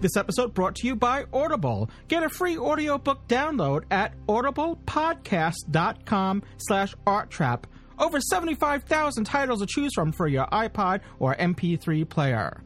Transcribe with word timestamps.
This 0.00 0.16
episode 0.16 0.54
brought 0.54 0.76
to 0.76 0.86
you 0.86 0.96
by 0.96 1.26
Audible. 1.30 1.90
Get 2.08 2.22
a 2.22 2.30
free 2.30 2.56
audiobook 2.56 3.28
download 3.28 3.84
at 3.90 4.14
audiblepodcast.com 4.26 6.42
slash 6.56 6.94
arttrap. 7.06 7.64
Over 7.98 8.18
75,000 8.18 9.24
titles 9.24 9.60
to 9.60 9.66
choose 9.66 9.92
from 9.94 10.12
for 10.12 10.26
your 10.26 10.46
iPod 10.46 11.02
or 11.18 11.34
MP3 11.34 12.08
player. 12.08 12.62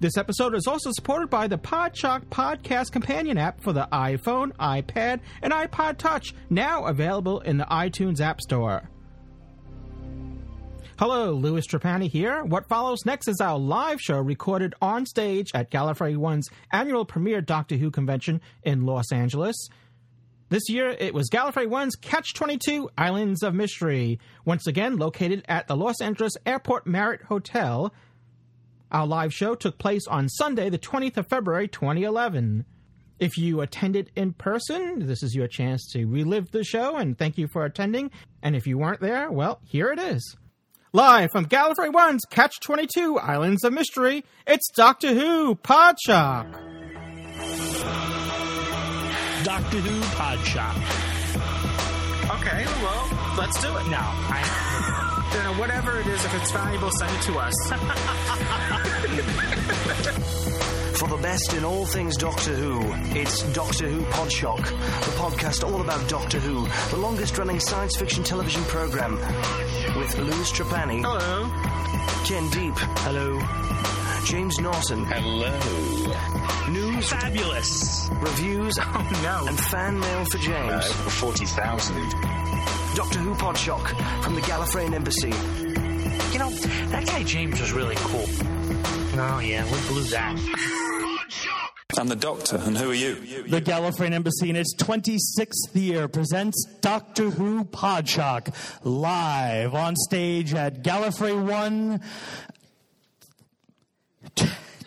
This 0.00 0.16
episode 0.16 0.54
is 0.54 0.66
also 0.66 0.90
supported 0.90 1.28
by 1.28 1.48
the 1.48 1.58
Podshock 1.58 2.24
Podcast 2.26 2.90
Companion 2.90 3.36
app 3.36 3.62
for 3.62 3.74
the 3.74 3.86
iPhone, 3.92 4.52
iPad, 4.56 5.20
and 5.42 5.52
iPod 5.52 5.98
Touch, 5.98 6.32
now 6.48 6.86
available 6.86 7.40
in 7.40 7.58
the 7.58 7.66
iTunes 7.66 8.22
App 8.22 8.40
Store. 8.40 8.88
Hello, 10.96 11.32
Louis 11.32 11.66
Trapani 11.66 12.08
here. 12.08 12.44
What 12.44 12.68
follows 12.68 13.04
next 13.04 13.26
is 13.26 13.40
our 13.40 13.58
live 13.58 14.00
show 14.00 14.20
recorded 14.20 14.76
on 14.80 15.06
stage 15.06 15.50
at 15.52 15.68
Gallifrey 15.68 16.16
One's 16.16 16.48
annual 16.70 17.04
premiere 17.04 17.40
Doctor 17.40 17.74
Who 17.74 17.90
convention 17.90 18.40
in 18.62 18.86
Los 18.86 19.10
Angeles. 19.10 19.56
This 20.50 20.68
year, 20.68 20.90
it 20.90 21.12
was 21.12 21.28
Gallifrey 21.30 21.66
One's 21.66 21.96
Catch 21.96 22.34
22 22.34 22.90
Islands 22.96 23.42
of 23.42 23.56
Mystery, 23.56 24.20
once 24.44 24.68
again 24.68 24.96
located 24.96 25.44
at 25.48 25.66
the 25.66 25.74
Los 25.74 26.00
Angeles 26.00 26.34
Airport 26.46 26.86
Marriott 26.86 27.22
Hotel. 27.22 27.92
Our 28.92 29.08
live 29.08 29.34
show 29.34 29.56
took 29.56 29.78
place 29.78 30.06
on 30.06 30.28
Sunday, 30.28 30.70
the 30.70 30.78
20th 30.78 31.16
of 31.16 31.26
February, 31.26 31.66
2011. 31.66 32.66
If 33.18 33.36
you 33.36 33.62
attended 33.62 34.12
in 34.14 34.32
person, 34.32 35.08
this 35.08 35.24
is 35.24 35.34
your 35.34 35.48
chance 35.48 35.90
to 35.90 36.04
relive 36.04 36.52
the 36.52 36.62
show, 36.62 36.94
and 36.94 37.18
thank 37.18 37.36
you 37.36 37.48
for 37.48 37.64
attending. 37.64 38.12
And 38.44 38.54
if 38.54 38.68
you 38.68 38.78
weren't 38.78 39.00
there, 39.00 39.28
well, 39.28 39.58
here 39.64 39.90
it 39.90 39.98
is. 39.98 40.36
Live 40.94 41.32
from 41.32 41.46
Gallifrey 41.46 41.92
One's 41.92 42.24
Catch 42.24 42.60
22 42.60 43.18
Islands 43.18 43.64
of 43.64 43.72
Mystery, 43.72 44.24
it's 44.46 44.70
Doctor 44.70 45.12
Who 45.12 45.56
Podshock. 45.56 46.52
Doctor 49.42 49.78
Who 49.78 50.00
Podshock. 50.14 50.76
Okay, 52.38 52.64
well, 52.64 53.34
let's 53.36 53.60
do 53.60 53.76
it 53.76 53.88
now. 53.88 54.08
I, 54.30 55.32
you 55.34 55.42
know, 55.42 55.54
whatever 55.58 55.98
it 55.98 56.06
is, 56.06 56.24
if 56.24 56.32
it's 56.32 56.52
valuable, 56.52 56.92
send 56.92 57.10
it 57.10 57.22
to 57.22 57.38
us. 60.20 60.40
For 60.96 61.08
the 61.08 61.16
best 61.20 61.54
in 61.54 61.64
all 61.64 61.84
things 61.84 62.16
Doctor 62.16 62.54
Who, 62.54 62.80
it's 63.18 63.42
Doctor 63.52 63.88
Who 63.88 64.02
Podshock, 64.12 64.64
the 64.64 65.10
podcast 65.18 65.64
all 65.64 65.80
about 65.80 66.08
Doctor 66.08 66.38
Who, 66.38 66.66
the 66.90 66.96
longest 67.02 67.36
running 67.36 67.58
science 67.60 67.96
fiction 67.96 68.22
television 68.22 68.62
program. 68.64 69.16
With 69.96 70.16
Louis 70.18 70.52
Trapani, 70.52 71.02
Hello. 71.02 71.50
Ken 72.24 72.48
Deep, 72.50 72.74
hello, 73.00 73.40
James 74.24 74.58
Norton, 74.60 75.04
Hello. 75.04 76.70
news, 76.70 77.10
Fabulous. 77.10 78.08
reviews, 78.20 78.78
Oh, 78.80 79.20
no. 79.22 79.46
and 79.48 79.58
fan 79.60 79.98
mail 79.98 80.24
for 80.26 80.38
James. 80.38 80.72
Uh, 80.72 80.96
Over 81.00 81.10
40,000. 81.10 81.96
Doctor 82.94 83.18
Who 83.18 83.34
Podshock 83.34 84.22
from 84.22 84.34
the 84.36 84.40
Gallifreyan 84.42 84.94
Embassy. 84.94 85.32
You 86.32 86.38
know, 86.38 86.50
that 86.50 87.06
guy 87.06 87.22
James 87.24 87.60
was 87.60 87.72
really 87.72 87.96
cool. 87.96 88.24
Oh, 89.16 89.40
yeah, 89.44 89.64
we 89.64 89.88
blew 89.88 90.02
that. 90.10 90.36
I'm 91.98 92.08
the 92.08 92.16
doctor, 92.16 92.56
and 92.56 92.76
who 92.76 92.90
are 92.90 92.94
you? 92.94 93.14
The 93.46 93.60
Gallifreyan 93.60 94.12
Embassy 94.12 94.50
in 94.50 94.56
its 94.56 94.74
26th 94.76 95.74
year 95.74 96.08
presents 96.08 96.64
Doctor 96.80 97.30
Who 97.30 97.64
Podshock 97.64 98.52
live 98.82 99.74
on 99.74 99.94
stage 99.94 100.54
at 100.54 100.82
Gallifrey 100.82 101.40
1 101.40 102.00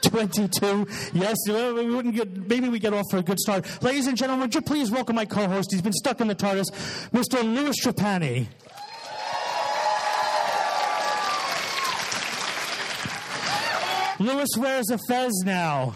22. 0.01 0.87
Yes, 1.13 1.37
uh, 1.49 1.73
we 1.75 1.89
wouldn't 1.89 2.15
get, 2.15 2.47
maybe 2.47 2.69
we 2.69 2.79
get 2.79 2.93
off 2.93 3.05
for 3.09 3.17
a 3.17 3.23
good 3.23 3.39
start. 3.39 3.65
Ladies 3.81 4.07
and 4.07 4.17
gentlemen, 4.17 4.41
would 4.41 4.55
you 4.55 4.61
please 4.61 4.91
welcome 4.91 5.15
my 5.15 5.25
co 5.25 5.47
host? 5.47 5.69
He's 5.71 5.81
been 5.81 5.93
stuck 5.93 6.19
in 6.21 6.27
the 6.27 6.35
TARDIS, 6.35 6.65
Mr. 7.11 7.43
Louis 7.43 7.75
Trapani. 7.81 8.47
Louis 14.19 14.47
wears 14.57 14.89
a 14.89 14.97
fez 15.07 15.31
now. 15.45 15.95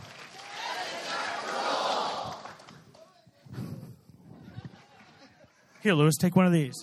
Here, 5.82 5.94
Louis, 5.94 6.16
take 6.20 6.36
one 6.36 6.46
of 6.46 6.52
these. 6.52 6.76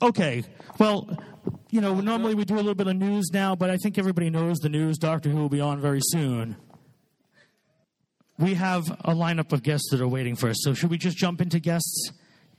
Okay. 0.00 0.44
Well, 0.78 1.08
you 1.70 1.80
know, 1.80 2.00
normally 2.00 2.34
we 2.34 2.44
do 2.44 2.54
a 2.54 2.56
little 2.56 2.76
bit 2.76 2.86
of 2.86 2.94
news 2.94 3.30
now, 3.32 3.56
but 3.56 3.68
I 3.68 3.76
think 3.78 3.98
everybody 3.98 4.30
knows 4.30 4.58
the 4.58 4.68
news. 4.68 4.96
Doctor 4.96 5.28
Who 5.28 5.38
will 5.38 5.48
be 5.48 5.60
on 5.60 5.80
very 5.80 6.00
soon. 6.00 6.56
We 8.38 8.54
have 8.54 8.88
a 8.90 9.12
lineup 9.12 9.52
of 9.52 9.62
guests 9.62 9.90
that 9.90 10.00
are 10.00 10.08
waiting 10.08 10.36
for 10.36 10.48
us, 10.48 10.56
so 10.60 10.74
should 10.74 10.90
we 10.90 10.98
just 10.98 11.16
jump 11.16 11.40
into 11.40 11.58
guests? 11.58 12.12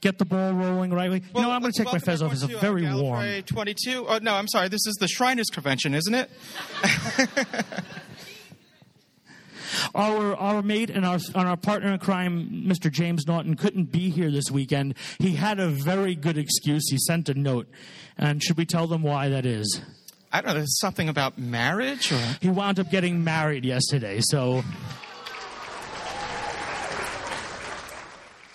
Get 0.06 0.20
the 0.20 0.26
ball 0.26 0.54
rolling 0.54 0.92
right 0.94 1.10
away. 1.10 1.24
you 1.34 1.42
know, 1.42 1.50
I'm 1.50 1.62
going 1.62 1.74
to 1.74 1.84
take 1.84 1.92
my 1.92 1.98
fez 1.98 2.22
off. 2.22 2.32
It's 2.32 2.44
uh, 2.44 2.60
very 2.60 2.86
warm. 2.94 3.42
22. 3.42 4.06
Oh, 4.08 4.20
no, 4.22 4.36
I'm 4.36 4.48
sorry. 4.48 4.68
This 4.68 4.86
is 4.86 4.98
the 5.00 5.08
Shriners 5.08 5.48
Convention, 5.52 5.96
isn't 5.96 6.14
it? 6.14 6.30
Our 9.96 10.36
our 10.36 10.62
mate 10.62 10.90
and 10.92 11.06
our 11.06 11.18
and 11.34 11.48
our 11.50 11.58
partner 11.58 11.92
in 11.92 12.00
crime, 12.00 12.66
Mr. 12.68 12.92
James 12.92 13.26
Norton, 13.28 13.56
couldn't 13.56 13.92
be 13.92 14.10
here 14.10 14.30
this 14.30 14.50
weekend. 14.52 14.94
He 15.20 15.36
had 15.36 15.60
a 15.60 15.68
very 15.68 16.16
good 16.16 16.38
excuse. 16.38 16.88
He 16.90 16.98
sent 16.98 17.28
a 17.30 17.34
note, 17.34 17.68
and 18.18 18.44
should 18.44 18.58
we 18.58 18.66
tell 18.66 18.88
them 18.88 19.02
why 19.02 19.30
that 19.30 19.46
is? 19.46 19.82
I 20.32 20.42
don't 20.42 20.50
know. 20.50 20.54
There's 20.56 20.80
something 20.80 21.10
about 21.10 21.38
marriage 21.38 22.12
or. 22.12 22.20
He 22.42 22.50
wound 22.50 22.80
up 22.80 22.90
getting 22.90 23.24
married 23.24 23.66
yesterday, 23.66 24.22
so. 24.22 24.64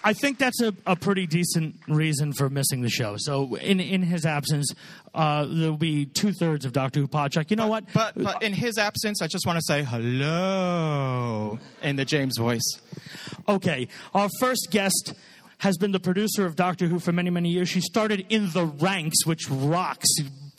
I 0.03 0.15
think 0.15 0.38
that's 0.38 0.61
a, 0.62 0.72
a 0.87 0.97
pretty 0.97 1.27
decent 1.27 1.77
reason 1.87 2.33
for 2.33 2.49
missing 2.49 2.81
the 2.81 2.88
show. 2.88 3.16
So, 3.19 3.56
in 3.56 3.81
in 3.81 4.03
his 4.03 4.25
absence, 4.25 4.72
uh, 5.15 5.47
there'll 5.49 5.77
be 5.77 6.06
two 6.06 6.33
thirds 6.33 6.65
of 6.65 6.72
Doctor 6.72 7.00
Who 7.00 7.09
Podshock. 7.09 7.50
You 7.50 7.56
know 7.56 7.66
what? 7.66 7.84
But, 7.93 8.15
but 8.16 8.43
in 8.43 8.53
his 8.53 8.78
absence, 8.78 9.21
I 9.21 9.27
just 9.27 9.47
want 9.47 9.59
to 9.59 9.65
say 9.66 9.83
hello 9.83 11.59
in 11.83 11.97
the 11.97 12.05
James 12.05 12.38
voice. 12.38 12.81
Okay, 13.49 13.88
our 14.15 14.28
first 14.41 14.69
guest 14.71 15.12
has 15.59 15.77
been 15.77 15.93
the 15.93 16.00
producer 16.00 16.47
of 16.47 16.56
Doctor 16.56 16.87
Who 16.87 16.99
for 16.99 17.12
many, 17.12 17.28
many 17.28 17.50
years. 17.50 17.69
She 17.69 17.82
started 17.82 18.25
in 18.31 18.50
the 18.53 18.65
ranks, 18.65 19.27
which 19.27 19.50
rocks. 19.50 20.09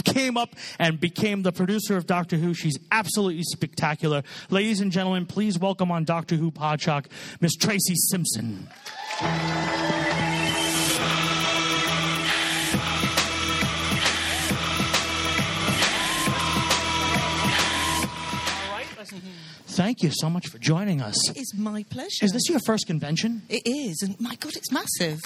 Came 0.03 0.35
up 0.35 0.55
and 0.79 0.99
became 0.99 1.43
the 1.43 1.51
producer 1.51 1.95
of 1.95 2.07
Doctor 2.07 2.35
Who. 2.35 2.55
She's 2.55 2.77
absolutely 2.91 3.43
spectacular. 3.43 4.23
Ladies 4.49 4.81
and 4.81 4.91
gentlemen, 4.91 5.27
please 5.27 5.59
welcome 5.59 5.91
on 5.91 6.05
Doctor 6.05 6.35
Who 6.35 6.49
Podshock, 6.51 7.05
Miss 7.39 7.53
Tracie 7.53 7.93
Simpson. 7.95 8.67
Thank 19.81 20.03
you 20.03 20.11
so 20.13 20.29
much 20.29 20.47
for 20.47 20.57
joining 20.57 21.01
us. 21.01 21.15
It's 21.31 21.55
my 21.55 21.83
pleasure. 21.89 22.23
Is 22.23 22.33
this 22.33 22.47
your 22.49 22.59
first 22.65 22.87
convention? 22.87 23.41
It 23.49 23.63
is, 23.65 24.01
and 24.03 24.19
my 24.19 24.35
God, 24.35 24.55
it's 24.55 24.71
massive. 24.71 25.19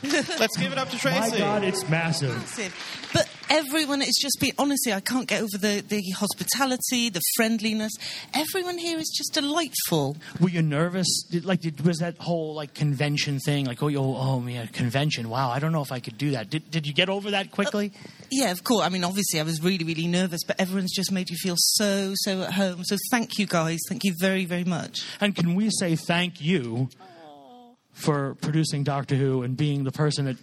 Let's 0.02 0.56
give 0.56 0.70
it 0.70 0.78
up 0.78 0.90
to 0.90 0.98
Tracie. 0.98 1.32
My 1.32 1.38
God, 1.38 1.64
it's 1.64 1.88
massive. 1.88 2.36
massive. 2.36 3.08
But 3.12 3.28
everyone 3.50 4.00
is 4.00 4.16
just 4.20 4.38
being 4.40 4.52
honestly, 4.56 4.92
I 4.92 5.00
can't 5.00 5.26
get 5.26 5.42
over 5.42 5.58
the, 5.58 5.82
the 5.86 6.02
hospitality, 6.12 7.10
the 7.10 7.20
friendliness. 7.36 7.92
Everyone 8.32 8.78
here 8.78 8.98
is 8.98 9.12
just 9.16 9.34
delightful. 9.34 10.16
Were 10.40 10.50
you 10.50 10.62
nervous? 10.62 11.24
Did, 11.30 11.44
like, 11.44 11.62
did, 11.62 11.80
was 11.84 11.98
that 11.98 12.16
whole 12.18 12.54
like 12.54 12.74
convention 12.74 13.40
thing? 13.40 13.66
Like, 13.66 13.82
oh, 13.82 13.88
oh, 13.88 14.16
oh, 14.16 14.46
yeah, 14.46 14.66
convention. 14.66 15.28
Wow, 15.28 15.50
I 15.50 15.58
don't 15.58 15.72
know 15.72 15.82
if 15.82 15.90
I 15.90 15.98
could 15.98 16.16
do 16.16 16.30
that. 16.32 16.48
Did, 16.48 16.70
did 16.70 16.86
you 16.86 16.94
get 16.94 17.08
over 17.08 17.32
that 17.32 17.50
quickly? 17.50 17.92
Uh, 17.94 18.08
yeah, 18.30 18.52
of 18.52 18.62
course. 18.62 18.86
I 18.86 18.90
mean, 18.90 19.02
obviously, 19.02 19.40
I 19.40 19.42
was 19.42 19.60
really, 19.62 19.84
really 19.84 20.06
nervous, 20.06 20.44
but 20.44 20.60
everyone's 20.60 20.94
just 20.94 21.10
made 21.10 21.28
you 21.28 21.36
feel 21.36 21.56
so, 21.56 22.12
so 22.14 22.42
at 22.42 22.52
home. 22.52 22.84
So 22.84 22.96
thank 23.10 23.38
you, 23.38 23.46
guys. 23.46 23.78
Thank 23.88 24.04
you 24.04 24.14
very, 24.20 24.44
very 24.44 24.64
much. 24.64 25.00
and 25.20 25.34
can 25.34 25.56
we 25.56 25.70
say 25.70 25.96
thank 25.96 26.40
you 26.40 26.88
for 27.98 28.36
producing 28.40 28.84
Doctor 28.84 29.16
Who 29.16 29.42
and 29.42 29.56
being 29.56 29.84
the 29.84 29.90
person 29.92 30.26
that 30.26 30.36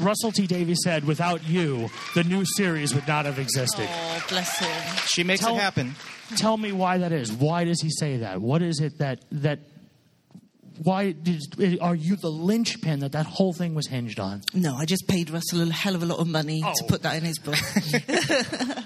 Russell 0.00 0.32
T 0.32 0.46
Davies 0.46 0.78
said, 0.82 1.04
without 1.04 1.46
you, 1.46 1.90
the 2.14 2.24
new 2.24 2.44
series 2.56 2.94
would 2.94 3.06
not 3.06 3.26
have 3.26 3.38
existed. 3.38 3.86
Oh, 3.90 4.24
bless 4.28 4.58
him. 4.58 4.96
She 5.06 5.22
makes 5.22 5.40
Tell- 5.40 5.54
it 5.56 5.60
happen. 5.60 5.94
Tell 6.36 6.56
me 6.56 6.72
why 6.72 6.98
that 6.98 7.12
is. 7.12 7.30
Why 7.30 7.64
does 7.64 7.80
he 7.82 7.90
say 7.90 8.18
that? 8.18 8.40
What 8.40 8.62
is 8.62 8.80
it 8.80 8.98
that 8.98 9.20
that 9.32 9.58
Why 10.82 11.12
did, 11.12 11.40
are 11.80 11.94
you 11.94 12.16
the 12.16 12.28
linchpin 12.30 13.00
that 13.00 13.12
that 13.12 13.26
whole 13.26 13.52
thing 13.52 13.74
was 13.74 13.86
hinged 13.86 14.18
on? 14.18 14.42
No, 14.54 14.74
I 14.74 14.84
just 14.84 15.06
paid 15.06 15.30
Russell 15.30 15.62
a 15.62 15.72
hell 15.72 15.94
of 15.94 16.02
a 16.02 16.06
lot 16.06 16.18
of 16.18 16.26
money 16.26 16.60
to 16.62 16.66
Oh. 16.82 16.86
put 16.88 17.02
that 17.02 17.16
in 17.16 17.24
his 17.24 17.38
book. 17.38 17.54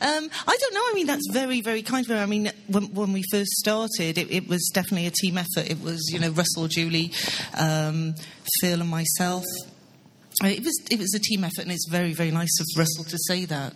um, 0.00 0.30
I 0.46 0.56
don't 0.60 0.74
know. 0.74 0.80
I 0.80 0.92
mean, 0.94 1.06
that's 1.06 1.28
very, 1.32 1.60
very 1.60 1.82
kind 1.82 2.04
of 2.04 2.10
him. 2.10 2.18
I 2.18 2.26
mean, 2.26 2.50
when, 2.68 2.84
when 2.94 3.12
we 3.12 3.22
first 3.30 3.50
started, 3.52 4.18
it, 4.18 4.30
it 4.30 4.48
was 4.48 4.70
definitely 4.74 5.06
a 5.06 5.10
team 5.10 5.38
effort. 5.38 5.70
It 5.70 5.80
was, 5.80 6.10
you 6.12 6.18
know, 6.18 6.30
Russell, 6.30 6.68
Julie, 6.68 7.12
um, 7.58 8.14
Phil, 8.60 8.80
and 8.80 8.90
myself. 8.90 9.44
It 10.42 10.64
was, 10.64 10.80
it 10.90 10.98
was 10.98 11.14
a 11.14 11.20
team 11.20 11.44
effort, 11.44 11.60
and 11.62 11.72
it's 11.72 11.88
very, 11.90 12.12
very 12.14 12.30
nice 12.30 12.58
of 12.60 12.66
Russell 12.76 13.04
to 13.04 13.18
say 13.26 13.44
that. 13.46 13.74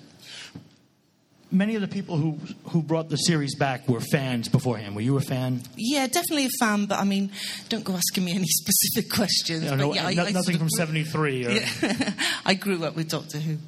Many 1.52 1.76
of 1.76 1.80
the 1.80 1.86
people 1.88 2.16
who 2.16 2.38
who 2.70 2.82
brought 2.82 3.08
the 3.08 3.16
series 3.16 3.54
back 3.54 3.88
were 3.88 4.00
fans 4.00 4.48
beforehand. 4.48 4.96
Were 4.96 5.00
you 5.00 5.16
a 5.16 5.20
fan? 5.20 5.62
Yeah, 5.76 6.08
definitely 6.08 6.46
a 6.46 6.50
fan, 6.58 6.86
but 6.86 6.98
I 6.98 7.04
mean, 7.04 7.30
don't 7.68 7.84
go 7.84 7.94
asking 7.94 8.24
me 8.24 8.32
any 8.32 8.46
specific 8.48 9.10
questions. 9.12 9.62
No, 9.62 9.76
no, 9.76 9.94
yeah, 9.94 10.02
no- 10.02 10.08
I 10.24 10.32
nothing 10.32 10.56
sort 10.56 10.58
from 10.58 10.70
'73. 10.70 11.46
Or 11.46 11.50
Yeah. 11.50 12.12
I 12.44 12.54
grew 12.54 12.84
up 12.84 12.96
with 12.96 13.08
Doctor 13.08 13.38
Who. 13.38 13.58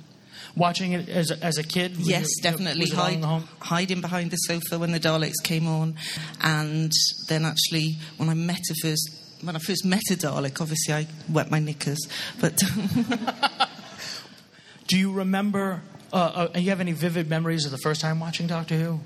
Watching 0.56 0.92
it 0.92 1.08
as 1.08 1.30
a, 1.30 1.40
as 1.44 1.56
a 1.56 1.62
kid. 1.62 1.92
Yes, 1.98 2.26
you- 2.38 2.42
definitely. 2.42 2.80
Was 2.80 2.92
it 2.92 2.98
on 2.98 3.04
Hide, 3.04 3.14
in 3.14 3.20
the 3.20 3.26
home? 3.28 3.48
hiding 3.60 4.00
behind 4.00 4.32
the 4.32 4.36
sofa 4.38 4.76
when 4.78 4.90
the 4.90 4.98
Daleks 4.98 5.40
came 5.44 5.68
on, 5.68 5.94
and 6.42 6.90
then 7.28 7.44
actually 7.44 7.96
when 8.16 8.28
I 8.28 8.34
met 8.34 8.58
a 8.70 8.74
first. 8.82 9.24
When 9.40 9.54
I 9.54 9.60
first 9.60 9.84
met 9.84 10.02
a 10.10 10.14
Dalek, 10.14 10.60
obviously 10.60 10.94
I 10.94 11.06
wet 11.28 11.48
my 11.48 11.60
knickers, 11.60 12.08
but 12.40 12.58
Do 14.88 14.98
you 14.98 15.12
remember? 15.12 15.82
Uh, 16.12 16.48
uh, 16.54 16.58
you 16.58 16.70
have 16.70 16.80
any 16.80 16.92
vivid 16.92 17.28
memories 17.28 17.64
of 17.64 17.70
the 17.70 17.78
first 17.78 18.00
time 18.00 18.20
watching 18.20 18.46
Doctor 18.46 18.76
Who? 18.76 19.00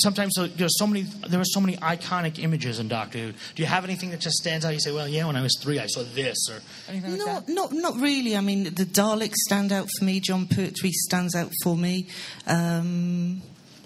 Sometimes 0.00 0.34
there's 0.56 0.76
so 0.76 0.86
many. 0.88 1.02
There 1.02 1.40
are 1.40 1.44
so 1.44 1.60
many 1.60 1.76
iconic 1.76 2.42
images 2.42 2.80
in 2.80 2.88
Doctor 2.88 3.18
Who. 3.18 3.32
Do 3.32 3.62
you 3.62 3.66
have 3.66 3.84
anything 3.84 4.10
that 4.10 4.18
just 4.18 4.36
stands 4.36 4.64
out? 4.64 4.72
You 4.72 4.80
say, 4.80 4.90
"Well, 4.90 5.06
yeah, 5.06 5.24
when 5.26 5.36
I 5.36 5.42
was 5.42 5.56
three, 5.60 5.78
I 5.78 5.86
saw 5.86 6.02
this," 6.14 6.36
or 6.50 6.60
anything 6.88 7.12
like 7.12 7.20
not, 7.20 7.46
that. 7.46 7.52
not, 7.52 7.72
not 7.72 7.94
really. 7.96 8.36
I 8.36 8.40
mean, 8.40 8.64
the 8.64 8.84
Daleks 8.84 9.36
stand 9.46 9.70
out 9.70 9.88
for 9.96 10.04
me. 10.04 10.18
Jon 10.18 10.46
Pertwee 10.46 10.90
stands 10.90 11.36
out 11.36 11.52
for 11.62 11.76
me. 11.76 12.08
Um, 12.48 13.40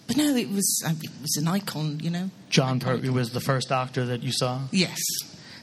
but 0.06 0.16
no, 0.16 0.34
it 0.34 0.48
was 0.50 0.82
it 0.86 1.10
was 1.20 1.36
an 1.36 1.48
icon, 1.48 2.00
you 2.00 2.10
know. 2.10 2.30
Jon 2.48 2.80
Pertwee 2.80 3.10
was 3.10 3.30
the 3.32 3.40
first 3.40 3.68
Doctor 3.68 4.06
that 4.06 4.22
you 4.22 4.32
saw. 4.32 4.62
Yes, 4.70 4.98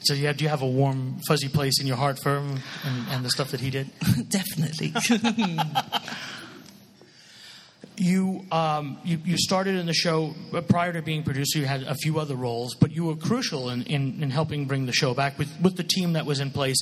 So 0.01 0.13
you 0.13 0.27
have, 0.27 0.37
do 0.37 0.43
you 0.43 0.49
have 0.49 0.61
a 0.61 0.67
warm, 0.67 1.19
fuzzy 1.27 1.49
place 1.49 1.81
in 1.81 1.87
your 1.87 1.97
heart 1.97 2.19
for 2.21 2.37
him 2.37 2.59
and, 2.85 3.07
and 3.09 3.25
the 3.25 3.29
stuff 3.29 3.51
that 3.51 3.59
he 3.59 3.69
did? 3.69 3.89
definitely. 4.29 4.93
You, 7.99 8.45
um, 8.51 8.97
you 9.03 9.19
you 9.25 9.37
started 9.37 9.75
in 9.75 9.85
the 9.85 9.93
show 9.93 10.33
prior 10.69 10.93
to 10.93 11.01
being 11.01 11.21
producer. 11.23 11.59
You 11.59 11.65
had 11.65 11.83
a 11.83 11.95
few 11.95 12.17
other 12.17 12.35
roles, 12.35 12.73
but 12.73 12.91
you 12.91 13.03
were 13.05 13.15
crucial 13.17 13.69
in, 13.69 13.83
in, 13.83 14.23
in 14.23 14.29
helping 14.29 14.65
bring 14.65 14.85
the 14.85 14.93
show 14.93 15.13
back 15.13 15.37
with, 15.37 15.49
with 15.61 15.75
the 15.75 15.83
team 15.83 16.13
that 16.13 16.25
was 16.25 16.39
in 16.39 16.49
place. 16.49 16.77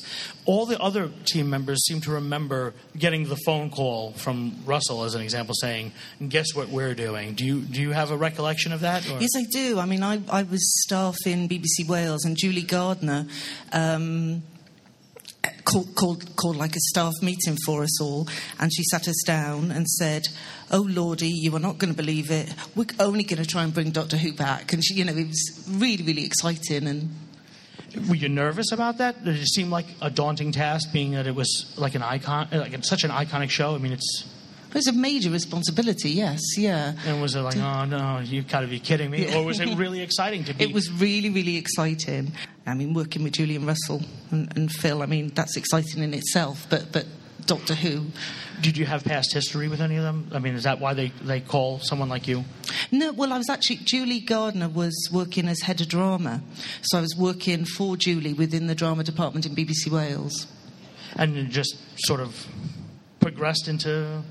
All 0.46 0.68
the 0.68 0.80
other 0.80 1.10
team 1.25 1.50
members 1.50 1.84
seem 1.88 2.02
to 2.02 2.12
remember 2.12 2.75
getting 2.96 3.28
the 3.30 3.36
phone 3.48 3.72
call 3.72 4.12
from 4.12 4.58
Russell, 4.64 5.04
as 5.06 5.16
an 5.16 5.22
example, 5.22 5.56
saying, 5.56 5.92
"Guess 6.30 6.54
what 6.54 6.69
we're 6.69 6.94
doing." 6.94 7.34
Do 7.34 7.44
you 7.46 7.62
do 7.62 7.81
you 7.81 7.92
have 7.94 8.12
a 8.12 8.18
recollection 8.18 8.72
of 8.72 8.81
that? 8.81 9.10
or- 9.10 9.20
Yes, 9.20 9.31
I 9.36 9.46
do. 9.52 9.80
I 9.80 9.86
mean, 9.86 10.04
I, 10.04 10.22
I 10.30 10.44
was 10.44 10.62
staff 10.84 11.18
in 11.25 11.50
BBC 11.50 11.88
Wales, 11.88 12.25
and 12.25 12.38
Julie 12.38 12.62
Gardner 12.62 13.25
um, 13.74 14.44
called, 15.68 15.94
called, 15.96 16.36
called 16.38 16.56
like 16.56 16.75
a 16.75 16.80
staff 16.80 17.14
meeting 17.22 17.58
for 17.66 17.84
us 17.84 18.02
all, 18.02 18.28
and 18.60 18.72
she 18.74 18.84
sat 18.84 19.08
us 19.08 19.22
down 19.25 19.72
and 19.72 19.88
said, 19.88 20.24
"Oh 20.72 20.88
Lordy, 20.90 21.30
you 21.30 21.54
are 21.56 21.60
not 21.60 21.78
going 21.78 21.94
to 21.94 21.98
believe 21.98 22.31
it. 22.31 22.54
We're 22.75 22.86
only 23.00 23.24
going 23.24 23.44
to 23.44 23.50
try 23.50 23.64
and 23.64 23.74
bring 23.74 23.92
Doctor 23.92 24.18
Who 24.18 24.34
back." 24.34 24.72
And 24.74 24.84
she, 24.84 24.94
you 24.96 25.06
know, 25.06 25.14
it 25.14 25.28
was 25.28 25.68
really, 25.69 26.04
really 26.04 26.25
exciting, 26.25 26.88
and 26.88 27.10
Were 28.10 28.16
you 28.16 28.30
nervous 28.30 28.72
about 28.72 28.98
that? 29.00 29.24
Did 29.24 29.38
it 29.38 29.48
seem 29.48 29.69
like 29.69 29.88
a 30.02 30.10
daunting 30.10 30.52
task, 30.52 30.92
being 30.92 31.12
that 31.12 31.25
it 31.25 31.36
was 31.36 31.74
like 31.78 31.96
an 31.96 32.04
icon, 32.04 32.48
like 32.52 32.84
such 32.84 33.04
an 33.04 33.12
iconic 33.12 33.50
show? 33.50 33.75
I 33.75 33.78
mean, 33.78 33.94
it's 33.94 34.25
it 34.77 34.85
was 34.85 34.95
a 34.95 35.00
major 35.00 35.31
responsibility. 35.31 36.12
Yes, 36.12 36.39
yeah. 36.56 36.94
and 37.06 37.19
was 37.19 37.35
it 37.35 37.41
like, 37.41 37.57
oh 37.57 37.85
no, 37.85 38.19
you've 38.19 38.47
got 38.47 38.62
to 38.62 38.68
be 38.68 38.79
kidding 38.79 39.09
me, 39.09 39.35
or 39.35 39.44
was 39.44 39.59
it 39.59 39.75
really 39.75 40.01
exciting 40.01 40.44
to 40.44 40.53
be? 40.53 40.63
It 40.63 40.71
was 40.71 40.91
really, 40.91 41.31
really 41.31 41.57
exciting. 41.57 42.31
I 42.68 42.75
mean, 42.75 42.94
working 42.94 43.24
with 43.24 43.33
Julian 43.33 43.65
Russell 43.65 44.03
and, 44.29 44.56
and 44.56 44.71
Phil, 44.71 45.01
I 45.01 45.07
mean, 45.07 45.29
that's 45.29 45.57
exciting 45.57 46.03
in 46.03 46.13
itself. 46.13 46.68
But 46.69 46.91
but 46.91 47.07
Doctor 47.47 47.74
Who, 47.74 48.06
Did 48.62 48.77
you 48.77 48.85
have 48.85 49.03
past 49.03 49.33
history 49.33 49.68
with 49.68 49.81
any 49.81 49.95
of 49.95 50.03
them? 50.03 50.29
I 50.31 50.38
mean, 50.38 50.53
is 50.53 50.63
that 50.63 50.79
why 50.79 50.94
they, 50.94 51.07
they 51.21 51.39
call 51.39 51.79
someone 51.79 52.09
like 52.09 52.27
you? 52.27 52.44
No, 52.91 53.13
well, 53.13 53.33
I 53.33 53.38
was 53.38 53.50
actually 53.50 53.77
Julie 53.77 54.19
Gardner 54.19 54.69
was 54.69 55.09
working 55.12 55.47
as 55.47 55.62
head 55.62 55.81
of 55.81 55.88
drama, 55.88 56.44
so 56.83 57.00
I 57.00 57.01
was 57.01 57.15
working 57.18 57.65
for 57.65 57.97
Julie 57.97 58.33
within 58.33 58.68
the 58.68 58.75
drama 58.75 59.03
department 59.03 59.47
in 59.47 59.56
BBC 59.56 59.89
Wales. 59.89 60.45
And 61.15 61.50
just 61.50 61.77
sort 62.06 62.19
of 62.19 62.45
progressed 63.19 63.68
into 63.68 64.21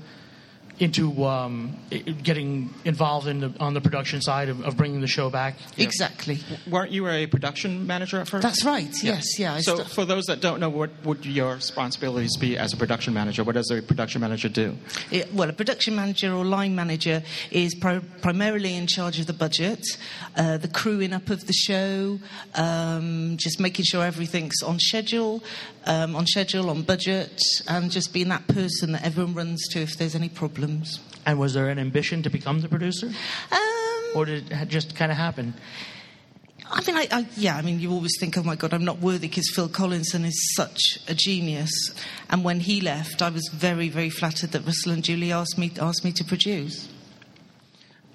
into 0.79 1.25
um, 1.25 1.75
getting 2.21 2.71
involved 2.85 3.27
in 3.27 3.39
the, 3.39 3.53
on 3.59 3.73
the 3.73 3.81
production 3.81 4.21
side 4.21 4.47
of, 4.49 4.63
of 4.63 4.77
bringing 4.77 5.01
the 5.01 5.07
show 5.07 5.29
back. 5.29 5.55
Exactly. 5.77 6.39
Weren't 6.69 6.91
you 6.91 7.07
a 7.07 7.25
production 7.25 7.87
manager 7.87 8.19
at 8.19 8.27
first? 8.27 8.43
That's 8.43 8.63
right. 8.63 8.87
Yes. 9.03 9.39
Yeah. 9.39 9.55
I 9.55 9.61
So, 9.61 9.75
sta- 9.77 9.85
for 9.85 10.05
those 10.05 10.25
that 10.25 10.39
don't 10.39 10.59
know, 10.59 10.69
what 10.69 10.91
would 11.03 11.25
your 11.25 11.55
responsibilities 11.55 12.37
be 12.37 12.57
as 12.57 12.73
a 12.73 12.77
production 12.77 13.13
manager? 13.13 13.43
What 13.43 13.55
does 13.55 13.71
a 13.71 13.81
production 13.81 14.21
manager 14.21 14.49
do? 14.49 14.77
It- 15.09 15.33
well, 15.33 15.49
a 15.49 15.53
production 15.53 15.95
manager 15.95 16.31
or 16.31 16.45
line 16.45 16.75
manager 16.75 17.23
is 17.49 17.73
pri- 17.73 18.01
primarily 18.21 18.75
in 18.75 18.85
charge 18.85 19.19
of 19.19 19.25
the 19.25 19.33
budget, 19.33 19.83
uh, 20.35 20.57
the 20.57 20.67
crewing 20.67 21.11
up 21.11 21.29
of 21.31 21.47
the 21.47 21.53
show, 21.53 22.19
um, 22.55 23.35
just 23.37 23.59
making 23.59 23.85
sure 23.85 24.03
everything's 24.03 24.61
on 24.63 24.77
schedule, 24.79 25.43
um, 25.87 26.15
on 26.15 26.27
schedule, 26.27 26.69
on 26.69 26.83
budget, 26.83 27.41
and 27.67 27.89
just 27.89 28.13
being 28.13 28.27
that 28.29 28.47
person 28.47 28.91
that 28.91 29.03
everyone 29.03 29.33
runs 29.33 29.67
to 29.69 29.79
if 29.79 29.97
there's 29.97 30.13
any 30.13 30.29
problems. 30.29 30.99
And 31.25 31.39
was 31.39 31.53
there 31.53 31.69
an 31.69 31.79
ambition 31.79 32.21
to 32.23 32.29
become 32.29 32.61
the 32.61 32.69
producer, 32.69 33.11
Um, 33.51 34.03
or 34.13 34.25
did 34.25 34.51
it 34.51 34.67
just 34.67 34.95
kind 34.95 35.11
of 35.11 35.17
happen? 35.17 35.53
I 36.69 36.83
mean, 36.85 36.97
I, 36.97 37.07
I, 37.11 37.27
yeah, 37.37 37.55
I 37.55 37.61
mean, 37.61 37.79
you 37.79 37.91
always 37.91 38.13
think, 38.19 38.37
oh 38.37 38.43
my 38.43 38.55
God, 38.55 38.73
I'm 38.73 38.83
not 38.83 38.99
worthy 38.99 39.27
because 39.29 39.49
Phil 39.55 39.69
Collinson 39.69 40.25
is 40.25 40.55
such 40.55 40.99
a 41.07 41.13
genius. 41.13 41.71
And 42.29 42.43
when 42.43 42.59
he 42.59 42.81
left, 42.81 43.21
I 43.21 43.29
was 43.29 43.47
very, 43.53 43.87
very 43.87 44.09
flattered 44.09 44.51
that 44.51 44.65
Russell 44.65 44.91
and 44.91 45.03
Julie 45.03 45.31
asked 45.31 45.57
me, 45.57 45.71
asked 45.79 46.03
me 46.03 46.11
to 46.11 46.25
produce. 46.25 46.89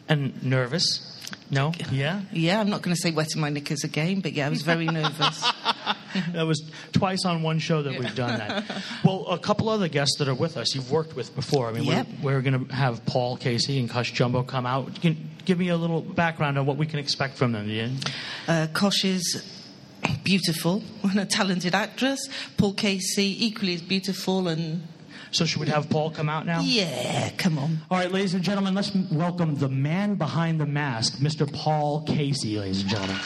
And 0.07 0.43
nervous? 0.43 1.12
No? 1.51 1.73
Yeah? 1.91 2.23
Yeah, 2.33 2.61
I'm 2.61 2.71
not 2.71 2.83
going 2.83 2.95
to 2.95 3.01
say 3.01 3.11
wetting 3.11 3.41
my 3.41 3.51
knickers 3.51 3.85
again, 3.85 4.21
but 4.21 4.33
yeah, 4.33 4.47
I 4.47 4.51
was 4.51 4.63
very 4.63 4.87
nervous. 4.87 5.45
That 6.35 6.47
was 6.47 6.71
twice 6.93 7.25
on 7.25 7.43
one 7.43 7.59
show 7.59 7.81
that 7.83 7.99
we've 7.99 8.15
done 8.15 8.37
that. 8.39 8.83
Well, 9.03 9.27
a 9.29 9.39
couple 9.39 9.71
other 9.71 9.89
guests 9.89 10.19
that 10.19 10.29
are 10.29 10.35
with 10.35 10.59
us, 10.59 10.75
you've 10.75 10.91
worked 10.91 11.17
with 11.17 11.35
before. 11.35 11.69
I 11.69 11.73
mean, 11.73 11.85
Yep. 11.85 12.07
we're, 12.23 12.35
we're 12.35 12.43
going 12.43 12.67
to 12.67 12.75
have 12.75 13.07
Paul 13.07 13.39
Kasey 13.39 13.79
and 13.81 13.89
Cush 13.89 14.13
Jumbo 14.13 14.43
come 14.43 14.67
out. 14.67 15.01
Can, 15.01 15.31
give 15.47 15.59
me 15.59 15.69
a 15.69 15.77
little 15.77 16.03
background 16.03 16.59
on 16.59 16.67
what 16.67 16.77
we 16.77 16.85
can 16.85 16.99
expect 16.99 17.39
from 17.39 17.53
them. 17.53 17.67
Yeah? 17.67 17.89
Uh, 18.47 18.67
Cush 18.75 19.07
is 19.07 19.43
beautiful 20.23 20.83
and 21.03 21.19
a 21.19 21.25
talented 21.25 21.75
actress. 21.75 22.21
Paul 22.59 22.75
Kasey, 22.75 23.35
equally 23.39 23.73
as 23.75 23.81
beautiful 23.83 24.49
and. 24.49 24.87
So, 25.33 25.47
should 25.47 25.63
we 25.63 25.69
have 25.69 25.89
Paul 25.89 26.11
come 26.11 26.29
out 26.29 26.45
now? 26.45 26.61
Yeah, 26.61 27.31
come 27.39 27.59
on. 27.59 27.79
All 27.91 27.97
right, 27.97 28.13
ladies 28.13 28.35
and 28.35 28.45
gentlemen, 28.45 28.75
let's 28.75 28.95
welcome 29.11 29.55
the 29.55 29.69
man 29.69 30.17
behind 30.17 30.61
the 30.61 30.67
mask, 30.67 31.15
Mr. 31.21 31.51
Paul 31.51 32.05
Kasey, 32.05 32.59
ladies 32.59 32.83
and 32.83 32.91
gentlemen. 32.91 33.17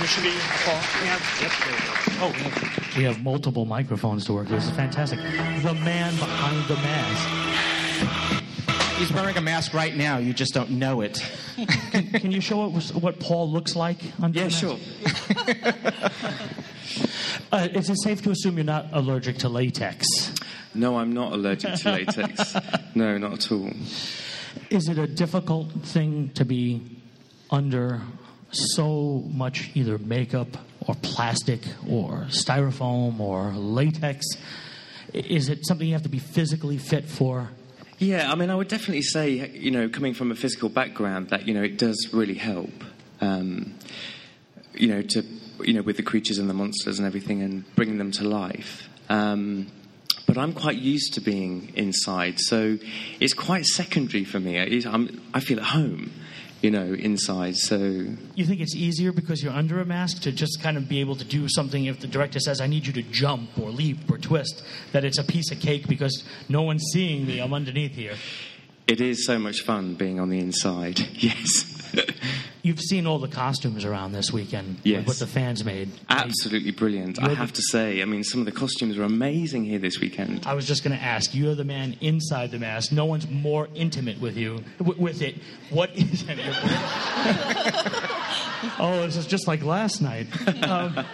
This 0.00 0.10
should 0.10 0.22
be 0.24 0.36
Paul. 0.64 0.74
We 1.00 1.08
have, 1.08 1.38
yep, 1.40 1.52
there 1.64 1.72
we 1.72 1.80
go. 1.80 2.26
Oh, 2.26 2.30
we 2.30 2.42
have, 2.42 2.96
we 2.98 3.04
have 3.04 3.22
multiple 3.22 3.64
microphones 3.64 4.26
to 4.26 4.34
work. 4.34 4.48
This 4.48 4.64
is 4.64 4.70
fantastic. 4.72 5.18
The 5.18 5.74
man 5.82 6.14
behind 6.18 6.62
the 6.68 6.76
mask. 6.76 7.55
He's 8.96 9.12
wearing 9.12 9.36
a 9.36 9.40
mask 9.42 9.74
right 9.74 9.94
now. 9.94 10.16
You 10.18 10.32
just 10.32 10.54
don't 10.54 10.70
know 10.70 11.02
it. 11.02 11.22
Can 11.92 12.32
you 12.32 12.40
show 12.40 12.74
us 12.74 12.92
what 12.94 13.20
Paul 13.20 13.50
looks 13.50 13.76
like? 13.76 13.98
Under 14.22 14.38
Yeah, 14.38 14.48
the 14.48 14.50
mask? 14.50 14.60
sure. 14.60 16.10
Uh, 17.52 17.68
is 17.74 17.88
it 17.88 17.96
safe 18.02 18.22
to 18.22 18.30
assume 18.30 18.56
you're 18.56 18.64
not 18.64 18.86
allergic 18.92 19.38
to 19.38 19.48
latex? 19.48 20.06
No, 20.74 20.98
I'm 20.98 21.12
not 21.12 21.32
allergic 21.32 21.74
to 21.76 21.92
latex. 21.92 22.56
no, 22.94 23.16
not 23.18 23.32
at 23.34 23.52
all. 23.52 23.70
Is 24.68 24.88
it 24.88 24.98
a 24.98 25.06
difficult 25.06 25.70
thing 25.84 26.30
to 26.34 26.44
be 26.44 26.82
under 27.50 28.00
so 28.50 29.22
much 29.32 29.70
either 29.74 29.96
makeup 29.98 30.48
or 30.88 30.96
plastic 31.02 31.60
or 31.88 32.26
styrofoam 32.30 33.20
or 33.20 33.52
latex? 33.52 34.26
Is 35.12 35.48
it 35.48 35.64
something 35.66 35.86
you 35.86 35.94
have 35.94 36.02
to 36.02 36.08
be 36.08 36.18
physically 36.18 36.78
fit 36.78 37.04
for? 37.04 37.48
Yeah, 37.98 38.30
I 38.30 38.34
mean, 38.34 38.50
I 38.50 38.54
would 38.54 38.68
definitely 38.68 39.02
say, 39.02 39.48
you 39.50 39.70
know, 39.70 39.88
coming 39.88 40.12
from 40.12 40.30
a 40.30 40.34
physical 40.34 40.68
background, 40.68 41.30
that 41.30 41.48
you 41.48 41.54
know, 41.54 41.62
it 41.62 41.78
does 41.78 42.10
really 42.12 42.34
help. 42.34 42.84
Um, 43.20 43.74
you 44.74 44.88
know, 44.88 45.00
to 45.00 45.22
you 45.64 45.72
know, 45.72 45.80
with 45.80 45.96
the 45.96 46.02
creatures 46.02 46.38
and 46.38 46.50
the 46.50 46.54
monsters 46.54 46.98
and 46.98 47.06
everything, 47.06 47.42
and 47.42 47.64
bringing 47.74 47.96
them 47.96 48.10
to 48.12 48.24
life. 48.24 48.88
Um, 49.08 49.68
but 50.26 50.36
I'm 50.36 50.52
quite 50.52 50.76
used 50.76 51.14
to 51.14 51.20
being 51.20 51.72
inside, 51.74 52.38
so 52.38 52.78
it's 53.20 53.32
quite 53.32 53.64
secondary 53.64 54.24
for 54.24 54.40
me. 54.40 54.60
I 54.60 55.40
feel 55.40 55.58
at 55.58 55.66
home, 55.66 56.10
you 56.62 56.70
know, 56.70 56.94
inside. 56.94 57.56
So 57.56 57.76
You 58.34 58.44
think 58.46 58.60
it's 58.60 58.74
easier 58.74 59.12
because 59.12 59.42
you're 59.42 59.52
under 59.52 59.80
a 59.80 59.84
mask 59.84 60.22
to 60.22 60.32
just 60.32 60.60
kind 60.62 60.76
of 60.76 60.88
be 60.88 61.00
able 61.00 61.16
to 61.16 61.24
do 61.24 61.48
something 61.48 61.84
if 61.84 62.00
the 62.00 62.06
director 62.06 62.40
says, 62.40 62.60
I 62.60 62.66
need 62.66 62.86
you 62.86 62.92
to 62.94 63.02
jump 63.02 63.50
or 63.58 63.70
leap 63.70 64.10
or 64.10 64.18
twist, 64.18 64.62
that 64.92 65.04
it's 65.04 65.18
a 65.18 65.24
piece 65.24 65.50
of 65.52 65.60
cake 65.60 65.86
because 65.88 66.24
no 66.48 66.62
one's 66.62 66.84
seeing 66.92 67.26
me, 67.26 67.40
I'm 67.40 67.52
underneath 67.54 67.92
here. 67.94 68.16
it 68.86 69.00
is 69.00 69.26
so 69.26 69.38
much 69.38 69.62
fun 69.62 69.94
being 69.94 70.18
on 70.20 70.30
the 70.30 70.38
inside. 70.38 71.00
Yes. 71.14 71.75
You've 72.62 72.80
seen 72.80 73.06
all 73.06 73.18
the 73.20 73.28
costumes 73.28 73.84
around 73.84 74.10
this 74.12 74.32
weekend, 74.32 74.78
Yes. 74.82 75.06
what 75.06 75.18
the 75.20 75.26
fans 75.26 75.64
made. 75.64 75.88
Absolutely 76.08 76.72
brilliant. 76.72 77.22
I 77.22 77.32
have 77.34 77.50
the- 77.52 77.56
to 77.56 77.62
say, 77.62 78.02
I 78.02 78.04
mean, 78.06 78.24
some 78.24 78.40
of 78.40 78.46
the 78.46 78.52
costumes 78.52 78.98
are 78.98 79.04
amazing 79.04 79.64
here 79.64 79.78
this 79.78 80.00
weekend. 80.00 80.44
I 80.46 80.54
was 80.54 80.66
just 80.66 80.82
going 80.82 80.96
to 80.96 81.02
ask. 81.02 81.32
You're 81.32 81.54
the 81.54 81.62
man 81.64 81.96
inside 82.00 82.50
the 82.50 82.58
mask. 82.58 82.90
No 82.90 83.04
one's 83.04 83.28
more 83.30 83.68
intimate 83.76 84.20
with 84.20 84.36
you, 84.36 84.64
w- 84.78 85.00
with 85.00 85.22
it. 85.22 85.36
What 85.70 85.94
is 85.96 86.24
it? 86.28 86.38
oh, 88.78 89.02
this 89.06 89.16
is 89.16 89.26
just 89.26 89.46
like 89.46 89.62
last 89.62 90.02
night. 90.02 90.26
Um, 90.64 91.04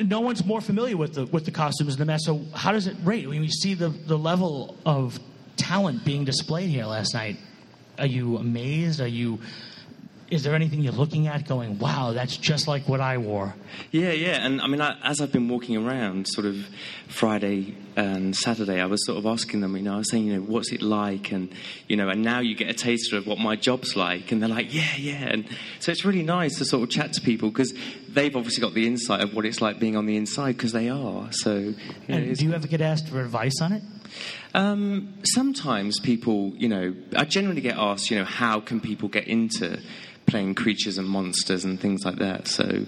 no 0.00 0.20
one's 0.20 0.44
more 0.44 0.60
familiar 0.60 0.96
with 0.96 1.14
the 1.14 1.26
with 1.26 1.44
the 1.44 1.50
costumes 1.50 1.94
and 1.94 2.00
the 2.00 2.06
mask. 2.06 2.24
So 2.26 2.40
how 2.54 2.72
does 2.72 2.86
it 2.86 2.96
rate? 3.04 3.28
When 3.28 3.42
you 3.42 3.50
see 3.50 3.74
the 3.74 3.88
the 3.90 4.16
level 4.18 4.76
of 4.86 5.18
talent 5.56 6.04
being 6.04 6.24
displayed 6.24 6.70
here 6.70 6.86
last 6.86 7.12
night, 7.14 7.36
are 7.98 8.06
you 8.06 8.38
amazed? 8.38 9.00
Are 9.00 9.06
you? 9.06 9.40
Is 10.30 10.44
there 10.44 10.54
anything 10.54 10.80
you're 10.80 10.92
looking 10.92 11.26
at 11.26 11.46
going, 11.46 11.78
wow, 11.78 12.12
that's 12.12 12.36
just 12.36 12.68
like 12.68 12.88
what 12.88 13.00
I 13.00 13.18
wore? 13.18 13.54
Yeah, 13.90 14.12
yeah, 14.12 14.46
and 14.46 14.60
I 14.60 14.68
mean, 14.68 14.80
I, 14.80 14.96
as 15.02 15.20
I've 15.20 15.32
been 15.32 15.48
walking 15.48 15.76
around, 15.76 16.28
sort 16.28 16.46
of 16.46 16.56
Friday 17.08 17.74
and 17.96 18.36
Saturday, 18.36 18.80
I 18.80 18.86
was 18.86 19.04
sort 19.04 19.18
of 19.18 19.26
asking 19.26 19.60
them, 19.60 19.76
you 19.76 19.82
know, 19.82 19.94
I 19.94 19.98
was 19.98 20.10
saying, 20.10 20.26
you 20.26 20.34
know, 20.36 20.42
what's 20.42 20.72
it 20.72 20.82
like, 20.82 21.32
and 21.32 21.52
you 21.88 21.96
know, 21.96 22.08
and 22.08 22.22
now 22.22 22.38
you 22.38 22.54
get 22.54 22.68
a 22.68 22.74
taster 22.74 23.16
of 23.16 23.26
what 23.26 23.38
my 23.38 23.56
job's 23.56 23.96
like, 23.96 24.30
and 24.30 24.40
they're 24.40 24.48
like, 24.48 24.72
yeah, 24.72 24.94
yeah, 24.96 25.24
and 25.26 25.48
so 25.80 25.90
it's 25.90 26.04
really 26.04 26.22
nice 26.22 26.58
to 26.58 26.64
sort 26.64 26.84
of 26.84 26.90
chat 26.90 27.12
to 27.14 27.20
people 27.20 27.50
because 27.50 27.74
they've 28.08 28.36
obviously 28.36 28.60
got 28.60 28.74
the 28.74 28.86
insight 28.86 29.22
of 29.22 29.34
what 29.34 29.44
it's 29.44 29.60
like 29.60 29.80
being 29.80 29.96
on 29.96 30.06
the 30.06 30.16
inside 30.16 30.56
because 30.56 30.72
they 30.72 30.88
are. 30.88 31.32
So, 31.32 31.56
you 31.56 31.74
know, 32.08 32.34
do 32.34 32.44
you 32.44 32.54
ever 32.54 32.68
get 32.68 32.80
asked 32.80 33.08
for 33.08 33.20
advice 33.20 33.60
on 33.60 33.72
it? 33.72 33.82
um, 34.54 35.14
sometimes 35.24 36.00
people, 36.00 36.52
you 36.56 36.68
know, 36.68 36.94
I 37.16 37.24
generally 37.24 37.60
get 37.60 37.76
asked, 37.76 38.10
you 38.10 38.18
know, 38.18 38.24
how 38.24 38.60
can 38.60 38.80
people 38.80 39.08
get 39.08 39.28
into 39.28 39.80
playing 40.30 40.54
creatures 40.54 40.96
and 40.98 41.08
monsters 41.08 41.64
and 41.64 41.80
things 41.80 42.04
like 42.04 42.16
that. 42.16 42.46
So, 42.48 42.86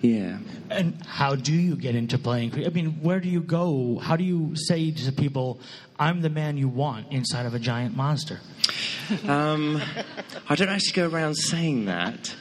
yeah. 0.00 0.38
And 0.68 1.04
how 1.06 1.36
do 1.36 1.52
you 1.52 1.76
get 1.76 1.94
into 1.94 2.18
playing? 2.18 2.52
I 2.66 2.70
mean, 2.70 2.98
where 3.02 3.20
do 3.20 3.28
you 3.28 3.40
go? 3.40 3.98
How 3.98 4.16
do 4.16 4.24
you 4.24 4.56
say 4.56 4.90
to 4.90 5.12
people, 5.12 5.60
"I'm 5.98 6.22
the 6.22 6.30
man 6.30 6.56
you 6.56 6.68
want 6.68 7.12
inside 7.12 7.46
of 7.46 7.54
a 7.54 7.58
giant 7.58 7.96
monster"? 7.96 8.40
Um, 9.26 9.80
I 10.48 10.54
don't 10.54 10.68
actually 10.68 10.92
go 10.92 11.08
around 11.08 11.36
saying 11.36 11.86
that. 11.86 12.34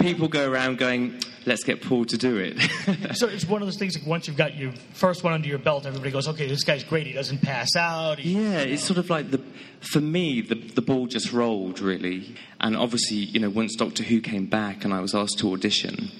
People 0.00 0.28
go 0.28 0.50
around 0.50 0.78
going, 0.78 1.20
let's 1.46 1.64
get 1.64 1.82
Paul 1.82 2.04
to 2.06 2.16
do 2.16 2.36
it. 2.36 2.58
so 3.16 3.26
it's 3.28 3.44
one 3.46 3.62
of 3.62 3.66
those 3.68 3.78
things. 3.78 3.96
Like 3.98 4.06
once 4.06 4.26
you've 4.28 4.36
got 4.36 4.56
your 4.56 4.72
first 4.94 5.24
one 5.24 5.32
under 5.32 5.48
your 5.48 5.58
belt, 5.58 5.86
everybody 5.86 6.10
goes, 6.10 6.28
"Okay, 6.28 6.46
this 6.46 6.64
guy's 6.64 6.84
great. 6.84 7.06
He 7.06 7.12
doesn't 7.12 7.42
pass 7.42 7.74
out." 7.76 8.18
He- 8.18 8.32
Yeah, 8.40 8.58
it's 8.60 8.84
sort 8.84 8.98
of 8.98 9.10
like 9.10 9.30
the, 9.30 9.40
for 9.80 10.00
me, 10.00 10.40
the, 10.40 10.54
the 10.54 10.82
ball 10.82 11.06
just 11.06 11.32
rolled 11.32 11.80
really. 11.80 12.34
And 12.60 12.76
obviously, 12.76 13.16
you 13.18 13.40
know, 13.40 13.50
once 13.50 13.74
Doctor 13.76 14.02
Who 14.02 14.20
came 14.20 14.46
back 14.46 14.84
and 14.84 14.94
I 14.94 15.00
was 15.00 15.14
asked 15.14 15.38
to 15.40 15.52
audition 15.52 16.10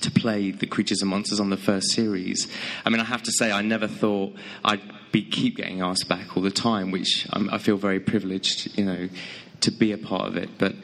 to 0.00 0.10
play 0.10 0.50
the 0.50 0.66
creatures 0.66 1.00
and 1.00 1.10
monsters 1.10 1.38
on 1.38 1.50
the 1.50 1.56
first 1.56 1.90
series, 1.92 2.48
I 2.84 2.90
mean, 2.90 3.00
I 3.00 3.04
have 3.04 3.22
to 3.24 3.32
say, 3.32 3.52
I 3.52 3.62
never 3.62 3.86
thought 3.86 4.34
I'd 4.64 4.80
be 5.12 5.22
keep 5.22 5.56
getting 5.58 5.80
asked 5.82 6.08
back 6.08 6.36
all 6.36 6.42
the 6.42 6.50
time, 6.50 6.90
which 6.90 7.26
I'm, 7.32 7.48
I 7.50 7.58
feel 7.58 7.76
very 7.76 8.00
privileged, 8.00 8.76
you 8.78 8.84
know, 8.84 9.08
to 9.60 9.70
be 9.70 9.92
a 9.92 9.98
part 9.98 10.26
of 10.26 10.36
it. 10.36 10.48
But, 10.58 10.74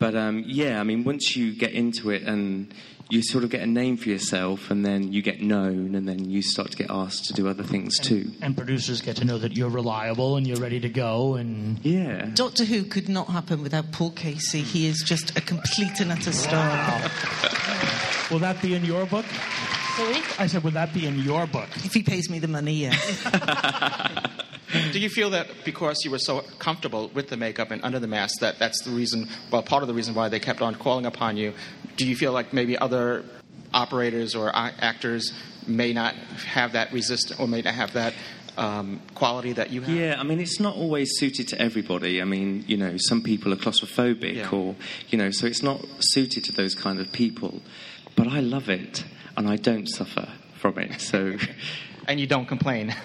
but 0.00 0.16
um, 0.16 0.42
yeah, 0.46 0.80
I 0.80 0.82
mean, 0.82 1.04
once 1.04 1.36
you 1.36 1.54
get 1.54 1.70
into 1.72 2.10
it 2.10 2.22
and 2.22 2.72
you 3.10 3.22
sort 3.22 3.44
of 3.44 3.50
get 3.50 3.62
a 3.62 3.66
name 3.66 3.96
for 3.96 4.08
yourself, 4.08 4.70
and 4.70 4.84
then 4.84 5.12
you 5.12 5.22
get 5.22 5.40
known, 5.40 5.94
and 5.94 6.06
then 6.08 6.28
you 6.28 6.42
start 6.42 6.70
to 6.72 6.76
get 6.76 6.90
asked 6.90 7.24
to 7.26 7.32
do 7.32 7.48
other 7.48 7.62
things 7.62 7.98
too. 7.98 8.30
And 8.42 8.56
producers 8.56 9.00
get 9.00 9.16
to 9.16 9.24
know 9.24 9.38
that 9.38 9.56
you're 9.56 9.70
reliable 9.70 10.36
and 10.36 10.46
you're 10.46 10.58
ready 10.58 10.80
to 10.80 10.88
go. 10.88 11.34
And 11.34 11.78
Yeah. 11.84 12.30
Doctor 12.34 12.64
Who 12.64 12.84
could 12.84 13.08
not 13.08 13.28
happen 13.28 13.62
without 13.62 13.92
Paul 13.92 14.12
Kasey. 14.12 14.62
He 14.62 14.86
is 14.86 15.02
just 15.04 15.36
a 15.38 15.40
complete 15.40 16.00
and 16.00 16.12
utter 16.12 16.32
star. 16.32 16.68
Wow. 16.68 17.10
will 18.30 18.38
that 18.40 18.60
be 18.60 18.74
in 18.74 18.84
your 18.84 19.06
book? 19.06 19.24
Sorry? 19.96 20.22
I 20.38 20.46
said, 20.46 20.62
will 20.62 20.70
that 20.72 20.92
be 20.94 21.06
in 21.06 21.18
your 21.18 21.46
book? 21.46 21.68
If 21.84 21.94
he 21.94 22.02
pays 22.02 22.30
me 22.30 22.38
the 22.38 22.46
money, 22.48 22.74
yes. 22.74 23.24
Do 24.92 24.98
you 24.98 25.08
feel 25.08 25.30
that 25.30 25.48
because 25.64 26.04
you 26.04 26.10
were 26.10 26.18
so 26.18 26.40
comfortable 26.58 27.10
with 27.14 27.28
the 27.28 27.36
makeup 27.36 27.70
and 27.70 27.82
under 27.84 27.98
the 27.98 28.06
mask 28.06 28.40
that 28.40 28.58
that's 28.58 28.82
the 28.82 28.90
reason, 28.90 29.28
well, 29.50 29.62
part 29.62 29.82
of 29.82 29.88
the 29.88 29.94
reason 29.94 30.14
why 30.14 30.28
they 30.28 30.40
kept 30.40 30.60
on 30.60 30.74
calling 30.74 31.06
upon 31.06 31.36
you? 31.36 31.54
Do 31.96 32.06
you 32.06 32.14
feel 32.14 32.32
like 32.32 32.52
maybe 32.52 32.76
other 32.76 33.24
operators 33.72 34.34
or 34.34 34.50
actors 34.54 35.32
may 35.66 35.92
not 35.92 36.14
have 36.14 36.72
that 36.72 36.92
resist 36.92 37.32
or 37.38 37.48
may 37.48 37.62
not 37.62 37.74
have 37.74 37.92
that 37.94 38.14
um, 38.56 39.00
quality 39.14 39.52
that 39.54 39.70
you 39.70 39.80
have? 39.82 39.94
Yeah, 39.94 40.16
I 40.18 40.22
mean, 40.22 40.40
it's 40.40 40.60
not 40.60 40.76
always 40.76 41.10
suited 41.18 41.48
to 41.48 41.60
everybody. 41.60 42.20
I 42.20 42.24
mean, 42.24 42.64
you 42.66 42.76
know, 42.76 42.96
some 42.98 43.22
people 43.22 43.52
are 43.52 43.56
claustrophobic, 43.56 44.34
Yeah. 44.36 44.50
or, 44.50 44.74
you 45.08 45.18
know, 45.18 45.30
so 45.30 45.46
it's 45.46 45.62
not 45.62 45.80
suited 46.00 46.44
to 46.44 46.52
those 46.52 46.74
kind 46.74 47.00
of 47.00 47.10
people. 47.12 47.62
But 48.16 48.28
I 48.28 48.40
love 48.40 48.68
it, 48.68 49.04
and 49.36 49.48
I 49.48 49.56
don't 49.56 49.86
suffer 49.86 50.28
from 50.58 50.78
it. 50.78 51.00
So. 51.00 51.36
And 52.08 52.18
you 52.18 52.26
don't 52.26 52.46
complain. 52.46 52.96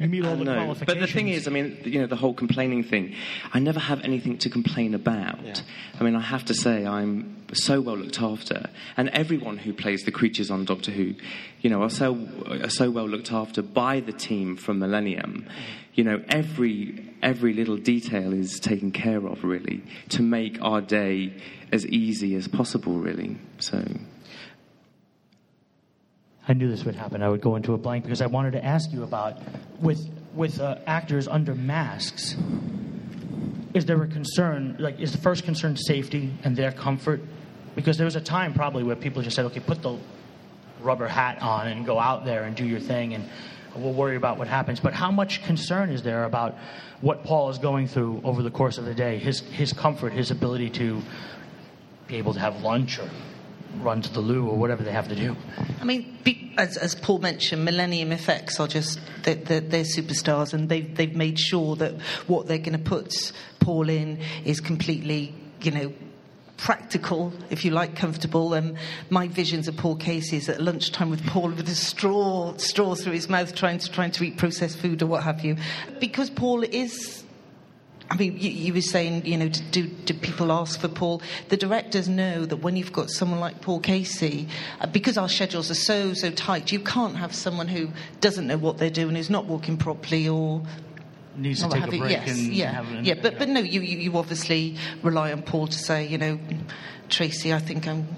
You 0.00 0.08
meet 0.08 0.24
all 0.26 0.34
the 0.34 0.42
No, 0.42 0.54
qualifications. 0.54 0.86
but 0.86 0.98
the 0.98 1.06
thing 1.06 1.28
is, 1.28 1.46
I 1.46 1.52
mean, 1.52 1.78
you 1.84 2.00
know, 2.00 2.08
the 2.08 2.16
whole 2.16 2.34
complaining 2.34 2.82
thing. 2.82 3.14
I 3.54 3.60
never 3.60 3.78
have 3.78 4.00
anything 4.02 4.38
to 4.38 4.50
complain 4.50 4.92
about. 4.92 5.40
Yeah. 5.44 5.54
I 6.00 6.02
mean, 6.02 6.16
I 6.16 6.20
have 6.20 6.44
to 6.46 6.54
say, 6.54 6.84
I'm 6.84 7.36
so 7.54 7.80
well 7.80 7.96
looked 7.96 8.20
after, 8.20 8.68
and 8.96 9.08
everyone 9.10 9.56
who 9.56 9.72
plays 9.72 10.02
the 10.02 10.10
creatures 10.10 10.50
on 10.50 10.64
Doctor 10.64 10.90
Who, 10.90 11.14
you 11.60 11.70
know, 11.70 11.82
are 11.82 11.90
so 11.90 12.26
are 12.48 12.70
so 12.70 12.90
well 12.90 13.08
looked 13.08 13.30
after 13.30 13.62
by 13.62 14.00
the 14.00 14.12
team 14.12 14.56
from 14.56 14.80
Millennium. 14.80 15.46
Mm-hmm. 15.46 15.62
You 15.94 16.04
know, 16.04 16.24
every 16.28 17.08
every 17.22 17.52
little 17.52 17.76
detail 17.76 18.32
is 18.32 18.58
taken 18.58 18.90
care 18.90 19.24
of, 19.28 19.44
really, 19.44 19.80
to 20.08 20.22
make 20.22 20.60
our 20.60 20.80
day 20.80 21.34
as 21.70 21.86
easy 21.86 22.34
as 22.34 22.48
possible, 22.48 22.94
really. 22.98 23.36
So. 23.58 23.84
I 26.50 26.52
knew 26.52 26.68
this 26.68 26.84
would 26.84 26.96
happen. 26.96 27.22
I 27.22 27.28
would 27.28 27.40
go 27.40 27.54
into 27.54 27.74
a 27.74 27.78
blank 27.78 28.02
because 28.02 28.20
I 28.20 28.26
wanted 28.26 28.54
to 28.54 28.64
ask 28.64 28.92
you 28.92 29.04
about 29.04 29.38
with 29.80 30.04
with 30.34 30.60
uh, 30.60 30.78
actors 30.84 31.28
under 31.28 31.54
masks. 31.54 32.34
Is 33.72 33.86
there 33.86 34.02
a 34.02 34.08
concern? 34.08 34.74
Like, 34.80 34.98
is 34.98 35.12
the 35.12 35.18
first 35.18 35.44
concern 35.44 35.76
safety 35.76 36.32
and 36.42 36.56
their 36.56 36.72
comfort? 36.72 37.20
Because 37.76 37.98
there 37.98 38.04
was 38.04 38.16
a 38.16 38.20
time 38.20 38.52
probably 38.52 38.82
where 38.82 38.96
people 38.96 39.22
just 39.22 39.36
said, 39.36 39.44
"Okay, 39.44 39.60
put 39.60 39.80
the 39.80 39.96
rubber 40.80 41.06
hat 41.06 41.40
on 41.40 41.68
and 41.68 41.86
go 41.86 42.00
out 42.00 42.24
there 42.24 42.42
and 42.42 42.56
do 42.56 42.66
your 42.66 42.80
thing, 42.80 43.14
and 43.14 43.28
we'll 43.76 43.92
worry 43.92 44.16
about 44.16 44.36
what 44.36 44.48
happens." 44.48 44.80
But 44.80 44.92
how 44.92 45.12
much 45.12 45.44
concern 45.44 45.90
is 45.90 46.02
there 46.02 46.24
about 46.24 46.56
what 47.00 47.22
Paul 47.22 47.50
is 47.50 47.58
going 47.58 47.86
through 47.86 48.22
over 48.24 48.42
the 48.42 48.50
course 48.50 48.76
of 48.76 48.86
the 48.86 48.94
day? 48.94 49.18
His 49.18 49.38
his 49.38 49.72
comfort, 49.72 50.12
his 50.12 50.32
ability 50.32 50.70
to 50.70 51.00
be 52.08 52.16
able 52.16 52.34
to 52.34 52.40
have 52.40 52.60
lunch 52.62 52.98
or 52.98 53.08
run 53.78 54.02
to 54.02 54.12
the 54.12 54.20
loo 54.20 54.48
or 54.48 54.56
whatever 54.56 54.82
they 54.82 54.92
have 54.92 55.08
to 55.08 55.14
do. 55.14 55.36
I 55.80 55.84
mean, 55.84 56.18
as, 56.56 56.76
as 56.76 56.94
Paul 56.94 57.20
mentioned, 57.20 57.64
Millennium 57.64 58.12
Effects 58.12 58.60
are 58.60 58.68
just 58.68 59.00
they're, 59.22 59.34
they're, 59.34 59.60
they're 59.60 59.84
superstars, 59.84 60.52
and 60.52 60.68
they've 60.68 60.94
they've 60.96 61.14
made 61.14 61.38
sure 61.38 61.76
that 61.76 62.00
what 62.26 62.46
they're 62.46 62.58
going 62.58 62.72
to 62.72 62.78
put 62.78 63.32
Paul 63.60 63.88
in 63.88 64.18
is 64.44 64.60
completely, 64.60 65.34
you 65.62 65.70
know. 65.70 65.92
Practical, 66.56 67.32
if 67.48 67.64
you 67.64 67.70
like, 67.70 67.96
comfortable. 67.96 68.52
Um, 68.52 68.76
my 69.08 69.28
visions 69.28 69.66
of 69.66 69.78
Paul 69.78 69.96
Kasey 69.96 70.34
is 70.34 70.50
at 70.50 70.60
lunchtime 70.60 71.08
with 71.08 71.24
Paul 71.24 71.48
with 71.52 71.66
a 71.70 71.74
straw 71.74 72.54
straw 72.58 72.94
through 72.94 73.14
his 73.14 73.30
mouth, 73.30 73.54
trying 73.54 73.78
to 73.78 73.90
trying 73.90 74.10
to 74.10 74.24
eat 74.24 74.36
processed 74.36 74.76
food 74.76 75.00
or 75.00 75.06
what 75.06 75.22
have 75.22 75.42
you, 75.42 75.56
because 76.00 76.28
Paul 76.28 76.62
is 76.62 77.24
I 78.10 78.16
mean, 78.16 78.36
you, 78.38 78.50
you 78.50 78.74
were 78.74 78.80
saying, 78.80 79.24
you 79.24 79.36
know, 79.36 79.48
do, 79.48 79.86
do, 79.86 80.14
people 80.14 80.50
ask 80.50 80.80
for 80.80 80.88
Paul? 80.88 81.22
The 81.48 81.56
directors 81.56 82.08
know 82.08 82.44
that 82.44 82.56
when 82.56 82.76
you've 82.76 82.92
got 82.92 83.08
someone 83.08 83.38
like 83.38 83.60
Paul 83.60 83.80
Kasey, 83.80 84.48
uh, 84.80 84.88
because 84.88 85.16
our 85.16 85.28
schedules 85.28 85.70
are 85.70 85.76
so, 85.76 86.12
so 86.14 86.32
tight, 86.32 86.72
you 86.72 86.80
can't 86.80 87.16
have 87.16 87.32
someone 87.32 87.68
who 87.68 87.90
doesn't 88.20 88.48
know 88.48 88.58
what 88.58 88.78
they're 88.78 88.90
doing, 88.90 89.14
who's 89.14 89.30
not 89.30 89.44
walking 89.44 89.76
properly, 89.76 90.28
or 90.28 90.60
needs 91.36 91.62
to 91.62 91.68
take 91.68 91.84
a 91.84 91.86
break 91.86 92.10
Yes, 92.10 92.30
and 92.30 92.52
yeah, 92.52 92.80
an, 92.80 93.04
yeah. 93.04 93.14
But 93.14 93.38
but 93.38 93.48
no, 93.48 93.60
you, 93.60 93.80
you 93.80 93.98
you 93.98 94.18
obviously 94.18 94.76
rely 95.02 95.32
on 95.32 95.42
Paul 95.42 95.68
to 95.68 95.78
say, 95.78 96.06
you 96.06 96.18
know, 96.18 96.38
Tracie, 97.08 97.52
I 97.52 97.60
think 97.60 97.86
I'm. 97.86 98.08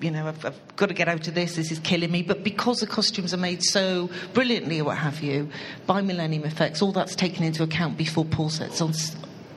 You 0.00 0.10
know, 0.10 0.26
I've, 0.28 0.44
I've 0.44 0.76
got 0.76 0.86
to 0.86 0.94
get 0.94 1.08
out 1.08 1.26
of 1.28 1.34
this. 1.34 1.56
This 1.56 1.70
is 1.70 1.78
killing 1.78 2.10
me. 2.10 2.22
But 2.22 2.44
because 2.44 2.80
the 2.80 2.86
costumes 2.86 3.32
are 3.32 3.38
made 3.38 3.62
so 3.62 4.10
brilliantly, 4.32 4.80
or 4.80 4.84
what 4.84 4.98
have 4.98 5.22
you, 5.22 5.48
by 5.86 6.02
Millennium 6.02 6.44
Effects, 6.44 6.82
all 6.82 6.92
that's 6.92 7.14
taken 7.16 7.44
into 7.44 7.62
account 7.62 7.96
before 7.96 8.24
Paul 8.24 8.50
sets 8.50 8.80
on 8.80 8.92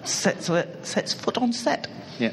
sets 0.06 0.50
uh, 0.50 0.65
sets 0.84 1.13
foot 1.13 1.38
on 1.38 1.51
set. 1.53 1.88
Yeah. 2.20 2.32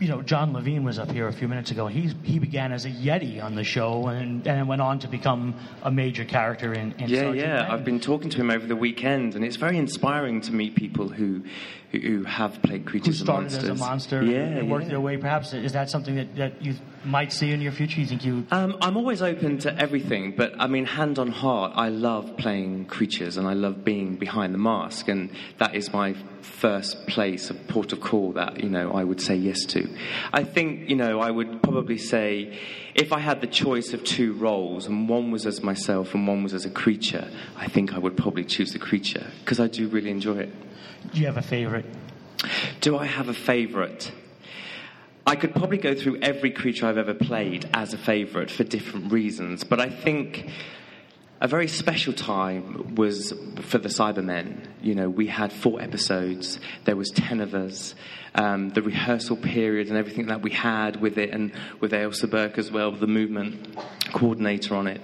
You 0.00 0.06
know, 0.06 0.22
John 0.22 0.52
Levene 0.52 0.84
was 0.84 1.00
up 1.00 1.10
here 1.10 1.26
a 1.26 1.32
few 1.32 1.48
minutes 1.48 1.72
ago. 1.72 1.88
He 1.88 2.14
he 2.22 2.38
began 2.38 2.70
as 2.70 2.84
a 2.84 2.90
Yeti 2.90 3.42
on 3.42 3.56
the 3.56 3.64
show 3.64 4.06
and 4.06 4.46
and 4.46 4.68
went 4.68 4.80
on 4.80 5.00
to 5.00 5.08
become 5.08 5.54
a 5.82 5.90
major 5.90 6.24
character 6.24 6.72
in. 6.72 6.92
in 6.98 7.08
Yeah, 7.08 7.22
Sergeant 7.22 7.36
yeah. 7.36 7.62
Pepper. 7.62 7.72
I've 7.72 7.84
been 7.84 7.98
talking 7.98 8.30
to 8.30 8.36
him 8.36 8.50
over 8.50 8.64
the 8.64 8.76
weekend, 8.76 9.34
and 9.34 9.44
it's 9.44 9.56
very 9.56 9.76
inspiring 9.76 10.40
to 10.42 10.52
meet 10.52 10.76
people 10.76 11.08
who 11.08 11.42
who, 11.90 11.98
who 11.98 12.24
have 12.24 12.60
played 12.62 12.82
Who 12.82 12.90
creatures 12.90 13.20
and 13.20 13.26
started 13.26 13.42
monsters. 13.44 13.64
as 13.64 13.70
a 13.70 13.74
monster 13.74 14.22
Yeah, 14.22 14.38
and 14.38 14.70
worked 14.70 14.84
yeah. 14.84 14.90
their 14.90 15.00
way? 15.00 15.16
Perhaps 15.16 15.54
is 15.54 15.72
that 15.72 15.90
something 15.90 16.16
that, 16.16 16.36
that 16.36 16.62
you 16.62 16.74
might 17.04 17.32
see 17.32 17.52
in 17.52 17.60
your 17.60 17.72
future? 17.72 18.00
You 18.00 18.06
think 18.06 18.24
you? 18.24 18.46
Um, 18.50 18.76
I'm 18.80 18.96
always 18.96 19.22
open 19.22 19.58
to 19.60 19.74
everything, 19.78 20.34
but 20.36 20.52
I 20.58 20.66
mean, 20.66 20.84
hand 20.84 21.18
on 21.18 21.28
heart, 21.28 21.72
I 21.76 21.88
love 21.88 22.36
playing 22.36 22.86
creatures 22.86 23.36
and 23.36 23.46
I 23.46 23.54
love 23.54 23.84
being 23.84 24.16
behind 24.16 24.52
the 24.54 24.58
mask, 24.58 25.08
and 25.08 25.30
that 25.58 25.74
is 25.74 25.92
my 25.92 26.14
first 26.42 27.06
place 27.06 27.50
of 27.50 27.68
port 27.68 27.92
of 27.92 28.00
call 28.00 28.32
that 28.32 28.62
you 28.62 28.68
know 28.70 28.92
I 28.92 29.04
would 29.04 29.20
say 29.20 29.36
yes 29.36 29.64
to. 29.66 29.88
I 30.32 30.44
think 30.44 30.88
you 30.88 30.96
know 30.96 31.20
I 31.20 31.30
would 31.30 31.62
probably 31.62 31.98
say 31.98 32.58
if 32.94 33.12
I 33.12 33.18
had 33.20 33.40
the 33.40 33.46
choice 33.46 33.92
of 33.92 34.02
two 34.04 34.32
roles 34.34 34.86
and 34.86 35.08
one 35.08 35.30
was 35.30 35.46
as 35.46 35.62
myself 35.62 36.14
and 36.14 36.26
one 36.26 36.42
was 36.42 36.54
as 36.54 36.64
a 36.64 36.70
creature, 36.70 37.28
I 37.56 37.68
think 37.68 37.94
I 37.94 37.98
would 37.98 38.16
probably 38.16 38.44
choose 38.44 38.72
the 38.72 38.78
creature 38.78 39.26
because 39.40 39.60
I 39.60 39.68
do 39.68 39.88
really 39.88 40.10
enjoy 40.10 40.38
it. 40.38 40.52
Do 41.12 41.20
you 41.20 41.26
have 41.26 41.36
a 41.36 41.42
favorite? 41.42 41.86
Do 42.80 42.96
I 42.96 43.06
have 43.06 43.28
a 43.28 43.34
favourite? 43.34 44.12
I 45.26 45.36
could 45.36 45.54
probably 45.54 45.78
go 45.78 45.94
through 45.94 46.20
every 46.20 46.50
creature 46.50 46.86
I've 46.86 46.96
ever 46.96 47.14
played 47.14 47.68
as 47.74 47.92
a 47.92 47.98
favourite 47.98 48.50
for 48.50 48.64
different 48.64 49.12
reasons, 49.12 49.64
but 49.64 49.80
I 49.80 49.90
think 49.90 50.48
a 51.40 51.48
very 51.48 51.68
special 51.68 52.12
time 52.12 52.94
was 52.96 53.32
for 53.62 53.78
the 53.78 53.88
Cybermen. 53.88 54.66
You 54.82 54.94
know, 54.94 55.08
we 55.08 55.26
had 55.26 55.52
four 55.52 55.80
episodes, 55.80 56.58
there 56.84 56.96
was 56.96 57.10
ten 57.10 57.40
of 57.40 57.54
us. 57.54 57.94
Um, 58.34 58.68
the 58.70 58.82
rehearsal 58.82 59.36
period 59.36 59.88
and 59.88 59.96
everything 59.96 60.26
that 60.26 60.42
we 60.42 60.50
had 60.50 61.00
with 61.00 61.18
it, 61.18 61.30
and 61.30 61.52
with 61.80 61.92
Ailsa 61.92 62.30
Berk 62.30 62.58
as 62.58 62.70
well, 62.70 62.92
the 62.92 63.06
movement 63.06 63.76
coordinator 64.12 64.76
on 64.76 64.86
it. 64.86 65.00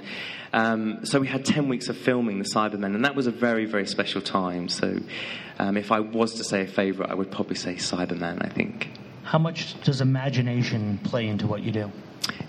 Um, 0.52 1.04
so 1.04 1.18
we 1.18 1.26
had 1.26 1.44
10 1.44 1.68
weeks 1.68 1.88
of 1.88 1.96
filming 1.96 2.38
The 2.38 2.44
Cybermen, 2.44 2.94
and 2.94 3.04
that 3.04 3.16
was 3.16 3.26
a 3.26 3.32
very, 3.32 3.64
very 3.64 3.88
special 3.88 4.20
time. 4.20 4.68
So 4.68 5.00
um, 5.58 5.76
if 5.76 5.90
I 5.90 5.98
was 5.98 6.34
to 6.34 6.44
say 6.44 6.62
a 6.62 6.66
favourite, 6.68 7.10
I 7.10 7.14
would 7.14 7.32
probably 7.32 7.56
say 7.56 7.74
Cyberman, 7.74 8.38
I 8.40 8.50
think. 8.50 8.88
How 9.24 9.38
much 9.38 9.80
does 9.82 10.00
imagination 10.00 11.00
play 11.02 11.26
into 11.26 11.48
what 11.48 11.62
you 11.62 11.72
do? 11.72 11.90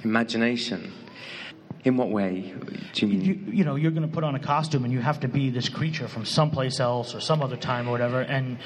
Imagination. 0.04 0.94
In 1.86 1.98
what 1.98 2.10
way 2.10 2.52
do 2.94 3.06
you 3.06 3.08
mean? 3.08 3.22
You, 3.22 3.54
you 3.54 3.64
know, 3.64 3.76
you're 3.76 3.92
going 3.92 4.08
to 4.08 4.14
put 4.14 4.24
on 4.24 4.34
a 4.34 4.40
costume 4.40 4.86
and 4.86 4.92
you 4.92 5.02
have 5.02 5.20
to 5.20 5.28
be 5.28 5.52
this 5.52 5.70
creature 5.70 6.08
from 6.08 6.26
someplace 6.26 6.80
else 6.80 7.14
or 7.14 7.20
some 7.20 7.44
other 7.44 7.56
time 7.56 7.88
or 7.88 7.92
whatever. 7.92 8.22
And 8.22 8.58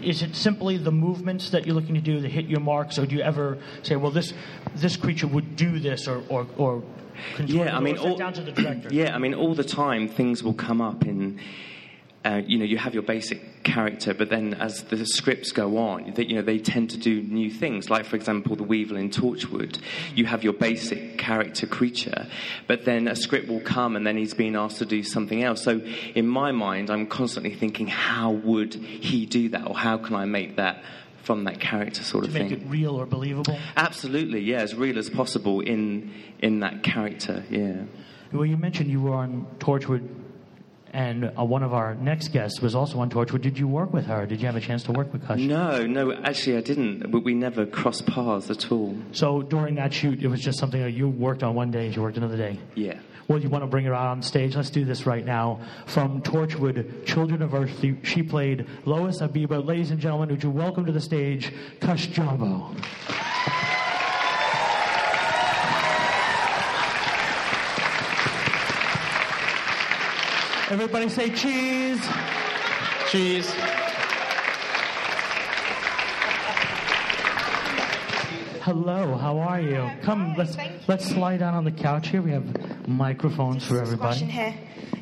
is 0.00 0.22
it 0.22 0.36
simply 0.36 0.78
the 0.78 0.92
movements 0.92 1.50
that 1.50 1.66
you're 1.66 1.74
looking 1.74 1.96
to 1.96 2.00
do 2.00 2.20
that 2.20 2.30
hit 2.30 2.46
your 2.46 2.60
marks, 2.60 3.00
or 3.00 3.06
do 3.06 3.16
you 3.16 3.22
ever 3.22 3.58
say, 3.82 3.96
well, 3.96 4.12
this 4.12 4.32
this 4.76 4.96
creature 4.96 5.26
would 5.26 5.56
do 5.56 5.80
this, 5.80 6.06
or 6.06 6.22
or, 6.28 6.46
or 6.56 6.84
Yeah, 7.44 7.76
I 7.76 7.80
mean, 7.80 7.98
all, 7.98 8.16
down 8.16 8.32
to 8.34 8.42
the 8.42 8.52
director? 8.52 8.90
Yeah, 8.92 9.12
I 9.12 9.18
mean, 9.18 9.34
all 9.34 9.54
the 9.56 9.64
time 9.64 10.08
things 10.08 10.44
will 10.44 10.54
come 10.54 10.80
up 10.80 11.04
in. 11.04 11.40
Uh, 12.26 12.42
you 12.44 12.58
know, 12.58 12.64
you 12.64 12.76
have 12.76 12.92
your 12.92 13.04
basic 13.04 13.62
character, 13.62 14.12
but 14.12 14.28
then 14.28 14.52
as 14.54 14.82
the 14.84 15.06
scripts 15.06 15.52
go 15.52 15.78
on, 15.78 16.12
that 16.14 16.28
you 16.28 16.34
know 16.34 16.42
they 16.42 16.58
tend 16.58 16.90
to 16.90 16.96
do 16.96 17.22
new 17.22 17.48
things. 17.48 17.88
Like, 17.88 18.04
for 18.04 18.16
example, 18.16 18.56
the 18.56 18.64
Weevil 18.64 18.96
in 18.96 19.10
Torchwood, 19.10 19.78
you 20.12 20.26
have 20.26 20.42
your 20.42 20.52
basic 20.52 21.18
character 21.18 21.68
creature, 21.68 22.26
but 22.66 22.84
then 22.84 23.06
a 23.06 23.14
script 23.14 23.46
will 23.46 23.60
come, 23.60 23.94
and 23.94 24.04
then 24.04 24.16
he's 24.16 24.34
being 24.34 24.56
asked 24.56 24.78
to 24.78 24.86
do 24.86 25.04
something 25.04 25.44
else. 25.44 25.62
So, 25.62 25.80
in 26.16 26.26
my 26.26 26.50
mind, 26.50 26.90
I'm 26.90 27.06
constantly 27.06 27.54
thinking, 27.54 27.86
how 27.86 28.32
would 28.32 28.74
he 28.74 29.26
do 29.26 29.50
that, 29.50 29.68
or 29.68 29.76
how 29.76 29.96
can 29.96 30.16
I 30.16 30.24
make 30.24 30.56
that 30.56 30.82
from 31.22 31.44
that 31.44 31.60
character 31.60 32.02
sort 32.02 32.24
of 32.24 32.32
thing. 32.32 32.48
to 32.48 32.56
make 32.56 32.64
it 32.64 32.68
real 32.68 32.96
or 32.96 33.06
believable. 33.06 33.56
Absolutely, 33.76 34.40
yeah, 34.40 34.58
as 34.58 34.74
real 34.74 34.98
as 34.98 35.08
possible 35.08 35.60
in 35.60 36.12
in 36.40 36.58
that 36.60 36.82
character. 36.82 37.44
Yeah. 37.50 37.82
Well, 38.32 38.46
you 38.46 38.56
mentioned 38.56 38.90
you 38.90 39.00
were 39.00 39.14
on 39.14 39.46
Torchwood, 39.60 40.08
and 40.96 41.30
uh, 41.38 41.44
one 41.44 41.62
of 41.62 41.74
our 41.74 41.94
next 41.94 42.28
guests 42.28 42.62
was 42.62 42.74
also 42.74 43.00
on 43.00 43.10
Torchwood. 43.10 43.42
Did 43.42 43.58
you 43.58 43.68
work 43.68 43.92
with 43.92 44.06
her? 44.06 44.24
Did 44.24 44.40
you 44.40 44.46
have 44.46 44.56
a 44.56 44.62
chance 44.62 44.82
to 44.84 44.92
work 44.92 45.12
with 45.12 45.26
Cush? 45.26 45.40
No, 45.40 45.86
no, 45.86 46.10
actually, 46.10 46.56
I 46.56 46.62
didn't. 46.62 47.12
We, 47.12 47.20
we 47.20 47.34
never 47.34 47.66
crossed 47.66 48.06
paths 48.06 48.50
at 48.50 48.72
all. 48.72 48.96
So 49.12 49.42
during 49.42 49.74
that 49.74 49.92
shoot, 49.92 50.22
it 50.22 50.28
was 50.28 50.40
just 50.40 50.58
something 50.58 50.80
that 50.80 50.92
you 50.92 51.06
worked 51.06 51.42
on 51.42 51.54
one 51.54 51.70
day 51.70 51.84
and 51.84 51.94
she 51.94 52.00
worked 52.00 52.16
another 52.16 52.38
day. 52.38 52.58
Yeah. 52.74 52.98
Well, 53.28 53.38
you 53.38 53.50
want 53.50 53.62
to 53.62 53.68
bring 53.68 53.84
her 53.84 53.92
out 53.92 54.06
on 54.06 54.22
stage? 54.22 54.56
Let's 54.56 54.70
do 54.70 54.86
this 54.86 55.04
right 55.04 55.24
now. 55.24 55.60
From 55.84 56.22
Torchwood 56.22 57.04
Children 57.04 57.42
of 57.42 57.52
Earth, 57.52 57.84
she 58.02 58.22
played 58.22 58.66
Lois 58.86 59.20
Habiba. 59.20 59.62
Ladies 59.62 59.90
and 59.90 60.00
gentlemen, 60.00 60.30
would 60.30 60.42
you 60.42 60.50
welcome 60.50 60.86
to 60.86 60.92
the 60.92 61.00
stage 61.02 61.52
Cush 61.78 62.06
Jumbo? 62.06 62.74
Everybody 70.68 71.08
say 71.08 71.30
cheese. 71.30 72.04
Cheese. 73.08 73.48
Hello, 78.62 79.16
how 79.16 79.38
are 79.38 79.60
you? 79.60 79.88
Come, 80.02 80.34
let's 80.36 80.56
let's 80.88 81.06
slide 81.06 81.38
down 81.38 81.54
on 81.54 81.64
the 81.64 81.70
couch 81.70 82.08
here. 82.08 82.20
We 82.20 82.32
have 82.32 82.88
microphones 82.88 83.64
for 83.64 83.80
everybody. 83.80 84.24
here. 84.24 84.54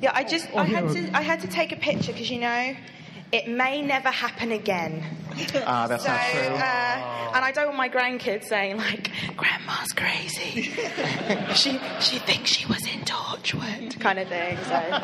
Yeah, 0.02 0.12
I 0.14 0.24
just 0.24 0.48
Oh, 0.52 0.58
I 0.58 0.64
had 0.64 0.88
to 0.90 1.16
I 1.16 1.22
had 1.22 1.40
to 1.40 1.48
take 1.48 1.72
a 1.72 1.76
picture 1.76 2.12
because 2.12 2.30
you 2.30 2.40
know 2.40 2.76
it 3.34 3.48
may 3.48 3.82
never 3.82 4.10
happen 4.10 4.52
again. 4.52 5.04
Ah, 5.66 5.88
that's 5.88 6.04
so, 6.04 6.10
not 6.10 6.20
true. 6.30 6.54
Uh, 6.54 7.32
and 7.34 7.44
I 7.44 7.50
don't 7.52 7.66
want 7.66 7.78
my 7.78 7.88
grandkids 7.88 8.44
saying 8.44 8.76
like, 8.76 9.10
"Grandma's 9.36 9.92
crazy. 9.92 10.62
she 11.54 11.80
she 11.98 12.18
thinks 12.20 12.52
she 12.52 12.64
was 12.66 12.82
in 12.86 13.00
Torchwood," 13.00 13.98
kind 13.98 14.20
of 14.20 14.28
thing. 14.28 14.56
So. 14.68 15.00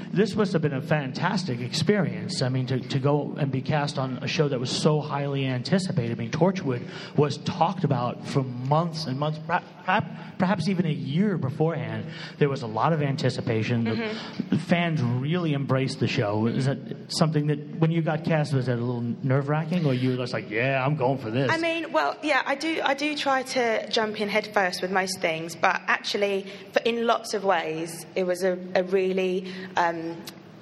This 0.16 0.34
must 0.34 0.54
have 0.54 0.62
been 0.62 0.72
a 0.72 0.80
fantastic 0.80 1.60
experience. 1.60 2.40
I 2.40 2.48
mean, 2.48 2.66
to, 2.68 2.80
to 2.80 2.98
go 2.98 3.36
and 3.38 3.52
be 3.52 3.60
cast 3.60 3.98
on 3.98 4.16
a 4.22 4.26
show 4.26 4.48
that 4.48 4.58
was 4.58 4.70
so 4.70 4.98
highly 5.00 5.44
anticipated. 5.44 6.12
I 6.12 6.14
mean, 6.14 6.30
Torchwood 6.30 6.82
was 7.18 7.36
talked 7.38 7.84
about 7.84 8.26
for 8.26 8.42
months 8.42 9.04
and 9.04 9.18
months, 9.18 9.38
perhaps, 9.46 10.06
perhaps 10.38 10.68
even 10.68 10.86
a 10.86 10.90
year 10.90 11.36
beforehand. 11.36 12.06
There 12.38 12.48
was 12.48 12.62
a 12.62 12.66
lot 12.66 12.94
of 12.94 13.02
anticipation. 13.02 13.84
The- 13.84 13.96
Mm-hmm. 14.06 14.48
The 14.56 14.58
fans 14.58 15.02
really 15.02 15.52
embraced 15.54 16.00
the 16.00 16.06
show. 16.06 16.46
Is 16.46 16.66
that 16.66 16.78
something 17.08 17.48
that, 17.48 17.58
when 17.80 17.90
you 17.90 18.00
got 18.02 18.24
cast, 18.24 18.54
was 18.54 18.66
that 18.66 18.74
a 18.74 18.80
little 18.80 19.00
nerve 19.22 19.48
wracking, 19.48 19.84
or 19.86 19.92
you 19.94 20.10
were 20.10 20.16
just 20.16 20.32
like, 20.32 20.48
yeah, 20.50 20.84
I'm 20.84 20.96
going 20.96 21.18
for 21.18 21.30
this? 21.30 21.50
I 21.50 21.58
mean, 21.58 21.92
well, 21.92 22.16
yeah, 22.22 22.42
I 22.46 22.54
do. 22.54 22.80
I 22.82 22.94
do 22.94 23.16
try 23.16 23.42
to 23.42 23.88
jump 23.90 24.20
in 24.20 24.28
head 24.28 24.48
first 24.54 24.82
with 24.82 24.90
most 24.90 25.20
things, 25.20 25.56
but 25.56 25.80
actually, 25.86 26.46
for, 26.72 26.80
in 26.84 27.06
lots 27.06 27.34
of 27.34 27.44
ways, 27.44 28.06
it 28.14 28.24
was 28.24 28.44
a, 28.44 28.58
a 28.74 28.82
really 28.84 29.52
um, 29.76 30.05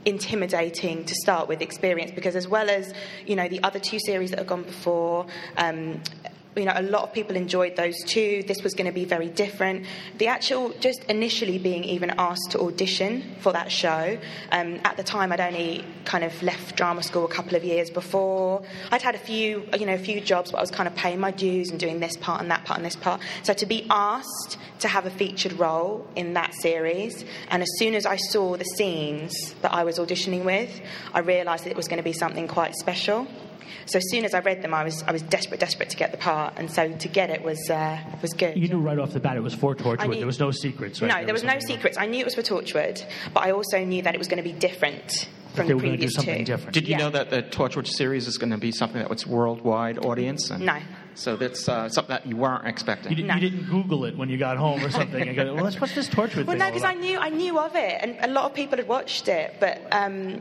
intimidating 0.04 1.04
to 1.04 1.14
start 1.14 1.48
with 1.48 1.62
experience 1.62 2.10
because, 2.10 2.36
as 2.36 2.46
well 2.46 2.68
as 2.68 2.92
you 3.26 3.36
know, 3.36 3.48
the 3.48 3.62
other 3.62 3.78
two 3.78 3.98
series 3.98 4.30
that 4.30 4.38
have 4.38 4.46
gone 4.46 4.62
before. 4.62 5.26
Um, 5.56 6.00
you 6.56 6.64
know, 6.64 6.72
a 6.74 6.82
lot 6.82 7.02
of 7.02 7.12
people 7.12 7.36
enjoyed 7.36 7.76
those 7.76 7.96
too. 8.04 8.44
This 8.46 8.62
was 8.62 8.74
going 8.74 8.86
to 8.86 8.92
be 8.92 9.04
very 9.04 9.28
different. 9.28 9.86
The 10.18 10.28
actual, 10.28 10.70
just 10.80 11.02
initially 11.04 11.58
being 11.58 11.84
even 11.84 12.10
asked 12.18 12.52
to 12.52 12.60
audition 12.60 13.36
for 13.40 13.52
that 13.52 13.72
show. 13.72 14.18
Um, 14.52 14.80
at 14.84 14.96
the 14.96 15.02
time, 15.02 15.32
I'd 15.32 15.40
only 15.40 15.84
kind 16.04 16.24
of 16.24 16.40
left 16.42 16.76
drama 16.76 17.02
school 17.02 17.24
a 17.24 17.28
couple 17.28 17.56
of 17.56 17.64
years 17.64 17.90
before. 17.90 18.62
I'd 18.90 19.02
had 19.02 19.14
a 19.14 19.18
few, 19.18 19.68
you 19.78 19.86
know, 19.86 19.94
a 19.94 19.98
few 19.98 20.20
jobs, 20.20 20.52
but 20.52 20.58
I 20.58 20.60
was 20.60 20.70
kind 20.70 20.86
of 20.86 20.94
paying 20.94 21.18
my 21.18 21.30
dues 21.30 21.70
and 21.70 21.80
doing 21.80 22.00
this 22.00 22.16
part 22.16 22.40
and 22.40 22.50
that 22.50 22.64
part 22.64 22.78
and 22.78 22.86
this 22.86 22.96
part. 22.96 23.20
So 23.42 23.52
to 23.54 23.66
be 23.66 23.86
asked 23.90 24.58
to 24.80 24.88
have 24.88 25.06
a 25.06 25.10
featured 25.10 25.54
role 25.54 26.06
in 26.14 26.34
that 26.34 26.54
series, 26.54 27.24
and 27.48 27.62
as 27.62 27.68
soon 27.78 27.94
as 27.94 28.06
I 28.06 28.16
saw 28.16 28.56
the 28.56 28.64
scenes 28.64 29.54
that 29.62 29.72
I 29.72 29.84
was 29.84 29.98
auditioning 29.98 30.44
with, 30.44 30.80
I 31.12 31.20
realised 31.20 31.64
that 31.64 31.70
it 31.70 31.76
was 31.76 31.88
going 31.88 31.98
to 31.98 32.04
be 32.04 32.12
something 32.12 32.48
quite 32.48 32.74
special. 32.74 33.26
So 33.86 33.98
as 33.98 34.10
soon 34.10 34.24
as 34.24 34.34
I 34.34 34.40
read 34.40 34.62
them, 34.62 34.72
I 34.74 34.84
was 34.84 35.02
I 35.02 35.12
was 35.12 35.22
desperate, 35.22 35.60
desperate 35.60 35.90
to 35.90 35.96
get 35.96 36.10
the 36.12 36.18
part, 36.18 36.54
and 36.56 36.70
so 36.70 36.90
to 36.92 37.08
get 37.08 37.30
it 37.30 37.42
was 37.42 37.68
uh, 37.70 37.98
was 38.22 38.32
good. 38.32 38.56
you 38.56 38.68
knew 38.68 38.78
right 38.80 38.98
off 38.98 39.12
the 39.12 39.20
bat 39.20 39.36
it 39.36 39.40
was 39.42 39.54
for 39.54 39.74
Torchwood. 39.74 40.08
knew- 40.08 40.16
There 40.16 40.26
was 40.26 40.40
no 40.40 40.50
secrets, 40.50 41.00
right? 41.02 41.08
no, 41.08 41.24
there 41.24 41.34
was 41.34 41.42
no 41.44 41.50
something- 41.50 41.66
secrets. 41.68 41.98
I 41.98 42.06
knew 42.06 42.20
it 42.20 42.24
was 42.24 42.34
for 42.34 42.42
Torchwood, 42.42 43.04
but 43.32 43.42
I 43.44 43.50
also 43.52 43.84
knew 43.84 44.02
that 44.02 44.14
it 44.14 44.18
was 44.18 44.28
going 44.28 44.42
to 44.42 44.48
be 44.48 44.52
different 44.58 45.28
from 45.54 45.66
They 45.66 45.72
the 45.72 45.76
were 45.76 45.80
gonna 45.82 45.92
do 45.92 45.98
previous 45.98 46.14
something 46.14 46.38
two. 46.38 46.44
different. 46.44 46.72
Did 46.74 46.88
you 46.88 46.92
Yeah. 46.92 46.98
know 46.98 47.10
that 47.10 47.30
the 47.30 47.42
Torchwood 47.42 47.86
series 47.86 48.26
is 48.26 48.38
going 48.38 48.50
to 48.50 48.58
be 48.58 48.72
something 48.72 49.00
that 49.00 49.08
was 49.10 49.26
worldwide 49.26 49.98
audience? 50.04 50.50
And 50.50 50.64
No. 50.66 50.78
So 51.16 51.36
that's 51.36 51.68
uh, 51.68 51.88
something 51.90 52.12
that 52.12 52.26
you 52.26 52.36
weren't 52.36 52.66
expecting. 52.66 53.10
You, 53.10 53.16
didn't, 53.16 53.28
No. 53.28 53.34
you 53.36 53.40
didn't 53.48 53.70
Google 53.70 54.04
it 54.06 54.16
when 54.16 54.28
you 54.28 54.36
got 54.36 54.56
home 54.56 54.84
or 54.84 54.90
something. 54.90 55.22
and 55.28 55.36
go, 55.36 55.54
well, 55.54 55.62
let's 55.62 55.80
what's 55.80 55.94
this 55.94 56.08
Torchwood 56.08 56.46
Well, 56.46 56.56
thing 56.56 56.58
no, 56.58 56.66
because 56.66 56.82
I 56.82 56.94
knew 56.94 57.18
I 57.18 57.28
knew 57.28 57.56
of 57.60 57.76
it, 57.76 57.98
and 58.02 58.16
a 58.20 58.26
lot 58.32 58.46
of 58.46 58.54
people 58.54 58.78
had 58.78 58.88
watched 58.88 59.28
it, 59.28 59.54
but 59.60 59.80
um, 59.92 60.40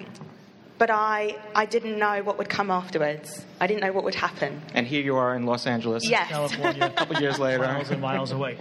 but 0.84 0.90
I 0.90 1.38
I 1.56 1.66
didn't 1.66 1.98
know 1.98 2.22
what 2.24 2.38
would 2.38 2.50
come 2.50 2.70
afterwards. 2.70 3.46
I 3.62 3.68
didn't 3.68 3.84
know 3.86 3.94
what 3.94 4.04
would 4.04 4.16
happen. 4.16 4.62
And 4.74 4.86
here 4.86 5.02
you 5.02 5.16
are 5.16 5.34
in 5.38 5.46
Los 5.46 5.66
Angeles. 5.66 6.04
Yes. 6.06 6.28
California, 6.28 6.88
A 6.88 6.90
couple 6.90 7.22
years 7.22 7.40
later. 7.46 7.60
miles 7.64 7.90
and 7.90 8.02
miles 8.02 8.32
away. 8.34 8.58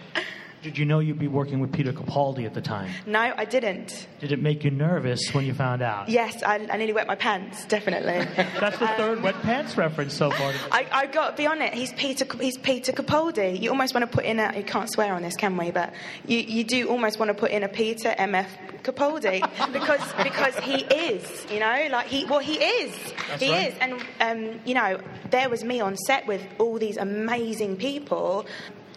Did 0.63 0.79
you 0.79 0.85
know 0.85 1.01
you'd 1.01 1.19
be 1.19 1.27
working 1.27 1.59
with 1.59 1.73
Peter 1.73 1.93
Capaldi 1.93 2.47
at 2.47 2.55
the 2.55 2.61
time? 2.61 2.89
No, 3.05 3.33
I 3.37 3.45
didn't. 3.45 4.07
Did 4.21 4.31
it 4.31 4.41
make 4.41 4.63
you 4.63 4.71
nervous 4.71 5.35
when 5.35 5.45
you 5.45 5.55
found 5.55 5.83
out? 5.83 6.09
Yes, 6.09 6.41
I, 6.45 6.55
I 6.71 6.77
nearly 6.77 6.93
wet 6.93 7.09
my 7.09 7.17
pants, 7.17 7.65
definitely. 7.65 8.25
That's 8.61 8.79
the 8.79 8.87
third 8.87 9.25
wet 9.25 9.35
pants 9.43 9.77
reference 9.77 10.15
so 10.15 10.31
far. 10.31 10.53
I, 10.71 10.87
I 10.93 11.07
got 11.07 11.31
to 11.31 11.37
be 11.37 11.49
honest. 11.49 11.75
He's 11.75 11.93
Peter. 11.93 12.25
He's 12.41 12.57
Peter 12.59 12.93
Capaldi. 12.93 13.61
You 13.61 13.71
almost 13.71 13.93
want 13.93 14.09
to 14.09 14.17
put 14.17 14.25
in 14.25 14.39
a. 14.39 14.57
You 14.57 14.63
can't 14.63 14.89
swear 14.89 15.13
on 15.15 15.23
this, 15.23 15.35
can 15.35 15.57
we? 15.57 15.73
But 15.73 15.95
you, 16.29 16.39
you 16.39 16.63
do 16.63 16.89
almost 16.89 17.19
want 17.19 17.31
to 17.31 17.35
put 17.35 17.51
in 17.51 17.65
a 17.65 17.69
Peter 17.69 18.15
MF 18.17 18.47
Capaldi 18.85 19.41
because 19.73 20.13
because 20.23 20.57
he 20.59 20.85
is. 20.85 21.45
You 21.51 21.59
know, 21.59 21.89
like 21.91 22.07
he. 22.07 22.25
Well, 22.25 22.39
he 22.39 22.55
is. 22.55 22.97
That's 23.29 23.43
he 23.43 23.51
right. 23.51 23.73
is. 23.73 23.79
And 23.81 24.01
um, 24.21 24.61
you 24.65 24.75
know, 24.75 25.01
there 25.31 25.49
was 25.49 25.65
me 25.65 25.81
on 25.81 25.97
set 25.97 26.29
with 26.29 26.47
all 26.61 26.79
these 26.79 26.99
amazing 26.99 27.79
people. 27.79 28.47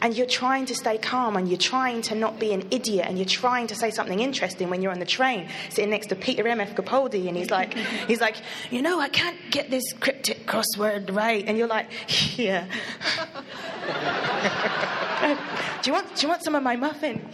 And 0.06 0.16
you're 0.16 0.28
trying 0.28 0.68
to 0.68 0.76
stay 0.76 1.00
calm 1.00 1.36
and 1.36 1.50
you're 1.50 1.58
trying 1.58 2.04
to 2.04 2.14
not 2.14 2.38
be 2.38 2.54
an 2.54 2.68
idiot 2.70 3.08
and 3.08 3.18
you're 3.18 3.26
trying 3.26 3.66
to 3.66 3.76
say 3.76 3.90
something 3.90 4.20
interesting 4.20 4.70
when 4.70 4.84
you're 4.84 4.92
on 4.92 5.00
the 5.00 5.06
train 5.06 5.50
sitting 5.72 5.90
next 5.90 6.10
to 6.10 6.16
Peter 6.16 6.48
M.F. 6.48 6.76
Capaldi 6.76 7.28
and 7.28 7.36
he's 7.36 7.50
like, 7.50 7.74
he's 8.08 8.22
like, 8.22 8.36
you 8.70 8.84
know, 8.84 9.00
I 9.00 9.10
can't 9.10 9.36
get 9.50 9.72
this 9.72 9.94
cryptic 9.94 10.46
crossword 10.46 11.16
right. 11.16 11.44
And 11.48 11.58
you're 11.58 11.68
like, 11.68 11.90
yeah. 12.38 12.68
do 15.82 15.90
you 15.90 15.94
want, 15.94 16.16
do 16.16 16.22
you 16.22 16.28
want 16.28 16.44
some 16.44 16.54
of 16.54 16.62
my 16.62 16.76
muffin? 16.76 17.28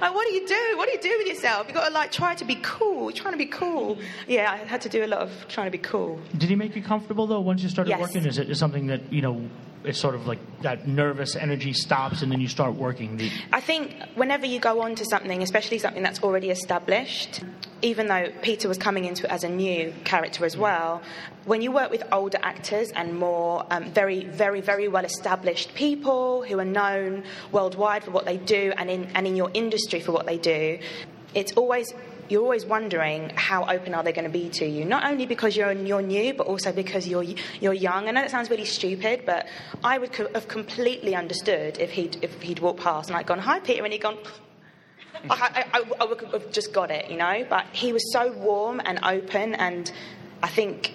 Like, 0.00 0.14
what 0.14 0.26
do 0.28 0.34
you 0.34 0.46
do? 0.46 0.74
What 0.76 0.86
do 0.86 0.92
you 0.92 1.00
do 1.00 1.14
with 1.18 1.28
yourself? 1.28 1.66
You've 1.66 1.76
got 1.76 1.88
to 1.88 1.94
like 1.94 2.12
try 2.12 2.34
to 2.34 2.44
be 2.44 2.56
cool. 2.56 3.04
You're 3.04 3.12
trying 3.12 3.32
to 3.32 3.38
be 3.38 3.46
cool. 3.46 3.96
Yeah, 4.26 4.50
I 4.52 4.56
had 4.56 4.82
to 4.82 4.88
do 4.88 5.04
a 5.04 5.06
lot 5.06 5.20
of 5.20 5.30
trying 5.48 5.66
to 5.66 5.70
be 5.70 5.78
cool. 5.78 6.20
Did 6.36 6.50
he 6.50 6.56
make 6.56 6.76
you 6.76 6.82
comfortable 6.82 7.26
though 7.26 7.40
once 7.40 7.62
you 7.62 7.68
started 7.68 7.90
Yes. 7.90 8.00
working? 8.00 8.26
Is 8.26 8.38
it 8.38 8.50
is 8.50 8.58
something 8.58 8.88
that 8.88 9.12
you 9.12 9.22
know? 9.22 9.48
It's 9.84 9.98
sort 10.00 10.14
of 10.14 10.26
like 10.26 10.38
that 10.62 10.88
nervous 10.88 11.36
energy 11.36 11.74
stops 11.74 12.22
and 12.22 12.32
then 12.32 12.40
you 12.40 12.48
start 12.48 12.74
working. 12.74 13.18
The, 13.18 13.30
I 13.52 13.60
think 13.60 13.94
whenever 14.14 14.46
you 14.46 14.58
go 14.58 14.80
on 14.80 14.94
to 14.94 15.04
something, 15.04 15.42
especially 15.42 15.76
something 15.76 16.02
that's 16.02 16.22
already 16.22 16.48
established, 16.48 17.42
even 17.82 18.06
though 18.06 18.28
Peter 18.40 18.66
was 18.66 18.78
coming 18.78 19.04
into 19.04 19.26
it 19.26 19.30
as 19.30 19.44
a 19.44 19.48
new 19.50 19.92
character 20.04 20.46
as 20.46 20.56
well, 20.56 21.02
when 21.44 21.60
you 21.60 21.70
work 21.70 21.90
with 21.90 22.02
older 22.12 22.38
actors 22.42 22.92
and 22.92 23.14
more 23.14 23.66
um, 23.70 23.92
very, 23.92 24.24
very, 24.24 24.62
very 24.62 24.88
well 24.88 25.04
established 25.04 25.74
people 25.74 26.42
who 26.44 26.58
are 26.58 26.64
known 26.64 27.22
worldwide 27.52 28.04
for 28.04 28.10
what 28.10 28.24
they 28.24 28.38
do 28.38 28.72
and 28.78 28.83
in, 28.90 29.04
and 29.14 29.26
in 29.26 29.36
your 29.36 29.50
industry 29.54 30.00
for 30.00 30.12
what 30.12 30.26
they 30.26 30.38
do, 30.38 30.78
it's 31.34 31.52
always 31.52 31.92
you're 32.28 32.42
always 32.42 32.64
wondering 32.64 33.30
how 33.34 33.64
open 33.68 33.94
are 33.94 34.02
they 34.02 34.12
going 34.12 34.24
to 34.24 34.30
be 34.30 34.48
to 34.48 34.66
you. 34.66 34.84
Not 34.84 35.04
only 35.04 35.26
because 35.26 35.56
you're 35.56 35.72
you're 35.72 36.02
new, 36.02 36.34
but 36.34 36.46
also 36.46 36.72
because 36.72 37.06
you're 37.06 37.24
you're 37.60 37.74
young. 37.74 38.08
I 38.08 38.12
know 38.12 38.22
that 38.22 38.30
sounds 38.30 38.50
really 38.50 38.64
stupid, 38.64 39.22
but 39.26 39.46
I 39.82 39.98
would 39.98 40.12
co- 40.12 40.32
have 40.34 40.48
completely 40.48 41.14
understood 41.14 41.78
if 41.78 41.90
he'd 41.90 42.18
if 42.22 42.40
he'd 42.42 42.60
walked 42.60 42.80
past 42.80 43.10
and 43.10 43.16
I'd 43.16 43.26
gone 43.26 43.38
hi 43.38 43.60
Peter, 43.60 43.84
and 43.84 43.92
he'd 43.92 44.02
gone. 44.02 44.18
I, 45.30 45.64
I, 45.72 45.78
I, 45.78 45.84
I 46.00 46.04
would 46.04 46.20
have 46.32 46.52
just 46.52 46.72
got 46.72 46.90
it, 46.90 47.10
you 47.10 47.16
know. 47.16 47.46
But 47.48 47.66
he 47.72 47.92
was 47.92 48.12
so 48.12 48.32
warm 48.32 48.80
and 48.84 48.98
open, 49.04 49.54
and 49.54 49.90
I 50.42 50.48
think 50.48 50.92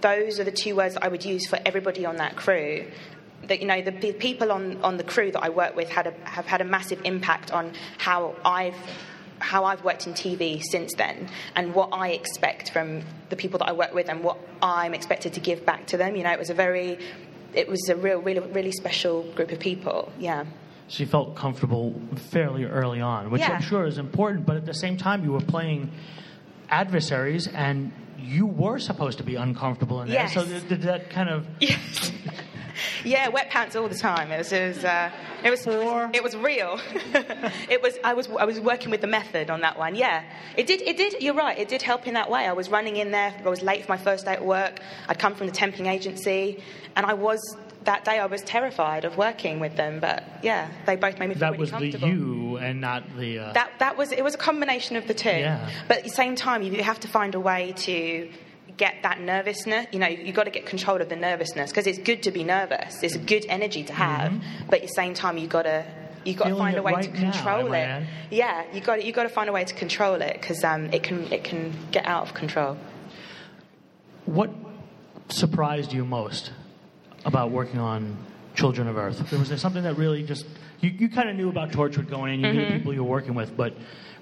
those 0.00 0.38
are 0.40 0.44
the 0.44 0.52
two 0.52 0.76
words 0.76 0.94
that 0.94 1.04
I 1.04 1.08
would 1.08 1.24
use 1.24 1.46
for 1.46 1.58
everybody 1.64 2.04
on 2.04 2.16
that 2.16 2.36
crew. 2.36 2.86
That 3.50 3.60
you 3.60 3.66
know, 3.66 3.82
the 3.82 3.90
pe- 3.90 4.12
people 4.12 4.52
on, 4.52 4.80
on 4.84 4.96
the 4.96 5.02
crew 5.02 5.32
that 5.32 5.42
I 5.42 5.48
work 5.48 5.74
with 5.74 5.88
had 5.88 6.06
a, 6.06 6.14
have 6.22 6.46
had 6.46 6.60
a 6.60 6.64
massive 6.64 7.00
impact 7.04 7.50
on 7.50 7.72
how 7.98 8.36
I've 8.44 8.76
how 9.40 9.64
I've 9.64 9.82
worked 9.82 10.06
in 10.06 10.12
TV 10.12 10.62
since 10.62 10.94
then, 10.94 11.28
and 11.56 11.74
what 11.74 11.88
I 11.92 12.10
expect 12.10 12.70
from 12.70 13.02
the 13.28 13.34
people 13.34 13.58
that 13.58 13.68
I 13.68 13.72
work 13.72 13.92
with, 13.92 14.08
and 14.08 14.22
what 14.22 14.38
I'm 14.62 14.94
expected 14.94 15.32
to 15.32 15.40
give 15.40 15.66
back 15.66 15.86
to 15.86 15.96
them. 15.96 16.14
You 16.14 16.22
know, 16.22 16.30
it 16.30 16.38
was 16.38 16.50
a 16.50 16.54
very, 16.54 16.96
it 17.52 17.66
was 17.66 17.88
a 17.88 17.96
real, 17.96 18.20
really, 18.22 18.38
really 18.38 18.70
special 18.70 19.24
group 19.32 19.50
of 19.50 19.58
people. 19.58 20.12
Yeah. 20.18 20.44
so 20.86 21.02
you 21.02 21.08
felt 21.08 21.34
comfortable 21.34 22.00
fairly 22.30 22.66
early 22.66 23.00
on, 23.00 23.30
which 23.32 23.40
Yeah. 23.40 23.54
I'm 23.54 23.62
sure 23.62 23.84
is 23.84 23.98
important. 23.98 24.46
But 24.46 24.58
at 24.58 24.66
the 24.66 24.74
same 24.74 24.96
time, 24.96 25.24
you 25.24 25.32
were 25.32 25.40
playing 25.40 25.90
adversaries 26.68 27.48
and 27.48 27.90
you 28.16 28.46
were 28.46 28.78
supposed 28.78 29.18
to 29.18 29.24
be 29.24 29.34
uncomfortable 29.34 30.02
in 30.02 30.08
there. 30.08 30.18
Yes. 30.20 30.34
So 30.34 30.44
did, 30.44 30.68
did 30.68 30.82
that 30.82 31.10
kind 31.10 31.28
of 31.30 31.48
Yeah, 33.04 33.28
wet 33.28 33.50
pants 33.50 33.76
all 33.76 33.88
the 33.88 33.94
time. 33.94 34.30
It 34.30 34.38
was, 34.38 34.52
it 34.52 34.76
was, 34.76 34.84
uh, 34.84 35.10
it 35.42 35.50
was, 35.50 35.66
it 36.14 36.22
was 36.22 36.36
real. 36.36 36.78
it 37.68 37.82
was, 37.82 37.98
I 38.04 38.14
was, 38.14 38.28
I 38.28 38.44
was 38.44 38.60
working 38.60 38.90
with 38.90 39.00
the 39.00 39.06
method 39.06 39.50
on 39.50 39.60
that 39.62 39.78
one. 39.78 39.94
Yeah, 39.94 40.22
it 40.56 40.66
did, 40.66 40.82
it 40.82 40.96
did. 40.96 41.22
You're 41.22 41.34
right. 41.34 41.58
It 41.58 41.68
did 41.68 41.82
help 41.82 42.06
in 42.06 42.14
that 42.14 42.30
way. 42.30 42.46
I 42.46 42.52
was 42.52 42.68
running 42.68 42.96
in 42.96 43.10
there. 43.10 43.34
I 43.44 43.48
was 43.48 43.62
late 43.62 43.84
for 43.86 43.92
my 43.92 43.98
first 43.98 44.24
day 44.26 44.32
at 44.32 44.44
work. 44.44 44.80
I'd 45.08 45.18
come 45.18 45.34
from 45.34 45.46
the 45.46 45.52
temping 45.52 45.86
agency, 45.86 46.62
and 46.96 47.06
I 47.06 47.14
was 47.14 47.40
that 47.84 48.04
day. 48.04 48.18
I 48.18 48.26
was 48.26 48.42
terrified 48.42 49.04
of 49.04 49.16
working 49.16 49.60
with 49.60 49.76
them. 49.76 50.00
But 50.00 50.22
yeah, 50.42 50.68
they 50.86 50.96
both 50.96 51.18
made 51.18 51.28
me 51.28 51.34
feel 51.34 51.40
that 51.40 51.52
really 51.52 51.90
was 51.92 52.00
the 52.00 52.06
you 52.06 52.58
and 52.58 52.80
not 52.80 53.04
the. 53.16 53.38
Uh, 53.38 53.52
That 53.52 53.70
that 53.78 53.96
was 53.96 54.12
it 54.12 54.22
was 54.22 54.34
a 54.34 54.38
combination 54.38 54.96
of 54.96 55.06
the 55.08 55.14
two. 55.14 55.30
Yeah. 55.30 55.70
But 55.88 55.98
at 55.98 56.04
the 56.04 56.10
same 56.10 56.36
time, 56.36 56.62
you 56.62 56.82
have 56.82 57.00
to 57.00 57.08
find 57.08 57.34
a 57.34 57.40
way 57.40 57.72
to 57.78 58.28
get 58.84 58.94
that 59.02 59.20
nervousness. 59.20 59.86
You 59.92 59.98
know, 60.02 60.08
you've 60.08 60.34
got 60.34 60.44
to 60.44 60.50
get 60.58 60.64
control 60.66 61.00
of 61.00 61.08
the 61.08 61.16
nervousness 61.28 61.70
because 61.70 61.86
it's 61.86 61.98
good 62.10 62.20
to 62.24 62.30
be 62.38 62.42
nervous. 62.42 63.02
It's 63.02 63.14
a 63.14 63.18
good 63.32 63.44
energy 63.48 63.82
to 63.84 63.92
have. 63.92 64.32
But 64.68 64.76
at 64.80 64.88
the 64.88 64.94
same 65.00 65.14
time, 65.14 65.38
you've 65.38 65.50
got 65.58 65.62
to. 65.74 65.84
You've 66.24 66.36
got 66.36 66.48
to 66.48 66.50
Mm-hmm. 66.50 66.58
Find 66.66 66.76
a 66.76 66.82
way 66.82 66.92
right 66.92 67.04
to 67.04 67.10
control 67.10 67.68
might 67.70 67.78
it. 67.78 67.88
add. 67.88 68.06
Yeah, 68.30 68.64
you 68.74 68.80
got 68.82 68.96
you 69.06 69.12
got 69.12 69.22
to 69.22 69.34
find 69.38 69.48
a 69.48 69.52
way 69.52 69.64
to 69.64 69.74
control 69.74 70.16
it 70.28 70.34
because 70.40 70.62
um, 70.64 70.82
it 70.96 71.02
can 71.02 71.18
it 71.32 71.44
can 71.44 71.72
get 71.92 72.04
out 72.06 72.22
of 72.26 72.34
control. 72.34 72.76
What 74.26 74.50
surprised 75.28 75.92
you 75.92 76.04
most 76.04 76.52
about 77.24 77.50
working 77.50 77.78
on 77.80 78.16
Children 78.54 78.86
of 78.88 78.96
Earth? 78.98 79.32
Was 79.32 79.48
there 79.48 79.58
something 79.58 79.82
that 79.84 79.96
really 79.96 80.22
just 80.22 80.44
you, 80.80 80.90
you 80.90 81.08
kind 81.08 81.28
of 81.30 81.36
knew 81.36 81.48
about 81.48 81.70
Torchwood 81.72 82.10
going 82.10 82.34
in, 82.34 82.40
you 82.40 82.52
knew 82.52 82.60
the 82.66 82.72
Mhm. 82.72 82.76
people 82.78 82.92
you 82.92 83.02
were 83.04 83.10
working 83.10 83.34
with, 83.34 83.56
but 83.56 83.72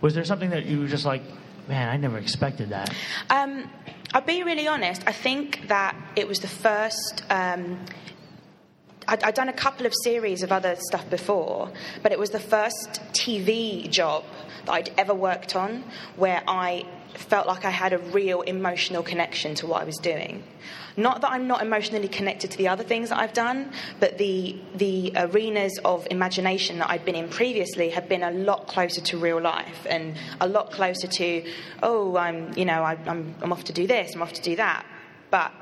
was 0.00 0.14
there 0.14 0.24
something 0.24 0.50
that 0.50 0.66
you 0.66 0.80
were 0.80 0.86
just 0.88 1.04
like, 1.04 1.22
man, 1.68 1.88
I 1.88 1.96
never 1.96 2.18
expected 2.18 2.68
that? 2.70 2.94
Um, 3.30 3.68
I'll 4.14 4.22
be 4.22 4.42
really 4.42 4.66
honest. 4.66 5.02
I 5.06 5.12
think 5.12 5.68
that 5.68 5.94
it 6.16 6.26
was 6.26 6.38
the 6.38 6.48
first. 6.48 7.22
Um, 7.28 7.84
I'd, 9.06 9.22
I'd 9.22 9.34
done 9.34 9.50
a 9.50 9.54
couple 9.54 9.84
of 9.84 9.92
series 10.02 10.42
of 10.42 10.50
other 10.50 10.76
stuff 10.76 11.08
before, 11.10 11.70
but 12.02 12.12
it 12.12 12.18
was 12.18 12.30
the 12.30 12.40
first 12.40 13.00
TV 13.12 13.90
job 13.90 14.24
that 14.64 14.72
I'd 14.72 14.90
ever 14.96 15.14
worked 15.14 15.54
on 15.54 15.84
where 16.16 16.42
I 16.46 16.86
felt 17.18 17.46
like 17.46 17.64
I 17.64 17.70
had 17.70 17.92
a 17.92 17.98
real 17.98 18.42
emotional 18.42 19.02
connection 19.02 19.54
to 19.56 19.66
what 19.66 19.82
I 19.82 19.84
was 19.84 19.96
doing. 19.96 20.42
Not 20.96 21.20
that 21.20 21.30
I'm 21.30 21.46
not 21.46 21.62
emotionally 21.62 22.08
connected 22.08 22.50
to 22.52 22.58
the 22.58 22.68
other 22.68 22.82
things 22.82 23.10
that 23.10 23.18
I've 23.18 23.32
done, 23.32 23.72
but 24.00 24.18
the 24.18 24.58
the 24.74 25.12
arenas 25.14 25.78
of 25.84 26.06
imagination 26.10 26.78
that 26.78 26.90
I'd 26.90 27.04
been 27.04 27.14
in 27.14 27.28
previously 27.28 27.90
have 27.90 28.08
been 28.08 28.22
a 28.22 28.32
lot 28.32 28.66
closer 28.66 29.00
to 29.00 29.18
real 29.18 29.40
life 29.40 29.86
and 29.88 30.16
a 30.40 30.48
lot 30.48 30.72
closer 30.72 31.06
to, 31.06 31.44
oh, 31.82 32.16
I'm 32.16 32.52
you 32.56 32.64
know 32.64 32.82
I, 32.82 32.98
I'm 33.06 33.34
I'm 33.40 33.52
off 33.52 33.64
to 33.64 33.72
do 33.72 33.86
this, 33.86 34.14
I'm 34.14 34.22
off 34.22 34.32
to 34.34 34.42
do 34.42 34.56
that, 34.56 34.84
but 35.30 35.52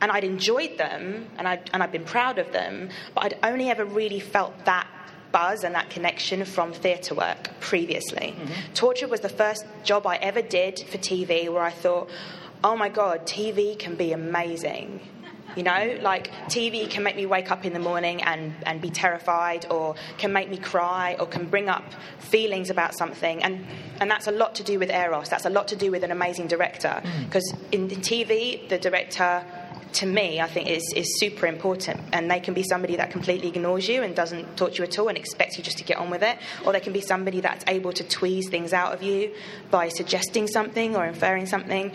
and 0.00 0.10
I'd 0.10 0.24
enjoyed 0.24 0.76
them 0.76 1.28
and 1.38 1.48
I'd, 1.48 1.70
and 1.72 1.82
I'd 1.82 1.92
been 1.92 2.04
proud 2.04 2.38
of 2.38 2.52
them, 2.52 2.90
but 3.14 3.24
I'd 3.24 3.38
only 3.42 3.70
ever 3.70 3.84
really 3.84 4.20
felt 4.20 4.52
that 4.66 4.86
buzz 5.34 5.64
and 5.64 5.74
that 5.74 5.90
connection 5.90 6.44
from 6.44 6.72
theatre 6.72 7.14
work 7.14 7.50
previously. 7.58 8.36
Mm-hmm. 8.38 8.72
Torchwood 8.72 9.10
was 9.10 9.20
the 9.20 9.28
first 9.28 9.66
job 9.82 10.06
I 10.06 10.16
ever 10.16 10.40
did 10.40 10.78
for 10.78 10.96
TV 10.96 11.52
where 11.52 11.64
I 11.64 11.72
thought, 11.72 12.08
oh 12.62 12.76
my 12.76 12.88
god, 12.88 13.26
TV 13.26 13.76
can 13.76 13.96
be 13.96 14.12
amazing. 14.12 15.00
You 15.56 15.62
know, 15.62 15.98
like 16.00 16.30
TV 16.46 16.88
can 16.88 17.02
make 17.02 17.16
me 17.16 17.26
wake 17.26 17.50
up 17.50 17.64
in 17.64 17.72
the 17.72 17.78
morning 17.78 18.22
and, 18.22 18.54
and 18.64 18.80
be 18.80 18.90
terrified, 18.90 19.66
or 19.70 19.94
can 20.18 20.32
make 20.32 20.48
me 20.48 20.56
cry, 20.56 21.16
or 21.18 21.26
can 21.26 21.46
bring 21.46 21.68
up 21.68 21.84
feelings 22.18 22.70
about 22.70 22.94
something. 22.96 23.42
And, 23.42 23.64
and 24.00 24.10
that's 24.10 24.26
a 24.26 24.32
lot 24.32 24.56
to 24.56 24.64
do 24.64 24.78
with 24.78 24.90
Euros. 24.90 25.28
That's 25.28 25.44
a 25.44 25.50
lot 25.50 25.68
to 25.68 25.76
do 25.76 25.92
with 25.92 26.02
an 26.02 26.10
amazing 26.10 26.48
director. 26.48 27.00
Mm. 27.04 27.26
Because 27.26 27.54
in, 27.70 27.88
in 27.90 28.00
TV, 28.00 28.68
the 28.68 28.78
director, 28.78 29.44
to 29.94 30.06
me, 30.06 30.40
I 30.40 30.46
think 30.46 30.68
is, 30.68 30.92
is 30.94 31.18
super 31.18 31.46
important. 31.46 32.00
And 32.12 32.30
they 32.30 32.40
can 32.40 32.54
be 32.54 32.62
somebody 32.62 32.96
that 32.96 33.10
completely 33.10 33.48
ignores 33.48 33.88
you 33.88 34.02
and 34.02 34.14
doesn't 34.14 34.56
talk 34.56 34.72
to 34.72 34.78
you 34.78 34.84
at 34.84 34.98
all 34.98 35.08
and 35.08 35.16
expects 35.18 35.56
you 35.56 35.64
just 35.64 35.78
to 35.78 35.84
get 35.84 35.98
on 35.98 36.10
with 36.10 36.22
it. 36.22 36.38
Or 36.64 36.72
they 36.72 36.80
can 36.80 36.92
be 36.92 37.00
somebody 37.00 37.40
that's 37.40 37.64
able 37.68 37.92
to 37.92 38.04
tweeze 38.04 38.48
things 38.48 38.72
out 38.72 38.92
of 38.92 39.02
you 39.02 39.32
by 39.70 39.88
suggesting 39.88 40.46
something 40.46 40.96
or 40.96 41.04
inferring 41.06 41.46
something. 41.46 41.92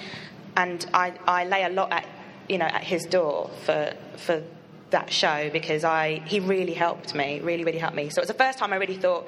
And 0.56 0.86
I, 0.94 1.14
I 1.26 1.46
lay 1.46 1.64
a 1.64 1.70
lot 1.70 1.92
at 1.92 2.06
you 2.50 2.58
know, 2.58 2.66
at 2.66 2.84
his 2.84 3.06
door 3.06 3.50
for 3.66 3.94
for 4.18 4.44
that 4.90 5.14
show 5.14 5.50
because 5.52 5.84
I 5.84 6.22
he 6.26 6.40
really 6.40 6.74
helped 6.74 7.14
me, 7.16 7.40
really, 7.40 7.64
really 7.64 7.78
helped 7.78 7.96
me. 7.96 8.10
So 8.10 8.20
it 8.20 8.24
was 8.24 8.28
the 8.28 8.34
first 8.34 8.58
time 8.58 8.74
I 8.74 8.78
really 8.78 8.98
thought, 8.98 9.28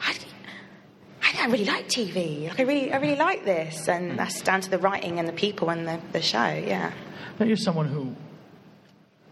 I, 0.00 0.16
I, 1.38 1.46
really 1.46 1.66
like 1.66 1.86
TV. 1.88 2.48
Like 2.48 2.58
I 2.58 2.62
really, 2.62 2.92
I 2.92 2.96
really 2.96 3.16
like 3.16 3.44
this, 3.44 3.88
and 3.88 4.18
that's 4.18 4.40
down 4.40 4.62
to 4.62 4.70
the 4.70 4.78
writing 4.78 5.18
and 5.18 5.28
the 5.28 5.34
people 5.34 5.68
and 5.68 5.86
the, 5.86 6.00
the 6.12 6.22
show. 6.22 6.46
Yeah. 6.46 6.92
Now 7.42 7.48
you're 7.48 7.56
someone 7.56 7.88
who, 7.88 8.14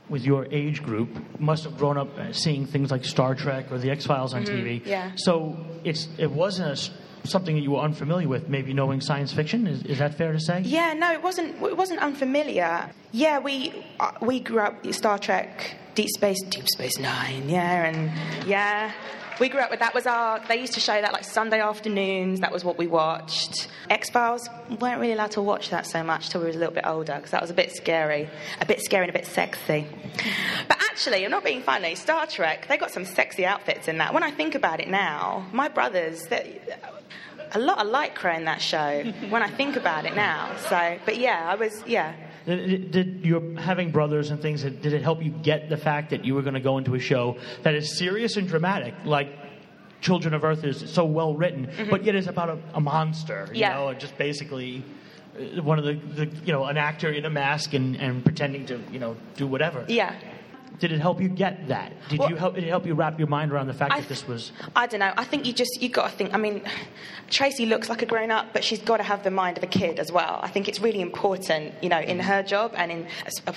with 0.08 0.24
your 0.24 0.44
age 0.50 0.82
group, 0.82 1.10
must 1.38 1.62
have 1.62 1.78
grown 1.78 1.96
up 1.96 2.18
uh, 2.18 2.32
seeing 2.32 2.66
things 2.66 2.90
like 2.90 3.04
Star 3.04 3.36
Trek 3.36 3.70
or 3.70 3.78
the 3.78 3.88
X 3.88 4.04
Files 4.04 4.34
on 4.34 4.42
Mhm, 4.44 4.48
TV. 4.48 4.82
yeah. 4.84 5.12
So 5.14 5.56
it's 5.84 6.08
it 6.18 6.28
wasn't 6.32 6.72
a 6.76 7.28
something 7.28 7.54
that 7.54 7.62
you 7.62 7.70
were 7.70 7.82
unfamiliar 7.82 8.26
with. 8.26 8.48
Maybe 8.48 8.72
knowing 8.74 9.00
science 9.00 9.32
fiction 9.32 9.68
is, 9.68 9.84
is 9.84 9.98
that 10.00 10.14
fair 10.16 10.32
to 10.32 10.40
say? 10.40 10.62
Yeah, 10.62 10.92
no, 10.94 11.12
it 11.12 11.22
wasn't. 11.22 11.62
It 11.62 11.76
wasn't 11.76 12.00
unfamiliar. 12.00 12.90
Yeah, 13.12 13.38
we 13.38 13.84
uh, 14.00 14.10
we 14.20 14.40
grew 14.40 14.58
up 14.58 14.84
Star 14.92 15.16
Trek. 15.16 15.76
Deep 15.94 16.08
Space, 16.08 16.42
Deep 16.48 16.66
Space 16.68 16.98
Nine, 16.98 17.48
yeah, 17.48 17.84
and 17.84 18.10
yeah. 18.48 18.90
We 19.40 19.48
grew 19.48 19.60
up 19.60 19.70
with 19.70 19.80
that. 19.80 19.94
Was 19.94 20.06
our 20.06 20.38
they 20.48 20.60
used 20.60 20.74
to 20.74 20.80
show 20.80 21.00
that 21.00 21.14
like 21.14 21.24
Sunday 21.24 21.60
afternoons. 21.60 22.40
That 22.40 22.52
was 22.52 22.62
what 22.62 22.76
we 22.76 22.86
watched. 22.86 23.68
X 23.88 24.10
Files 24.10 24.48
weren't 24.78 25.00
really 25.00 25.14
allowed 25.14 25.30
to 25.32 25.40
watch 25.40 25.70
that 25.70 25.86
so 25.86 26.04
much 26.04 26.28
till 26.28 26.42
we 26.42 26.46
was 26.48 26.56
a 26.56 26.58
little 26.58 26.74
bit 26.74 26.84
older 26.86 27.14
because 27.14 27.30
that 27.30 27.40
was 27.40 27.50
a 27.50 27.54
bit 27.54 27.72
scary, 27.72 28.28
a 28.60 28.66
bit 28.66 28.82
scary 28.82 29.06
and 29.06 29.16
a 29.16 29.18
bit 29.18 29.26
sexy. 29.26 29.86
But 30.68 30.76
actually, 30.90 31.24
I'm 31.24 31.30
not 31.30 31.42
being 31.42 31.62
funny. 31.62 31.94
Star 31.94 32.26
Trek, 32.26 32.68
they 32.68 32.76
got 32.76 32.90
some 32.90 33.06
sexy 33.06 33.46
outfits 33.46 33.88
in 33.88 33.96
that. 33.98 34.12
When 34.12 34.22
I 34.22 34.30
think 34.30 34.54
about 34.54 34.78
it 34.78 34.88
now, 34.88 35.46
my 35.52 35.68
brothers, 35.68 36.26
a 36.30 37.58
lot 37.58 37.78
of 37.78 37.90
lycra 37.90 38.36
in 38.36 38.44
that 38.44 38.60
show. 38.60 39.04
when 39.30 39.42
I 39.42 39.48
think 39.48 39.76
about 39.76 40.04
it 40.04 40.14
now, 40.14 40.54
so 40.68 40.98
but 41.06 41.16
yeah, 41.16 41.48
I 41.48 41.54
was 41.54 41.82
yeah. 41.86 42.14
Did, 42.46 42.90
did 42.90 43.24
your 43.24 43.58
having 43.58 43.90
brothers 43.90 44.30
and 44.30 44.40
things? 44.40 44.62
Did 44.62 44.86
it 44.92 45.02
help 45.02 45.22
you 45.22 45.30
get 45.30 45.68
the 45.68 45.76
fact 45.76 46.10
that 46.10 46.24
you 46.24 46.34
were 46.34 46.42
going 46.42 46.54
to 46.54 46.60
go 46.60 46.78
into 46.78 46.94
a 46.94 46.98
show 47.00 47.36
that 47.62 47.74
is 47.74 47.98
serious 47.98 48.36
and 48.36 48.48
dramatic, 48.48 48.94
like 49.04 49.28
Children 50.00 50.32
of 50.32 50.44
Earth 50.44 50.64
is 50.64 50.90
so 50.90 51.04
well 51.04 51.34
written, 51.34 51.68
but 51.90 52.04
yet 52.04 52.14
is 52.14 52.26
about 52.26 52.48
a, 52.48 52.58
a 52.74 52.80
monster, 52.80 53.48
you 53.52 53.60
Yeah. 53.60 53.74
know, 53.74 53.88
and 53.88 54.00
just 54.00 54.16
basically 54.16 54.82
uh, 55.38 55.62
one 55.62 55.78
of 55.78 55.84
the, 55.84 55.92
the 55.94 56.26
you 56.44 56.52
know 56.52 56.64
an 56.64 56.78
actor 56.78 57.10
in 57.12 57.26
a 57.26 57.30
mask 57.30 57.74
and, 57.74 57.96
and 57.96 58.24
pretending 58.24 58.64
to 58.66 58.80
you 58.90 58.98
know 58.98 59.16
do 59.36 59.46
whatever. 59.46 59.84
Yeah. 59.88 60.14
Did 60.78 60.92
it 60.92 61.00
help 61.00 61.20
you 61.20 61.28
get 61.28 61.68
that? 61.68 61.92
Did 62.08 62.20
Well- 62.20 62.30
you 62.30 62.36
help? 62.36 62.54
Did 62.54 62.64
it 62.64 62.68
help 62.68 62.86
you 62.86 62.94
wrap 62.94 63.18
your 63.18 63.28
mind 63.28 63.52
around 63.52 63.66
the 63.66 63.74
fact 63.74 63.92
I 63.92 64.00
that 64.00 64.08
this 64.08 64.26
was? 64.26 64.52
I 64.74 64.86
don't 64.86 65.00
know. 65.00 65.12
I 65.16 65.24
think 65.24 65.46
you 65.46 65.52
just 65.52 65.82
you 65.82 65.88
got 65.88 66.10
to 66.10 66.16
think. 66.16 66.32
I 66.32 66.38
mean, 66.38 66.62
Tracie 67.28 67.66
looks 67.66 67.88
like 67.88 68.02
a 68.02 68.06
grown 68.06 68.30
up, 68.30 68.52
but 68.52 68.64
she's 68.64 68.80
got 68.80 68.96
to 68.96 69.02
have 69.02 69.22
the 69.22 69.30
mind 69.30 69.58
of 69.58 69.62
a 69.62 69.66
kid 69.66 69.98
as 69.98 70.10
well. 70.10 70.40
I 70.42 70.48
think 70.48 70.68
it's 70.68 70.80
really 70.80 71.00
important, 71.00 71.74
you 71.82 71.88
know, 71.88 72.00
in 72.00 72.18
mm. 72.18 72.22
her 72.22 72.42
job 72.42 72.72
and 72.76 72.90
in 72.90 73.06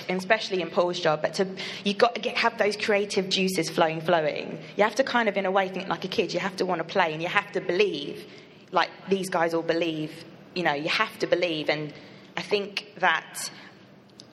especially 0.08 0.60
in 0.60 0.70
Paul's 0.70 1.00
job. 1.00 1.22
But 1.22 1.34
to 1.34 1.46
you 1.84 1.94
got 1.94 2.14
to 2.14 2.20
get 2.20 2.36
have 2.36 2.58
those 2.58 2.76
creative 2.76 3.28
juices 3.28 3.70
flowing, 3.70 4.00
flowing. 4.00 4.58
You 4.76 4.84
have 4.84 4.96
to 4.96 5.04
kind 5.04 5.28
of, 5.28 5.36
in 5.36 5.46
a 5.46 5.50
way, 5.50 5.68
think 5.68 5.88
like 5.88 6.04
a 6.04 6.08
kid. 6.08 6.34
You 6.34 6.40
have 6.40 6.56
to 6.56 6.66
want 6.66 6.80
to 6.80 6.84
play, 6.84 7.12
and 7.12 7.22
you 7.22 7.28
have 7.28 7.50
to 7.52 7.60
believe, 7.60 8.24
like 8.70 8.90
these 9.08 9.30
guys 9.30 9.54
all 9.54 9.62
believe. 9.62 10.12
You 10.54 10.62
know, 10.62 10.74
you 10.74 10.88
have 10.88 11.18
to 11.20 11.26
believe, 11.26 11.68
and 11.70 11.92
I 12.36 12.42
think 12.42 12.92
that. 12.98 13.50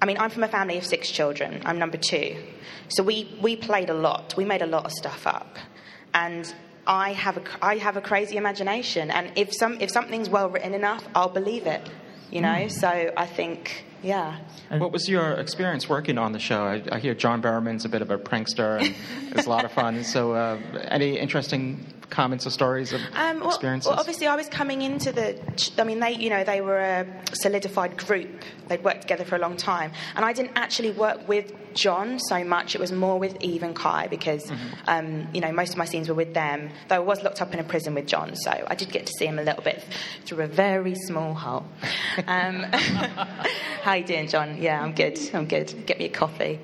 I 0.01 0.05
mean, 0.05 0.17
I'm 0.17 0.31
from 0.31 0.43
a 0.43 0.47
family 0.47 0.77
of 0.77 0.85
six 0.85 1.09
children. 1.11 1.61
I'm 1.63 1.77
number 1.77 1.97
two. 1.97 2.35
So 2.89 3.03
we, 3.03 3.37
we 3.39 3.55
played 3.55 3.89
a 3.89 3.93
lot. 3.93 4.33
We 4.35 4.45
made 4.45 4.63
a 4.63 4.65
lot 4.65 4.85
of 4.85 4.91
stuff 4.91 5.27
up. 5.27 5.57
And 6.13 6.51
I 6.87 7.13
have 7.13 7.37
a, 7.37 7.43
I 7.61 7.77
have 7.77 7.97
a 7.97 8.01
crazy 8.01 8.35
imagination. 8.35 9.11
And 9.11 9.31
if, 9.35 9.53
some, 9.53 9.79
if 9.79 9.91
something's 9.91 10.27
well 10.27 10.49
written 10.49 10.73
enough, 10.73 11.07
I'll 11.13 11.29
believe 11.29 11.67
it. 11.67 11.87
You 12.31 12.41
know? 12.41 12.47
Mm. 12.47 12.71
So 12.71 13.13
I 13.15 13.27
think, 13.27 13.85
yeah. 14.03 14.37
What 14.69 14.91
was 14.91 15.07
your 15.09 15.31
experience 15.33 15.87
working 15.89 16.17
on 16.17 16.31
the 16.31 16.39
show? 16.39 16.63
I, 16.63 16.81
I 16.91 16.99
hear 16.99 17.13
John 17.13 17.41
Barrowman's 17.41 17.85
a 17.85 17.89
bit 17.89 18.01
of 18.01 18.09
a 18.11 18.17
prankster 18.17 18.79
and 18.81 18.95
it's 19.37 19.45
a 19.47 19.49
lot 19.49 19.65
of 19.65 19.71
fun. 19.71 20.03
So, 20.03 20.33
uh, 20.33 20.59
any 20.87 21.17
interesting 21.19 21.85
comments 22.09 22.45
or 22.45 22.49
stories 22.49 22.91
of 22.93 23.01
Um, 23.15 23.39
well, 23.39 23.49
experiences? 23.49 23.89
well, 23.89 23.99
obviously, 23.99 24.27
I 24.27 24.35
was 24.35 24.47
coming 24.49 24.81
into 24.81 25.11
the. 25.11 25.37
I 25.77 25.83
mean, 25.83 25.99
they, 25.99 26.11
you 26.15 26.29
know, 26.29 26.43
they 26.43 26.61
were 26.61 26.79
a 26.79 27.05
solidified 27.33 27.97
group. 27.97 28.29
They'd 28.67 28.83
worked 28.83 29.01
together 29.01 29.23
for 29.23 29.35
a 29.35 29.39
long 29.39 29.55
time, 29.57 29.91
and 30.15 30.25
I 30.25 30.33
didn't 30.33 30.53
actually 30.55 30.91
work 30.91 31.27
with 31.27 31.53
John 31.75 32.19
so 32.19 32.43
much. 32.43 32.75
It 32.75 32.81
was 32.81 32.91
more 32.91 33.19
with 33.19 33.37
Eve 33.41 33.63
and 33.63 33.75
Kai 33.75 34.07
because, 34.07 34.43
Mm-hmm. 34.45 34.67
um, 34.87 35.27
you 35.33 35.41
know, 35.41 35.51
most 35.51 35.71
of 35.71 35.77
my 35.77 35.85
scenes 35.85 36.07
were 36.09 36.15
with 36.15 36.33
them. 36.33 36.69
Though 36.87 36.95
I 36.95 36.99
was 36.99 37.21
locked 37.23 37.41
up 37.41 37.53
in 37.53 37.59
a 37.59 37.63
prison 37.63 37.93
with 37.93 38.07
John, 38.07 38.35
so 38.35 38.51
I 38.67 38.75
did 38.75 38.91
get 38.91 39.05
to 39.05 39.11
see 39.17 39.25
him 39.25 39.39
a 39.39 39.43
little 39.43 39.63
bit 39.63 39.83
through 40.25 40.43
a 40.43 40.47
very 40.47 40.95
small 40.95 41.33
hole. 41.33 41.65
Um, 42.27 42.63
how 43.83 43.93
you 43.93 44.03
doing, 44.03 44.27
John? 44.27 44.61
Yeah, 44.61 44.81
I'm 44.81 44.93
good. 44.93 45.17
I'm 45.33 45.45
good. 45.47 45.85
Get 45.85 45.99
me 45.99 46.05
a 46.05 46.09
coffee. 46.09 46.59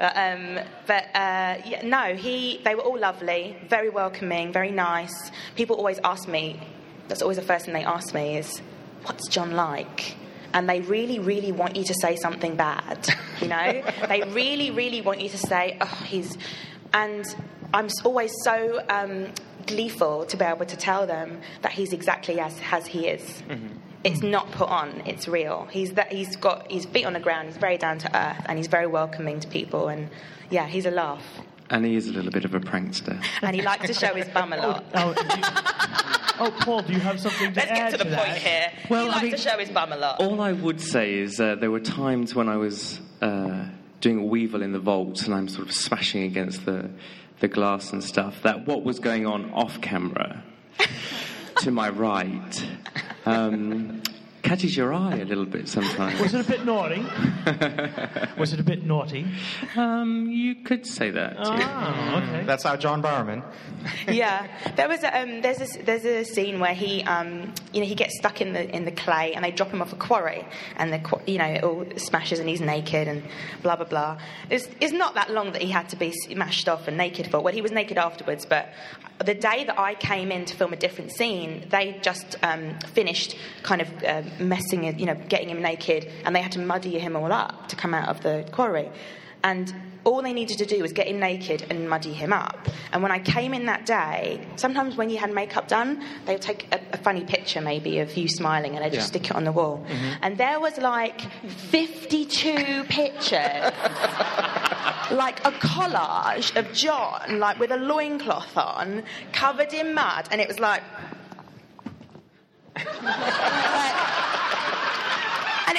Uh, 0.00 0.10
um, 0.14 0.58
but 0.86 1.04
uh, 1.14 1.58
yeah, 1.66 1.80
no, 1.84 2.14
he. 2.14 2.60
They 2.64 2.74
were 2.74 2.82
all 2.82 2.98
lovely, 2.98 3.56
very 3.68 3.90
welcoming, 3.90 4.52
very 4.52 4.70
nice. 4.70 5.30
People 5.56 5.76
always 5.76 5.98
ask 6.04 6.28
me. 6.28 6.60
That's 7.08 7.22
always 7.22 7.36
the 7.38 7.42
first 7.42 7.64
thing 7.64 7.74
they 7.74 7.84
ask 7.84 8.12
me 8.14 8.36
is, 8.38 8.60
"What's 9.04 9.28
John 9.28 9.52
like?" 9.52 10.14
And 10.54 10.68
they 10.68 10.80
really, 10.80 11.18
really 11.18 11.52
want 11.52 11.76
you 11.76 11.84
to 11.84 11.94
say 12.00 12.16
something 12.16 12.56
bad. 12.56 13.08
You 13.40 13.48
know, 13.48 13.82
they 14.08 14.22
really, 14.28 14.70
really 14.70 15.00
want 15.00 15.20
you 15.20 15.28
to 15.28 15.38
say, 15.38 15.76
"Oh, 15.80 16.04
he's," 16.06 16.36
and 16.92 17.24
I'm 17.72 17.88
always 18.04 18.32
so 18.42 18.82
um, 18.88 19.28
gleeful 19.66 20.24
to 20.26 20.36
be 20.36 20.44
able 20.44 20.66
to 20.66 20.76
tell 20.76 21.06
them 21.06 21.40
that 21.62 21.72
he's 21.72 21.92
exactly 21.92 22.40
as 22.40 22.58
as 22.72 22.86
he 22.86 23.08
is. 23.08 23.42
It's 24.04 24.22
not 24.22 24.50
put 24.52 24.68
on; 24.68 25.02
it's 25.06 25.28
real. 25.28 25.68
He's 25.70 25.92
that. 25.94 26.12
He's 26.12 26.36
got 26.36 26.70
his 26.70 26.86
feet 26.86 27.04
on 27.04 27.12
the 27.12 27.20
ground. 27.20 27.48
He's 27.48 27.58
very 27.58 27.76
down 27.76 27.98
to 27.98 28.16
earth, 28.16 28.42
and 28.46 28.56
he's 28.56 28.68
very 28.68 28.86
welcoming 28.86 29.40
to 29.40 29.48
people. 29.48 29.88
And 29.88 30.08
yeah, 30.50 30.66
he's 30.66 30.86
a 30.86 30.90
laugh. 30.90 31.24
And 31.70 31.84
he 31.84 31.96
is 31.96 32.08
a 32.08 32.12
little 32.12 32.30
bit 32.30 32.44
of 32.44 32.54
a 32.54 32.60
prankster. 32.60 33.22
And 33.42 33.54
he 33.54 33.62
likes 33.62 33.86
to 33.86 33.94
show 33.94 34.14
his 34.14 34.28
bum 34.28 34.52
a 34.52 34.56
lot. 34.56 34.84
Oh, 34.94 35.12
do 35.12 35.20
you- 35.22 35.42
oh, 36.40 36.56
Paul, 36.60 36.82
do 36.82 36.92
you 36.94 37.00
have 37.00 37.20
something 37.20 37.52
to 37.52 37.60
say? 37.60 37.66
Let's 37.68 37.70
add 37.80 37.90
get 37.90 37.98
to 37.98 38.04
the 38.04 38.10
that? 38.10 38.24
point 38.26 38.38
here. 38.38 38.72
Well, 38.88 39.04
he 39.04 39.08
I 39.10 39.12
likes 39.12 39.22
mean- 39.24 39.32
to 39.32 39.38
show 39.38 39.58
his 39.58 39.68
bum 39.70 39.92
a 39.92 39.96
lot. 39.96 40.20
All 40.20 40.40
I 40.40 40.52
would 40.52 40.80
say 40.80 41.14
is 41.18 41.38
uh, 41.40 41.56
there 41.56 41.70
were 41.70 41.80
times 41.80 42.34
when 42.34 42.48
I 42.48 42.56
was 42.56 43.00
uh, 43.20 43.66
doing 44.00 44.18
a 44.18 44.24
weevil 44.24 44.62
in 44.62 44.72
the 44.72 44.78
vault 44.78 45.24
and 45.26 45.34
I'm 45.34 45.48
sort 45.48 45.68
of 45.68 45.74
smashing 45.74 46.22
against 46.22 46.64
the, 46.64 46.88
the 47.40 47.48
glass 47.48 47.92
and 47.92 48.02
stuff, 48.02 48.42
that 48.42 48.66
what 48.66 48.82
was 48.82 48.98
going 48.98 49.26
on 49.26 49.50
off 49.52 49.80
camera 49.82 50.42
to 51.58 51.70
my 51.70 51.88
right 51.90 52.66
um, 53.26 54.02
catches 54.42 54.76
your 54.76 54.94
eye 54.94 55.16
a 55.16 55.24
little 55.24 55.44
bit 55.44 55.68
sometimes. 55.68 56.20
Was 56.20 56.34
it 56.34 56.46
a 56.46 56.48
bit 56.48 56.64
naughty? 56.64 57.00
Was 58.38 58.52
it 58.52 58.60
a 58.60 58.62
bit 58.62 58.84
naughty? 58.84 59.26
Um, 59.76 60.28
you 60.30 60.56
could 60.56 60.86
say 60.86 61.10
that. 61.10 61.36
too. 61.36 61.50
Oh, 61.50 62.22
okay. 62.22 62.44
That's 62.44 62.64
how 62.64 62.76
John 62.76 63.02
Barrowman. 63.02 63.42
yeah, 64.08 64.46
there 64.76 64.88
was 64.88 65.02
a, 65.02 65.20
um, 65.20 65.40
there's 65.40 65.76
a, 65.76 65.82
there's 65.82 66.04
a 66.04 66.24
scene 66.24 66.60
where 66.60 66.74
he 66.74 67.02
um, 67.04 67.52
you 67.72 67.80
know 67.80 67.86
he 67.86 67.94
gets 67.94 68.16
stuck 68.18 68.40
in 68.40 68.52
the 68.52 68.74
in 68.74 68.84
the 68.84 68.92
clay 68.92 69.34
and 69.34 69.44
they 69.44 69.50
drop 69.50 69.70
him 69.70 69.82
off 69.82 69.92
a 69.92 69.96
quarry 69.96 70.44
and 70.76 70.92
the 70.92 71.20
you 71.26 71.38
know 71.38 71.46
it 71.46 71.64
all 71.64 71.84
smashes 71.96 72.38
and 72.38 72.48
he's 72.48 72.60
naked 72.60 73.08
and 73.08 73.22
blah 73.62 73.76
blah 73.76 73.86
blah. 73.86 74.18
It's, 74.50 74.68
it's 74.80 74.92
not 74.92 75.14
that 75.14 75.30
long 75.30 75.52
that 75.52 75.62
he 75.62 75.70
had 75.70 75.88
to 75.90 75.96
be 75.96 76.12
smashed 76.12 76.68
off 76.68 76.88
and 76.88 76.96
naked 76.96 77.30
for. 77.30 77.40
Well, 77.40 77.54
he 77.54 77.62
was 77.62 77.72
naked 77.72 77.98
afterwards, 77.98 78.46
but 78.46 78.68
the 79.24 79.34
day 79.34 79.64
that 79.64 79.78
I 79.78 79.94
came 79.94 80.30
in 80.30 80.44
to 80.46 80.56
film 80.56 80.72
a 80.72 80.76
different 80.76 81.12
scene, 81.12 81.66
they 81.70 81.98
just 82.02 82.36
um, 82.42 82.78
finished 82.94 83.36
kind 83.62 83.82
of 83.82 84.04
uh, 84.04 84.22
messing 84.38 84.84
it, 84.84 84.98
you 84.98 85.06
know, 85.06 85.14
getting 85.28 85.50
him 85.50 85.62
naked, 85.62 86.10
and 86.24 86.34
they 86.34 86.42
had 86.42 86.52
to 86.52 86.58
muddy 86.60 86.98
him 86.98 87.16
all 87.16 87.32
up 87.32 87.68
to 87.68 87.76
come 87.76 87.94
out 87.94 88.08
of 88.08 88.22
the 88.22 88.48
quarry. 88.52 88.90
And 89.42 89.72
all 90.04 90.22
they 90.22 90.32
needed 90.32 90.58
to 90.58 90.66
do 90.66 90.80
was 90.80 90.92
get 90.92 91.06
him 91.06 91.18
naked 91.20 91.66
and 91.68 91.88
muddy 91.88 92.12
him 92.12 92.32
up. 92.32 92.68
And 92.92 93.02
when 93.02 93.12
I 93.12 93.18
came 93.18 93.52
in 93.52 93.66
that 93.66 93.84
day, 93.84 94.46
sometimes 94.56 94.96
when 94.96 95.10
you 95.10 95.18
had 95.18 95.32
makeup 95.32 95.68
done, 95.68 96.02
they 96.24 96.32
would 96.32 96.42
take 96.42 96.72
a, 96.72 96.80
a 96.94 96.96
funny 96.96 97.24
picture 97.24 97.60
maybe 97.60 97.98
of 97.98 98.16
you 98.16 98.28
smiling 98.28 98.74
and 98.74 98.84
they'd 98.84 98.92
just 98.92 99.08
stick 99.08 99.26
it 99.26 99.32
on 99.32 99.44
the 99.44 99.52
wall. 99.52 99.84
Mm-hmm. 99.86 100.12
And 100.22 100.38
there 100.38 100.58
was 100.60 100.78
like 100.78 101.20
52 101.70 102.84
pictures, 102.84 103.32
like 105.10 105.44
a 105.44 105.52
collage 105.60 106.56
of 106.56 106.72
John, 106.72 107.38
like 107.38 107.58
with 107.58 107.70
a 107.70 107.76
loincloth 107.76 108.56
on, 108.56 109.02
covered 109.32 109.74
in 109.74 109.94
mud. 109.94 110.28
And 110.30 110.40
it 110.40 110.48
was 110.48 110.58
like. 110.58 110.82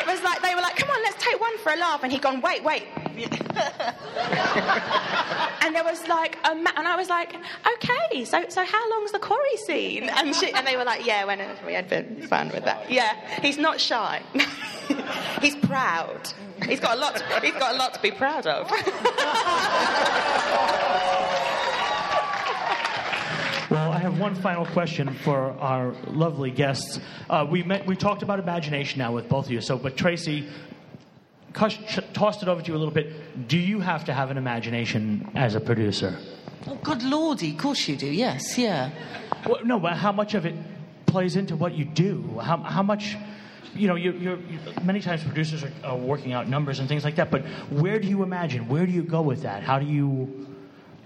Was 0.09 0.23
like, 0.23 0.41
they 0.41 0.55
were 0.55 0.61
like, 0.61 0.75
come 0.75 0.89
on, 0.89 1.03
let's 1.03 1.23
take 1.23 1.39
one 1.39 1.55
for 1.59 1.71
a 1.71 1.75
laugh. 1.75 2.01
And 2.03 2.11
he'd 2.11 2.23
gone, 2.23 2.41
wait, 2.41 2.63
wait. 2.63 2.87
and 5.61 5.75
there 5.75 5.83
was 5.83 6.07
like, 6.07 6.37
a 6.49 6.55
ma- 6.55 6.71
and 6.75 6.87
I 6.87 6.95
was 6.95 7.09
like, 7.09 7.35
okay, 7.75 8.25
so, 8.25 8.43
so 8.49 8.65
how 8.65 8.89
long's 8.89 9.11
the 9.11 9.19
quarry 9.19 9.57
scene? 9.57 10.09
And, 10.09 10.35
she, 10.35 10.51
and 10.51 10.65
they 10.65 10.75
were 10.75 10.83
like, 10.83 11.05
yeah, 11.05 11.25
when 11.25 11.39
we 11.65 11.73
had 11.73 11.87
been 11.89 12.23
fun 12.23 12.49
with 12.49 12.65
that. 12.65 12.89
Yeah, 12.89 13.13
he's 13.41 13.59
not 13.59 13.79
shy. 13.79 14.23
he's 15.41 15.55
proud. 15.57 16.33
He's 16.67 16.79
got 16.79 16.97
a 16.97 16.99
lot. 16.99 17.17
To, 17.17 17.39
he's 17.41 17.53
got 17.53 17.75
a 17.75 17.77
lot 17.77 17.93
to 17.93 18.01
be 18.01 18.09
proud 18.11 18.47
of. 18.47 18.67
I 23.99 24.03
have 24.03 24.17
one 24.17 24.33
final 24.33 24.65
question 24.65 25.13
for 25.13 25.51
our 25.59 25.93
lovely 26.07 26.51
guests. 26.51 27.01
Uh, 27.29 27.45
we 27.51 27.63
met, 27.63 27.85
we 27.85 27.97
talked 27.97 28.23
about 28.23 28.39
imagination 28.39 28.99
now 28.99 29.11
with 29.11 29.27
both 29.27 29.47
of 29.47 29.51
you. 29.51 29.59
So, 29.59 29.77
but 29.77 29.97
Tracie, 29.97 30.47
Cush, 31.51 31.77
ch- 31.79 32.13
tossed 32.13 32.41
it 32.41 32.47
over 32.47 32.61
to 32.61 32.67
you 32.71 32.77
a 32.77 32.79
little 32.79 32.93
bit. 32.93 33.49
Do 33.49 33.57
you 33.57 33.81
have 33.81 34.05
to 34.05 34.13
have 34.13 34.31
an 34.31 34.37
imagination 34.37 35.29
as 35.35 35.55
a 35.55 35.59
producer? 35.59 36.17
Oh, 36.65 36.75
good 36.81 37.03
lordy, 37.03 37.51
of 37.51 37.57
course 37.57 37.89
you 37.89 37.97
do, 37.97 38.07
yes, 38.07 38.57
yeah. 38.57 38.91
Well, 39.45 39.65
no, 39.65 39.81
but 39.81 39.97
how 39.97 40.13
much 40.13 40.33
of 40.33 40.45
it 40.45 40.55
plays 41.05 41.35
into 41.35 41.57
what 41.57 41.73
you 41.73 41.83
do? 41.83 42.39
How, 42.41 42.55
how 42.55 42.83
much, 42.83 43.17
you 43.75 43.89
know, 43.89 43.95
you, 43.95 44.13
you're, 44.13 44.37
you 44.37 44.59
many 44.81 45.01
times 45.01 45.25
producers 45.25 45.65
are, 45.65 45.73
are 45.83 45.97
working 45.97 46.31
out 46.31 46.47
numbers 46.47 46.79
and 46.79 46.87
things 46.87 47.03
like 47.03 47.17
that, 47.17 47.31
but 47.31 47.41
where 47.69 47.99
do 47.99 48.07
you 48.07 48.23
imagine? 48.23 48.69
Where 48.69 48.85
do 48.85 48.93
you 48.93 49.03
go 49.03 49.21
with 49.21 49.41
that? 49.41 49.61
How 49.61 49.77
do 49.77 49.85
you, 49.85 50.47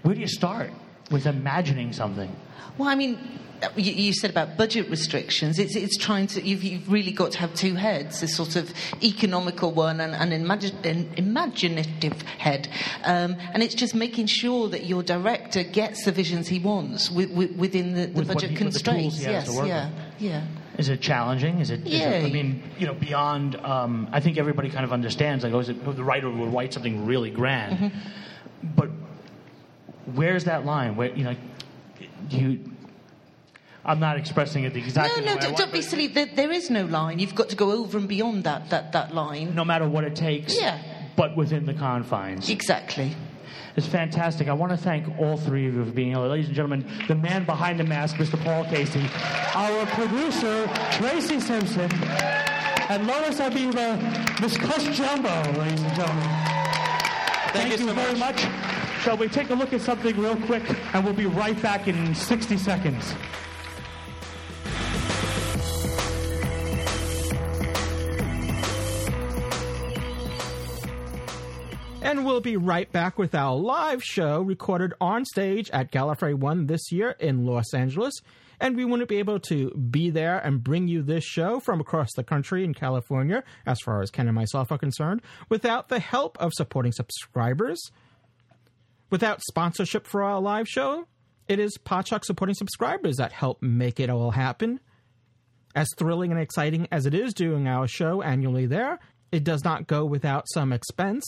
where 0.02 0.14
do 0.14 0.20
you 0.20 0.28
start? 0.28 0.70
With 1.10 1.26
imagining 1.26 1.92
something? 1.92 2.34
Well, 2.78 2.88
I 2.88 2.94
mean, 2.96 3.18
you, 3.76 3.92
you 3.92 4.12
said 4.12 4.30
about 4.30 4.56
budget 4.56 4.90
restrictions. 4.90 5.58
It's, 5.58 5.76
it's 5.76 5.96
trying 5.96 6.26
to, 6.28 6.42
you've, 6.44 6.64
you've 6.64 6.90
really 6.90 7.12
got 7.12 7.32
to 7.32 7.38
have 7.38 7.54
two 7.54 7.74
heads 7.76 8.22
a 8.22 8.28
sort 8.28 8.56
of 8.56 8.72
economical 9.02 9.70
one 9.70 10.00
and, 10.00 10.12
an, 10.14 10.44
imagi- 10.44 10.84
an 10.84 11.08
imaginative 11.16 12.20
head. 12.22 12.68
Um, 13.04 13.36
and 13.52 13.62
it's 13.62 13.74
just 13.74 13.94
making 13.94 14.26
sure 14.26 14.68
that 14.70 14.86
your 14.86 15.02
director 15.02 15.62
gets 15.62 16.04
the 16.04 16.12
visions 16.12 16.48
he 16.48 16.58
wants 16.58 17.08
wi- 17.08 17.28
wi- 17.32 17.56
within 17.56 17.94
the, 17.94 18.06
the 18.06 18.18
With 18.18 18.28
budget 18.28 18.50
he- 18.50 18.64
with 18.64 18.74
the 18.74 18.80
constraints. 18.80 19.18
he 19.18 19.24
has 19.24 19.32
yes, 19.46 19.52
to 19.54 19.56
work 19.60 19.68
yeah, 19.68 19.90
yeah. 20.18 20.44
Is 20.76 20.88
it 20.88 21.00
challenging? 21.00 21.60
Is 21.60 21.70
it- 21.70 21.86
Yeah. 21.86 22.22
I 22.26 22.30
mean, 22.32 22.60
you 22.80 22.86
know, 22.88 22.94
beyond. 22.94 23.54
Um, 23.56 24.08
I 24.10 24.18
think 24.18 24.36
everybody 24.36 24.68
kind 24.70 24.84
of 24.84 24.92
understands. 24.92 25.44
Like, 25.44 25.52
oh, 25.52 25.60
is 25.60 25.68
it, 25.68 25.84
the 25.96 26.02
writer 26.02 26.28
would 26.28 26.52
write 26.52 26.72
something 26.72 27.06
really 27.06 27.30
grand, 27.30 27.78
Mm-hmm. 27.78 28.68
but 28.74 28.90
where's 30.06 30.44
that 30.44 30.64
line? 30.64 30.96
Where 30.96 31.14
you 31.14 31.24
know, 31.24 31.36
you? 32.30 32.70
I'm 33.84 34.00
not 34.00 34.16
expressing 34.16 34.64
it 34.64 34.72
the 34.72 34.80
exact. 34.80 35.16
No, 35.18 35.24
no, 35.34 35.40
don't, 35.40 35.56
don't 35.56 35.72
be 35.72 35.82
silly. 35.82 36.06
There, 36.06 36.26
there 36.26 36.50
is 36.50 36.70
no 36.70 36.84
line. 36.86 37.18
You've 37.18 37.34
got 37.34 37.50
to 37.50 37.56
go 37.56 37.72
over 37.72 37.98
and 37.98 38.08
beyond 38.08 38.44
that, 38.44 38.70
that, 38.70 38.92
that 38.92 39.14
line. 39.14 39.54
No 39.54 39.64
matter 39.64 39.86
what 39.86 40.04
it 40.04 40.16
takes. 40.16 40.58
Yeah. 40.58 40.80
But 41.16 41.36
within 41.36 41.66
the 41.66 41.74
confines. 41.74 42.48
Exactly. 42.48 43.14
It's 43.76 43.86
fantastic. 43.86 44.48
I 44.48 44.52
want 44.52 44.70
to 44.70 44.78
thank 44.78 45.18
all 45.18 45.36
three 45.36 45.66
of 45.66 45.74
you 45.74 45.84
for 45.84 45.90
being 45.90 46.10
here. 46.10 46.18
Ladies 46.18 46.46
and 46.46 46.54
gentlemen, 46.54 46.86
the 47.08 47.14
man 47.14 47.44
behind 47.44 47.78
the 47.78 47.84
mask, 47.84 48.16
Mr. 48.16 48.42
Paul 48.42 48.64
Kasey, 48.64 49.04
our 49.54 49.86
producer, 49.86 50.66
Tracie 50.92 51.40
Simpson, 51.40 51.90
and 52.88 53.06
Lois 53.06 53.40
Habiba, 53.40 54.40
Miss 54.40 54.56
Cush 54.56 54.96
Jumbo, 54.96 55.58
ladies 55.58 55.82
and 55.82 55.94
gentlemen. 55.94 56.28
Thank, 57.52 57.72
you 57.72 57.78
you, 57.78 57.88
so 57.88 57.94
very 57.94 58.18
much. 58.18 58.46
Shall 59.04 59.18
we 59.18 59.28
take 59.28 59.50
a 59.50 59.54
look 59.54 59.74
at 59.74 59.82
something 59.82 60.18
real 60.18 60.34
quick, 60.34 60.62
and 60.94 61.04
we'll 61.04 61.12
be 61.12 61.26
right 61.26 61.60
back 61.60 61.88
in 61.88 62.14
60 62.14 62.56
seconds. 62.56 63.14
And 72.00 72.24
we'll 72.24 72.40
be 72.40 72.56
right 72.56 72.90
back 72.90 73.18
with 73.18 73.34
our 73.34 73.54
live 73.54 74.02
show 74.02 74.40
recorded 74.40 74.94
on 75.02 75.26
stage 75.26 75.68
at 75.70 75.92
Gallifrey 75.92 76.34
One 76.34 76.66
this 76.66 76.90
year 76.90 77.10
in 77.20 77.44
Los 77.44 77.74
Angeles. 77.74 78.14
And 78.58 78.74
we 78.74 78.86
wouldn't 78.86 79.10
be 79.10 79.18
able 79.18 79.40
to 79.40 79.70
be 79.72 80.08
there 80.08 80.38
and 80.38 80.64
bring 80.64 80.88
you 80.88 81.02
this 81.02 81.24
show 81.24 81.60
from 81.60 81.78
across 81.78 82.14
the 82.14 82.24
country 82.24 82.64
in 82.64 82.72
California, 82.72 83.44
as 83.66 83.80
far 83.84 84.00
as 84.00 84.10
Ken 84.10 84.28
and 84.28 84.34
myself 84.34 84.72
are 84.72 84.78
concerned, 84.78 85.20
without 85.50 85.90
the 85.90 86.00
help 86.00 86.38
of 86.40 86.52
supporting 86.54 86.92
subscribers. 86.92 87.90
Without 89.10 89.42
sponsorship 89.42 90.06
for 90.06 90.22
our 90.22 90.40
live 90.40 90.68
show, 90.68 91.06
it 91.46 91.58
is 91.58 91.76
Podshock 91.84 92.24
supporting 92.24 92.54
subscribers 92.54 93.16
that 93.16 93.32
help 93.32 93.62
make 93.62 94.00
it 94.00 94.10
all 94.10 94.30
happen. 94.30 94.80
As 95.74 95.88
thrilling 95.96 96.30
and 96.30 96.40
exciting 96.40 96.88
as 96.90 97.04
it 97.04 97.14
is 97.14 97.34
doing 97.34 97.68
our 97.68 97.86
show 97.86 98.22
annually 98.22 98.66
there, 98.66 98.98
it 99.30 99.44
does 99.44 99.64
not 99.64 99.86
go 99.86 100.04
without 100.04 100.48
some 100.48 100.72
expense. 100.72 101.24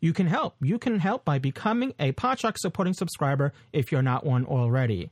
You 0.00 0.12
can 0.12 0.26
help. 0.26 0.54
You 0.62 0.78
can 0.78 0.98
help 0.98 1.24
by 1.24 1.38
becoming 1.38 1.92
a 1.98 2.12
Podshock 2.12 2.56
supporting 2.56 2.94
subscriber 2.94 3.52
if 3.72 3.92
you're 3.92 4.02
not 4.02 4.24
one 4.24 4.46
already. 4.46 5.10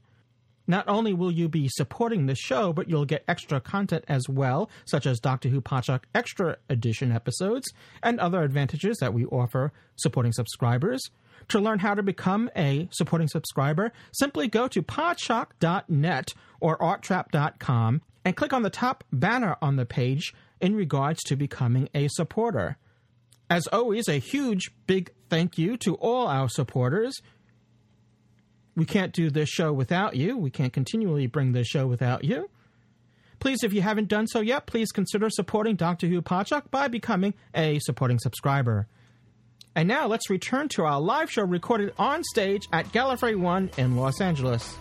Not 0.66 0.86
only 0.86 1.14
will 1.14 1.32
you 1.32 1.48
be 1.48 1.68
supporting 1.68 2.26
the 2.26 2.34
show, 2.34 2.72
but 2.72 2.88
you'll 2.88 3.06
get 3.06 3.24
extra 3.26 3.60
content 3.60 4.04
as 4.06 4.28
well, 4.28 4.70
such 4.86 5.06
as 5.06 5.18
Doctor 5.18 5.48
Who 5.48 5.60
Podshock 5.62 6.04
Extra 6.14 6.58
Edition 6.68 7.10
episodes 7.10 7.72
and 8.02 8.20
other 8.20 8.42
advantages 8.42 8.98
that 8.98 9.14
we 9.14 9.24
offer 9.26 9.72
supporting 9.96 10.32
subscribers. 10.32 11.02
To 11.48 11.58
learn 11.58 11.78
how 11.78 11.94
to 11.94 12.02
become 12.02 12.50
a 12.56 12.88
supporting 12.92 13.28
subscriber, 13.28 13.92
simply 14.12 14.48
go 14.48 14.68
to 14.68 14.82
podshock.net 14.82 16.34
or 16.60 16.78
arttrap.com 16.78 18.02
and 18.24 18.36
click 18.36 18.52
on 18.52 18.62
the 18.62 18.70
top 18.70 19.04
banner 19.12 19.56
on 19.62 19.76
the 19.76 19.86
page 19.86 20.34
in 20.60 20.74
regards 20.74 21.22
to 21.24 21.36
becoming 21.36 21.88
a 21.94 22.08
supporter. 22.08 22.76
As 23.50 23.66
always, 23.68 24.08
a 24.08 24.18
huge 24.18 24.70
big 24.86 25.10
thank 25.30 25.56
you 25.56 25.76
to 25.78 25.94
all 25.94 26.26
our 26.26 26.48
supporters. 26.48 27.14
We 28.76 28.84
can't 28.84 29.12
do 29.12 29.30
this 29.30 29.48
show 29.48 29.72
without 29.72 30.14
you. 30.14 30.36
We 30.36 30.50
can't 30.50 30.72
continually 30.72 31.26
bring 31.26 31.52
this 31.52 31.66
show 31.66 31.86
without 31.86 32.24
you. 32.24 32.50
Please, 33.40 33.62
if 33.62 33.72
you 33.72 33.82
haven't 33.82 34.08
done 34.08 34.26
so 34.26 34.40
yet, 34.40 34.66
please 34.66 34.90
consider 34.90 35.30
supporting 35.30 35.76
Doctor 35.76 36.06
Who 36.08 36.20
Podshock 36.20 36.70
by 36.70 36.88
becoming 36.88 37.34
a 37.54 37.78
supporting 37.78 38.18
subscriber. 38.18 38.88
And 39.78 39.86
now 39.86 40.08
let's 40.08 40.28
return 40.28 40.68
to 40.70 40.82
our 40.86 41.00
live 41.00 41.30
show 41.30 41.44
recorded 41.44 41.92
on 42.00 42.24
stage 42.24 42.68
at 42.72 42.90
Gallifrey 42.90 43.38
One 43.38 43.70
in 43.78 43.94
Los 43.94 44.20
Angeles. 44.20 44.76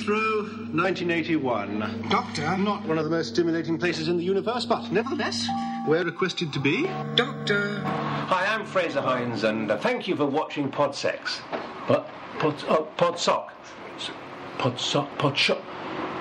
Heathrow, 0.00 0.42
1981. 0.74 2.06
Doctor? 2.08 2.56
Not 2.56 2.86
one 2.86 2.96
of 2.96 3.04
the 3.04 3.10
most 3.10 3.28
stimulating 3.28 3.76
places 3.78 4.08
in 4.08 4.16
the 4.16 4.22
universe, 4.24 4.64
but 4.64 4.90
nevertheless, 4.90 5.46
we're 5.86 6.04
requested 6.04 6.52
to 6.54 6.58
be. 6.60 6.84
Doctor. 7.16 7.80
Hi, 7.84 8.46
I'm 8.54 8.64
Frazer 8.64 9.02
Hines, 9.02 9.44
and 9.44 9.70
uh, 9.70 9.76
thank 9.76 10.08
you 10.08 10.16
for 10.16 10.24
watching 10.24 10.70
Podsex. 10.70 11.40
But, 11.86 12.08
Pod, 12.38 12.64
oh, 12.68 12.88
Podsock. 12.96 13.50
S- 13.96 14.10
Podsock? 14.56 15.06
Podshop. 15.18 15.60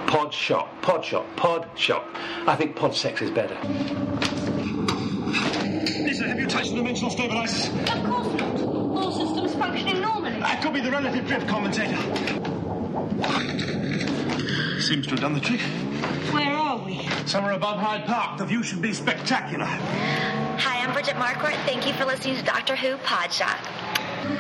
Podshop. 0.08 0.68
Podshop. 0.82 1.36
Podshop. 1.38 2.04
I 2.48 2.56
think 2.58 2.76
Podsex 2.76 3.22
is 3.22 3.32
better. 3.32 3.56
Nyssa, 6.04 6.28
have 6.28 6.38
you 6.40 6.48
touched 6.48 6.72
the 6.72 6.76
dimensional 6.76 7.12
stabilizers? 7.12 7.70
Of 7.90 8.04
course 8.04 8.28
not. 8.40 8.62
All 8.62 9.12
systems 9.14 9.56
functioning 9.56 10.02
normally. 10.02 10.38
That 10.42 10.62
could 10.62 10.74
be 10.74 10.82
the 10.82 10.92
relative 10.92 11.26
drift 11.26 11.48
compensator. 11.48 12.59
Seems 14.82 15.06
to 15.06 15.12
have 15.12 15.20
done 15.20 15.34
the 15.34 15.40
trick. 15.40 15.60
Where 16.32 16.52
are 16.52 16.84
we? 16.84 17.08
Somewhere 17.28 17.54
above 17.54 17.78
Hyde 17.80 18.06
Park. 18.06 18.40
The 18.40 18.46
view 18.46 18.64
should 18.64 18.82
be 18.82 18.94
spectacular. 18.94 19.66
Hi, 19.66 20.84
I'm 20.84 20.92
Bridget 20.94 21.16
Marquardt. 21.16 21.56
Thank 21.66 21.86
you 21.86 21.94
for 21.94 22.06
listening 22.06 22.38
to 22.38 22.44
Doctor 22.44 22.76
Who 22.76 22.98
Podshock. 22.98 23.60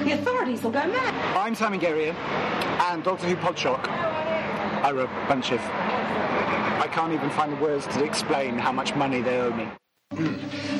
The 0.03 0.13
authorities 0.13 0.63
will 0.63 0.71
go 0.71 0.87
mad. 0.87 1.37
I'm 1.37 1.53
Simon 1.53 1.79
Guerrier, 1.79 2.13
and 2.13 3.03
Doctor 3.03 3.27
Who 3.27 3.35
Podshock 3.35 3.87
are 3.87 4.97
a 4.97 5.07
bunch 5.27 5.51
of. 5.51 5.59
I 5.61 6.87
can't 6.91 7.13
even 7.13 7.29
find 7.29 7.51
the 7.51 7.57
words 7.57 7.85
to 7.87 8.03
explain 8.03 8.57
how 8.57 8.71
much 8.71 8.95
money 8.95 9.21
they 9.21 9.39
owe 9.39 9.53
me. 9.53 9.67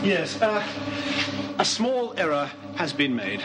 Yes, 0.04 0.42
uh, 0.42 0.66
a 1.60 1.66
small 1.66 2.18
error 2.18 2.50
has 2.78 2.94
been 2.94 3.16
made. 3.16 3.44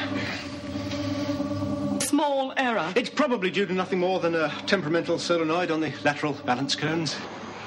Small 2.14 2.54
error. 2.56 2.92
It's 2.94 3.10
probably 3.10 3.50
due 3.50 3.66
to 3.66 3.72
nothing 3.72 3.98
more 3.98 4.20
than 4.20 4.36
a 4.36 4.48
temperamental 4.66 5.18
solenoid 5.18 5.72
on 5.72 5.80
the 5.80 5.92
lateral 6.04 6.34
balance 6.46 6.76
cones. 6.76 7.16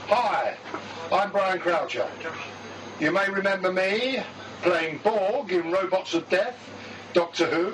Hi, 0.08 0.56
I'm 1.12 1.34
Brian 1.34 1.60
Croucher. 1.60 2.08
You 2.98 3.12
may 3.12 3.30
remember 3.30 3.74
me 3.74 4.24
playing 4.62 5.00
Borg 5.00 5.52
in 5.52 5.70
Robots 5.70 6.14
of 6.14 6.30
Death, 6.30 6.58
Doctor 7.12 7.46
Who, 7.48 7.74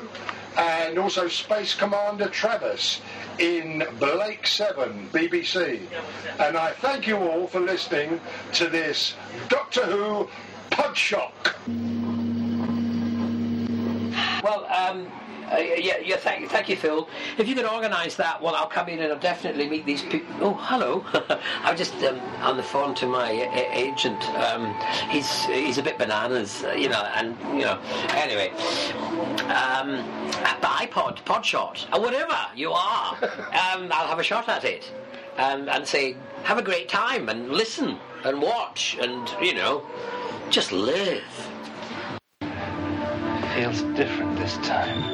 and 0.57 0.97
also 0.97 1.27
Space 1.27 1.75
Commander 1.75 2.27
Travis 2.27 3.01
in 3.37 3.83
Blake 3.99 4.47
7, 4.47 5.09
BBC. 5.13 5.79
And 6.39 6.57
I 6.57 6.71
thank 6.71 7.05
you 7.05 7.17
all 7.17 7.45
for 7.45 7.59
listening 7.59 8.19
to 8.53 8.67
this 8.67 9.13
Doctor 9.47 9.85
Who 9.85 10.27
Podshock. 10.71 11.53
Well, 14.43 14.65
um, 14.65 15.07
uh, 15.51 15.57
yeah, 15.57 15.97
yeah. 16.03 16.17
Thank, 16.17 16.49
thank 16.49 16.69
you, 16.69 16.75
Phil. 16.75 17.07
If 17.37 17.47
you 17.47 17.55
could 17.55 17.65
organise 17.65 18.15
that, 18.15 18.41
well, 18.41 18.55
I'll 18.55 18.67
come 18.67 18.89
in 18.89 18.99
and 18.99 19.11
I'll 19.11 19.19
definitely 19.19 19.69
meet 19.69 19.85
these 19.85 20.03
people. 20.03 20.33
Oh, 20.41 20.53
hello. 20.53 21.05
I'm 21.63 21.77
just 21.77 21.95
um, 22.03 22.19
on 22.41 22.57
the 22.57 22.63
phone 22.63 22.95
to 22.95 23.07
my 23.07 23.31
a- 23.31 23.71
agent. 23.73 24.23
Um, 24.35 24.73
he's 25.09 25.45
he's 25.45 25.77
a 25.77 25.83
bit 25.83 25.97
bananas, 25.97 26.63
uh, 26.63 26.73
you 26.73 26.89
know, 26.89 27.03
and 27.15 27.37
you 27.57 27.65
know. 27.65 27.79
Anyway, 28.09 28.49
um, 29.49 30.03
iPod, 30.83 31.23
Podshot, 31.23 31.85
or 31.93 32.01
whatever 32.01 32.37
you 32.55 32.71
are, 32.71 33.15
um, 33.23 33.89
I'll 33.91 34.07
have 34.07 34.19
a 34.19 34.23
shot 34.23 34.49
at 34.49 34.63
it. 34.63 34.91
Um, 35.37 35.67
and 35.69 35.87
say, 35.87 36.15
have 36.43 36.57
a 36.59 36.61
great 36.61 36.89
time 36.89 37.27
and 37.29 37.49
listen 37.49 37.97
and 38.23 38.41
watch 38.41 38.97
and 39.01 39.29
you 39.41 39.55
know, 39.55 39.83
just 40.49 40.71
live. 40.71 41.23
Feels 43.55 43.81
different 43.95 44.37
this 44.37 44.57
time. 44.57 45.12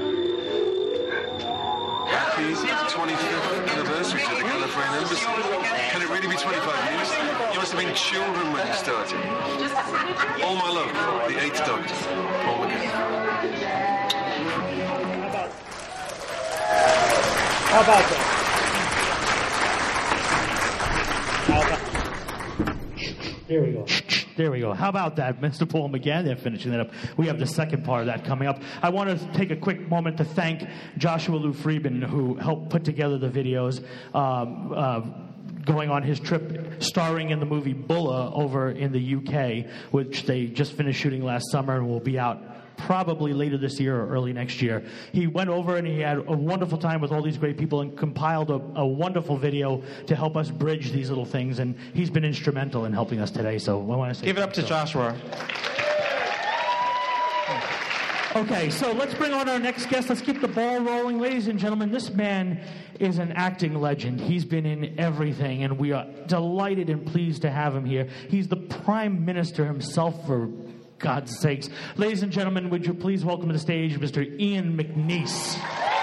Happy 2.09 2.53
25th 2.53 3.69
anniversary 3.69 4.21
to 4.21 4.29
the 4.35 4.41
Gallifreyan 4.41 5.01
Embassy. 5.01 5.25
Can 5.91 6.01
it 6.01 6.09
really 6.09 6.27
be 6.27 6.35
25 6.35 6.91
years? 6.91 7.09
You 7.53 7.59
must 7.59 7.71
have 7.73 7.81
been 7.81 7.93
children 7.95 8.51
when 8.53 8.65
you 8.67 8.73
started. 8.73 9.19
All 10.43 10.55
my 10.55 10.69
love, 10.69 10.91
the 11.29 11.39
Eighth 11.39 11.63
Doctor, 11.65 11.93
Paul 12.43 12.65
McGann. 12.65 12.89
How 17.69 17.81
about 17.81 18.09
that? 18.09 18.39
Here 23.47 23.61
we 23.65 23.71
go. 23.71 23.85
There 24.39 24.51
we 24.51 24.61
go. 24.61 24.71
How 24.73 24.87
about 24.87 25.17
that, 25.17 25.41
Mr. 25.41 25.69
Paul 25.69 25.89
McGann? 25.89 26.23
They're 26.23 26.37
finishing 26.37 26.71
that 26.71 26.79
up. 26.79 26.91
We 27.17 27.27
have 27.27 27.39
the 27.39 27.45
second 27.45 27.83
part 27.83 27.99
of 27.99 28.05
that 28.05 28.23
coming 28.23 28.47
up. 28.47 28.61
I 28.81 28.87
want 28.87 29.09
to 29.09 29.37
take 29.37 29.51
a 29.51 29.55
quick 29.57 29.89
moment 29.89 30.15
to 30.19 30.23
thank 30.23 30.65
Joshua 30.97 31.35
Lou 31.35 31.51
Friedman, 31.51 32.01
who 32.01 32.35
helped 32.35 32.69
put 32.69 32.85
together 32.85 33.17
the 33.17 33.27
videos. 33.27 33.83
Um, 34.15 34.71
uh, 34.73 35.01
Going 35.65 35.91
on 35.91 36.03
his 36.03 36.21
trip, 36.21 36.81
starring 36.81 37.31
in 37.31 37.39
the 37.41 37.45
movie 37.45 37.73
Bulla 37.73 38.33
over 38.33 38.71
in 38.71 38.93
the 38.93 39.15
UK, 39.17 39.69
which 39.91 40.23
they 40.23 40.45
just 40.45 40.71
finished 40.71 40.99
shooting 40.99 41.23
last 41.23 41.51
summer 41.51 41.75
and 41.75 41.87
will 41.87 41.99
be 41.99 42.17
out 42.17 42.41
probably 42.79 43.33
later 43.33 43.57
this 43.57 43.79
year 43.79 43.99
or 44.01 44.09
early 44.09 44.33
next 44.33 44.61
year. 44.61 44.83
He 45.11 45.27
went 45.27 45.49
over 45.49 45.77
and 45.77 45.87
he 45.87 45.99
had 45.99 46.17
a 46.17 46.35
wonderful 46.35 46.77
time 46.77 47.01
with 47.01 47.11
all 47.11 47.21
these 47.21 47.37
great 47.37 47.57
people 47.57 47.81
and 47.81 47.97
compiled 47.97 48.49
a, 48.49 48.61
a 48.79 48.85
wonderful 48.85 49.37
video 49.37 49.83
to 50.07 50.15
help 50.15 50.35
us 50.35 50.49
bridge 50.49 50.91
these 50.91 51.09
little 51.09 51.25
things. 51.25 51.59
And 51.59 51.75
he's 51.93 52.09
been 52.09 52.25
instrumental 52.25 52.85
in 52.85 52.93
helping 52.93 53.19
us 53.19 53.31
today. 53.31 53.57
So 53.57 53.79
I 53.79 53.95
want 53.95 54.13
to 54.13 54.19
say 54.19 54.25
Give 54.25 54.37
it 54.37 54.41
up 54.41 54.53
to 54.53 54.63
Joshua. 54.63 55.15
Okay, 58.35 58.69
so 58.69 58.91
let's 58.91 59.15
bring 59.15 59.33
on 59.33 59.49
our 59.49 59.57
next 59.57 59.87
guest. 59.87 60.07
Let's 60.07 60.21
keep 60.21 60.39
the 60.39 60.47
ball 60.47 60.79
rolling. 60.81 61.19
Ladies 61.19 61.47
and 61.47 61.57
gentlemen, 61.57 61.91
this 61.91 62.11
man 62.11 62.61
is 62.99 63.17
an 63.17 63.31
acting 63.31 63.73
legend. 63.73 64.21
He's 64.21 64.45
been 64.45 64.67
in 64.67 64.99
everything, 64.99 65.63
and 65.63 65.79
we 65.79 65.93
are 65.93 66.05
delighted 66.27 66.91
and 66.91 67.03
pleased 67.07 67.41
to 67.41 67.49
have 67.49 67.75
him 67.75 67.85
here. 67.85 68.07
He's 68.29 68.47
the 68.47 68.55
Prime 68.55 69.25
Minister 69.25 69.65
himself, 69.65 70.27
for 70.27 70.47
God's 70.99 71.39
sakes. 71.39 71.69
Ladies 71.95 72.23
and 72.23 72.31
gentlemen, 72.31 72.69
would 72.69 72.85
you 72.85 72.93
please 72.93 73.25
welcome 73.25 73.47
to 73.47 73.53
the 73.53 73.59
stage 73.59 73.99
Mr. 73.99 74.39
Ian 74.39 74.77
McNeice? 74.77 75.98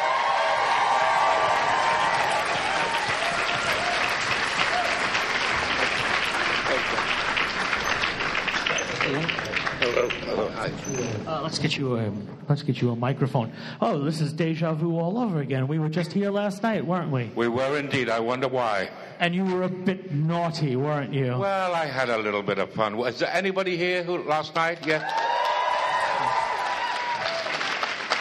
Uh, 10.57 11.40
let's 11.42 11.59
get 11.59 11.76
you 11.76 11.96
a 11.96 12.11
let's 12.48 12.62
get 12.62 12.80
you 12.80 12.90
a 12.90 12.96
microphone. 12.96 13.52
Oh, 13.80 14.02
this 14.02 14.22
is 14.22 14.32
deja 14.32 14.72
vu 14.72 14.98
all 14.98 15.18
over 15.18 15.40
again. 15.40 15.68
We 15.68 15.78
were 15.78 15.90
just 15.90 16.12
here 16.12 16.30
last 16.30 16.62
night, 16.62 16.86
weren't 16.86 17.12
we? 17.12 17.30
We 17.34 17.48
were 17.48 17.78
indeed. 17.78 18.09
I 18.09 18.20
wonder 18.20 18.48
why. 18.48 18.88
And 19.18 19.34
you 19.34 19.44
were 19.44 19.64
a 19.64 19.68
bit 19.68 20.12
naughty, 20.12 20.76
weren't 20.76 21.12
you? 21.12 21.36
Well, 21.36 21.74
I 21.74 21.86
had 21.86 22.09
a 22.09 22.18
little 22.18 22.42
bit 22.42 22.59
of 22.59 22.72
fun. 22.72 22.96
Was 22.96 23.18
there 23.18 23.30
anybody 23.32 23.76
here 23.76 24.02
who 24.02 24.22
last 24.22 24.54
night 24.54 24.86
yet? 24.86 25.02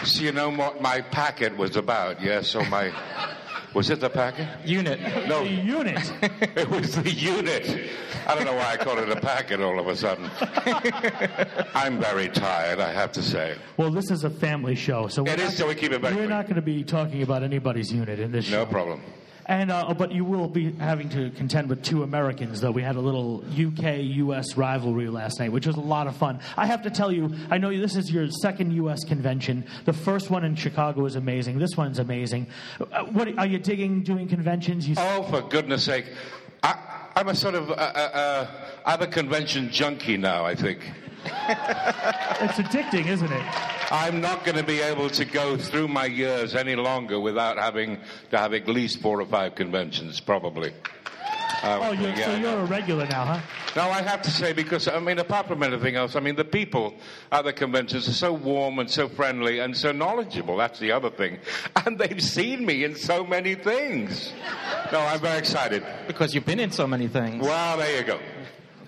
So 0.06 0.22
you 0.22 0.32
know 0.34 0.50
what 0.52 0.82
my 0.82 1.02
packet 1.02 1.58
was 1.58 1.78
about, 1.78 2.22
yes? 2.22 2.50
So 2.50 2.64
my 2.66 2.92
was 3.76 3.90
it 3.90 4.00
the 4.00 4.10
packet? 4.10 4.48
Unit. 4.66 5.00
No, 5.28 5.44
The 5.44 5.50
unit. 5.50 6.14
it 6.56 6.70
was 6.70 6.96
the 6.96 7.12
unit. 7.12 7.90
I 8.26 8.34
don't 8.34 8.46
know 8.46 8.54
why 8.56 8.72
I 8.72 8.78
called 8.78 9.00
it 9.00 9.10
a 9.10 9.20
packet 9.20 9.62
all 9.62 9.78
of 9.80 9.88
a 9.88 9.96
sudden. 9.96 10.32
I'm 11.76 12.00
very 12.00 12.30
tired, 12.30 12.80
I 12.80 12.92
have 12.92 13.12
to 13.12 13.22
say. 13.22 13.56
Well, 13.78 13.92
this 13.92 14.10
is 14.10 14.24
a 14.24 14.30
family 14.30 14.76
show, 14.76 15.08
so 15.08 15.24
we're 15.24 15.34
It 15.34 15.40
is, 15.40 15.46
not, 15.50 15.54
so 15.54 15.68
we 15.68 15.76
keep 15.76 15.92
it 15.92 16.00
very 16.00 16.16
We're 16.16 16.28
not 16.28 16.46
going 16.46 16.56
to 16.56 16.62
be 16.62 16.84
talking 16.84 17.22
about 17.22 17.44
anybody's 17.44 17.92
unit 17.92 18.20
in 18.20 18.32
this 18.32 18.46
show. 18.46 18.64
No 18.64 18.66
problem. 18.66 19.02
And 19.48 19.72
uh, 19.72 19.94
but 19.94 20.12
you 20.12 20.26
will 20.26 20.48
be 20.48 20.72
having 20.72 21.10
to 21.10 21.30
contend 21.32 21.70
with 21.70 21.84
two 21.84 22.02
Americans, 22.02 22.62
though. 22.62 22.72
We 22.72 22.82
had 22.82 22.96
a 22.96 23.00
little 23.00 23.44
UK-US 23.52 24.58
rivalry 24.58 25.08
last 25.08 25.40
night, 25.40 25.52
which 25.52 25.68
was 25.68 25.76
a 25.76 25.82
lot 25.82 26.08
of 26.08 26.16
fun. 26.16 26.40
I 26.58 26.66
have 26.66 26.82
to 26.84 26.90
tell 26.90 27.12
you, 27.12 27.30
I 27.52 27.60
know 27.60 27.70
this 27.70 27.96
is 27.96 28.12
your 28.12 28.28
second 28.30 28.72
US 28.72 29.04
convention. 29.04 29.66
The 29.86 29.94
first 29.94 30.32
one 30.32 30.44
in 30.44 30.56
Chicago 30.56 31.04
was 31.04 31.16
amazing. 31.16 31.60
This 31.60 31.78
one's 31.78 32.00
amazing. 32.00 32.48
Uh, 32.80 33.04
what 33.06 33.38
are 33.38 33.46
you 33.46 33.60
digging 33.60 34.02
doing 34.02 34.28
conventions? 34.28 34.88
You 34.88 34.96
Oh, 34.98 35.22
for 35.24 35.42
goodness 35.42 35.84
sake. 35.84 36.06
I, 36.64 37.10
I'm 37.16 37.28
a 37.28 37.36
sort 37.36 37.54
of, 37.54 37.70
uh, 37.70 37.74
uh, 37.74 37.78
uh, 37.78 38.48
I'm 38.86 39.02
a 39.02 39.08
convention 39.08 39.70
junkie 39.70 40.18
now, 40.18 40.44
I 40.44 40.56
think. 40.56 40.80
it's 42.42 42.60
addicting, 42.60 43.08
isn't 43.08 43.32
it? 43.32 43.92
I'm 43.92 44.22
not 44.22 44.44
going 44.44 44.58
to 44.58 44.64
be 44.64 44.82
able 44.82 45.10
to 45.12 45.26
go 45.26 45.58
through 45.58 45.88
my 45.88 46.06
years 46.06 46.56
any 46.56 46.76
longer 46.76 47.20
without 47.20 47.58
having 47.58 48.00
to 48.32 48.38
have 48.38 48.54
at 48.54 48.68
least 48.68 49.02
four 49.02 49.22
or 49.22 49.26
five 49.26 49.56
conventions, 49.56 50.20
probably. 50.20 50.74
Um, 51.64 51.82
oh, 51.82 51.92
you're, 51.94 52.16
so 52.16 52.36
you're 52.36 52.60
a 52.60 52.66
regular 52.66 53.08
now, 53.08 53.26
huh? 53.26 53.40
No, 53.76 53.90
I 53.90 54.02
have 54.02 54.22
to 54.24 54.32
say 54.32 54.54
because 54.54 54.88
I 54.88 55.00
mean, 55.00 55.18
apart 55.20 55.48
from 55.48 55.64
anything 55.64 55.96
else, 55.96 56.16
I 56.16 56.20
mean, 56.20 56.36
the 56.36 56.46
people 56.46 56.94
at 57.32 57.44
the 57.44 57.54
conventions 57.54 58.08
are 58.08 58.14
so 58.14 58.34
warm 58.34 58.78
and 58.80 58.90
so 58.90 59.10
friendly 59.10 59.60
and 59.60 59.76
so 59.76 59.92
knowledgeable. 59.92 60.58
That's 60.58 60.80
the 60.80 60.92
other 60.92 61.10
thing, 61.10 61.40
and 61.86 61.98
they've 61.98 62.22
seen 62.22 62.66
me 62.66 62.84
in 62.84 62.96
so 62.96 63.26
many 63.26 63.56
things. 63.56 64.32
No, 64.92 65.00
I'm 65.00 65.20
very 65.20 65.40
excited. 65.40 65.84
Because 66.08 66.36
you've 66.36 66.46
been 66.46 66.60
in 66.60 66.72
so 66.72 66.86
many 66.86 67.08
things. 67.08 67.44
Well, 67.44 67.78
there 67.78 67.98
you 67.98 68.04
go. 68.04 68.20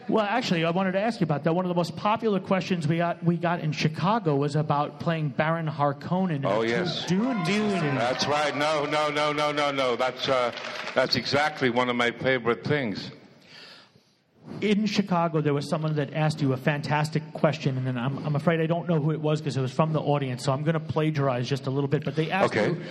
Well, 0.09 0.25
actually, 0.25 0.63
I 0.63 0.69
wanted 0.71 0.93
to 0.93 0.99
ask 1.01 1.19
you 1.19 1.25
about 1.25 1.43
that. 1.43 1.53
One 1.53 1.65
of 1.65 1.69
the 1.69 1.75
most 1.75 1.95
popular 1.97 2.39
questions 2.39 2.87
we 2.87 2.97
got 2.97 3.21
we 3.23 3.35
got 3.35 3.59
in 3.59 3.71
Chicago 3.73 4.35
was 4.37 4.55
about 4.55 4.99
playing 5.01 5.29
Baron 5.29 5.67
Harkonnen. 5.67 6.35
in 6.37 6.45
Oh 6.45 6.61
yes, 6.61 7.05
Dune. 7.05 7.43
Dune. 7.43 7.95
That's 7.95 8.25
right. 8.25 8.55
No, 8.55 8.85
no, 8.85 9.09
no, 9.09 9.33
no, 9.33 9.51
no, 9.51 9.71
no. 9.71 9.95
That's 9.97 10.29
uh, 10.29 10.51
that's 10.95 11.15
exactly 11.17 11.69
one 11.69 11.89
of 11.89 11.95
my 11.97 12.11
favorite 12.11 12.63
things. 12.63 13.11
in 14.61 14.85
Chicago, 14.85 15.41
there 15.41 15.53
was 15.53 15.67
someone 15.67 15.95
that 15.97 16.13
asked 16.13 16.41
you 16.41 16.53
a 16.53 16.57
fantastic 16.57 17.21
question, 17.33 17.75
and 17.77 17.85
then 17.85 17.97
I'm, 17.97 18.17
I'm 18.25 18.35
afraid 18.37 18.61
I 18.61 18.65
don't 18.65 18.87
know 18.87 18.97
who 19.01 19.11
it 19.11 19.19
was 19.19 19.41
because 19.41 19.57
it 19.57 19.61
was 19.61 19.73
from 19.73 19.91
the 19.91 19.99
audience, 19.99 20.45
so 20.45 20.53
I'm 20.53 20.63
going 20.63 20.73
to 20.73 20.79
plagiarize 20.79 21.49
just 21.49 21.67
a 21.67 21.69
little 21.69 21.89
bit. 21.89 22.05
But 22.05 22.15
they 22.15 22.31
asked 22.31 22.55
Okay. 22.55 22.69
you 22.69 22.81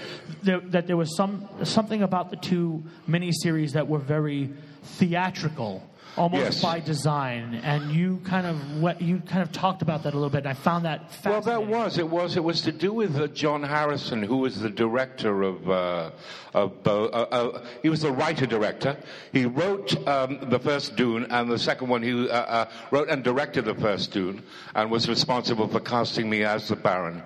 there, 0.43 0.61
that 0.61 0.87
there 0.87 0.99
was 0.99 1.17
some 1.17 1.49
something 1.65 2.03
about 2.03 2.29
the 2.31 2.37
two 2.37 2.85
miniseries 3.09 3.73
that 3.73 3.89
were 3.89 3.99
very 3.99 4.51
theatrical, 4.83 5.83
almost 6.17 6.45
Yes. 6.45 6.63
by 6.63 6.81
design, 6.81 7.61
and 7.63 7.93
you 7.93 8.21
kind 8.25 8.47
of 8.47 9.01
you 9.03 9.21
kind 9.27 9.43
of 9.43 9.53
talked 9.53 9.83
about 9.83 10.03
that 10.05 10.15
a 10.15 10.17
little 10.17 10.31
bit. 10.31 10.39
And 10.39 10.49
I 10.49 10.55
found 10.55 10.85
that 10.85 11.13
fascinating. 11.13 11.71
Well, 11.71 11.81
that 11.83 11.85
was 11.85 11.99
it. 11.99 12.09
Was 12.09 12.37
it 12.37 12.45
was 12.45 12.63
to 12.63 12.73
do 12.73 12.93
with 12.93 13.17
uh, 13.17 13.27
John 13.29 13.63
Harrison, 13.63 14.23
who 14.23 14.39
was 14.39 14.61
the 14.61 14.71
director 14.71 15.43
of 15.43 15.69
uh, 15.71 16.11
of 16.55 16.73
uh, 16.87 17.05
uh, 17.05 17.63
he 17.83 17.89
was 17.89 18.03
the 18.03 18.13
writer 18.13 18.47
director. 18.47 18.97
He 19.33 19.45
wrote 19.45 19.97
um, 20.09 20.39
the 20.51 20.59
first 20.59 20.97
Dune, 20.97 21.27
and 21.31 21.51
the 21.51 21.59
second 21.59 21.89
one 21.89 22.03
he 22.03 22.29
uh, 22.29 22.33
uh, 22.33 22.71
wrote 22.91 23.09
and 23.09 23.23
directed 23.23 23.65
the 23.67 23.75
first 23.75 24.13
Dune, 24.13 24.43
and 24.75 24.91
was 24.91 25.09
responsible 25.09 25.69
for 25.69 25.81
casting 25.81 26.31
me 26.31 26.45
as 26.45 26.69
the 26.69 26.77
Baron. 26.77 27.23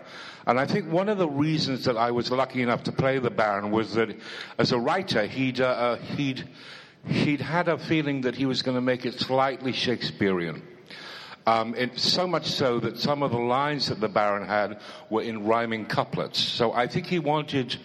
And 0.47 0.59
I 0.59 0.67
think 0.67 0.91
one 0.91 1.09
of 1.09 1.19
the 1.19 1.29
reasons 1.29 1.85
that 1.85 1.97
I 1.97 2.11
was 2.11 2.31
lucky 2.31 2.63
enough 2.63 2.83
to 2.85 2.93
play 2.93 3.19
the 3.19 3.31
Baron 3.31 3.71
was 3.71 3.95
that, 3.95 4.17
as 4.59 4.73
a 4.73 4.79
writer, 4.79 5.27
he'd 5.27 5.59
he'd 6.17 6.49
he'd 7.07 7.41
had 7.41 7.69
a 7.69 7.79
feeling 7.79 8.23
that 8.23 8.35
he 8.35 8.47
was 8.47 8.63
going 8.63 8.77
to 8.77 8.81
make 8.81 9.07
it 9.07 9.19
slightly 9.19 9.73
Shakespearean. 9.73 10.63
Um, 11.47 11.75
it, 11.75 11.99
so 11.99 12.27
much 12.27 12.47
so 12.47 12.79
that 12.81 12.99
some 12.99 13.23
of 13.23 13.31
the 13.31 13.39
lines 13.39 13.89
that 13.89 14.01
the 14.01 14.09
Baron 14.09 14.47
had 14.47 14.81
were 15.09 15.23
in 15.23 15.47
rhyming 15.47 15.87
couplets. 15.87 16.39
So 16.39 16.73
I 16.73 16.87
think 16.87 17.07
he 17.07 17.19
wanted, 17.19 17.77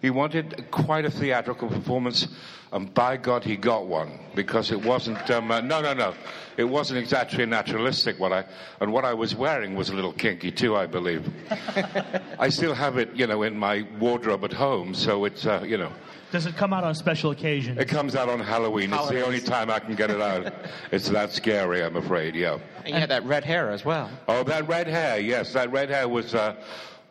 he 0.00 0.10
wanted 0.10 0.66
quite 0.70 1.04
a 1.04 1.10
theatrical 1.10 1.68
performance, 1.68 2.26
and 2.72 2.92
by 2.94 3.18
God, 3.18 3.44
he 3.44 3.56
got 3.56 3.86
one 3.86 4.18
because 4.34 4.72
it 4.72 4.82
wasn't. 4.82 5.30
Um, 5.30 5.50
uh, 5.50 5.60
no, 5.60 5.82
no, 5.82 5.92
no, 5.92 6.14
it 6.56 6.64
wasn't 6.64 7.00
exactly 7.00 7.44
naturalistic. 7.44 8.18
What 8.18 8.32
I 8.32 8.46
and 8.80 8.92
what 8.92 9.04
I 9.04 9.12
was 9.12 9.34
wearing 9.34 9.74
was 9.74 9.90
a 9.90 9.94
little 9.94 10.14
kinky 10.14 10.50
too, 10.50 10.74
I 10.74 10.86
believe. 10.86 11.30
I 12.38 12.48
still 12.48 12.74
have 12.74 12.96
it, 12.96 13.14
you 13.14 13.26
know, 13.26 13.42
in 13.42 13.58
my 13.58 13.86
wardrobe 14.00 14.42
at 14.44 14.54
home. 14.54 14.94
So 14.94 15.26
it's, 15.26 15.44
uh, 15.46 15.62
you 15.66 15.76
know. 15.76 15.92
Does 16.32 16.46
it 16.46 16.56
come 16.56 16.72
out 16.72 16.82
on 16.82 16.94
special 16.94 17.30
occasions? 17.30 17.78
It 17.78 17.88
comes 17.88 18.16
out 18.16 18.30
on 18.30 18.40
Halloween. 18.40 18.90
It's 18.90 19.08
the 19.10 19.22
only 19.22 19.38
time 19.38 19.70
I 19.70 19.78
can 19.80 19.94
get 19.94 20.10
it 20.10 20.20
out. 20.20 20.50
it's 20.90 21.10
that 21.10 21.30
scary, 21.30 21.84
I'm 21.84 21.96
afraid. 21.96 22.34
Yeah. 22.34 22.58
And 22.86 22.94
you 22.94 23.00
had 23.00 23.10
that 23.10 23.22
red 23.24 23.44
hair 23.44 23.70
as 23.70 23.84
well. 23.84 24.10
Oh, 24.26 24.42
that 24.44 24.66
red 24.66 24.86
hair. 24.86 25.20
Yes, 25.20 25.52
that 25.52 25.70
red 25.70 25.90
hair 25.90 26.08
was. 26.08 26.34
Uh, 26.34 26.56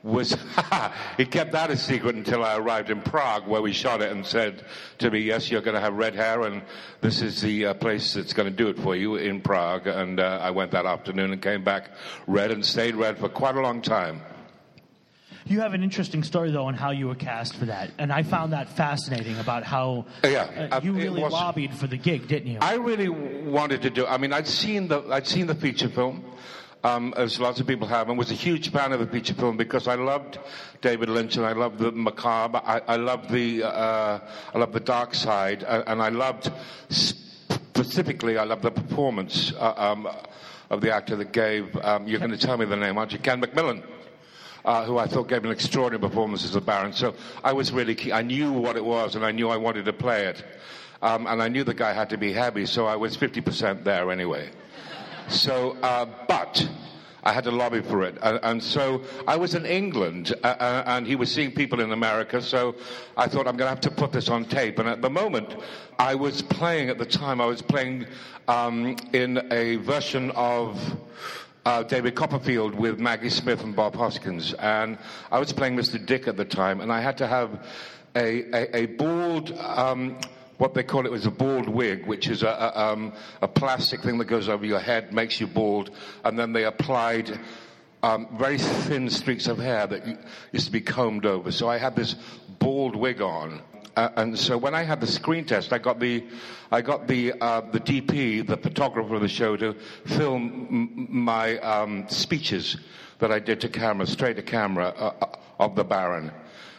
was 0.03 0.35
he 1.17 1.25
kept 1.25 1.51
that 1.51 1.69
a 1.69 1.77
secret 1.77 2.15
until 2.15 2.43
I 2.43 2.57
arrived 2.57 2.89
in 2.89 3.01
Prague, 3.01 3.45
where 3.45 3.61
we 3.61 3.71
shot 3.71 4.01
it, 4.01 4.11
and 4.11 4.25
said 4.25 4.65
to 4.97 5.11
me, 5.11 5.19
"Yes, 5.19 5.51
you're 5.51 5.61
going 5.61 5.75
to 5.75 5.79
have 5.79 5.93
red 5.93 6.15
hair, 6.15 6.41
and 6.41 6.63
this 7.01 7.21
is 7.21 7.41
the 7.41 7.67
uh, 7.67 7.73
place 7.75 8.15
that's 8.15 8.33
going 8.33 8.49
to 8.49 8.55
do 8.55 8.69
it 8.69 8.79
for 8.79 8.95
you 8.95 9.17
in 9.17 9.41
Prague." 9.41 9.85
And 9.85 10.19
uh, 10.19 10.39
I 10.41 10.49
went 10.49 10.71
that 10.71 10.87
afternoon 10.87 11.33
and 11.33 11.39
came 11.39 11.63
back 11.63 11.91
red 12.25 12.49
and 12.49 12.65
stayed 12.65 12.95
red 12.95 13.19
for 13.19 13.29
quite 13.29 13.55
a 13.55 13.61
long 13.61 13.83
time. 13.83 14.23
You 15.45 15.61
have 15.61 15.73
an 15.73 15.83
interesting 15.83 16.23
story 16.23 16.51
though 16.51 16.65
on 16.65 16.75
how 16.75 16.91
you 16.91 17.07
were 17.07 17.15
cast 17.15 17.55
for 17.55 17.65
that, 17.65 17.91
and 17.97 18.11
I 18.13 18.23
found 18.23 18.53
that 18.53 18.69
fascinating 18.69 19.37
about 19.39 19.63
how 19.63 20.05
Yeah, 20.23 20.69
uh, 20.71 20.79
you 20.83 20.91
uh, 20.93 20.95
really 20.95 21.21
was- 21.23 21.33
lobbied 21.33 21.73
for 21.73 21.87
the 21.87 21.97
gig, 21.97 22.27
didn't 22.27 22.51
you? 22.51 22.59
I 22.61 22.75
really 22.75 23.09
wanted 23.09 23.81
to 23.83 23.89
do. 23.89 24.05
I 24.05 24.17
mean, 24.17 24.33
I'd 24.33 24.47
seen 24.47 24.87
the 24.87 25.01
I'd 25.09 25.27
seen 25.27 25.47
the 25.47 25.55
feature 25.55 25.89
film. 25.89 26.23
um, 26.83 27.13
as 27.15 27.39
lots 27.39 27.59
of 27.59 27.67
people 27.67 27.85
have, 27.87 28.09
and 28.09 28.17
was 28.17 28.31
a 28.31 28.35
huge 28.35 28.71
fan 28.71 28.91
of 28.91 28.99
the 28.99 29.05
feature 29.05 29.35
film 29.35 29.55
because 29.55 29.87
I 29.87 29.93
loved 29.95 30.39
David 30.81 31.09
Lynch 31.09 31.37
and 31.37 31.45
I 31.45 31.51
loved 31.53 31.77
the 31.77 31.91
macabre. 31.91 32.59
I, 32.65 32.81
I 32.87 32.95
loved 32.95 33.29
the 33.29 33.63
uh, 33.63 34.19
I 34.53 34.57
loved 34.57 34.73
the 34.73 34.79
dark 34.79 35.13
side, 35.13 35.63
uh, 35.63 35.83
and 35.87 36.01
I 36.01 36.09
loved 36.09 36.51
specifically 36.89 38.37
I 38.37 38.43
loved 38.45 38.63
the 38.63 38.71
performance 38.71 39.53
uh, 39.59 39.73
um, 39.77 40.07
of 40.69 40.81
the 40.81 40.91
actor 40.93 41.15
that 41.17 41.31
gave. 41.31 41.75
Um, 41.77 42.07
you're 42.07 42.19
going 42.19 42.31
to 42.31 42.37
tell 42.37 42.57
me 42.57 42.65
the 42.65 42.75
name, 42.77 42.97
aren't 42.97 43.11
you? 43.13 43.19
Ken 43.19 43.41
McMillan. 43.41 43.83
Uh, 44.63 44.85
who 44.85 44.99
I 44.99 45.07
thought 45.07 45.27
gave 45.27 45.43
an 45.43 45.49
extraordinary 45.49 46.07
performance 46.07 46.45
as 46.45 46.51
the 46.51 46.61
Baron. 46.61 46.93
So 46.93 47.15
I 47.43 47.51
was 47.51 47.71
really 47.71 47.95
keen. 47.95 48.11
I 48.11 48.21
knew 48.21 48.51
what 48.51 48.77
it 48.77 48.85
was, 48.85 49.15
and 49.15 49.25
I 49.25 49.31
knew 49.31 49.49
I 49.49 49.57
wanted 49.57 49.85
to 49.85 49.93
play 49.93 50.25
it. 50.25 50.43
Um, 51.01 51.25
and 51.25 51.41
I 51.41 51.47
knew 51.47 51.63
the 51.63 51.73
guy 51.73 51.93
had 51.93 52.11
to 52.11 52.17
be 52.17 52.31
heavy, 52.31 52.67
so 52.67 52.85
I 52.85 52.95
was 52.95 53.17
50% 53.17 53.83
there 53.83 54.11
anyway. 54.11 54.51
So, 55.29 55.77
uh, 55.81 56.05
but 56.27 56.69
I 57.23 57.33
had 57.33 57.43
to 57.45 57.51
lobby 57.51 57.81
for 57.81 58.03
it. 58.03 58.17
And, 58.21 58.39
and 58.43 58.63
so 58.63 59.03
I 59.27 59.35
was 59.35 59.55
in 59.55 59.65
England, 59.65 60.33
uh, 60.43 60.47
uh, 60.47 60.83
and 60.85 61.07
he 61.07 61.15
was 61.15 61.31
seeing 61.31 61.51
people 61.51 61.79
in 61.79 61.91
America, 61.91 62.41
so 62.41 62.75
I 63.17 63.27
thought 63.27 63.47
I'm 63.47 63.57
going 63.57 63.67
to 63.67 63.69
have 63.69 63.81
to 63.81 63.91
put 63.91 64.11
this 64.11 64.29
on 64.29 64.45
tape. 64.45 64.77
And 64.77 64.87
at 64.87 65.01
the 65.01 65.09
moment, 65.09 65.55
I 65.97 66.15
was 66.15 66.41
playing, 66.41 66.89
at 66.89 66.97
the 66.97 67.05
time, 67.05 67.41
I 67.41 67.45
was 67.45 67.61
playing 67.61 68.05
um, 68.47 68.95
in 69.13 69.41
a 69.51 69.77
version 69.77 70.31
of. 70.31 70.79
Uh, 71.63 71.83
David 71.83 72.15
Copperfield 72.15 72.73
with 72.73 72.99
Maggie 72.99 73.29
Smith 73.29 73.63
and 73.63 73.75
Bob 73.75 73.95
Hoskins, 73.95 74.55
and 74.55 74.97
I 75.31 75.37
was 75.37 75.53
playing 75.53 75.75
Mr. 75.75 76.03
Dick 76.03 76.27
at 76.27 76.35
the 76.35 76.43
time, 76.43 76.81
and 76.81 76.91
I 76.91 77.01
had 77.01 77.19
to 77.19 77.27
have 77.27 77.67
a, 78.15 78.43
a, 78.51 78.77
a 78.77 78.85
bald 78.87 79.51
um, 79.59 80.17
what 80.57 80.73
they 80.73 80.83
call 80.83 81.05
it 81.05 81.11
was 81.11 81.25
a 81.25 81.31
bald 81.31 81.67
wig, 81.67 82.05
which 82.05 82.27
is 82.27 82.43
a, 82.43 82.47
a, 82.47 82.79
um, 82.79 83.13
a, 83.41 83.47
plastic 83.47 84.01
thing 84.01 84.19
that 84.19 84.25
goes 84.25 84.47
over 84.47 84.63
your 84.65 84.79
head, 84.79 85.11
makes 85.11 85.39
you 85.39 85.47
bald, 85.47 85.89
and 86.23 86.37
then 86.37 86.53
they 86.53 86.65
applied 86.65 87.39
um, 88.03 88.27
very 88.37 88.57
thin 88.59 89.09
streaks 89.09 89.47
of 89.47 89.57
hair 89.57 89.87
that 89.87 90.19
used 90.51 90.65
to 90.65 90.71
be 90.71 90.81
combed 90.81 91.25
over. 91.25 91.51
So 91.51 91.67
I 91.67 91.77
had 91.77 91.95
this 91.95 92.15
bald 92.59 92.95
wig 92.95 93.21
on. 93.21 93.61
Uh, 93.95 94.09
and 94.15 94.39
so 94.39 94.57
when 94.57 94.73
I 94.73 94.83
had 94.83 95.01
the 95.01 95.07
screen 95.07 95.45
test, 95.45 95.73
I 95.73 95.77
got 95.77 95.99
the, 95.99 96.23
I 96.71 96.81
got 96.81 97.07
the, 97.07 97.33
uh, 97.33 97.61
the 97.71 97.79
DP, 97.79 98.47
the 98.47 98.57
photographer 98.57 99.15
of 99.15 99.21
the 99.21 99.27
show, 99.27 99.57
to 99.57 99.73
film 100.05 100.67
m- 100.99 101.07
my 101.09 101.57
um, 101.59 102.07
speeches 102.07 102.77
that 103.19 103.31
I 103.31 103.39
did 103.39 103.61
to 103.61 103.69
camera, 103.69 104.07
straight 104.07 104.37
to 104.37 104.43
camera, 104.43 104.93
uh, 104.97 105.13
uh, 105.21 105.35
of 105.59 105.75
the 105.75 105.83
Baron. 105.83 106.31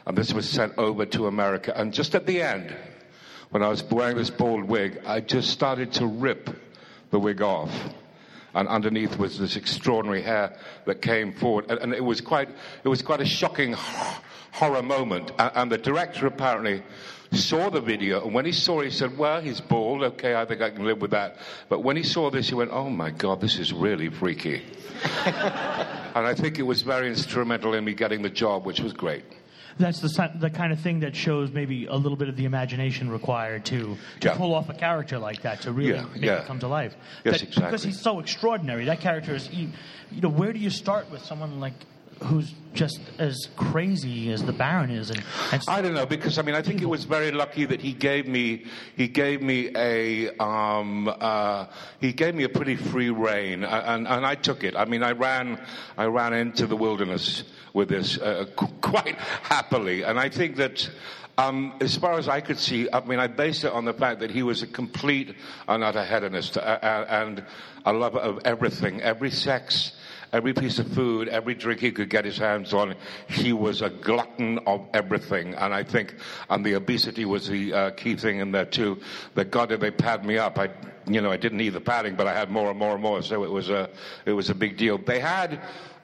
And 0.07 0.17
this 0.17 0.33
was 0.33 0.49
sent 0.49 0.73
over 0.79 1.05
to 1.07 1.27
America. 1.27 1.73
And 1.77 1.93
just 1.93 2.15
at 2.15 2.27
the 2.27 2.41
end, 2.41 2.75
when 3.51 3.63
I 3.63 3.69
was 3.69 3.83
wearing 3.85 4.17
this 4.17 4.31
bald 4.31 4.65
wig, 4.65 5.03
I 5.07 5.21
just 5.21 5.51
started 5.51 5.93
to 5.95 6.07
rip 6.07 6.51
the 7.11 7.19
wig 7.19 7.43
off. 7.43 7.71
And 8.55 8.69
underneath 8.69 9.19
was 9.19 9.39
this 9.39 9.57
extraordinary 9.57 10.23
hair 10.23 10.59
that 10.87 11.03
came 11.03 11.33
forward. 11.33 11.67
And, 11.71 11.79
and 11.79 11.95
it 11.95 12.05
was 12.05 12.21
quite, 12.21 12.49
it 12.83 12.89
was 12.89 13.03
quite 13.03 13.21
a 13.21 13.27
shocking 13.27 13.75
horror 14.53 14.83
moment. 14.83 15.33
And, 15.39 15.53
and 15.55 15.73
the 15.73 15.79
director 15.79 16.27
apparently 16.27 16.83
saw 17.33 17.71
the 17.71 17.81
video, 17.81 18.23
and 18.25 18.35
when 18.35 18.45
he 18.45 18.53
saw 18.53 18.81
it, 18.81 18.85
he 18.85 18.91
said, 18.91 19.19
Well, 19.19 19.41
he's 19.41 19.61
bald. 19.61 20.03
Okay, 20.03 20.35
I 20.35 20.45
think 20.45 20.61
I 20.61 20.71
can 20.71 20.85
live 20.85 21.01
with 21.01 21.11
that. 21.13 21.37
But 21.69 21.81
when 21.81 21.97
he 21.97 22.03
saw 22.03 22.31
this, 22.31 22.49
he 22.49 22.55
went, 22.55 22.71
Oh 22.73 22.91
my 22.91 23.11
God, 23.11 23.41
this 23.41 23.59
is 23.59 23.73
really 23.73 24.09
freaky. 24.09 24.63
and 25.25 26.27
I 26.27 26.35
think 26.35 26.59
it 26.59 26.63
was 26.63 26.83
very 26.83 27.09
instrumental 27.09 27.75
in 27.75 27.85
me 27.85 27.95
getting 27.95 28.23
the 28.23 28.31
job, 28.31 28.65
which 28.65 28.81
was 28.81 28.93
great 28.93 29.25
that's 29.79 30.01
the 30.01 30.31
the 30.39 30.51
kind 30.51 30.73
of 30.73 30.81
thing 30.81 31.01
that 31.01 31.17
shows 31.17 31.51
maybe 31.51 31.87
a 31.87 31.95
little 31.95 32.17
bit 32.17 32.29
of 32.29 32.37
the 32.37 32.45
imagination 32.45 33.11
required 33.11 33.65
to 33.67 33.97
to 34.21 34.29
yeah. 34.29 34.37
pull 34.37 34.55
off 34.55 34.69
a 34.69 34.75
character 34.75 35.19
like 35.19 35.43
that 35.43 35.63
to 35.63 35.73
really 35.73 35.95
yeah, 35.95 36.07
make 36.13 36.23
yeah. 36.23 36.41
it 36.41 36.47
come 36.47 36.59
to 36.59 36.69
life. 36.69 36.95
Yes, 37.25 37.41
that, 37.41 37.49
exactly. 37.49 37.65
Because 37.65 37.83
he's 37.83 38.01
so 38.01 38.21
extraordinary. 38.21 38.85
That 38.85 39.01
character 39.01 39.35
is, 39.35 39.51
you, 39.51 39.71
you 40.11 40.21
know, 40.21 40.29
where 40.29 40.53
do 40.53 40.59
you 40.59 40.71
start 40.71 41.11
with 41.11 41.23
someone 41.23 41.61
like 41.61 41.75
who's 42.25 42.55
just 42.75 43.01
as 43.19 43.49
crazy 43.57 44.33
as 44.33 44.43
the 44.45 44.53
Baron 44.53 44.91
is. 44.91 45.11
And, 45.11 45.23
and 45.53 45.63
I 45.69 45.83
don't 45.83 45.95
know 45.95 46.07
because 46.07 46.39
I 46.39 46.43
mean 46.43 46.55
I 46.55 46.63
think 46.63 46.83
it 46.83 46.87
was 46.87 47.05
very 47.05 47.31
lucky 47.31 47.65
that 47.67 47.81
he 47.81 47.93
gave 47.93 48.27
me 48.27 48.65
he 48.97 49.09
gave 49.09 49.43
me 49.43 49.71
a 49.75 50.31
um, 50.39 51.09
uh, 51.09 51.67
he 52.01 52.13
gave 52.13 52.35
me 52.35 52.45
a 52.45 52.49
pretty 52.49 52.77
free 52.77 53.11
reign 53.11 53.65
and, 53.65 54.07
and 54.07 54.27
I 54.27 54.35
took 54.35 54.65
it. 54.65 54.75
I 54.77 54.85
mean 54.85 55.03
I 55.03 55.13
ran 55.13 55.61
I 55.97 56.07
ran 56.07 56.33
into 56.33 56.67
the 56.67 56.77
wilderness 56.77 57.45
with 57.73 57.89
this 57.89 58.19
uh, 58.19 58.47
quite 58.57 59.17
happily, 59.17 60.03
and 60.03 60.19
I 60.19 60.29
think 60.29 60.57
that. 60.57 60.89
Um, 61.39 61.73
as 61.81 61.97
far 61.97 62.19
as 62.19 62.29
I 62.29 62.43
could 62.43 62.59
see, 62.59 62.89
I 62.93 63.01
mean, 63.07 63.19
I 63.19 63.27
based 63.27 63.65
it 63.65 63.73
on 63.73 63.87
the 63.87 63.95
fact 63.95 64.21
that 64.21 64.31
he 64.31 64.43
was 64.43 64.63
a 64.63 64.67
complete 64.67 65.35
and 65.67 65.83
utter 65.83 66.05
hedonist 66.05 66.59
uh, 66.59 66.61
uh 66.61 67.07
and 67.09 67.43
a 67.87 67.93
lover 67.95 68.19
of 68.19 68.41
everything, 68.45 69.01
every 69.01 69.31
sex, 69.31 69.93
every 70.33 70.55
piece 70.55 70.79
of 70.79 70.89
food, 70.93 71.29
every 71.29 71.55
drink 71.55 71.81
he 71.81 71.93
could 71.93 72.09
get 72.09 72.25
his 72.25 72.39
hands 72.39 72.73
on. 72.73 72.95
He 73.29 73.53
was 73.53 73.83
a 73.83 73.91
glutton 73.91 74.59
of 74.67 74.87
everything. 74.95 75.55
And 75.55 75.75
I 75.75 75.83
think, 75.83 76.15
and 76.49 76.65
the 76.65 76.75
obesity 76.75 77.25
was 77.25 77.49
the 77.49 77.73
uh, 77.73 77.91
key 77.91 78.17
thing 78.17 78.39
in 78.39 78.53
there 78.53 78.65
too. 78.65 79.01
That 79.35 79.51
God, 79.51 79.69
did 79.69 79.81
they 79.81 79.91
pad 79.91 80.25
me 80.25 80.39
up? 80.39 80.59
I, 80.59 80.71
you 81.07 81.21
know, 81.21 81.31
I 81.31 81.37
didn't 81.37 81.59
need 81.59 81.71
the 81.71 81.81
padding, 81.81 82.15
but 82.15 82.27
I 82.27 82.33
had 82.33 82.51
more 82.51 82.71
and 82.71 82.79
more 82.79 82.95
and 82.95 83.03
more. 83.03 83.23
So 83.23 83.45
it 83.45 83.51
was 83.51 83.69
a, 83.69 83.91
it 84.25 84.33
was 84.33 84.49
a 84.49 84.55
big 84.55 84.77
deal. 84.77 84.99
They 84.99 85.21
had, 85.21 85.61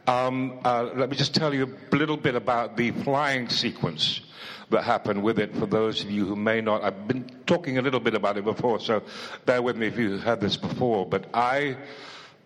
um, 0.07 0.61
uh, 0.65 0.91
let 0.95 1.11
me 1.11 1.17
just 1.17 1.35
tell 1.35 1.55
you 1.55 1.77
a 1.93 1.97
little 1.97 2.17
bit 2.17 2.35
about 2.35 2.77
the 2.77 2.91
flying 2.91 3.49
sequence 3.49 4.21
that 4.71 4.85
happened 4.85 5.23
with 5.23 5.39
it 5.39 5.57
for 5.57 5.65
those 5.65 6.05
of 6.05 6.11
you 6.11 6.27
who 6.27 6.37
may 6.37 6.61
not. 6.61 6.83
I've 6.85 7.09
been 7.09 7.31
talking 7.47 7.79
a 7.79 7.83
little 7.83 8.01
bit 8.01 8.15
about 8.15 8.37
it 8.37 8.45
before, 8.45 8.81
so 8.81 9.03
bear 9.47 9.63
with 9.63 9.77
me 9.77 9.87
if 9.87 9.99
you 9.99 10.19
heard 10.19 10.43
this 10.43 10.59
before. 10.59 11.07
But 11.07 11.25
I 11.33 11.79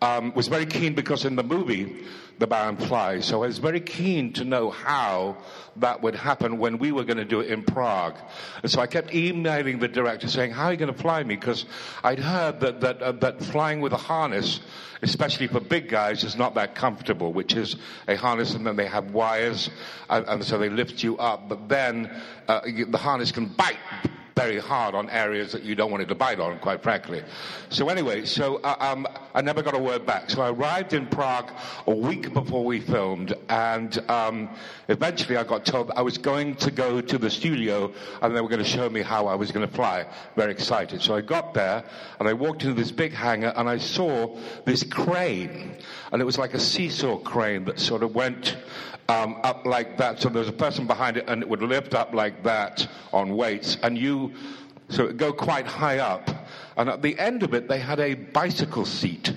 um, 0.02 0.34
was 0.34 0.48
very 0.48 0.66
keen 0.66 0.94
because 0.94 1.24
in 1.24 1.36
the 1.36 1.44
movie, 1.44 2.04
The 2.38 2.48
Baron 2.48 2.76
flies. 2.76 3.24
So 3.26 3.44
I 3.44 3.46
was 3.46 3.58
very 3.58 3.80
keen 3.80 4.32
to 4.32 4.44
know 4.44 4.70
how 4.70 5.36
that 5.76 6.02
would 6.02 6.16
happen 6.16 6.58
when 6.58 6.78
we 6.78 6.90
were 6.90 7.04
going 7.04 7.18
to 7.18 7.24
do 7.24 7.38
it 7.38 7.48
in 7.48 7.62
Prague. 7.62 8.16
And 8.62 8.70
so 8.70 8.80
I 8.80 8.88
kept 8.88 9.14
emailing 9.14 9.78
the 9.78 9.86
director 9.86 10.26
saying, 10.26 10.50
how 10.50 10.64
are 10.66 10.72
you 10.72 10.76
going 10.76 10.92
to 10.92 10.98
fly 10.98 11.22
me? 11.22 11.36
Because 11.36 11.64
I'd 12.02 12.18
heard 12.18 12.58
that, 12.60 12.80
that, 12.80 13.00
uh, 13.00 13.12
that 13.12 13.44
flying 13.44 13.80
with 13.80 13.92
a 13.92 13.96
harness, 13.96 14.60
especially 15.02 15.46
for 15.46 15.60
big 15.60 15.88
guys, 15.88 16.24
is 16.24 16.34
not 16.34 16.56
that 16.56 16.74
comfortable, 16.74 17.32
which 17.32 17.54
is 17.54 17.76
a 18.08 18.16
harness 18.16 18.54
and 18.54 18.66
then 18.66 18.74
they 18.74 18.88
have 18.88 19.12
wires 19.12 19.70
and, 20.10 20.26
and 20.26 20.44
so 20.44 20.58
they 20.58 20.68
lift 20.68 21.04
you 21.04 21.16
up. 21.18 21.48
But 21.48 21.68
then 21.68 22.10
uh, 22.48 22.62
the 22.88 22.98
harness 22.98 23.30
can 23.30 23.46
bite 23.46 23.78
very 24.34 24.58
hard 24.58 24.94
on 24.94 25.10
areas 25.10 25.52
that 25.52 25.62
you 25.62 25.74
don't 25.74 25.90
want 25.90 26.02
it 26.02 26.06
to 26.06 26.14
bite 26.14 26.40
on, 26.40 26.58
quite 26.58 26.82
frankly. 26.82 27.22
So 27.68 27.88
anyway, 27.88 28.24
so 28.24 28.56
uh, 28.56 28.76
um, 28.80 29.06
I 29.34 29.42
never 29.42 29.62
got 29.62 29.74
a 29.74 29.78
word 29.78 30.06
back. 30.06 30.30
So 30.30 30.42
I 30.42 30.50
arrived 30.50 30.92
in 30.92 31.06
Prague 31.06 31.50
a 31.86 31.94
week 31.94 32.32
before 32.32 32.64
we 32.64 32.80
filmed, 32.80 33.34
and 33.48 33.98
um, 34.10 34.48
eventually 34.88 35.36
I 35.36 35.44
got 35.44 35.64
told 35.64 35.90
I 35.90 36.02
was 36.02 36.18
going 36.18 36.56
to 36.56 36.70
go 36.70 37.00
to 37.00 37.18
the 37.18 37.30
studio, 37.30 37.92
and 38.20 38.34
they 38.34 38.40
were 38.40 38.48
going 38.48 38.62
to 38.62 38.68
show 38.68 38.88
me 38.88 39.02
how 39.02 39.26
I 39.26 39.34
was 39.34 39.52
going 39.52 39.66
to 39.66 39.74
fly. 39.74 40.06
Very 40.36 40.52
excited. 40.52 41.02
So 41.02 41.14
I 41.14 41.20
got 41.20 41.54
there, 41.54 41.84
and 42.18 42.28
I 42.28 42.32
walked 42.32 42.62
into 42.62 42.74
this 42.74 42.92
big 42.92 43.12
hangar, 43.12 43.52
and 43.56 43.68
I 43.68 43.78
saw 43.78 44.38
this 44.64 44.82
crane, 44.82 45.76
and 46.10 46.22
it 46.22 46.24
was 46.24 46.38
like 46.38 46.54
a 46.54 46.60
seesaw 46.60 47.18
crane 47.18 47.64
that 47.64 47.78
sort 47.78 48.02
of 48.02 48.14
went 48.14 48.56
um, 49.12 49.38
up 49.42 49.66
like 49.66 49.98
that. 49.98 50.20
So 50.20 50.28
there's 50.28 50.48
a 50.48 50.52
person 50.52 50.86
behind 50.86 51.16
it, 51.16 51.24
and 51.28 51.42
it 51.42 51.48
would 51.48 51.62
lift 51.62 51.94
up 51.94 52.14
like 52.14 52.42
that 52.44 52.88
on 53.12 53.36
weights, 53.36 53.76
and 53.82 53.98
you 53.98 54.32
so 54.88 55.06
it 55.06 55.16
go 55.16 55.32
quite 55.32 55.66
high 55.66 55.98
up. 55.98 56.30
And 56.76 56.88
at 56.88 57.02
the 57.02 57.18
end 57.18 57.42
of 57.42 57.54
it, 57.54 57.68
they 57.68 57.78
had 57.78 58.00
a 58.00 58.14
bicycle 58.14 58.84
seat. 58.84 59.32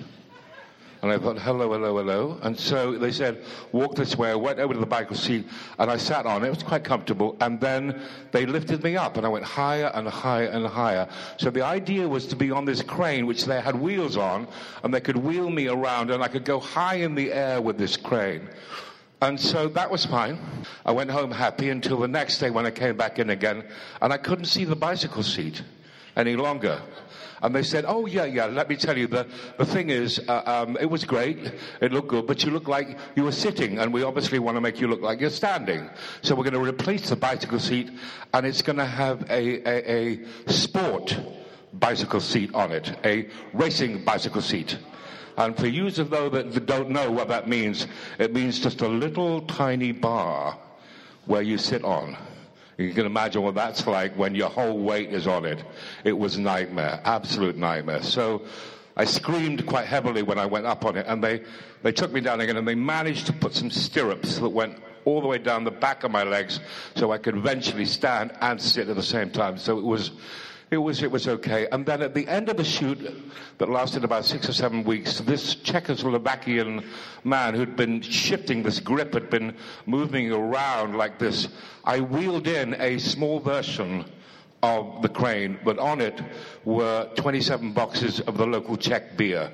And 1.01 1.13
I 1.13 1.19
thought, 1.19 1.37
hello, 1.37 1.71
hello, 1.71 1.97
hello. 1.97 2.39
And 2.41 2.59
so 2.59 2.97
they 2.97 3.11
said, 3.11 3.43
walk 3.71 3.95
this 3.95 4.17
way. 4.17 4.31
I 4.31 4.35
went 4.35 4.59
over 4.59 4.73
to 4.73 4.79
the 4.79 4.87
bicycle 4.87 5.15
seat 5.15 5.45
and 5.77 5.91
I 5.91 5.97
sat 5.97 6.25
on 6.25 6.43
it. 6.43 6.47
It 6.47 6.49
was 6.49 6.63
quite 6.63 6.83
comfortable. 6.83 7.37
And 7.41 7.59
then 7.61 8.01
they 8.31 8.47
lifted 8.47 8.83
me 8.83 8.97
up 8.97 9.15
and 9.15 9.25
I 9.25 9.29
went 9.29 9.45
higher 9.45 9.91
and 9.93 10.07
higher 10.07 10.47
and 10.47 10.65
higher. 10.65 11.07
So 11.37 11.51
the 11.51 11.61
idea 11.61 12.07
was 12.07 12.25
to 12.27 12.35
be 12.35 12.49
on 12.49 12.65
this 12.65 12.81
crane, 12.81 13.27
which 13.27 13.45
they 13.45 13.61
had 13.61 13.79
wheels 13.79 14.17
on, 14.17 14.47
and 14.83 14.91
they 14.91 15.01
could 15.01 15.17
wheel 15.17 15.49
me 15.49 15.67
around 15.67 16.09
and 16.09 16.23
I 16.23 16.27
could 16.27 16.43
go 16.43 16.59
high 16.59 16.95
in 16.95 17.13
the 17.13 17.31
air 17.31 17.61
with 17.61 17.77
this 17.77 17.97
crane. 17.97 18.49
And 19.25 19.41
so 19.41 19.67
that 19.69 19.89
was 19.89 20.05
fine. 20.05 20.37
I 20.85 20.91
went 20.91 21.09
home 21.09 21.31
happy 21.31 21.71
until 21.71 21.97
the 21.99 22.07
next 22.07 22.37
day 22.37 22.51
when 22.51 22.67
I 22.67 22.69
came 22.69 22.95
back 22.95 23.17
in 23.17 23.31
again 23.31 23.63
and 23.99 24.13
I 24.13 24.17
couldn't 24.17 24.45
see 24.45 24.65
the 24.65 24.75
bicycle 24.75 25.23
seat 25.23 25.63
any 26.15 26.35
longer. 26.35 26.79
And 27.41 27.55
they 27.55 27.63
said, 27.63 27.85
oh 27.87 28.05
yeah, 28.05 28.25
yeah, 28.25 28.45
let 28.45 28.69
me 28.69 28.75
tell 28.75 28.95
you, 28.95 29.07
the, 29.07 29.25
the 29.57 29.65
thing 29.65 29.89
is, 29.89 30.19
uh, 30.27 30.43
um, 30.45 30.77
it 30.79 30.91
was 30.91 31.05
great, 31.05 31.39
it 31.81 31.91
looked 31.91 32.09
good, 32.09 32.27
but 32.27 32.43
you 32.43 32.51
look 32.51 32.67
like 32.67 32.99
you 33.15 33.23
were 33.23 33.31
sitting 33.31 33.79
and 33.79 33.91
we 33.91 34.03
obviously 34.03 34.37
want 34.37 34.57
to 34.57 34.61
make 34.61 34.79
you 34.79 34.87
look 34.87 35.01
like 35.01 35.19
you're 35.19 35.31
standing. 35.31 35.89
So 36.21 36.35
we're 36.35 36.43
going 36.43 36.53
to 36.53 36.59
replace 36.59 37.09
the 37.09 37.15
bicycle 37.15 37.59
seat 37.59 37.89
and 38.31 38.45
it's 38.45 38.61
going 38.61 38.77
to 38.77 38.85
have 38.85 39.23
a, 39.31 39.67
a, 39.67 40.19
a 40.45 40.51
sport 40.51 41.19
bicycle 41.73 42.19
seat 42.19 42.53
on 42.53 42.71
it, 42.71 42.95
a 43.03 43.27
racing 43.53 44.05
bicycle 44.05 44.43
seat. 44.43 44.77
And 45.37 45.57
for 45.57 45.67
you 45.67 45.89
those 45.91 46.31
that 46.31 46.65
don't 46.65 46.89
know 46.89 47.11
what 47.11 47.27
that 47.27 47.47
means, 47.47 47.87
it 48.19 48.33
means 48.33 48.59
just 48.59 48.81
a 48.81 48.87
little 48.87 49.41
tiny 49.41 49.91
bar 49.91 50.57
where 51.25 51.41
you 51.41 51.57
sit 51.57 51.83
on. 51.83 52.17
You 52.77 52.93
can 52.93 53.05
imagine 53.05 53.41
what 53.41 53.55
that's 53.55 53.87
like 53.87 54.17
when 54.17 54.35
your 54.35 54.49
whole 54.49 54.77
weight 54.79 55.13
is 55.13 55.27
on 55.27 55.45
it. 55.45 55.63
It 56.03 56.13
was 56.13 56.37
nightmare, 56.37 56.99
absolute 57.03 57.55
nightmare. 57.55 58.03
So 58.03 58.43
I 58.97 59.05
screamed 59.05 59.65
quite 59.65 59.87
heavily 59.87 60.23
when 60.23 60.37
I 60.37 60.45
went 60.45 60.65
up 60.65 60.85
on 60.85 60.97
it, 60.97 61.05
and 61.07 61.23
they, 61.23 61.43
they 61.83 61.91
took 61.91 62.11
me 62.11 62.21
down 62.21 62.41
again, 62.41 62.57
and 62.57 62.67
they 62.67 62.75
managed 62.75 63.27
to 63.27 63.33
put 63.33 63.53
some 63.53 63.71
stirrups 63.71 64.39
that 64.39 64.49
went 64.49 64.77
all 65.05 65.21
the 65.21 65.27
way 65.27 65.37
down 65.37 65.63
the 65.63 65.71
back 65.71 66.03
of 66.03 66.11
my 66.11 66.23
legs 66.23 66.59
so 66.95 67.11
I 67.11 67.17
could 67.17 67.35
eventually 67.35 67.85
stand 67.85 68.31
and 68.41 68.61
sit 68.61 68.89
at 68.89 68.95
the 68.95 69.03
same 69.03 69.29
time. 69.29 69.57
So 69.57 69.77
it 69.77 69.83
was, 69.83 70.11
it 70.71 70.77
was, 70.77 71.03
it 71.03 71.11
was 71.11 71.27
okay. 71.27 71.67
And 71.71 71.85
then 71.85 72.01
at 72.01 72.13
the 72.13 72.27
end 72.27 72.49
of 72.49 72.57
the 72.57 72.63
shoot, 72.63 72.97
that 73.57 73.69
lasted 73.69 74.03
about 74.03 74.25
six 74.25 74.49
or 74.49 74.53
seven 74.53 74.83
weeks, 74.83 75.19
this 75.21 75.55
Czechoslovakian 75.55 76.83
man 77.23 77.53
who'd 77.53 77.75
been 77.75 78.01
shifting 78.01 78.63
this 78.63 78.79
grip, 78.79 79.13
had 79.13 79.29
been 79.29 79.55
moving 79.85 80.31
around 80.31 80.97
like 80.97 81.19
this. 81.19 81.47
I 81.83 81.99
wheeled 81.99 82.47
in 82.47 82.73
a 82.79 82.97
small 82.97 83.39
version 83.39 84.05
of 84.63 85.01
the 85.03 85.09
crane, 85.09 85.59
but 85.63 85.77
on 85.77 86.01
it 86.01 86.19
were 86.63 87.09
27 87.15 87.71
boxes 87.73 88.19
of 88.21 88.37
the 88.37 88.47
local 88.47 88.75
Czech 88.75 89.15
beer. 89.15 89.51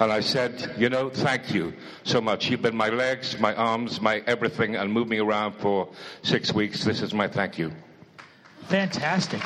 And 0.00 0.10
I 0.10 0.20
said, 0.20 0.74
you 0.78 0.88
know, 0.88 1.10
thank 1.10 1.54
you 1.54 1.74
so 2.04 2.20
much. 2.20 2.48
You've 2.48 2.62
been 2.62 2.76
my 2.76 2.88
legs, 2.88 3.38
my 3.38 3.54
arms, 3.54 4.00
my 4.00 4.22
everything, 4.26 4.76
and 4.76 4.90
moved 4.90 5.10
me 5.10 5.18
around 5.18 5.52
for 5.52 5.88
six 6.22 6.52
weeks. 6.52 6.82
This 6.82 7.02
is 7.02 7.12
my 7.12 7.28
thank 7.28 7.58
you. 7.58 7.70
Fantastic. 8.68 9.42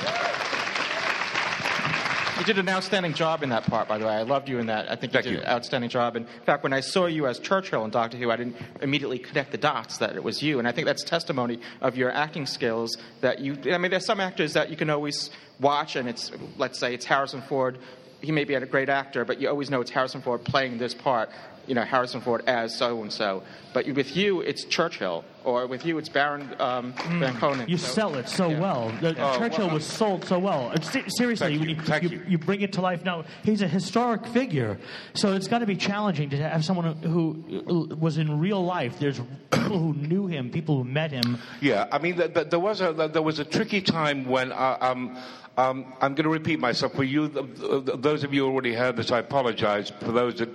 You 2.38 2.44
did 2.44 2.58
an 2.58 2.68
outstanding 2.68 3.14
job 3.14 3.42
in 3.42 3.48
that 3.48 3.64
part, 3.64 3.88
by 3.88 3.98
the 3.98 4.06
way. 4.06 4.12
I 4.12 4.22
loved 4.22 4.48
you 4.48 4.60
in 4.60 4.66
that. 4.66 4.88
I 4.88 4.94
think 4.94 5.12
you 5.12 5.20
Thank 5.20 5.24
did 5.24 5.32
you. 5.32 5.40
an 5.40 5.46
outstanding 5.46 5.90
job. 5.90 6.14
And 6.14 6.24
in 6.24 6.44
fact, 6.44 6.62
when 6.62 6.72
I 6.72 6.78
saw 6.78 7.06
you 7.06 7.26
as 7.26 7.40
Churchill 7.40 7.84
in 7.84 7.90
Doctor 7.90 8.16
Who, 8.16 8.30
I 8.30 8.36
didn't 8.36 8.54
immediately 8.80 9.18
connect 9.18 9.50
the 9.50 9.58
dots 9.58 9.98
that 9.98 10.14
it 10.14 10.22
was 10.22 10.40
you. 10.40 10.60
And 10.60 10.68
I 10.68 10.70
think 10.70 10.86
that's 10.86 11.02
testimony 11.02 11.58
of 11.80 11.96
your 11.96 12.12
acting 12.12 12.46
skills. 12.46 12.96
That 13.22 13.40
you, 13.40 13.56
I 13.72 13.78
mean, 13.78 13.90
there's 13.90 14.06
some 14.06 14.20
actors 14.20 14.52
that 14.52 14.70
you 14.70 14.76
can 14.76 14.88
always 14.88 15.30
watch, 15.58 15.96
and 15.96 16.08
it's, 16.08 16.30
let's 16.56 16.78
say, 16.78 16.94
it's 16.94 17.04
Harrison 17.04 17.42
Ford. 17.42 17.78
He 18.20 18.30
may 18.30 18.44
be 18.44 18.54
a 18.54 18.64
great 18.66 18.88
actor, 18.88 19.24
but 19.24 19.40
you 19.40 19.48
always 19.48 19.68
know 19.68 19.80
it's 19.80 19.90
Harrison 19.90 20.22
Ford 20.22 20.44
playing 20.44 20.78
this 20.78 20.94
part. 20.94 21.30
You 21.68 21.74
know, 21.74 21.82
Harrison 21.84 22.20
Ford 22.22 22.42
as 22.46 22.74
so 22.76 23.02
and 23.02 23.12
so. 23.12 23.42
But 23.74 23.86
with 23.88 24.16
you, 24.16 24.40
it's 24.40 24.64
Churchill, 24.64 25.22
or 25.44 25.66
with 25.66 25.84
you, 25.84 25.98
it's 25.98 26.08
Baron 26.08 26.48
um, 26.58 26.94
Van 27.20 27.34
Konen. 27.34 27.66
Mm. 27.66 27.68
You 27.68 27.76
So- 27.76 27.92
sell 27.92 28.14
it 28.16 28.28
so 28.28 28.48
well. 28.48 28.90
The, 29.02 29.14
Oh, 29.18 29.38
Churchill 29.38 29.66
well, 29.66 29.74
was 29.74 29.84
sold 29.84 30.24
so 30.24 30.38
well. 30.38 30.72
Se- 30.80 31.04
seriously, 31.08 31.58
when 31.58 31.68
you, 31.68 31.76
you, 32.08 32.22
you 32.26 32.38
bring 32.38 32.62
it 32.62 32.72
to 32.72 32.80
life 32.80 33.04
now, 33.04 33.24
he's 33.44 33.60
a 33.60 33.68
historic 33.68 34.26
figure. 34.28 34.78
So 35.12 35.34
it's 35.34 35.46
got 35.46 35.58
to 35.58 35.66
be 35.66 35.76
challenging 35.76 36.30
to 36.30 36.36
have 36.38 36.64
someone 36.64 36.94
who 37.02 37.44
uh, 37.92 37.94
was 37.96 38.16
in 38.16 38.40
real 38.40 38.64
life. 38.64 38.98
There's 38.98 39.20
people 39.50 39.78
who 39.78 39.92
knew 39.94 40.26
him, 40.26 40.50
people 40.50 40.76
who 40.78 40.84
met 40.84 41.12
him. 41.12 41.38
Yeah, 41.60 41.86
I 41.92 41.98
mean, 41.98 42.16
th- 42.16 42.32
th- 42.32 42.48
there 42.48 42.58
was 42.58 42.80
a 42.80 42.92
there 43.12 43.22
was 43.22 43.38
a 43.38 43.44
tricky 43.44 43.82
time 43.82 44.24
when 44.24 44.52
uh, 44.52 44.78
um, 44.80 45.18
um, 45.58 45.92
I'm 46.00 46.14
going 46.14 46.24
to 46.24 46.30
repeat 46.30 46.58
myself 46.58 46.94
for 46.94 47.04
you. 47.04 47.28
th- 47.28 47.84
th- 47.86 48.00
Those 48.00 48.24
of 48.24 48.32
you 48.32 48.46
who 48.46 48.52
already 48.52 48.72
heard 48.74 48.96
this, 48.96 49.10
I 49.12 49.18
apologize. 49.18 49.90
For 50.00 50.12
those 50.12 50.36
that 50.36 50.48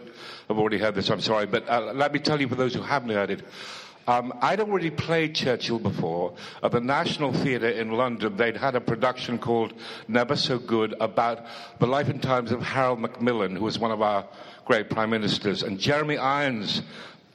have 0.48 0.58
already 0.58 0.78
heard 0.78 0.96
this, 0.96 1.10
I'm 1.10 1.22
sorry. 1.22 1.46
But 1.46 1.70
uh, 1.70 1.94
let 1.94 2.14
me 2.14 2.20
tell 2.20 2.40
you, 2.40 2.48
for 2.48 2.56
those 2.56 2.74
who 2.74 2.82
haven't 2.82 3.10
heard 3.10 3.32
it. 3.32 3.44
Um, 4.06 4.34
I'd 4.42 4.60
already 4.60 4.90
played 4.90 5.34
Churchill 5.34 5.80
before 5.80 6.34
at 6.62 6.74
the 6.74 6.82
National 6.82 7.32
Theatre 7.32 7.70
in 7.70 7.92
London. 7.92 8.36
They'd 8.36 8.58
had 8.58 8.76
a 8.76 8.82
production 8.82 9.40
called 9.40 9.74
Never 10.10 10.36
So 10.36 10.60
Good 10.60 10.94
about 11.00 11.46
the 11.80 11.88
life 11.88 12.10
and 12.10 12.22
times 12.22 12.52
of 12.52 12.62
Harold 12.62 13.00
Macmillan, 13.00 13.56
who 13.56 13.64
was 13.64 13.80
one 13.80 13.92
of 13.92 14.02
our 14.02 14.28
great 14.66 14.90
prime 14.90 15.10
ministers. 15.10 15.64
And 15.64 15.80
Jeremy 15.80 16.18
Irons 16.18 16.82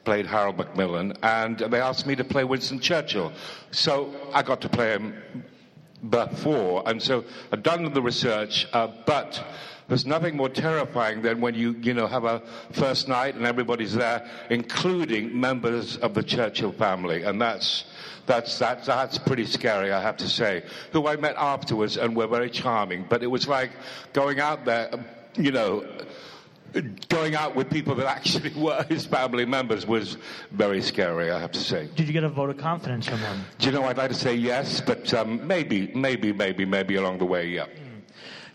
played 0.05 0.27
Harold 0.27 0.59
Macmillan, 0.59 1.15
and 1.23 1.59
they 1.59 1.81
asked 1.81 2.07
me 2.07 2.17
to 2.17 2.25
play 2.25 2.45
Winston 2.45 2.81
Churchill. 2.81 3.33
So 3.71 4.15
I 4.35 4.43
got 4.43 4.61
to 4.63 4.69
play 4.69 4.91
him 4.91 5.45
before, 6.11 6.83
and 6.87 7.03
so 7.03 7.25
I've 7.51 7.63
done 7.63 7.93
the 7.93 8.03
research, 8.03 8.67
uh, 8.73 8.89
but 9.07 9.43
there's 9.89 10.05
nothing 10.05 10.37
more 10.37 10.51
terrifying 10.51 11.23
than 11.23 11.41
when 11.41 11.55
you, 11.55 11.73
you 11.81 11.95
know, 11.95 12.07
have 12.07 12.25
a 12.25 12.43
first 12.73 13.09
night 13.09 13.35
and 13.35 13.47
everybody's 13.47 13.95
there, 13.95 14.29
including 14.51 15.39
members 15.39 15.97
of 15.97 16.15
the 16.15 16.23
Churchill 16.23 16.73
family, 16.73 17.23
and 17.23 17.41
that's 17.41 17.85
that's 18.27 18.59
that's 18.59 18.87
that's 18.87 19.19
pretty 19.19 19.47
scary, 19.47 19.91
I 19.91 20.03
have 20.03 20.19
to 20.19 20.29
say. 20.29 20.63
Who 20.93 21.09
I 21.09 21.17
met 21.17 21.37
afterwards 21.37 21.97
and 21.97 22.15
were 22.15 22.27
very 22.27 22.51
charming, 22.51 23.07
but 23.09 23.23
it 23.23 23.29
was 23.29 23.49
like 23.49 23.71
going 24.13 24.41
out 24.41 24.65
there, 24.65 24.91
you 25.35 25.51
know. 25.51 25.85
Going 27.09 27.35
out 27.35 27.57
with 27.57 27.71
people 27.71 27.95
that 27.95 28.05
actually 28.07 28.53
were 28.63 28.83
his 28.91 29.07
family 29.07 29.47
members 29.47 29.87
was 29.87 30.19
very 30.51 30.83
scary, 30.83 31.31
I 31.31 31.41
have 31.41 31.53
to 31.53 31.59
say. 31.59 31.89
Did 31.97 32.07
you 32.07 32.13
get 32.13 32.25
a 32.25 32.29
vote 32.29 32.51
of 32.51 32.59
confidence 32.59 33.09
from 33.09 33.23
them? 33.23 33.43
Do 33.59 33.67
you 33.67 33.73
know, 33.73 33.85
I'd 33.85 33.97
like 33.97 34.11
to 34.11 34.15
say 34.15 34.35
yes, 34.35 34.83
but 34.83 35.15
um, 35.15 35.47
maybe, 35.47 35.91
maybe, 35.95 36.31
maybe, 36.31 36.67
maybe 36.67 36.97
along 36.97 37.19
the 37.21 37.25
way, 37.25 37.49
yeah. 37.49 37.65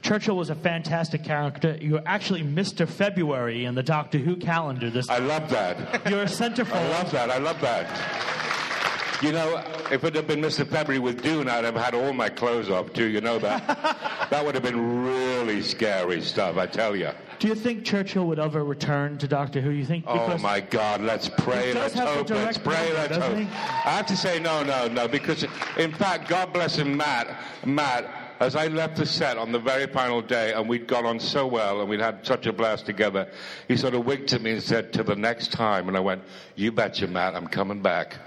Churchill 0.03 0.35
was 0.35 0.49
a 0.49 0.55
fantastic 0.55 1.23
character. 1.23 1.77
You're 1.79 2.03
actually 2.05 2.43
Mr. 2.43 2.87
February 2.87 3.63
in 3.63 3.73
the 3.73 3.83
Doctor 3.83 4.17
Who 4.17 4.35
calendar. 4.35 4.89
This 4.89 5.09
I 5.09 5.19
love 5.19 5.49
that. 5.49 5.77
You're 6.09 6.23
a 6.23 6.25
centerfold. 6.25 6.73
I 6.73 6.89
love 6.89 7.11
that. 7.11 7.31
I 7.31 7.37
love 7.37 7.61
that. 7.61 9.23
You 9.23 9.31
know, 9.31 9.63
if 9.89 10.03
it 10.03 10.15
had 10.15 10.27
been 10.27 10.41
Mr. 10.41 10.67
February 10.67 10.99
with 10.99 11.23
Dune, 11.23 11.47
I'd 11.47 11.63
have 11.63 11.75
had 11.75 11.95
all 11.95 12.11
my 12.11 12.27
clothes 12.27 12.69
off 12.69 12.91
too. 12.91 13.05
You 13.05 13.21
know 13.21 13.39
that. 13.39 13.65
that 14.29 14.45
would 14.45 14.53
have 14.55 14.63
been 14.63 15.05
really 15.05 15.61
scary 15.61 16.21
stuff. 16.21 16.57
I 16.57 16.65
tell 16.65 16.93
you. 16.93 17.11
Do 17.39 17.47
you 17.47 17.55
think 17.55 17.85
Churchill 17.85 18.27
would 18.27 18.39
ever 18.39 18.65
return 18.65 19.17
to 19.19 19.27
Doctor 19.27 19.61
Who? 19.61 19.69
You 19.69 19.85
think? 19.85 20.03
Oh 20.07 20.37
my 20.39 20.59
God! 20.59 20.99
Let's 20.99 21.29
pray. 21.29 21.73
Let's 21.73 21.93
hope. 21.93 22.29
Let's 22.29 22.57
pray. 22.57 22.91
Let's 22.93 23.15
hope. 23.15 23.37
he? 23.37 23.43
I 23.43 23.91
have 23.91 24.05
to 24.07 24.17
say 24.17 24.39
no, 24.39 24.63
no, 24.63 24.89
no, 24.89 25.07
because 25.07 25.45
in 25.77 25.93
fact, 25.93 26.27
God 26.27 26.51
bless 26.51 26.75
him, 26.75 26.97
Matt. 26.97 27.37
Matt. 27.65 28.22
As 28.39 28.55
I 28.55 28.67
left 28.67 28.97
the 28.97 29.05
set 29.05 29.37
on 29.37 29.51
the 29.51 29.59
very 29.59 29.87
final 29.87 30.21
day, 30.21 30.53
and 30.53 30.67
we'd 30.67 30.87
gone 30.87 31.05
on 31.05 31.19
so 31.19 31.47
well, 31.47 31.79
and 31.81 31.89
we'd 31.89 31.99
had 31.99 32.25
such 32.25 32.45
a 32.45 32.53
blast 32.53 32.85
together, 32.85 33.27
he 33.67 33.77
sort 33.77 33.93
of 33.93 34.05
winked 34.05 34.33
at 34.33 34.41
me 34.41 34.51
and 34.51 34.63
said, 34.63 34.91
"To 34.93 35.03
the 35.03 35.15
next 35.15 35.51
time." 35.51 35.87
And 35.87 35.95
I 35.95 36.01
went, 36.01 36.23
"You 36.55 36.71
betcha, 36.71 37.07
Matt. 37.07 37.35
I'm 37.35 37.47
coming 37.47 37.81
back." 37.81 38.17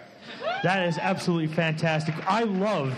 That 0.63 0.87
is 0.89 0.99
absolutely 0.99 1.49
fantastic. 1.49 2.15
I 2.27 2.45
loved 2.45 2.97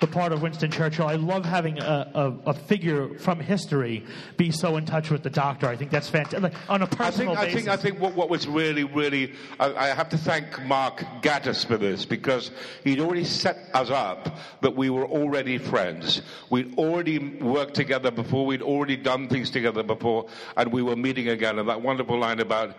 the 0.00 0.06
part 0.06 0.32
of 0.32 0.42
Winston 0.42 0.70
Churchill. 0.70 1.06
I 1.06 1.14
love 1.14 1.44
having 1.44 1.78
a, 1.78 2.10
a, 2.14 2.50
a 2.50 2.54
figure 2.54 3.18
from 3.18 3.40
history 3.40 4.04
be 4.36 4.50
so 4.50 4.76
in 4.76 4.84
touch 4.84 5.10
with 5.10 5.22
the 5.22 5.30
Doctor. 5.30 5.66
I 5.66 5.76
think 5.76 5.90
that's 5.90 6.08
fantastic. 6.08 6.52
On 6.68 6.82
a 6.82 6.86
think, 6.86 6.98
personal 6.98 7.36
I 7.36 7.46
basis. 7.46 7.54
think, 7.54 7.68
I 7.68 7.76
think 7.76 8.00
what, 8.00 8.14
what 8.14 8.28
was 8.28 8.46
really, 8.46 8.84
really, 8.84 9.32
I, 9.58 9.74
I 9.74 9.86
have 9.88 10.08
to 10.10 10.18
thank 10.18 10.62
Mark 10.64 11.00
Gatiss 11.22 11.66
for 11.66 11.76
this 11.76 12.04
because 12.04 12.50
he'd 12.84 13.00
already 13.00 13.24
set 13.24 13.70
us 13.74 13.90
up 13.90 14.36
that 14.60 14.76
we 14.76 14.90
were 14.90 15.06
already 15.06 15.58
friends. 15.58 16.22
We'd 16.50 16.76
already 16.78 17.18
worked 17.18 17.74
together 17.74 18.10
before, 18.10 18.46
we'd 18.46 18.62
already 18.62 18.96
done 18.96 19.28
things 19.28 19.50
together 19.50 19.82
before, 19.82 20.26
and 20.56 20.72
we 20.72 20.82
were 20.82 20.96
meeting 20.96 21.28
again. 21.28 21.58
And 21.58 21.68
that 21.68 21.80
wonderful 21.80 22.18
line 22.18 22.40
about, 22.40 22.76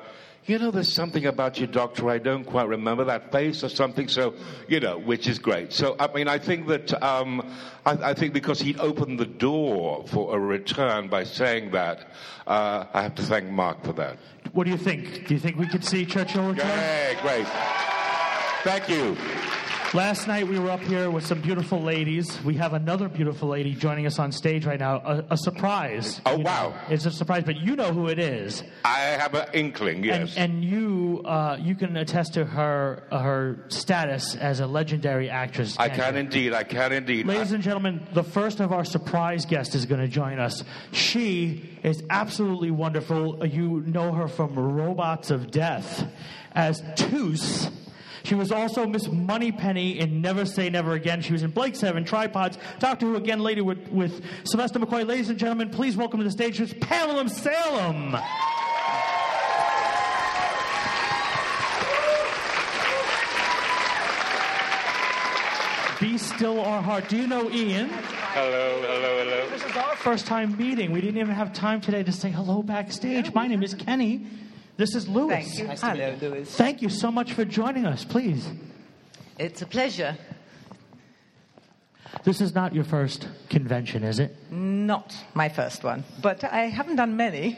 you 0.47 0.57
know, 0.57 0.71
there's 0.71 0.93
something 0.93 1.25
about 1.25 1.59
you, 1.59 1.67
Doctor, 1.67 2.09
I 2.09 2.17
don't 2.17 2.45
quite 2.45 2.67
remember 2.69 3.03
that 3.03 3.31
face 3.31 3.63
or 3.63 3.69
something. 3.69 4.07
So, 4.07 4.33
you 4.67 4.79
know, 4.79 4.97
which 4.97 5.27
is 5.27 5.39
great. 5.39 5.73
So, 5.73 5.97
I 5.99 6.11
mean, 6.13 6.27
I 6.27 6.37
think 6.37 6.67
that, 6.67 7.03
um, 7.03 7.53
I, 7.85 7.91
I 7.91 8.13
think 8.13 8.33
because 8.33 8.61
he'd 8.61 8.79
opened 8.79 9.19
the 9.19 9.25
door 9.25 10.05
for 10.07 10.35
a 10.35 10.39
return 10.39 11.09
by 11.09 11.25
saying 11.25 11.71
that, 11.71 12.07
uh, 12.47 12.85
I 12.93 13.01
have 13.01 13.15
to 13.15 13.23
thank 13.23 13.49
Mark 13.49 13.83
for 13.83 13.93
that. 13.93 14.17
What 14.53 14.63
do 14.63 14.71
you 14.71 14.77
think? 14.77 15.27
Do 15.27 15.33
you 15.33 15.39
think 15.39 15.57
we 15.57 15.67
could 15.67 15.83
see 15.83 16.05
Churchill 16.05 16.49
return? 16.49 17.17
Great. 17.21 17.47
Thank 18.63 18.87
you. 18.89 19.17
Last 19.93 20.27
night 20.27 20.45
we 20.45 20.59
were 20.59 20.69
up 20.69 20.81
here 20.81 21.09
with 21.09 21.25
some 21.25 21.39
beautiful 21.39 21.81
ladies. 21.81 22.43
We 22.43 22.55
have 22.55 22.73
another 22.73 23.07
beautiful 23.07 23.47
lady 23.47 23.73
joining 23.73 24.05
us 24.05 24.19
on 24.19 24.33
stage 24.33 24.65
right 24.65 24.79
now. 24.79 24.97
A, 24.97 25.23
a 25.31 25.37
surprise. 25.37 26.19
Oh, 26.25 26.35
You 26.37 26.43
wow. 26.43 26.69
know, 26.69 26.75
it's 26.93 27.05
a 27.05 27.11
surprise, 27.11 27.43
but 27.45 27.55
you 27.55 27.77
know 27.77 27.93
who 27.93 28.07
it 28.07 28.19
is. 28.19 28.63
I 28.83 28.99
have 28.99 29.33
an 29.33 29.47
inkling, 29.53 30.03
yes. 30.03 30.35
And, 30.35 30.55
and 30.55 30.65
you, 30.65 31.21
uh, 31.23 31.57
you 31.61 31.73
can 31.73 31.95
attest 31.95 32.33
to 32.33 32.43
her 32.43 33.03
uh, 33.11 33.19
her 33.19 33.59
status 33.69 34.35
as 34.35 34.59
a 34.59 34.67
legendary 34.67 35.29
actress. 35.29 35.77
I 35.79 35.87
can't 35.87 36.15
you? 36.15 36.19
indeed. 36.19 36.53
I 36.53 36.63
can 36.63 36.91
indeed. 36.91 37.25
Ladies 37.25 37.53
and 37.53 37.63
gentlemen, 37.63 38.05
the 38.13 38.23
first 38.25 38.59
of 38.59 38.73
our 38.73 38.83
surprise 38.83 39.45
guests 39.45 39.73
is 39.73 39.85
going 39.85 40.01
to 40.01 40.09
join 40.09 40.37
us. 40.37 40.65
She 40.91 41.79
is 41.83 42.03
absolutely 42.09 42.71
wonderful. 42.71 43.47
You 43.47 43.83
know 43.87 44.11
her 44.11 44.27
from 44.27 44.53
Robots 44.59 45.31
of 45.31 45.49
Death 45.49 46.05
as 46.51 46.83
Toos. 46.97 47.69
She 48.27 48.35
was 48.35 48.51
also 48.51 48.85
Miss 48.85 49.07
Moneypenny 49.07 49.99
in 49.99 50.19
Never 50.19 50.45
Say 50.45 50.69
Never 50.69 50.91
Again. 50.91 51.21
She 51.21 51.31
was 51.31 51.43
in 51.43 51.51
Blake 51.51 51.77
Seven 51.77 52.03
Tripods. 52.03 52.57
Doctor 52.77 53.05
Who 53.05 53.15
again 53.15 53.39
later 53.39 53.63
with, 53.63 53.87
with 53.87 54.21
Sylvester 54.43 54.79
McCoy. 54.79 55.07
Ladies 55.07 55.29
and 55.29 55.39
gentlemen, 55.39 55.69
please 55.69 55.95
welcome 55.95 56.19
to 56.19 56.25
the 56.25 56.31
stage 56.31 56.59
Miss 56.59 56.73
Pamela 56.81 57.29
Salem. 57.29 58.17
Be 66.01 66.17
still 66.17 66.59
our 66.59 66.81
heart. 66.81 67.07
Do 67.07 67.15
you 67.15 67.27
know 67.27 67.49
Ian? 67.49 67.87
Hello, 67.87 68.81
hello, 68.81 69.23
hello. 69.23 69.49
This 69.51 69.63
is 69.63 69.77
our 69.77 69.95
first 69.95 70.27
time 70.27 70.57
meeting. 70.57 70.91
We 70.91 70.99
didn't 70.99 71.21
even 71.21 71.33
have 71.33 71.53
time 71.53 71.79
today 71.79 72.03
to 72.03 72.11
say 72.11 72.29
hello 72.29 72.61
backstage. 72.61 73.33
My 73.33 73.47
name 73.47 73.63
is 73.63 73.73
Kenny. 73.73 74.27
This 74.77 74.93
is 74.93 75.07
Louis. 75.07 75.43
Thank 75.43 75.57
you. 75.57 75.67
Hello, 75.67 76.15
Louis. 76.21 76.45
Thank 76.55 76.81
you 76.83 76.89
so 76.89 77.11
much 77.11 77.33
for 77.33 77.43
joining 77.43 77.87
us. 77.87 78.05
Please. 78.05 78.47
It's 79.39 79.63
a 79.63 79.65
pleasure. 79.65 80.15
This 82.23 82.41
is 82.41 82.53
not 82.53 82.75
your 82.75 82.83
first 82.83 83.27
convention, 83.49 84.03
is 84.03 84.19
it? 84.19 84.35
Not 84.51 85.15
my 85.33 85.49
first 85.49 85.83
one, 85.83 86.03
but 86.21 86.43
I 86.43 86.67
haven't 86.67 86.97
done 86.97 87.17
many. 87.17 87.57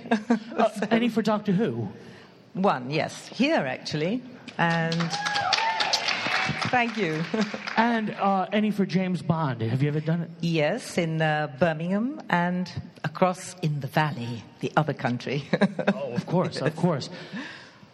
Uh, 0.58 0.70
any 0.92 1.10
for 1.10 1.22
Doctor 1.22 1.52
Who? 1.52 1.90
One, 2.54 2.90
yes, 2.90 3.28
here 3.28 3.66
actually, 3.66 4.22
and 4.58 5.12
thank 6.70 6.98
you. 6.98 7.24
and 7.78 8.12
uh, 8.12 8.48
any 8.52 8.72
for 8.72 8.86
James 8.86 9.22
Bond? 9.22 9.62
Have 9.62 9.82
you 9.82 9.90
ever 9.90 10.00
done 10.00 10.22
it? 10.22 10.30
Yes, 10.42 10.98
in 10.98 11.22
uh, 11.22 11.52
Birmingham 11.60 12.22
and 12.30 12.72
across 13.04 13.56
in 13.62 13.80
the 13.80 13.88
valley, 13.88 14.44
the 14.60 14.72
other 14.78 14.94
country. 14.94 15.44
oh, 15.94 16.14
of 16.14 16.26
course, 16.26 16.62
of 16.62 16.76
course. 16.76 17.10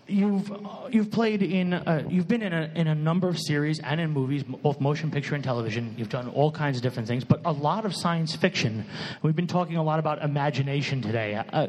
You've 0.08 0.52
uh, 0.52 0.88
you've 0.92 1.10
played 1.10 1.42
in 1.42 1.74
uh, 1.74 2.04
you've 2.08 2.28
been 2.28 2.44
in 2.44 2.54
a 2.54 2.72
in 2.76 2.88
a 2.88 2.94
number 2.94 3.28
of 3.28 3.40
series 3.40 3.80
and 3.80 4.00
in 4.00 4.12
movies, 4.12 4.44
both 4.44 4.80
motion 4.80 5.10
picture 5.10 5.34
and 5.34 5.44
television. 5.44 5.96
You've 5.98 6.10
done 6.10 6.30
all 6.30 6.52
kinds 6.52 6.78
of 6.78 6.84
different 6.84 7.08
things, 7.08 7.24
but 7.24 7.42
a 7.44 7.52
lot 7.52 7.86
of 7.86 7.96
science 7.96 8.36
fiction. 8.36 8.86
We've 9.24 9.36
been 9.36 9.48
talking 9.48 9.78
a 9.78 9.84
lot 9.84 9.98
about 9.98 10.24
imagination 10.24 11.02
today. 11.02 11.34
Uh, 11.34 11.68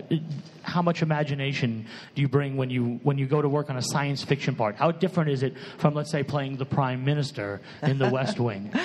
how 0.62 0.82
much 0.82 1.00
imagination 1.00 1.86
do 2.14 2.20
you 2.20 2.28
bring 2.28 2.58
when 2.58 2.68
you 2.68 3.00
when 3.04 3.16
you 3.16 3.26
go 3.26 3.40
to 3.40 3.48
work 3.48 3.70
on 3.70 3.78
a 3.78 3.82
science 3.82 4.22
fiction 4.22 4.54
part? 4.54 4.76
How 4.76 4.90
different 4.90 5.30
is 5.30 5.42
it 5.42 5.54
from, 5.78 5.94
let's 5.94 6.10
say, 6.10 6.22
playing 6.22 6.58
the 6.58 6.66
prime 6.66 7.06
minister 7.06 7.62
in 7.82 7.96
The 7.98 8.10
West 8.10 8.38
Wing? 8.38 8.70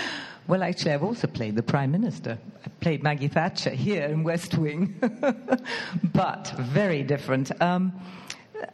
Well, 0.48 0.64
actually, 0.64 0.94
I've 0.94 1.04
also 1.04 1.28
played 1.28 1.56
the 1.56 1.64
Prime 1.64 1.92
Minister. 1.92 2.38
I 2.66 2.70
played 2.82 3.04
Maggie 3.04 3.28
Thatcher 3.28 3.70
here 3.70 4.06
in 4.06 4.24
West 4.24 4.58
Wing, 4.58 4.96
but 6.14 6.52
very 6.58 7.04
different. 7.04 7.52
Um, 7.62 7.94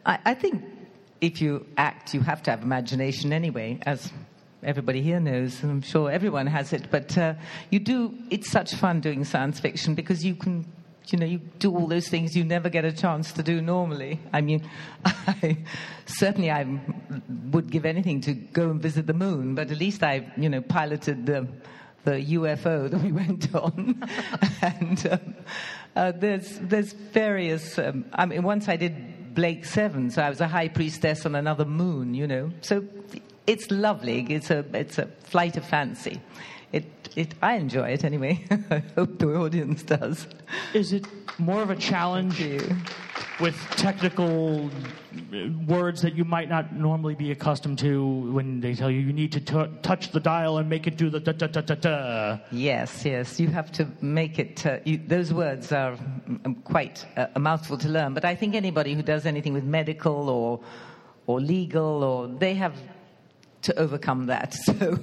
I, 0.04 0.18
I 0.26 0.34
think 0.34 0.64
if 1.20 1.40
you 1.40 1.66
act, 1.76 2.14
you 2.14 2.20
have 2.20 2.42
to 2.44 2.50
have 2.50 2.62
imagination 2.62 3.32
anyway, 3.32 3.78
as 3.82 4.12
everybody 4.62 5.02
here 5.02 5.20
knows, 5.20 5.62
and 5.62 5.70
I'm 5.70 5.82
sure 5.82 6.10
everyone 6.10 6.46
has 6.46 6.72
it. 6.72 6.90
But 6.90 7.16
uh, 7.16 7.34
you 7.70 7.78
do, 7.78 8.14
it's 8.30 8.50
such 8.50 8.74
fun 8.74 9.00
doing 9.00 9.24
science 9.24 9.60
fiction 9.60 9.94
because 9.94 10.24
you 10.24 10.34
can, 10.34 10.66
you 11.08 11.18
know, 11.18 11.26
you 11.26 11.38
do 11.58 11.74
all 11.74 11.86
those 11.86 12.08
things 12.08 12.36
you 12.36 12.44
never 12.44 12.68
get 12.68 12.84
a 12.84 12.92
chance 12.92 13.32
to 13.32 13.42
do 13.42 13.60
normally. 13.60 14.20
I 14.32 14.40
mean, 14.40 14.68
I, 15.04 15.58
certainly 16.06 16.50
I 16.50 16.80
would 17.50 17.70
give 17.70 17.84
anything 17.84 18.20
to 18.22 18.34
go 18.34 18.70
and 18.70 18.80
visit 18.80 19.06
the 19.06 19.14
moon, 19.14 19.54
but 19.54 19.70
at 19.70 19.78
least 19.78 20.02
I, 20.02 20.32
you 20.36 20.48
know, 20.48 20.60
piloted 20.60 21.26
the 21.26 21.48
the 22.04 22.12
UFO 22.12 22.88
that 22.90 23.02
we 23.02 23.12
went 23.12 23.54
on, 23.54 24.02
and 24.62 25.06
um, 25.10 25.34
uh, 25.96 26.12
there's 26.12 26.58
there's 26.60 26.92
various. 26.92 27.78
Um, 27.78 28.06
I 28.12 28.26
mean, 28.26 28.42
once 28.42 28.68
I 28.68 28.76
did 28.76 28.94
Blake 29.38 29.64
Seven, 29.64 30.10
so 30.10 30.20
I 30.20 30.28
was 30.30 30.40
a 30.40 30.48
high 30.48 30.66
priestess 30.66 31.24
on 31.24 31.36
another 31.36 31.64
moon. 31.64 32.12
You 32.12 32.26
know, 32.26 32.50
so 32.60 32.84
it's 33.46 33.70
lovely. 33.70 34.26
It's 34.28 34.50
a 34.50 34.64
it's 34.74 34.98
a 34.98 35.06
flight 35.06 35.56
of 35.56 35.64
fancy. 35.64 36.20
It 36.72 36.84
it 37.16 37.34
I 37.40 37.54
enjoy 37.54 37.88
it 37.88 38.04
anyway. 38.04 38.44
I 38.70 38.82
hope 38.94 39.18
the 39.18 39.34
audience 39.34 39.82
does. 39.82 40.26
Is 40.74 40.92
it 40.92 41.06
more 41.38 41.62
of 41.62 41.70
a 41.70 41.76
challenge 41.76 42.40
with 43.40 43.56
technical 43.76 44.70
words 45.66 46.02
that 46.02 46.14
you 46.14 46.24
might 46.24 46.48
not 46.48 46.74
normally 46.74 47.14
be 47.14 47.30
accustomed 47.30 47.78
to 47.78 48.32
when 48.32 48.60
they 48.60 48.74
tell 48.74 48.90
you 48.90 49.00
you 49.00 49.12
need 49.12 49.32
to 49.32 49.40
t- 49.40 49.72
touch 49.82 50.10
the 50.10 50.20
dial 50.20 50.58
and 50.58 50.68
make 50.68 50.86
it 50.86 50.96
do 50.96 51.08
the 51.08 51.20
da 51.20 51.32
da 51.32 51.46
da 51.46 51.60
da 51.60 51.74
da? 51.74 52.38
Yes, 52.50 53.04
yes. 53.04 53.40
You 53.40 53.48
have 53.48 53.70
to 53.72 53.88
make 54.00 54.38
it. 54.38 54.66
Uh, 54.66 54.78
you, 54.84 54.98
those 54.98 55.32
words 55.32 55.72
are 55.72 55.96
mm, 55.96 56.62
quite 56.64 57.06
a, 57.16 57.30
a 57.36 57.38
mouthful 57.38 57.78
to 57.78 57.88
learn. 57.88 58.14
But 58.14 58.24
I 58.24 58.34
think 58.34 58.54
anybody 58.54 58.94
who 58.94 59.02
does 59.02 59.26
anything 59.26 59.52
with 59.52 59.64
medical 59.64 60.28
or 60.28 60.60
or 61.26 61.40
legal 61.40 62.02
or 62.02 62.26
they 62.26 62.54
have 62.54 62.74
to 63.62 63.78
overcome 63.78 64.26
that. 64.26 64.56
So 64.78 64.98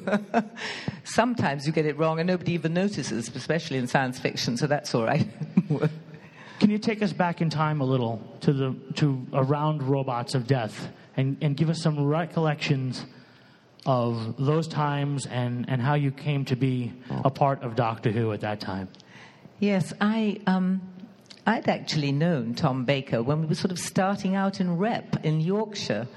sometimes 1.03 1.65
you 1.67 1.73
get 1.73 1.85
it 1.85 1.97
wrong 1.97 2.19
and 2.19 2.27
nobody 2.27 2.53
even 2.53 2.73
notices, 2.73 3.29
especially 3.33 3.77
in 3.77 3.87
science 3.87 4.19
fiction. 4.19 4.57
So 4.57 4.67
that's 4.67 4.93
all 4.95 5.03
right. 5.03 5.27
Can 6.59 6.69
you 6.69 6.77
take 6.77 7.01
us 7.03 7.13
back 7.13 7.41
in 7.41 7.49
time 7.49 7.81
a 7.81 7.83
little 7.83 8.21
to 8.41 8.53
the 8.53 8.75
to 8.95 9.25
around 9.33 9.83
robots 9.83 10.35
of 10.35 10.47
death 10.47 10.89
and, 11.17 11.37
and 11.41 11.55
give 11.55 11.69
us 11.69 11.81
some 11.81 12.05
recollections 12.05 13.05
of 13.85 14.35
those 14.37 14.67
times 14.67 15.25
and, 15.27 15.65
and 15.69 15.81
how 15.81 15.93
you 15.93 16.11
came 16.11 16.45
to 16.45 16.55
be 16.55 16.93
a 17.23 17.29
part 17.29 17.61
of 17.61 17.75
Doctor 17.75 18.11
Who 18.11 18.31
at 18.31 18.41
that 18.41 18.59
time? 18.59 18.89
Yes, 19.59 19.93
I. 20.01 20.39
Um, 20.47 20.81
I'd 21.47 21.69
actually 21.69 22.11
known 22.11 22.55
Tom 22.55 22.85
Baker 22.85 23.21
when 23.21 23.41
we 23.41 23.45
were 23.45 23.55
sort 23.55 23.71
of 23.71 23.77
starting 23.77 24.33
out 24.33 24.59
in 24.59 24.77
rep 24.77 25.23
in 25.23 25.41
Yorkshire, 25.41 26.07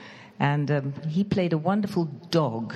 and 0.41 0.71
um, 0.71 0.93
he 1.09 1.25
played 1.25 1.53
a 1.53 1.59
wonderful 1.59 2.05
dog. 2.31 2.75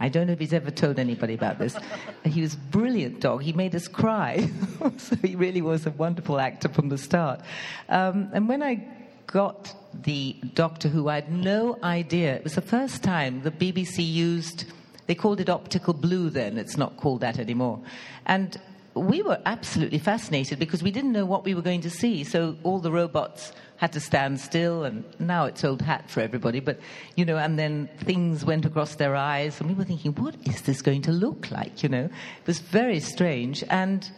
I 0.00 0.08
don't 0.08 0.26
know 0.26 0.32
if 0.32 0.40
he's 0.40 0.52
ever 0.52 0.70
told 0.70 0.98
anybody 0.98 1.34
about 1.34 1.58
this. 1.58 1.76
he 2.24 2.40
was 2.40 2.54
a 2.54 2.58
brilliant 2.58 3.20
dog. 3.20 3.42
He 3.42 3.52
made 3.52 3.74
us 3.74 3.86
cry. 3.86 4.50
so 4.98 5.16
he 5.16 5.36
really 5.36 5.62
was 5.62 5.86
a 5.86 5.90
wonderful 5.90 6.40
actor 6.40 6.68
from 6.68 6.88
the 6.88 6.98
start. 6.98 7.40
Um, 7.88 8.28
and 8.32 8.48
when 8.48 8.62
I 8.62 8.86
got 9.26 9.74
the 10.02 10.36
Doctor 10.54 10.88
Who, 10.88 11.08
I 11.08 11.16
had 11.16 11.32
no 11.32 11.78
idea. 11.82 12.34
It 12.34 12.44
was 12.44 12.56
the 12.56 12.60
first 12.60 13.02
time 13.02 13.42
the 13.42 13.50
BBC 13.50 14.06
used, 14.06 14.64
they 15.06 15.14
called 15.14 15.40
it 15.40 15.48
optical 15.48 15.94
blue 15.94 16.30
then, 16.30 16.58
it's 16.58 16.76
not 16.76 16.96
called 16.96 17.20
that 17.20 17.38
anymore. 17.38 17.80
And 18.26 18.60
we 18.94 19.22
were 19.22 19.40
absolutely 19.46 19.98
fascinated 19.98 20.58
because 20.58 20.82
we 20.82 20.90
didn't 20.90 21.12
know 21.12 21.24
what 21.24 21.44
we 21.44 21.54
were 21.54 21.62
going 21.62 21.80
to 21.82 21.90
see. 21.90 22.24
So 22.24 22.56
all 22.62 22.78
the 22.78 22.92
robots 22.92 23.52
had 23.84 23.92
to 23.92 24.00
stand 24.00 24.40
still, 24.40 24.84
and 24.84 25.04
now 25.18 25.44
it's 25.44 25.62
old 25.62 25.82
hat 25.82 26.08
for 26.08 26.20
everybody. 26.20 26.58
But 26.58 26.78
you 27.16 27.24
know, 27.26 27.36
and 27.36 27.58
then 27.58 27.90
things 27.98 28.42
went 28.42 28.64
across 28.64 28.94
their 28.94 29.14
eyes, 29.14 29.60
and 29.60 29.68
we 29.68 29.74
were 29.74 29.84
thinking, 29.84 30.12
what 30.12 30.34
is 30.46 30.62
this 30.62 30.80
going 30.80 31.02
to 31.02 31.12
look 31.12 31.50
like? 31.50 31.82
You 31.82 31.90
know, 31.90 32.04
it 32.40 32.46
was 32.46 32.60
very 32.60 33.00
strange, 33.00 33.62
and 33.68 34.10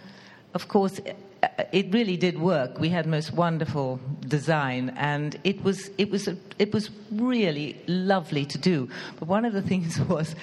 of 0.54 0.68
course. 0.68 1.00
Eh, 1.04 1.14
it 1.70 1.92
really 1.92 2.16
did 2.16 2.36
work. 2.40 2.80
We 2.80 2.88
had 2.88 3.06
most 3.06 3.32
wonderful 3.32 4.00
design, 4.36 4.84
and 4.96 5.38
it 5.44 5.62
was 5.62 5.90
it 5.98 6.10
was 6.10 6.28
it 6.64 6.72
was 6.72 6.90
really 7.12 7.68
lovely 7.86 8.44
to 8.46 8.58
do. 8.58 8.88
But 9.18 9.28
one 9.28 9.44
of 9.44 9.52
the 9.52 9.62
things 9.70 10.00
was 10.00 10.34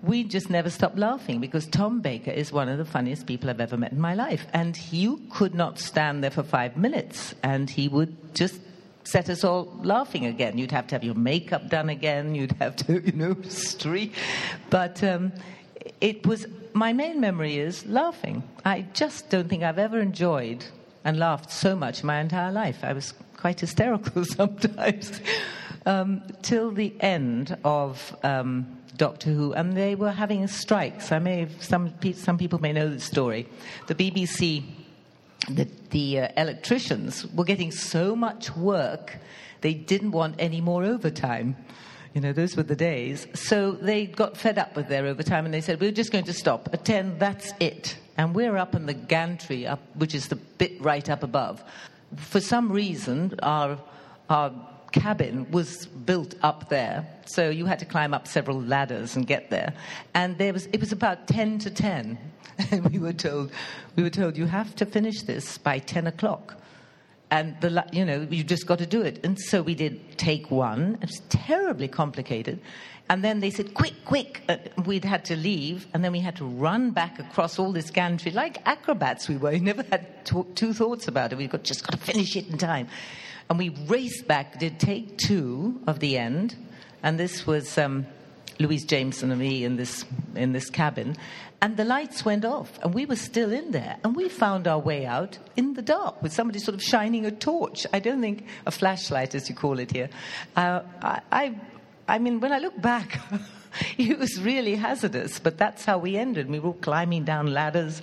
we 0.00 0.24
just 0.24 0.50
never 0.50 0.70
stopped 0.70 0.98
laughing 0.98 1.40
because 1.40 1.66
Tom 1.66 2.00
Baker 2.00 2.30
is 2.30 2.52
one 2.52 2.68
of 2.68 2.78
the 2.78 2.84
funniest 2.84 3.26
people 3.26 3.50
I've 3.50 3.60
ever 3.60 3.76
met 3.76 3.92
in 3.92 4.00
my 4.00 4.14
life. 4.14 4.46
And 4.52 4.76
you 4.92 5.20
could 5.30 5.54
not 5.54 5.78
stand 5.78 6.24
there 6.24 6.30
for 6.30 6.42
five 6.42 6.76
minutes 6.76 7.34
and 7.42 7.70
he 7.70 7.88
would 7.88 8.34
just 8.34 8.60
set 9.04 9.28
us 9.28 9.44
all 9.44 9.72
laughing 9.82 10.26
again. 10.26 10.58
You'd 10.58 10.72
have 10.72 10.88
to 10.88 10.94
have 10.96 11.04
your 11.04 11.14
makeup 11.14 11.68
done 11.68 11.88
again, 11.88 12.34
you'd 12.34 12.52
have 12.52 12.76
to, 12.76 13.00
you 13.04 13.12
know, 13.12 13.36
streak. 13.42 14.14
But 14.70 15.02
um, 15.04 15.32
it 16.00 16.26
was, 16.26 16.46
my 16.72 16.92
main 16.92 17.20
memory 17.20 17.58
is 17.58 17.86
laughing. 17.86 18.42
I 18.64 18.86
just 18.94 19.30
don't 19.30 19.48
think 19.48 19.62
I've 19.62 19.78
ever 19.78 20.00
enjoyed 20.00 20.64
and 21.04 21.18
laughed 21.18 21.50
so 21.50 21.76
much 21.76 22.00
in 22.00 22.06
my 22.06 22.20
entire 22.20 22.52
life. 22.52 22.78
I 22.82 22.92
was 22.92 23.14
quite 23.36 23.60
hysterical 23.60 24.24
sometimes. 24.24 25.20
Um, 25.84 26.22
till 26.42 26.70
the 26.70 26.94
end 27.00 27.56
of. 27.64 28.16
Um, 28.24 28.78
Doctor 28.96 29.30
Who, 29.30 29.52
and 29.54 29.76
they 29.76 29.94
were 29.94 30.12
having 30.12 30.46
strikes. 30.46 31.12
I 31.12 31.18
may 31.18 31.40
have, 31.40 31.62
some 31.62 31.94
some 32.14 32.38
people 32.38 32.60
may 32.60 32.72
know 32.72 32.88
the 32.88 33.00
story. 33.00 33.48
The 33.86 33.94
BBC, 33.94 34.64
the, 35.48 35.68
the 35.90 36.20
uh, 36.20 36.28
electricians 36.36 37.26
were 37.32 37.44
getting 37.44 37.70
so 37.70 38.14
much 38.14 38.54
work, 38.56 39.18
they 39.60 39.74
didn't 39.74 40.10
want 40.10 40.36
any 40.38 40.60
more 40.60 40.84
overtime. 40.84 41.56
You 42.14 42.20
know, 42.20 42.32
those 42.32 42.56
were 42.56 42.62
the 42.62 42.76
days. 42.76 43.26
So 43.34 43.72
they 43.72 44.06
got 44.06 44.36
fed 44.36 44.58
up 44.58 44.76
with 44.76 44.88
their 44.88 45.06
overtime, 45.06 45.46
and 45.46 45.54
they 45.54 45.62
said, 45.62 45.80
"We're 45.80 45.92
just 45.92 46.12
going 46.12 46.26
to 46.26 46.34
stop 46.34 46.68
at 46.72 46.84
ten. 46.84 47.18
That's 47.18 47.52
it." 47.60 47.96
And 48.18 48.34
we're 48.34 48.58
up 48.58 48.74
in 48.74 48.84
the 48.84 48.94
gantry, 48.94 49.66
up, 49.66 49.80
which 49.94 50.14
is 50.14 50.28
the 50.28 50.36
bit 50.36 50.78
right 50.82 51.08
up 51.08 51.22
above. 51.22 51.64
For 52.16 52.40
some 52.40 52.70
reason, 52.70 53.34
our 53.42 53.78
our 54.28 54.52
cabin 54.92 55.50
was 55.50 55.86
built 55.86 56.34
up 56.42 56.68
there, 56.68 57.06
so 57.26 57.50
you 57.50 57.66
had 57.66 57.78
to 57.80 57.84
climb 57.84 58.14
up 58.14 58.28
several 58.28 58.60
ladders 58.60 59.16
and 59.16 59.26
get 59.26 59.50
there. 59.50 59.72
And 60.14 60.38
there 60.38 60.52
was, 60.52 60.66
it 60.66 60.80
was 60.80 60.92
about 60.92 61.26
10 61.26 61.58
to 61.60 61.70
10. 61.70 62.18
And 62.70 62.84
we 62.92 62.98
were 62.98 63.12
told, 63.12 63.50
we 63.96 64.02
were 64.02 64.10
told, 64.10 64.36
you 64.36 64.46
have 64.46 64.76
to 64.76 64.86
finish 64.86 65.22
this 65.22 65.58
by 65.58 65.78
10 65.78 66.06
o'clock. 66.06 66.56
And, 67.30 67.58
the, 67.62 67.84
you 67.92 68.04
know, 68.04 68.26
you 68.30 68.44
just 68.44 68.66
got 68.66 68.78
to 68.78 68.86
do 68.86 69.00
it. 69.00 69.24
And 69.24 69.40
so 69.40 69.62
we 69.62 69.74
did 69.74 70.18
take 70.18 70.50
one. 70.50 70.98
It 71.00 71.08
was 71.08 71.22
terribly 71.30 71.88
complicated. 71.88 72.60
And 73.08 73.24
then 73.24 73.40
they 73.40 73.50
said, 73.50 73.74
quick, 73.74 73.94
quick. 74.04 74.42
Uh, 74.48 74.58
we'd 74.84 75.04
had 75.04 75.24
to 75.26 75.36
leave. 75.36 75.86
And 75.94 76.04
then 76.04 76.12
we 76.12 76.20
had 76.20 76.36
to 76.36 76.44
run 76.44 76.90
back 76.90 77.18
across 77.18 77.58
all 77.58 77.72
this 77.72 77.90
gantry. 77.90 78.32
Like 78.32 78.58
acrobats 78.66 79.28
we 79.28 79.38
were. 79.38 79.50
We 79.52 79.60
never 79.60 79.82
had 79.84 80.26
t- 80.26 80.44
two 80.54 80.74
thoughts 80.74 81.08
about 81.08 81.32
it. 81.32 81.36
We've 81.36 81.50
got, 81.50 81.62
just 81.62 81.86
got 81.86 81.92
to 81.92 82.04
finish 82.04 82.36
it 82.36 82.48
in 82.48 82.58
time. 82.58 82.88
And 83.52 83.58
we 83.58 83.68
raced 83.68 84.26
back, 84.26 84.58
did 84.58 84.80
take 84.80 85.18
two 85.18 85.78
of 85.86 86.00
the 86.00 86.16
end. 86.16 86.56
And 87.02 87.20
this 87.20 87.46
was 87.46 87.76
um, 87.76 88.06
Louise 88.58 88.86
Jameson 88.86 89.30
and 89.30 89.38
me 89.38 89.66
in 89.66 89.76
this, 89.76 90.06
in 90.34 90.52
this 90.54 90.70
cabin. 90.70 91.18
And 91.60 91.76
the 91.76 91.84
lights 91.84 92.24
went 92.24 92.46
off, 92.46 92.78
and 92.82 92.94
we 92.94 93.04
were 93.04 93.14
still 93.14 93.52
in 93.52 93.70
there. 93.72 93.98
And 94.04 94.16
we 94.16 94.30
found 94.30 94.66
our 94.66 94.78
way 94.78 95.04
out 95.04 95.36
in 95.54 95.74
the 95.74 95.82
dark 95.82 96.22
with 96.22 96.32
somebody 96.32 96.60
sort 96.60 96.76
of 96.76 96.82
shining 96.82 97.26
a 97.26 97.30
torch. 97.30 97.86
I 97.92 97.98
don't 97.98 98.22
think 98.22 98.46
a 98.64 98.70
flashlight, 98.70 99.34
as 99.34 99.50
you 99.50 99.54
call 99.54 99.80
it 99.80 99.90
here. 99.90 100.08
Uh, 100.56 100.80
I, 101.02 101.20
I, 101.30 101.60
I 102.08 102.18
mean, 102.20 102.40
when 102.40 102.52
I 102.52 102.58
look 102.58 102.80
back, 102.80 103.20
it 103.98 104.18
was 104.18 104.40
really 104.40 104.76
hazardous, 104.76 105.38
but 105.38 105.58
that's 105.58 105.84
how 105.84 105.98
we 105.98 106.16
ended. 106.16 106.48
We 106.48 106.58
were 106.58 106.68
all 106.68 106.72
climbing 106.80 107.24
down 107.24 107.48
ladders, 107.48 108.00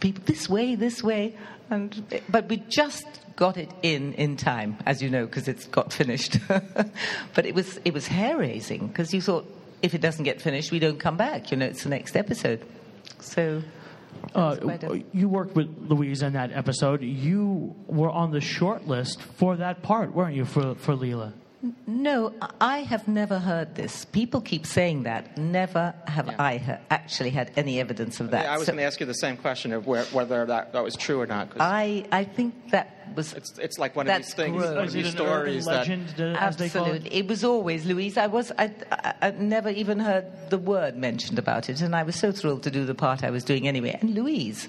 people 0.00 0.24
this 0.26 0.48
way, 0.48 0.74
this 0.74 1.04
way, 1.04 1.36
and 1.70 2.20
but 2.28 2.48
we 2.48 2.56
just 2.68 3.06
got 3.38 3.56
it 3.56 3.70
in 3.82 4.14
in 4.14 4.36
time, 4.36 4.76
as 4.84 5.00
you 5.00 5.08
know, 5.08 5.24
because 5.24 5.46
it's 5.46 5.66
got 5.66 5.92
finished. 5.92 6.38
but 6.48 7.46
it 7.46 7.54
was 7.54 7.78
it 7.84 7.94
was 7.94 8.06
hair 8.06 8.36
raising 8.36 8.88
because 8.88 9.14
you 9.14 9.22
thought 9.22 9.46
if 9.80 9.94
it 9.94 10.00
doesn't 10.00 10.24
get 10.24 10.42
finished, 10.42 10.72
we 10.72 10.80
don't 10.80 10.98
come 10.98 11.16
back. 11.16 11.52
You 11.52 11.56
know, 11.56 11.66
it's 11.66 11.84
the 11.84 11.88
next 11.88 12.16
episode. 12.16 12.60
So. 13.20 13.62
Uh, 14.34 14.56
you 15.12 15.28
worked 15.28 15.54
with 15.54 15.68
Louise 15.88 16.22
in 16.22 16.32
that 16.32 16.50
episode. 16.50 17.02
You 17.02 17.76
were 17.86 18.10
on 18.10 18.32
the 18.32 18.40
short 18.40 18.86
list 18.86 19.22
for 19.22 19.56
that 19.56 19.82
part, 19.82 20.12
weren't 20.12 20.34
you, 20.34 20.44
for, 20.44 20.74
for 20.74 20.94
Leela? 20.94 21.32
No, 21.88 22.32
I 22.60 22.78
have 22.82 23.08
never 23.08 23.40
heard 23.40 23.74
this. 23.74 24.04
People 24.04 24.40
keep 24.40 24.64
saying 24.64 25.02
that. 25.02 25.36
Never 25.36 25.92
have 26.06 26.28
I 26.38 26.58
ha- 26.58 26.78
actually 26.90 27.30
had 27.30 27.50
any 27.56 27.80
evidence 27.80 28.20
of 28.20 28.30
that. 28.30 28.44
Yeah, 28.44 28.54
I 28.54 28.58
was 28.58 28.66
So 28.66 28.72
going 28.72 28.78
to 28.78 28.84
ask 28.84 29.00
you 29.00 29.06
the 29.06 29.14
same 29.14 29.36
question 29.36 29.72
of 29.72 29.86
where, 29.86 30.04
whether 30.06 30.46
that, 30.46 30.72
that 30.72 30.84
was 30.84 30.94
true 30.94 31.20
or 31.20 31.26
not. 31.26 31.48
I, 31.58 32.06
I 32.12 32.22
think 32.22 32.70
that 32.70 33.12
was. 33.16 33.32
it's, 33.32 33.58
it's 33.58 33.76
like 33.78 33.96
one 33.96 34.08
of 34.08 34.16
these 34.16 34.34
things, 34.34 34.56
gross. 34.56 34.76
one 34.76 34.84
of 34.84 34.92
these 34.92 35.10
stories 35.10 35.64
that. 35.64 35.88
Absolutely, 36.18 37.12
it 37.12 37.26
was 37.26 37.42
always 37.42 37.84
Louise. 37.86 38.16
I 38.16 38.28
was 38.28 38.52
I, 38.56 38.70
I, 38.92 39.14
I 39.22 39.30
never 39.32 39.70
even 39.70 39.98
heard 39.98 40.26
the 40.50 40.58
word 40.58 40.96
mentioned 40.96 41.40
about 41.40 41.68
it, 41.68 41.80
and 41.80 41.96
I 41.96 42.04
was 42.04 42.14
so 42.14 42.30
thrilled 42.30 42.62
to 42.64 42.70
do 42.70 42.84
the 42.86 42.94
part 42.94 43.24
I 43.24 43.30
was 43.30 43.42
doing 43.42 43.66
anyway. 43.66 43.98
And 44.00 44.14
Louise 44.14 44.68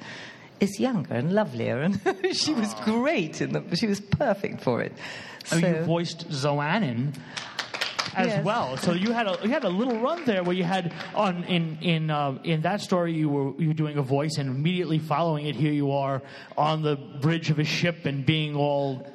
is 0.59 0.79
younger 0.79 1.13
and 1.13 1.33
lovelier, 1.33 1.79
and 1.79 1.99
she 2.33 2.53
was 2.53 2.73
great. 2.85 3.41
In 3.41 3.53
the, 3.53 3.75
she 3.75 3.87
was 3.87 3.99
perfect 3.99 4.61
for 4.61 4.81
it. 4.81 4.93
Oh, 5.51 5.57
you 5.57 5.83
voiced 5.83 6.29
Xoanon 6.29 7.15
as 8.15 8.27
Yes. 8.27 8.45
well. 8.45 8.75
So 8.77 8.93
you 8.93 9.11
had 9.11 9.27
a 9.27 9.37
you 9.43 9.49
had 9.49 9.63
a 9.63 9.69
little 9.69 9.99
run 9.99 10.25
there 10.25 10.43
where 10.43 10.55
you 10.55 10.63
had 10.63 10.93
on 11.15 11.43
in 11.45 11.77
in 11.81 12.09
uh, 12.11 12.37
in 12.43 12.61
that 12.61 12.81
story 12.81 13.13
you 13.13 13.29
were 13.29 13.61
you 13.61 13.69
were 13.69 13.73
doing 13.73 13.97
a 13.97 14.01
voice 14.01 14.37
and 14.37 14.49
immediately 14.49 14.99
following 14.99 15.45
it 15.45 15.55
here 15.55 15.71
you 15.71 15.91
are 15.91 16.21
on 16.57 16.81
the 16.81 16.95
bridge 16.95 17.49
of 17.49 17.59
a 17.59 17.63
ship 17.63 18.05
and 18.05 18.25
being 18.25 18.55
all 18.55 19.07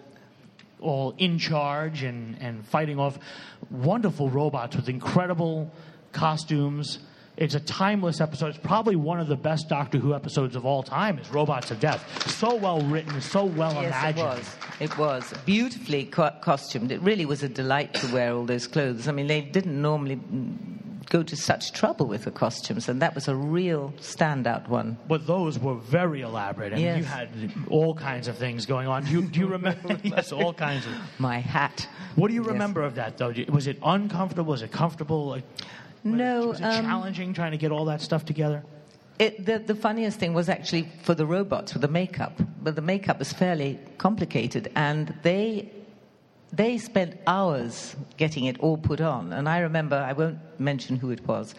all 0.80 1.14
in 1.18 1.38
charge 1.38 2.02
and 2.02 2.36
and 2.40 2.64
fighting 2.66 2.98
off 2.98 3.18
wonderful 3.70 4.28
robots 4.30 4.76
with 4.76 4.88
incredible 4.88 5.70
costumes. 6.12 6.98
It's 7.36 7.54
a 7.56 7.60
timeless 7.60 8.20
episode. 8.20 8.48
It's 8.54 8.58
probably 8.58 8.94
one 8.94 9.18
of 9.18 9.26
the 9.26 9.36
best 9.36 9.68
Doctor 9.68 9.98
Who 9.98 10.14
episodes 10.14 10.54
of 10.54 10.64
all 10.64 10.84
time. 10.84 11.18
Is 11.18 11.28
Robots 11.30 11.72
of 11.72 11.80
Death. 11.80 12.30
So 12.30 12.54
well 12.54 12.80
written, 12.82 13.20
so 13.20 13.44
well 13.44 13.72
yes, 13.74 13.88
imagined. 13.88 14.18
it 14.18 14.22
was. 14.22 14.56
It 14.80 14.98
was 14.98 15.34
beautifully 15.44 16.04
co- 16.04 16.30
costumed. 16.40 16.92
It 16.92 17.00
really 17.02 17.26
was 17.26 17.42
a 17.42 17.48
delight 17.48 17.92
to 17.94 18.12
wear 18.14 18.32
all 18.34 18.44
those 18.44 18.68
clothes. 18.68 19.08
I 19.08 19.12
mean, 19.12 19.26
they 19.26 19.40
didn't 19.40 19.80
normally 19.82 20.20
go 21.10 21.22
to 21.24 21.36
such 21.36 21.72
trouble 21.72 22.06
with 22.06 22.22
the 22.24 22.30
costumes, 22.30 22.88
and 22.88 23.02
that 23.02 23.14
was 23.16 23.26
a 23.26 23.34
real 23.34 23.92
standout 23.98 24.68
one. 24.68 24.96
But 25.08 25.26
those 25.26 25.58
were 25.58 25.74
very 25.74 26.20
elaborate, 26.22 26.72
and 26.72 26.80
Yes. 26.80 26.98
you 26.98 27.04
had 27.04 27.28
all 27.68 27.94
kinds 27.96 28.28
of 28.28 28.38
things 28.38 28.64
going 28.64 28.86
on. 28.86 29.04
Do 29.06 29.10
you, 29.10 29.22
do 29.22 29.40
you 29.40 29.46
remember? 29.48 29.98
yes, 30.04 30.30
all 30.32 30.54
kinds 30.54 30.86
of. 30.86 30.92
My 31.18 31.38
hat. 31.40 31.88
What 32.14 32.28
do 32.28 32.34
you 32.34 32.42
Yes. 32.42 32.52
remember 32.52 32.82
of 32.82 32.94
that, 32.94 33.18
though? 33.18 33.34
Was 33.48 33.66
it 33.66 33.78
uncomfortable? 33.84 34.52
Was 34.52 34.62
it 34.62 34.70
comfortable? 34.72 35.26
Like, 35.26 35.44
No, 36.04 36.48
was 36.48 36.60
it 36.60 36.64
um, 36.64 36.84
challenging 36.84 37.32
trying 37.32 37.52
to 37.52 37.58
get 37.58 37.72
all 37.72 37.86
that 37.86 38.00
stuff 38.00 38.24
together? 38.24 38.62
It, 39.18 39.46
the, 39.46 39.58
the 39.58 39.74
funniest 39.74 40.18
thing 40.18 40.34
was 40.34 40.48
actually 40.48 40.88
for 41.02 41.14
the 41.14 41.24
robots 41.24 41.72
with 41.72 41.82
the 41.82 41.88
makeup. 41.88 42.38
But 42.62 42.74
the 42.74 42.82
makeup 42.82 43.18
was 43.18 43.32
fairly 43.32 43.78
complicated, 43.96 44.70
and 44.74 45.14
they 45.22 45.70
they 46.52 46.78
spent 46.78 47.18
hours 47.26 47.96
getting 48.16 48.44
it 48.44 48.60
all 48.60 48.76
put 48.76 49.00
on. 49.00 49.32
And 49.32 49.48
I 49.48 49.58
remember, 49.58 49.96
I 49.96 50.12
won't 50.12 50.38
mention 50.60 50.96
who 50.96 51.10
it 51.10 51.26
was. 51.26 51.54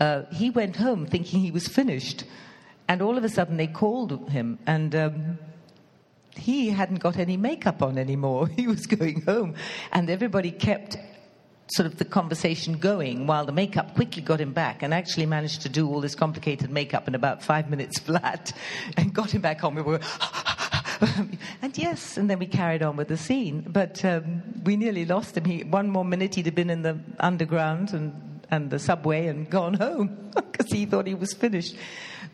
Uh, 0.00 0.22
he 0.32 0.50
went 0.50 0.76
home 0.76 1.06
thinking 1.06 1.40
he 1.40 1.50
was 1.50 1.66
finished, 1.66 2.24
and 2.88 3.00
all 3.00 3.16
of 3.16 3.24
a 3.24 3.28
sudden 3.28 3.56
they 3.56 3.66
called 3.66 4.28
him, 4.28 4.58
and 4.66 4.94
um, 4.94 5.38
he 6.36 6.70
hadn't 6.70 6.98
got 6.98 7.16
any 7.16 7.36
makeup 7.36 7.82
on 7.82 7.96
anymore. 7.96 8.48
He 8.56 8.66
was 8.66 8.86
going 8.86 9.22
home, 9.22 9.54
and 9.92 10.10
everybody 10.10 10.50
kept 10.50 10.96
sort 11.68 11.86
of 11.86 11.96
the 11.96 12.04
conversation 12.04 12.78
going 12.78 13.26
while 13.26 13.44
the 13.46 13.52
makeup 13.52 13.94
quickly 13.94 14.22
got 14.22 14.40
him 14.40 14.52
back 14.52 14.82
and 14.82 14.92
actually 14.92 15.26
managed 15.26 15.62
to 15.62 15.68
do 15.68 15.88
all 15.88 16.00
this 16.00 16.14
complicated 16.14 16.70
makeup 16.70 17.08
in 17.08 17.14
about 17.14 17.42
five 17.42 17.70
minutes 17.70 17.98
flat 18.00 18.52
and 18.96 19.14
got 19.14 19.30
him 19.30 19.40
back 19.40 19.60
home. 19.60 19.74
We 19.76 19.82
were, 19.82 20.00
and 21.62 21.76
yes, 21.76 22.16
and 22.16 22.28
then 22.28 22.38
we 22.38 22.46
carried 22.46 22.82
on 22.82 22.96
with 22.96 23.08
the 23.08 23.16
scene. 23.16 23.64
But 23.66 24.04
um, 24.04 24.42
we 24.64 24.76
nearly 24.76 25.04
lost 25.04 25.36
him. 25.36 25.44
He, 25.44 25.64
one 25.64 25.88
more 25.88 26.04
minute 26.04 26.34
he'd 26.34 26.46
have 26.46 26.54
been 26.54 26.70
in 26.70 26.82
the 26.82 26.98
underground 27.18 27.92
and, 27.92 28.33
and 28.54 28.70
the 28.70 28.78
subway 28.78 29.26
and 29.26 29.50
gone 29.50 29.74
home 29.74 30.30
because 30.34 30.70
he 30.70 30.86
thought 30.86 31.06
he 31.06 31.14
was 31.14 31.32
finished. 31.32 31.76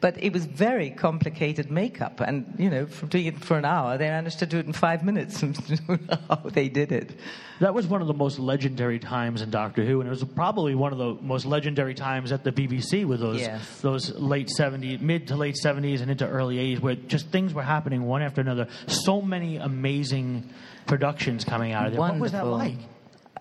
But 0.00 0.22
it 0.22 0.32
was 0.32 0.46
very 0.46 0.88
complicated 0.88 1.70
makeup, 1.70 2.20
and 2.20 2.54
you 2.56 2.70
know, 2.70 2.86
from 2.86 3.08
doing 3.08 3.26
it 3.26 3.44
for 3.44 3.58
an 3.58 3.66
hour, 3.66 3.98
they 3.98 4.08
managed 4.08 4.38
to 4.38 4.46
do 4.46 4.58
it 4.58 4.64
in 4.64 4.72
five 4.72 5.04
minutes. 5.04 5.40
How 6.30 6.36
they 6.36 6.70
did 6.70 6.90
it. 6.90 7.18
That 7.60 7.74
was 7.74 7.86
one 7.86 8.00
of 8.00 8.06
the 8.06 8.14
most 8.14 8.38
legendary 8.38 8.98
times 8.98 9.42
in 9.42 9.50
Doctor 9.50 9.84
Who, 9.84 10.00
and 10.00 10.06
it 10.06 10.10
was 10.10 10.24
probably 10.24 10.74
one 10.74 10.92
of 10.92 10.98
the 10.98 11.18
most 11.20 11.44
legendary 11.44 11.92
times 11.92 12.32
at 12.32 12.44
the 12.44 12.52
BBC 12.52 13.04
with 13.04 13.20
those 13.20 13.40
Yes. 13.40 13.80
those 13.82 14.14
late 14.14 14.48
'70s, 14.58 15.02
mid 15.02 15.28
to 15.28 15.36
late 15.36 15.56
'70s, 15.62 16.00
and 16.00 16.10
into 16.10 16.26
early 16.26 16.56
'80s, 16.56 16.80
where 16.80 16.94
just 16.94 17.28
things 17.28 17.52
were 17.52 17.62
happening 17.62 18.04
one 18.04 18.22
after 18.22 18.40
another. 18.40 18.68
So 18.86 19.20
many 19.20 19.58
amazing 19.58 20.48
productions 20.86 21.44
coming 21.44 21.72
out 21.72 21.88
of 21.88 21.92
there. 21.92 22.00
What 22.00 22.18
was 22.18 22.32
that 22.32 22.46
like? 22.46 22.78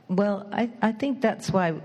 Well, 0.10 0.46
I, 0.52 0.72
I 0.82 0.92
think 0.92 1.22
that's 1.22 1.52
why 1.52 1.76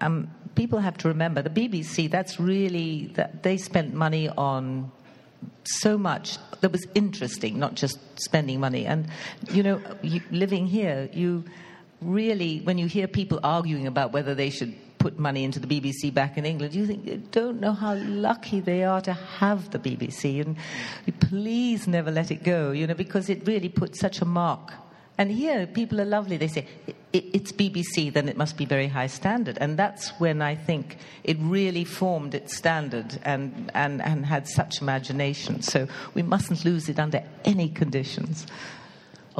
um, 0.00 0.30
people 0.54 0.78
have 0.78 0.96
to 0.98 1.08
remember 1.08 1.42
the 1.42 1.50
BBC. 1.50 2.10
That's 2.10 2.38
really 2.40 3.12
that 3.14 3.42
they 3.42 3.56
spent 3.56 3.94
money 3.94 4.28
on 4.28 4.90
so 5.64 5.96
much 5.96 6.38
that 6.60 6.72
was 6.72 6.86
interesting, 6.94 7.58
not 7.58 7.74
just 7.74 7.98
spending 8.20 8.60
money. 8.60 8.86
And 8.86 9.08
you 9.50 9.62
know, 9.62 9.80
you, 10.02 10.20
living 10.30 10.66
here, 10.66 11.08
you 11.12 11.44
really 12.00 12.60
when 12.60 12.78
you 12.78 12.86
hear 12.86 13.06
people 13.06 13.40
arguing 13.42 13.86
about 13.86 14.12
whether 14.12 14.34
they 14.34 14.50
should 14.50 14.74
put 14.98 15.18
money 15.18 15.44
into 15.44 15.58
the 15.58 15.66
BBC 15.66 16.12
back 16.12 16.36
in 16.36 16.44
England, 16.44 16.74
you 16.74 16.86
think 16.86 17.06
you 17.06 17.22
don't 17.30 17.58
know 17.58 17.72
how 17.72 17.94
lucky 17.94 18.60
they 18.60 18.84
are 18.84 19.00
to 19.00 19.12
have 19.12 19.70
the 19.70 19.78
BBC, 19.78 20.40
and 20.44 20.56
please 21.20 21.86
never 21.86 22.10
let 22.10 22.30
it 22.30 22.42
go. 22.42 22.70
You 22.72 22.86
know, 22.86 22.94
because 22.94 23.30
it 23.30 23.46
really 23.46 23.68
put 23.68 23.96
such 23.96 24.20
a 24.20 24.24
mark 24.24 24.72
and 25.20 25.30
here, 25.30 25.66
people 25.66 26.00
are 26.00 26.06
lovely. 26.06 26.36
They 26.38 26.48
say, 26.48 26.66
"I- 26.88 26.94
i- 27.18 27.30
it's 27.36 27.52
BBC, 27.52 28.08
then 28.10 28.26
it 28.28 28.36
must 28.36 28.56
be 28.56 28.64
very 28.64 28.88
high 28.88 29.08
standard. 29.08 29.58
And 29.60 29.76
that's 29.76 30.08
when 30.18 30.40
I 30.40 30.54
think 30.56 30.96
it 31.24 31.36
really 31.40 31.84
formed 31.84 32.34
its 32.34 32.56
standard 32.56 33.18
and, 33.22 33.70
and, 33.74 34.00
and 34.00 34.24
had 34.24 34.48
such 34.48 34.80
imagination. 34.80 35.60
So 35.62 35.86
we 36.14 36.22
mustn't 36.22 36.64
lose 36.64 36.88
it 36.88 36.98
under 36.98 37.22
any 37.44 37.68
conditions. 37.68 38.46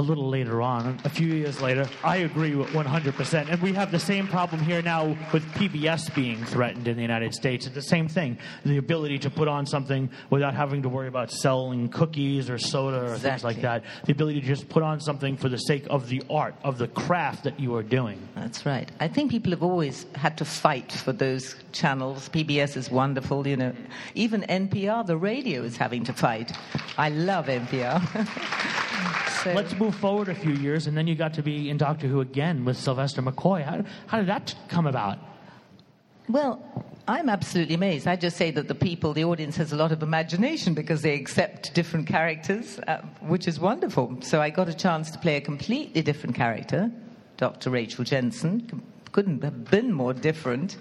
A 0.00 0.02
little 0.02 0.28
later 0.28 0.62
on, 0.62 0.98
a 1.04 1.10
few 1.10 1.28
years 1.28 1.60
later. 1.60 1.86
I 2.02 2.16
agree 2.18 2.54
with 2.54 2.68
100%. 2.70 3.50
And 3.52 3.60
we 3.62 3.74
have 3.74 3.90
the 3.92 3.98
same 3.98 4.26
problem 4.26 4.62
here 4.62 4.80
now 4.80 5.14
with 5.32 5.44
PBS 5.52 6.14
being 6.14 6.42
threatened 6.46 6.88
in 6.88 6.96
the 6.96 7.02
United 7.02 7.34
States. 7.34 7.66
It's 7.66 7.74
the 7.74 7.82
same 7.82 8.08
thing. 8.08 8.38
The 8.64 8.78
ability 8.78 9.18
to 9.20 9.30
put 9.30 9.46
on 9.46 9.66
something 9.66 10.08
without 10.30 10.54
having 10.54 10.82
to 10.82 10.88
worry 10.88 11.08
about 11.08 11.30
selling 11.30 11.90
cookies 11.90 12.48
or 12.48 12.56
soda 12.56 13.12
or 13.12 13.18
things 13.18 13.44
like 13.44 13.60
that. 13.60 13.84
The 14.06 14.12
ability 14.12 14.40
to 14.40 14.46
just 14.46 14.68
put 14.70 14.82
on 14.82 15.00
something 15.00 15.36
for 15.36 15.50
the 15.50 15.58
sake 15.58 15.86
of 15.90 16.08
the 16.08 16.22
art, 16.30 16.54
of 16.64 16.78
the 16.78 16.88
craft 16.88 17.44
that 17.44 17.60
you 17.60 17.74
are 17.76 17.82
doing. 17.82 18.18
That's 18.34 18.64
right. 18.64 18.90
I 19.00 19.08
think 19.08 19.30
people 19.30 19.50
have 19.50 19.62
always 19.62 20.06
had 20.14 20.38
to 20.38 20.46
fight 20.46 20.90
for 20.92 21.12
those 21.12 21.54
channels. 21.72 22.30
PBS 22.30 22.76
is 22.78 22.90
wonderful, 22.90 23.46
you 23.46 23.56
know. 23.58 23.74
Even 24.14 24.42
NPR, 24.42 25.06
the 25.06 25.18
radio, 25.18 25.62
is 25.62 25.76
having 25.76 26.04
to 26.04 26.14
fight. 26.14 26.52
I 26.96 27.10
love 27.10 27.46
NPR. 27.46 28.00
So- 29.42 29.52
Let's 29.54 29.74
move 29.78 29.89
forward 29.92 30.28
a 30.28 30.34
few 30.34 30.52
years, 30.52 30.86
and 30.86 30.96
then 30.96 31.06
you 31.06 31.14
got 31.14 31.34
to 31.34 31.42
be 31.42 31.70
in 31.70 31.76
Doctor 31.76 32.06
Who 32.06 32.20
again 32.20 32.64
with 32.64 32.76
Sylvester 32.76 33.22
McCoy. 33.22 33.62
How, 33.62 33.84
how 34.06 34.18
did 34.18 34.28
that 34.28 34.54
come 34.68 34.86
about? 34.86 35.18
Well, 36.28 36.62
I'm 37.08 37.28
absolutely 37.28 37.74
amazed. 37.74 38.06
I 38.06 38.14
just 38.14 38.36
say 38.36 38.52
that 38.52 38.68
the 38.68 38.74
people, 38.74 39.12
the 39.12 39.24
audience 39.24 39.56
has 39.56 39.72
a 39.72 39.76
lot 39.76 39.90
of 39.90 40.02
imagination 40.02 40.74
because 40.74 41.02
they 41.02 41.14
accept 41.14 41.74
different 41.74 42.06
characters, 42.06 42.78
uh, 42.86 42.98
which 43.20 43.48
is 43.48 43.58
wonderful. 43.58 44.16
So 44.20 44.40
I 44.40 44.50
got 44.50 44.68
a 44.68 44.74
chance 44.74 45.10
to 45.10 45.18
play 45.18 45.36
a 45.36 45.40
completely 45.40 46.02
different 46.02 46.36
character, 46.36 46.90
Dr. 47.36 47.70
Rachel 47.70 48.04
Jensen. 48.04 48.82
Couldn't 49.10 49.42
have 49.42 49.64
been 49.70 49.92
more 49.92 50.14
different. 50.14 50.76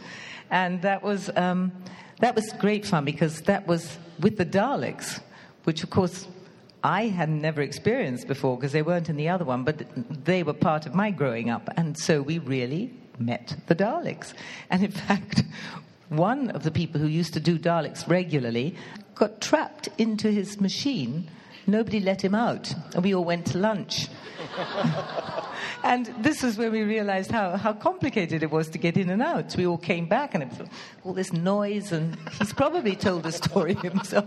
And 0.52 0.82
that 0.84 1.02
was, 1.02 1.32
um, 1.36 1.72
that 2.20 2.36
was 2.36 2.54
great 2.60 2.86
fun 2.86 3.06
because 3.06 3.42
that 3.42 3.66
was 3.66 3.98
with 4.20 4.38
the 4.38 4.46
Daleks, 4.46 5.20
which 5.64 5.84
of 5.84 5.90
course 5.90 6.28
I 6.84 7.08
had 7.08 7.30
never 7.30 7.62
experienced 7.62 8.28
before 8.28 8.56
because 8.56 8.72
they 8.72 8.82
weren't 8.82 9.10
in 9.10 9.18
the 9.18 9.30
other 9.30 9.46
one, 9.46 9.64
but 9.64 9.84
they 10.26 10.44
were 10.44 10.54
part 10.54 10.86
of 10.86 10.96
my 10.96 11.12
growing 11.12 11.50
up. 11.50 11.70
And 11.76 11.98
so 11.98 12.22
we 12.22 12.40
really 12.40 12.94
met 13.18 13.56
the 13.68 13.76
Daleks. 13.76 14.34
And 14.70 14.84
in 14.84 14.92
fact, 15.08 15.44
one 16.10 16.52
of 16.52 16.64
the 16.64 16.72
people 16.72 17.00
who 17.02 17.08
used 17.08 17.34
to 17.34 17.40
do 17.40 17.60
Daleks 17.60 18.08
regularly 18.08 18.76
got 19.16 19.42
trapped 19.42 19.90
into 19.98 20.32
his 20.32 20.60
machine. 20.62 21.30
Nobody 21.68 22.00
let 22.00 22.24
him 22.24 22.34
out. 22.34 22.74
And 22.96 23.04
we 23.04 23.14
all 23.14 23.26
went 23.26 23.48
to 23.48 23.58
lunch. 23.58 24.08
and 25.84 26.06
this 26.20 26.44
is 26.44 26.58
when 26.58 26.72
we 26.72 26.82
realized 26.84 27.32
how, 27.32 27.56
how 27.58 27.74
complicated 27.74 28.44
it 28.44 28.52
was 28.52 28.70
to 28.70 28.78
get 28.78 28.98
in 28.98 29.10
and 29.10 29.22
out. 29.22 29.56
We 29.56 29.66
all 29.66 29.78
came 29.78 30.08
back 30.08 30.34
and 30.34 30.44
it 30.44 30.50
was 30.60 30.68
all 31.04 31.14
this 31.14 31.32
noise, 31.34 31.92
and 31.92 32.18
he's 32.38 32.54
probably 32.54 32.96
told 32.96 33.24
the 33.24 33.32
story 33.32 33.74
himself. 33.82 34.26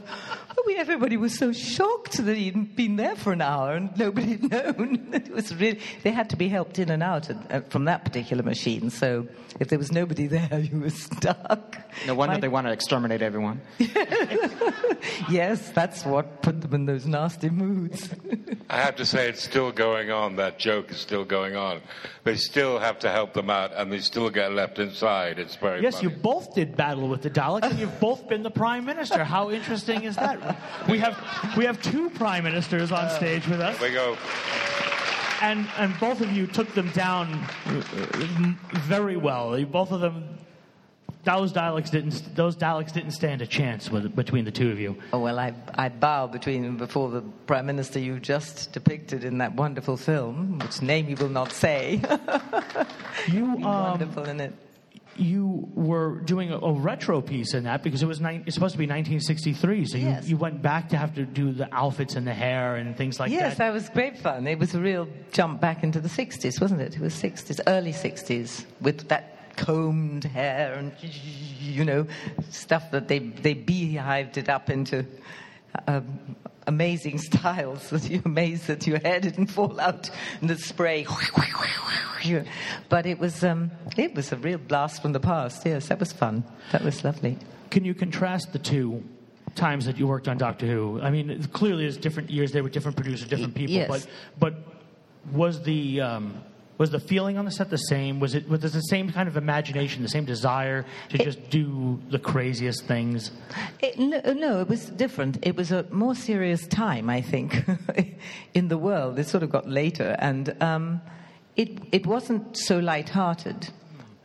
But 0.49 0.67
we, 0.67 0.77
everybody 0.77 1.17
was 1.17 1.37
so 1.37 1.53
shocked 1.53 2.19
that 2.25 2.37
he'd 2.37 2.77
been 2.77 2.97
there 2.97 3.17
for 3.17 3.33
an 3.33 3.41
hour 3.43 3.75
and 3.75 3.97
nobody 3.99 4.33
had 4.33 4.51
known. 4.51 5.09
It 5.23 5.31
was 5.31 5.55
really, 5.55 5.79
they 6.03 6.11
had 6.11 6.31
to 6.31 6.37
be 6.37 6.49
helped 6.49 6.79
in 6.79 6.91
and 6.91 7.03
out 7.03 7.29
from 7.71 7.85
that 7.87 8.05
particular 8.05 8.43
machine. 8.43 8.91
So 8.91 9.27
if 9.61 9.69
there 9.69 9.79
was 9.79 9.93
nobody 9.93 10.27
there, 10.27 10.59
you 10.73 10.81
were 10.81 10.91
stuck. 10.91 11.77
No 12.07 12.15
wonder 12.15 12.35
My- 12.35 12.41
they 12.41 12.49
want 12.49 12.67
to 12.67 12.73
exterminate 12.73 13.23
everyone. 13.23 13.61
yes, 15.31 15.71
that's 15.71 16.05
what 16.05 16.43
put 16.43 16.61
them 16.61 16.75
in 16.75 16.87
those 16.87 17.07
nasty 17.07 17.51
moods. 17.51 18.09
I 18.71 18.81
have 18.81 18.97
to 18.97 19.05
say, 19.05 19.29
it's 19.29 19.43
still 19.43 19.73
going 19.73 20.11
on. 20.11 20.37
That 20.37 20.59
joke 20.59 20.91
is 20.91 20.99
still 20.99 21.25
going 21.25 21.42
on. 21.51 21.81
They 22.25 22.37
still 22.37 22.79
have 22.79 22.99
to 23.01 23.11
help 23.11 23.33
them 23.35 23.51
out, 23.51 23.73
and 23.75 23.91
they 23.93 23.99
still 23.99 24.31
get 24.31 24.53
left 24.53 24.79
inside. 24.79 25.39
It's 25.39 25.57
very 25.57 25.83
Yes, 25.83 25.97
funny. 25.97 26.09
you 26.09 26.17
both 26.17 26.55
did 26.55 26.77
battle 26.77 27.09
with 27.09 27.23
the 27.23 27.31
Daleks, 27.31 27.65
and 27.71 27.79
you've 27.79 27.99
both 28.01 28.29
been 28.29 28.43
the 28.43 28.51
prime 28.51 28.85
minister. 28.85 29.25
How 29.25 29.51
interesting 29.51 30.05
is 30.05 30.17
that? 30.17 30.39
We 30.89 30.99
have 30.99 31.17
we 31.57 31.65
have 31.65 31.81
two 31.83 32.09
prime 32.11 32.45
ministers 32.45 32.93
on 32.93 33.11
stage 33.11 33.47
with 33.49 33.61
us, 33.61 33.79
we 33.81 33.91
go. 33.91 34.17
and 35.43 35.67
and 35.79 35.99
both 35.99 36.21
of 36.21 36.31
you 36.33 36.47
took 36.47 36.73
them 36.75 36.89
down 36.91 37.27
very 38.87 39.17
well. 39.17 39.61
Both 39.65 39.91
of 39.93 40.01
them. 40.01 40.39
Those 41.25 41.53
Daleks 41.53 41.91
didn't. 41.91 42.35
Those 42.35 42.57
Daleks 42.57 42.93
didn't 42.93 43.13
stand 43.13 43.43
a 43.43 43.47
chance 43.47 43.91
with, 43.91 44.15
between 44.17 44.45
the 44.45 44.51
two 44.51 44.71
of 44.73 44.81
you. 44.81 44.97
Oh, 45.13 45.21
well, 45.21 45.39
I, 45.39 45.55
I 45.75 45.89
bow 45.89 46.27
between 46.27 46.77
before 46.77 47.11
the 47.11 47.21
Prime 47.47 47.67
Minister 47.67 48.01
you 48.01 48.19
just 48.19 48.73
depicted 48.73 49.23
in 49.23 49.39
that 49.39 49.55
wonderful 49.55 49.97
film, 49.97 50.59
which 50.59 50.83
name 50.83 51.09
you 51.09 51.17
will 51.17 51.29
not 51.29 51.53
say. 51.53 52.01
You 53.29 53.45
um, 53.45 53.61
wonderful 53.63 54.25
in 54.25 54.41
it. 54.41 54.53
you 55.17 55.69
were 55.75 56.17
doing 56.23 56.51
a, 56.51 56.59
a 56.59 56.73
retro 56.73 57.21
piece 57.21 57.55
in 57.55 57.65
that 57.65 57.85
because 57.85 58.03
it 58.03 58.07
was 58.07 58.21
nine, 58.21 58.43
it's 58.47 58.55
supposed 58.55 58.73
to 58.73 58.79
be 58.79 58.87
1963. 58.87 59.85
So 59.87 59.99
you, 59.99 60.07
Yes. 60.09 60.29
you 60.29 60.37
went 60.37 60.61
back 60.61 60.89
to 60.89 60.97
have 60.97 61.15
to 61.15 61.25
do 61.25 61.53
the 61.53 61.73
outfits 61.73 62.17
and 62.17 62.27
the 62.27 62.35
hair 62.35 62.77
and 62.77 62.97
things 62.97 63.21
like 63.21 63.31
yes, 63.31 63.41
that. 63.41 63.49
Yes, 63.49 63.59
that 63.59 63.73
was 63.73 63.89
great 63.91 64.19
fun. 64.19 64.47
It 64.49 64.59
was 64.59 64.75
a 64.75 64.81
real 64.81 65.07
jump 65.31 65.61
back 65.61 65.85
into 65.85 66.01
the 66.01 66.09
60s, 66.09 66.61
wasn't 66.61 66.81
it? 66.81 66.97
It 66.97 67.01
was 67.01 67.15
60s, 67.15 67.61
early 67.69 67.93
60s, 67.93 68.65
with 68.81 69.09
that 69.09 69.32
combed 69.57 70.25
hair 70.25 70.75
and, 70.75 70.93
you 71.61 71.85
know, 71.85 72.07
stuff 72.51 72.91
that 72.91 73.09
they, 73.09 73.19
they 73.19 73.55
beehived 73.55 74.37
it 74.37 74.49
up 74.49 74.71
into 74.71 75.05
um, 75.87 76.37
amazing 76.67 77.19
styles 77.31 77.91
that 77.91 78.09
you're 78.09 78.23
amazed 78.25 78.67
that 78.67 78.87
your 78.87 78.99
hair 78.99 79.21
didn't 79.21 79.47
fall 79.47 79.81
out 79.81 80.11
in 80.41 80.49
the 80.49 80.57
spray. 80.57 81.07
But 82.89 83.07
it 83.07 83.19
was, 83.19 83.43
um, 83.43 83.73
it 83.97 84.15
was 84.15 84.31
a 84.31 84.37
real 84.37 84.59
blast 84.59 85.03
from 85.03 85.11
the 85.13 85.19
past. 85.19 85.67
Yes, 85.67 85.89
that 85.89 85.99
was 85.99 86.13
fun. 86.13 86.45
That 86.71 86.85
was 86.85 87.03
lovely. 87.03 87.37
Can 87.71 87.85
you 87.85 87.95
contrast 87.95 88.53
the 88.53 88.61
two 88.61 89.03
times 89.57 89.87
that 89.87 89.99
you 89.99 90.07
worked 90.07 90.29
on 90.29 90.39
Doctor 90.39 90.67
Who? 90.67 91.01
I 91.03 91.11
mean, 91.11 91.43
clearly 91.53 91.83
there's 91.83 91.97
different 91.97 92.31
years 92.31 92.53
there 92.53 92.63
were 92.63 92.69
different 92.69 92.97
producers, 92.97 93.29
different 93.29 93.55
people. 93.55 93.75
yes. 93.75 93.89
But 93.89 94.07
but 94.39 94.55
was 95.33 95.63
the 95.63 96.01
um, 96.01 96.43
was 96.79 96.91
the 96.91 97.01
feeling 97.01 97.39
on 97.39 97.45
the 97.45 97.51
set 97.51 97.71
the 97.71 97.77
same? 97.77 98.19
Was 98.21 98.35
it 98.35 98.49
was 98.49 98.61
there 98.61 98.71
the 98.71 98.81
same 98.81 99.13
kind 99.13 99.29
of 99.29 99.37
imagination, 99.37 100.03
the 100.03 100.09
same 100.09 100.25
desire 100.25 100.85
to 101.11 101.19
just 101.19 101.51
do 101.51 102.01
the 102.11 102.19
craziest 102.19 102.85
things? 102.87 103.31
It, 103.81 103.99
no, 103.99 104.21
no, 104.33 104.61
it 104.61 104.69
was 104.69 104.87
different. 104.87 105.39
It 105.43 105.57
was 105.57 105.71
a 105.71 105.85
more 105.91 106.15
serious 106.15 106.67
time, 106.67 107.11
I 107.11 107.21
think, 107.21 107.65
in 108.55 108.69
the 108.69 108.79
world. 108.79 109.19
It 109.19 109.29
sort 109.29 109.43
of 109.43 109.51
got 109.51 109.69
later, 109.69 110.17
and 110.19 110.61
um, 110.63 111.01
it 111.57 111.79
it 111.93 112.07
wasn't 112.07 112.57
so 112.57 112.79
light-hearted. 112.79 113.69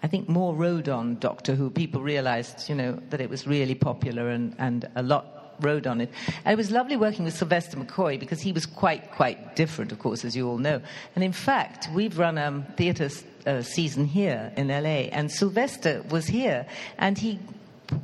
I 0.03 0.07
think 0.07 0.29
more 0.29 0.55
rode 0.55 0.89
on 0.89 1.17
Doctor 1.19 1.55
Who. 1.55 1.69
People 1.69 2.01
realised, 2.01 2.69
you 2.69 2.75
know, 2.75 2.99
that 3.09 3.19
it 3.19 3.29
was 3.29 3.47
really 3.47 3.75
popular, 3.75 4.29
and, 4.29 4.55
and 4.57 4.87
a 4.95 5.03
lot 5.03 5.36
rode 5.59 5.87
on 5.87 6.01
it. 6.01 6.09
And 6.45 6.53
it 6.53 6.57
was 6.57 6.71
lovely 6.71 6.97
working 6.97 7.25
with 7.25 7.35
Sylvester 7.35 7.77
McCoy 7.77 8.19
because 8.19 8.41
he 8.41 8.51
was 8.51 8.65
quite 8.65 9.11
quite 9.11 9.55
different, 9.55 9.91
of 9.91 9.99
course, 9.99 10.25
as 10.25 10.35
you 10.35 10.47
all 10.47 10.57
know. 10.57 10.81
And 11.15 11.23
in 11.23 11.33
fact, 11.33 11.89
we've 11.93 12.17
run 12.17 12.37
a 12.37 12.65
theatre 12.75 13.09
uh, 13.45 13.61
season 13.61 14.05
here 14.05 14.51
in 14.57 14.67
LA, 14.67 15.09
and 15.11 15.31
Sylvester 15.31 16.03
was 16.09 16.27
here, 16.27 16.65
and 16.97 17.17
he 17.17 17.39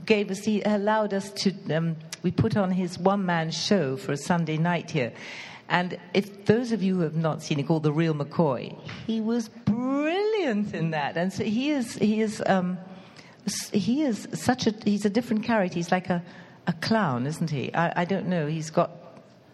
gave 0.06 0.32
us, 0.32 0.44
he 0.44 0.62
allowed 0.64 1.14
us 1.14 1.32
to, 1.32 1.54
um, 1.76 1.96
we 2.22 2.32
put 2.32 2.56
on 2.56 2.72
his 2.72 2.98
one 2.98 3.26
man 3.26 3.52
show 3.52 3.98
for 3.98 4.14
a 4.14 4.18
Sunday 4.18 4.58
night 4.58 4.90
here. 4.90 5.12
And 5.70 5.98
if 6.14 6.46
those 6.46 6.72
of 6.72 6.84
you 6.84 6.96
who 6.96 7.02
have 7.02 7.16
not 7.16 7.42
seen 7.42 7.60
it, 7.60 7.68
called 7.68 7.84
The 7.84 7.92
Real 7.92 8.14
McCoy, 8.14 8.78
he 9.08 9.22
was 9.22 9.50
brilliant 9.50 10.74
in 10.74 10.92
that. 10.92 11.18
And 11.18 11.32
so 11.32 11.44
he 11.44 11.72
is, 11.72 11.96
he 11.96 12.22
is, 12.22 12.44
um, 12.46 12.78
he 13.72 14.04
is 14.04 14.28
such 14.34 14.68
a, 14.68 14.74
he's 14.84 15.06
a 15.06 15.10
different 15.10 15.44
character. 15.44 15.76
He's 15.76 15.92
like 15.92 16.10
a, 16.10 16.24
a 16.68 16.74
clown, 16.74 17.26
isn't 17.28 17.50
he? 17.50 17.74
I, 17.74 18.02
I 18.02 18.06
don't 18.06 18.28
know. 18.28 18.48
He's 18.48 18.70
got 18.70 18.92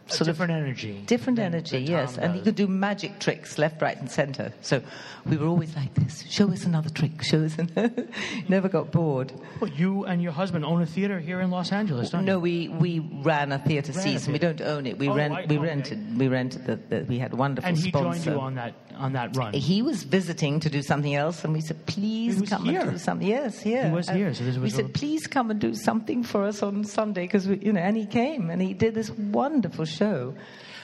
A 0.10 0.12
sort 0.12 0.26
different 0.28 0.51
of 0.51 0.57
energy. 0.57 1.01
different 1.05 1.38
than- 1.38 1.53
energy, 1.53 1.84
than 1.84 1.91
yes. 1.91 2.16
Tom 2.16 2.24
And 2.24 2.36
he 2.36 2.41
could 2.41 2.55
do 2.55 2.68
magic 2.68 3.20
tricks 3.20 3.57
left, 3.57 3.82
right, 3.82 3.97
and 3.97 4.10
center. 4.10 4.51
So 4.62 4.82
we 5.26 5.38
were 5.38 5.47
always 5.47 5.76
like 5.76 5.93
this 5.95 6.24
show 6.30 6.51
us 6.51 6.66
another 6.66 6.89
trick, 6.89 7.22
show 7.32 7.43
us 7.43 7.57
another. 7.57 8.07
Never 8.47 8.70
got 8.70 8.91
bored. 8.91 9.32
Well, 9.60 9.70
you 9.72 10.05
and 10.05 10.22
your 10.22 10.32
husband 10.32 10.66
own 10.66 10.82
a 10.82 10.86
theater 10.86 11.20
here 11.20 11.41
in 11.41 11.49
Los 11.51 11.72
Angeles, 11.72 12.10
don't 12.12 12.22
you? 12.22 12.28
No, 12.28 12.39
we, 12.39 12.68
we 12.70 12.99
ran 12.99 13.51
a 13.51 13.60
theatre 13.60 13.91
Ran 13.91 13.99
a 13.99 14.03
season. 14.03 14.34
We 14.34 14.39
don't 14.39 14.62
own 14.62 14.86
it. 14.86 14.97
We 14.97 15.10
Oh, 15.10 15.16
rent. 15.16 15.34
I- 15.34 15.45
we 15.47 15.57
okay. 15.57 15.68
rented. 15.68 16.18
We 16.20 16.28
rented 16.28 16.66
the, 16.66 16.76
the. 16.76 17.05
We 17.05 17.18
had 17.20 17.34
a 17.34 17.36
wonderful 17.36 17.68
And 17.68 17.78
he 17.78 17.89
sponsor. 17.89 18.24
joined 18.24 18.26
you 18.38 18.39
on 18.41 18.55
that 18.55 18.74
on 19.00 19.14
that 19.14 19.36
run. 19.36 19.54
He 19.54 19.82
was 19.82 20.04
visiting 20.04 20.60
to 20.62 20.70
do 20.70 20.82
something 20.82 21.16
else, 21.16 21.43
and 21.43 21.54
we 21.54 21.62
said, 21.62 21.86
"Please 21.86 22.41
come 22.50 22.66
here. 22.66 22.82
and 22.82 22.91
do 22.91 22.97
something." 22.97 23.28
Yes, 23.28 23.60
here 23.62 23.86
He 23.88 23.91
was 23.91 24.10
Uh, 24.10 24.14
here, 24.14 24.34
so 24.34 24.43
this 24.43 24.56
we 24.56 24.62
was 24.64 24.74
a- 24.74 24.78
said, 24.78 24.93
"Please 24.93 25.26
come 25.28 25.50
and 25.52 25.60
do 25.60 25.74
something 25.74 26.24
for 26.24 26.43
us 26.45 26.62
on 26.62 26.84
Sunday," 26.84 27.24
because 27.24 27.47
you 27.47 27.74
know, 27.74 27.80
and 27.82 27.95
he 27.97 28.06
came 28.06 28.50
and 28.50 28.62
he 28.62 28.74
did 28.74 28.93
this 28.93 29.10
wonderful 29.10 29.86
show. 29.86 30.36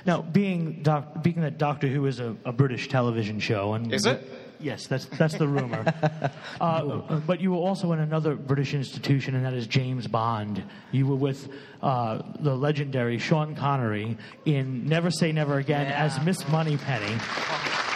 Now, 0.06 0.22
being 0.22 0.82
doc, 0.84 1.24
being 1.24 1.42
that 1.42 1.58
Doctor 1.58 1.88
Who 1.88 2.06
is 2.06 2.20
a, 2.20 2.36
a 2.46 2.52
British 2.52 2.88
television 2.90 3.40
show, 3.40 3.74
and 3.74 3.92
Is 3.94 4.06
it? 4.06 4.24
Yes, 4.60 4.88
that's 4.88 5.06
that's 5.06 5.36
the 5.38 5.48
rumor. 5.48 5.84
uh, 6.62 7.20
but 7.28 7.42
you 7.42 7.52
were 7.52 7.58
also 7.58 7.92
in 7.92 8.00
another 8.00 8.36
British 8.36 8.74
institution, 8.74 9.36
and 9.36 9.44
that 9.46 9.54
is 9.54 9.68
James 9.68 10.08
Bond. 10.08 10.64
You 10.92 11.08
were 11.08 11.16
with 11.18 11.50
uh, 11.82 12.22
the 12.40 12.56
legendary 12.56 13.18
Sean 13.18 13.56
Connery 13.56 14.18
in 14.46 14.88
Never 14.88 15.12
Say 15.12 15.32
Never 15.34 15.58
Again 15.58 15.88
as 15.88 16.24
Miss 16.24 16.48
Moneypenny. 16.48 17.18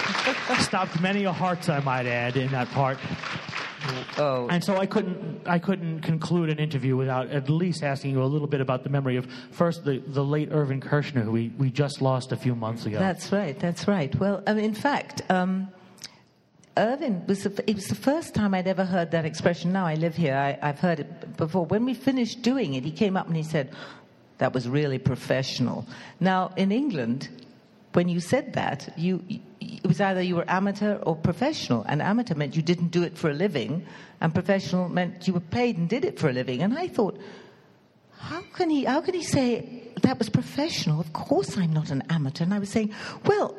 Stopped 0.59 0.99
many 1.01 1.25
a 1.25 1.31
hearts, 1.31 1.69
I 1.69 1.79
might 1.79 2.05
add, 2.05 2.37
in 2.37 2.51
that 2.51 2.69
part. 2.69 2.97
Oh. 4.17 4.47
And 4.49 4.63
so 4.63 4.77
I 4.77 4.85
couldn't, 4.85 5.47
I 5.47 5.59
couldn't 5.59 6.01
conclude 6.01 6.49
an 6.49 6.59
interview 6.59 6.95
without 6.97 7.29
at 7.29 7.49
least 7.49 7.83
asking 7.83 8.11
you 8.11 8.21
a 8.21 8.25
little 8.25 8.47
bit 8.47 8.61
about 8.61 8.83
the 8.83 8.89
memory 8.89 9.15
of 9.15 9.27
first 9.51 9.85
the, 9.85 9.99
the 9.99 10.23
late 10.23 10.49
Irvin 10.51 10.81
Kershner, 10.81 11.23
who 11.23 11.31
we, 11.31 11.49
we 11.57 11.69
just 11.71 12.01
lost 12.01 12.31
a 12.31 12.35
few 12.35 12.55
months 12.55 12.85
ago. 12.85 12.99
That's 12.99 13.31
right. 13.31 13.57
That's 13.57 13.87
right. 13.87 14.13
Well, 14.15 14.43
I 14.45 14.53
mean, 14.53 14.65
in 14.65 14.73
fact, 14.73 15.21
um, 15.29 15.69
Irvin 16.75 17.25
was 17.27 17.43
the, 17.43 17.69
it 17.69 17.75
was 17.75 17.87
the 17.87 17.95
first 17.95 18.33
time 18.33 18.53
I'd 18.53 18.67
ever 18.67 18.85
heard 18.85 19.11
that 19.11 19.25
expression. 19.25 19.71
Now 19.71 19.85
I 19.85 19.95
live 19.95 20.15
here. 20.15 20.35
I, 20.35 20.57
I've 20.61 20.79
heard 20.79 20.99
it 20.99 21.37
before. 21.37 21.65
When 21.65 21.85
we 21.85 21.93
finished 21.93 22.41
doing 22.41 22.73
it, 22.73 22.83
he 22.83 22.91
came 22.91 23.17
up 23.17 23.27
and 23.27 23.35
he 23.35 23.43
said, 23.43 23.73
"That 24.37 24.53
was 24.53 24.67
really 24.67 24.99
professional." 24.99 25.85
Now 26.19 26.53
in 26.55 26.71
England, 26.71 27.29
when 27.93 28.07
you 28.07 28.19
said 28.19 28.53
that, 28.53 28.93
you 28.97 29.23
it 29.59 29.85
was 29.85 29.99
either 30.01 30.21
you 30.21 30.35
were 30.35 30.49
amateur 30.49 30.95
or 31.03 31.15
professional. 31.15 31.83
And 31.83 32.01
amateur 32.01 32.35
meant 32.35 32.55
you 32.55 32.61
didn't 32.61 32.89
do 32.89 33.03
it 33.03 33.17
for 33.17 33.29
a 33.29 33.33
living, 33.33 33.85
and 34.21 34.33
professional 34.33 34.89
meant 34.89 35.27
you 35.27 35.33
were 35.33 35.39
paid 35.39 35.77
and 35.77 35.89
did 35.89 36.05
it 36.05 36.19
for 36.19 36.29
a 36.29 36.33
living. 36.33 36.61
And 36.61 36.77
I 36.77 36.87
thought, 36.87 37.19
how 38.19 38.41
can 38.53 38.69
he 38.69 38.83
how 38.83 39.01
can 39.01 39.13
he 39.13 39.23
say 39.23 39.83
that 40.01 40.17
was 40.17 40.29
professional? 40.29 40.99
Of 40.99 41.13
course 41.13 41.57
i'm 41.57 41.73
not 41.73 41.89
an 41.89 42.03
amateur. 42.09 42.43
And 42.43 42.53
i 42.53 42.59
was 42.59 42.69
saying 42.69 42.93
well 43.25 43.55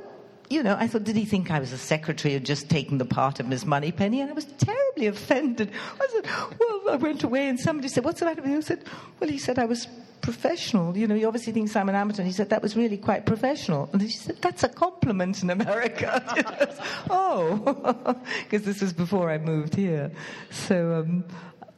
you 0.51 0.63
know 0.63 0.77
i 0.79 0.87
thought 0.87 1.05
did 1.05 1.17
he 1.17 1.25
think 1.25 1.51
i 1.51 1.59
was 1.59 1.73
a 1.73 1.79
secretary 1.79 2.35
and 2.35 2.45
just 2.45 2.69
taking 2.69 2.99
the 2.99 3.07
part 3.07 3.41
of 3.41 3.49
miss 3.49 3.65
moneypenny? 3.65 4.21
And 4.21 4.31
i 4.31 4.35
was 4.35 4.45
terribly 4.45 5.07
offended. 5.07 5.71
I 5.99 6.07
said 6.13 6.27
well 6.59 6.91
i 6.91 6.97
went 6.97 7.25
away 7.25 7.49
and 7.49 7.59
somebody 7.59 7.89
said 7.89 8.05
what's 8.05 8.21
the 8.21 8.27
matter 8.27 8.43
with 8.43 8.51
you? 8.51 8.59
I 8.59 8.61
said 8.61 8.85
well 9.19 9.31
he 9.31 9.39
said 9.39 9.59
i 9.59 9.65
was 9.65 9.89
professional. 10.21 10.97
You 10.97 11.07
know 11.07 11.15
he 11.15 11.25
obviously 11.25 11.53
thinks 11.53 11.75
i'm 11.77 11.89
an 11.89 11.95
amateur. 11.95 12.23
And 12.23 12.27
he 12.27 12.33
said 12.33 12.51
that 12.51 12.63
was 12.63 12.77
really 12.77 12.97
quite 12.97 13.27
professional. 13.27 13.89
And 13.93 14.03
she 14.03 14.17
said 14.17 14.37
that's 14.41 14.63
a 14.63 14.69
compliment 14.69 15.43
in 15.43 15.51
america. 15.51 16.11
Oh 17.11 18.21
because 18.45 18.63
this 18.63 18.81
was 18.81 18.93
before 18.93 19.31
i 19.31 19.39
moved 19.39 19.75
here. 19.75 20.11
So 20.51 21.01
um, 21.01 21.25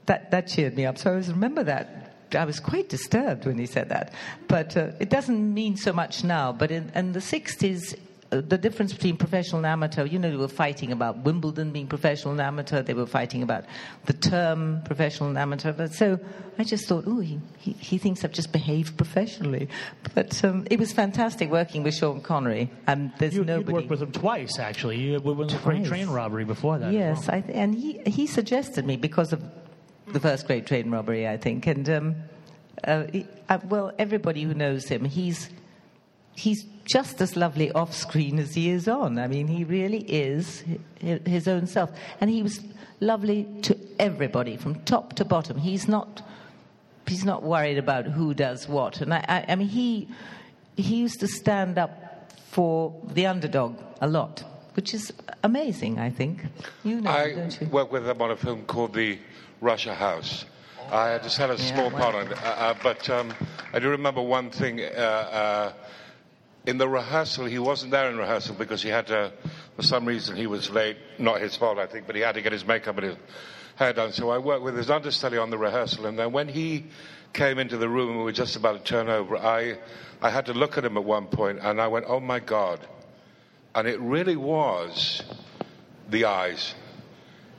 that, 0.06 0.30
that 0.30 0.46
cheered 0.48 0.76
me 0.76 0.86
up. 0.86 0.98
So 0.98 1.10
i 1.10 1.12
always 1.12 1.30
remember 1.30 1.62
that. 1.64 1.98
I 2.34 2.44
was 2.44 2.60
quite 2.60 2.88
disturbed 2.88 3.44
when 3.44 3.58
he 3.58 3.66
said 3.66 3.90
that. 3.90 4.14
But 4.48 4.76
uh, 4.76 4.92
it 5.00 5.10
doesn't 5.10 5.52
mean 5.52 5.76
so 5.76 5.92
much 5.92 6.24
now. 6.24 6.52
But 6.52 6.70
in, 6.70 6.90
in 6.94 7.12
the 7.12 7.20
60s, 7.20 7.94
uh, 7.94 7.96
the 8.40 8.58
difference 8.58 8.92
between 8.92 9.16
professional 9.16 9.58
and 9.58 9.66
amateur. 9.66 10.04
You 10.04 10.18
know, 10.18 10.30
they 10.30 10.36
were 10.36 10.48
fighting 10.48 10.92
about 10.92 11.18
Wimbledon 11.18 11.70
being 11.70 11.86
professional 11.86 12.32
and 12.32 12.40
amateur. 12.40 12.82
They 12.82 12.94
were 12.94 13.06
fighting 13.06 13.42
about 13.42 13.64
the 14.06 14.14
term 14.14 14.82
professional 14.84 15.28
and 15.28 15.38
amateur. 15.38 15.72
But 15.72 15.92
so 15.92 16.18
I 16.58 16.64
just 16.64 16.86
thought, 16.86 17.04
oh, 17.06 17.20
he, 17.20 17.40
he, 17.58 17.72
he 17.72 17.98
thinks 17.98 18.24
I've 18.24 18.32
just 18.32 18.52
behaved 18.52 18.96
professionally. 18.96 19.68
But 20.14 20.42
um, 20.44 20.66
it 20.70 20.78
was 20.78 20.92
fantastic 20.92 21.50
working 21.50 21.82
with 21.82 21.94
Sean 21.94 22.20
Connery. 22.20 22.70
And 22.86 23.12
there's 23.18 23.34
You, 23.34 23.44
nobody. 23.44 23.72
would 23.72 23.74
worked 23.74 23.90
with 23.90 24.02
him 24.02 24.12
twice, 24.12 24.58
actually. 24.58 24.98
You 24.98 25.20
were 25.20 25.34
with 25.34 25.50
the 25.50 25.58
Great 25.58 25.84
Train 25.84 26.08
Robbery 26.08 26.44
before 26.44 26.78
that. 26.78 26.92
Yes, 26.92 27.28
well. 27.28 27.36
I, 27.36 27.50
and 27.52 27.74
he 27.74 28.00
he 28.06 28.26
suggested 28.26 28.86
me 28.86 28.96
because 28.96 29.32
of 29.32 29.42
the 30.06 30.20
first 30.20 30.46
great 30.46 30.66
train 30.66 30.90
robbery, 30.90 31.28
I 31.28 31.36
think. 31.36 31.66
And 31.66 31.88
um, 31.88 32.16
uh, 32.84 33.04
he, 33.12 33.26
uh, 33.48 33.58
well, 33.68 33.92
everybody 33.98 34.42
who 34.42 34.54
knows 34.54 34.86
him, 34.86 35.04
he's 35.04 35.48
he's 36.34 36.64
just 36.84 37.20
as 37.20 37.36
lovely 37.36 37.70
off 37.72 37.94
screen 37.94 38.38
as 38.38 38.54
he 38.54 38.70
is 38.70 38.88
on. 38.88 39.18
I 39.18 39.26
mean, 39.28 39.46
he 39.46 39.64
really 39.64 40.00
is 40.00 40.64
his 41.00 41.46
own 41.48 41.66
self, 41.66 41.90
and 42.20 42.30
he 42.30 42.42
was 42.42 42.60
lovely 43.00 43.46
to 43.62 43.76
everybody 43.98 44.56
from 44.56 44.76
top 44.84 45.14
to 45.14 45.24
bottom. 45.24 45.58
He's 45.58 45.88
not 45.88 46.22
he's 47.06 47.24
not 47.24 47.42
worried 47.42 47.78
about 47.78 48.06
who 48.06 48.32
does 48.34 48.68
what, 48.68 49.00
and 49.00 49.12
I, 49.14 49.24
I, 49.28 49.44
I 49.52 49.54
mean 49.56 49.68
he 49.68 50.08
he 50.76 50.96
used 50.96 51.20
to 51.20 51.28
stand 51.28 51.78
up 51.78 52.30
for 52.50 52.94
the 53.12 53.26
underdog 53.26 53.76
a 54.00 54.06
lot, 54.08 54.44
which 54.74 54.92
is 54.94 55.12
amazing. 55.42 55.98
I 55.98 56.10
think 56.10 56.44
you 56.84 57.00
know, 57.00 57.10
I 57.10 57.32
don't 57.34 57.60
you? 57.60 57.66
worked 57.68 57.92
with 57.92 58.08
him 58.08 58.20
on 58.22 58.30
a 58.30 58.36
film 58.36 58.62
called 58.64 58.94
The 58.94 59.18
Russia 59.60 59.94
House. 59.94 60.44
I 60.90 61.18
just 61.18 61.38
had 61.38 61.50
a 61.50 61.54
Yeah, 61.54 61.74
small 61.74 61.90
well- 61.90 62.00
part 62.02 62.14
on 62.14 62.26
it, 62.32 62.38
uh, 62.44 62.46
uh, 62.46 62.74
but 62.82 63.08
um, 63.08 63.32
I 63.72 63.78
do 63.78 63.88
remember 63.88 64.20
one 64.20 64.50
thing. 64.50 64.80
Uh, 64.80 64.84
uh, 64.84 65.72
in 66.66 66.78
the 66.78 66.88
rehearsal, 66.88 67.46
he 67.46 67.58
wasn't 67.58 67.90
there 67.90 68.08
in 68.08 68.16
rehearsal 68.16 68.54
because 68.54 68.82
he 68.82 68.88
had 68.88 69.08
to, 69.08 69.32
for 69.76 69.82
some 69.82 70.04
reason, 70.04 70.36
he 70.36 70.46
was 70.46 70.70
late. 70.70 70.96
Not 71.18 71.40
his 71.40 71.56
fault, 71.56 71.78
I 71.78 71.86
think, 71.86 72.06
but 72.06 72.14
he 72.14 72.22
had 72.22 72.34
to 72.36 72.42
get 72.42 72.52
his 72.52 72.64
makeup 72.64 72.96
and 72.98 73.06
his 73.06 73.16
hair 73.76 73.92
done. 73.92 74.12
So 74.12 74.30
I 74.30 74.38
worked 74.38 74.62
with 74.62 74.76
his 74.76 74.90
understudy 74.90 75.38
on 75.38 75.50
the 75.50 75.58
rehearsal, 75.58 76.06
and 76.06 76.18
then 76.18 76.32
when 76.32 76.48
he 76.48 76.86
came 77.32 77.58
into 77.58 77.76
the 77.76 77.88
room 77.88 78.10
and 78.10 78.18
we 78.18 78.24
were 78.24 78.32
just 78.32 78.56
about 78.56 78.84
to 78.84 78.84
turn 78.84 79.08
over, 79.08 79.36
I, 79.36 79.78
I 80.20 80.30
had 80.30 80.46
to 80.46 80.54
look 80.54 80.78
at 80.78 80.84
him 80.84 80.96
at 80.96 81.04
one 81.04 81.26
point, 81.26 81.58
and 81.60 81.80
I 81.80 81.88
went, 81.88 82.04
"Oh 82.08 82.20
my 82.20 82.38
God!" 82.38 82.86
And 83.74 83.88
it 83.88 83.98
really 84.00 84.36
was 84.36 85.22
the 86.08 86.26
eyes. 86.26 86.74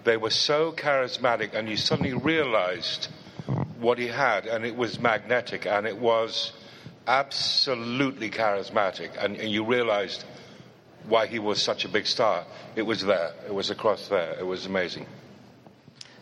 They 0.03 0.15
were 0.17 0.29
so 0.29 0.71
charismatic, 0.71 1.53
and 1.53 1.67
you 1.67 1.75
suddenly 1.75 2.13
realized 2.13 3.07
what 3.79 3.97
he 3.97 4.07
had, 4.07 4.45
and 4.45 4.63
it 4.63 4.75
was 4.75 4.99
magnetic, 4.99 5.65
and 5.65 5.85
it 5.85 5.97
was 5.97 6.53
absolutely 7.07 8.29
charismatic, 8.29 9.11
and, 9.19 9.35
and 9.37 9.51
you 9.51 9.65
realized 9.65 10.23
why 11.07 11.27
he 11.27 11.39
was 11.39 11.61
such 11.61 11.85
a 11.85 11.89
big 11.89 12.07
star. 12.07 12.45
It 12.75 12.83
was 12.83 13.03
there. 13.05 13.33
It 13.45 13.53
was 13.53 13.69
across 13.69 14.07
there. 14.07 14.37
It 14.39 14.45
was 14.45 14.65
amazing. 14.65 15.05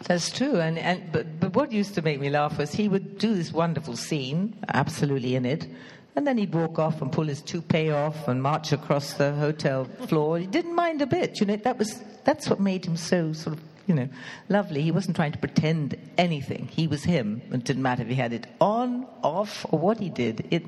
That's 0.03 0.31
true, 0.31 0.59
and, 0.59 0.79
and 0.79 1.11
but, 1.11 1.39
but 1.39 1.53
what 1.53 1.71
used 1.71 1.93
to 1.95 2.01
make 2.01 2.19
me 2.19 2.29
laugh 2.29 2.57
was 2.57 2.71
he 2.71 2.87
would 2.87 3.19
do 3.19 3.35
this 3.35 3.51
wonderful 3.51 3.95
scene, 3.95 4.57
absolutely 4.67 5.35
in 5.35 5.45
it, 5.45 5.67
and 6.15 6.25
then 6.25 6.39
he'd 6.39 6.53
walk 6.53 6.79
off 6.79 7.01
and 7.01 7.11
pull 7.11 7.25
his 7.25 7.41
toupee 7.41 7.91
off 7.91 8.27
and 8.27 8.41
march 8.41 8.71
across 8.71 9.13
the 9.13 9.31
hotel 9.33 9.85
floor. 10.07 10.39
He 10.39 10.47
didn't 10.47 10.75
mind 10.75 11.01
a 11.01 11.05
bit, 11.05 11.39
you 11.39 11.45
know. 11.45 11.55
That 11.55 11.77
was 11.77 12.01
that's 12.23 12.49
what 12.49 12.59
made 12.59 12.85
him 12.85 12.97
so 12.97 13.31
sort 13.33 13.57
of 13.57 13.70
you 13.91 13.95
know 13.95 14.09
lovely. 14.47 14.81
He 14.81 14.91
wasn't 14.91 15.17
trying 15.17 15.33
to 15.33 15.37
pretend 15.37 15.97
anything. 16.17 16.69
He 16.71 16.87
was 16.87 17.03
him. 17.03 17.41
It 17.51 17.65
didn't 17.65 17.83
matter 17.83 18.03
if 18.03 18.07
he 18.07 18.15
had 18.15 18.31
it 18.31 18.47
on, 18.61 19.05
off, 19.21 19.65
or 19.69 19.79
what 19.79 19.99
he 19.99 20.09
did. 20.09 20.47
It 20.49 20.63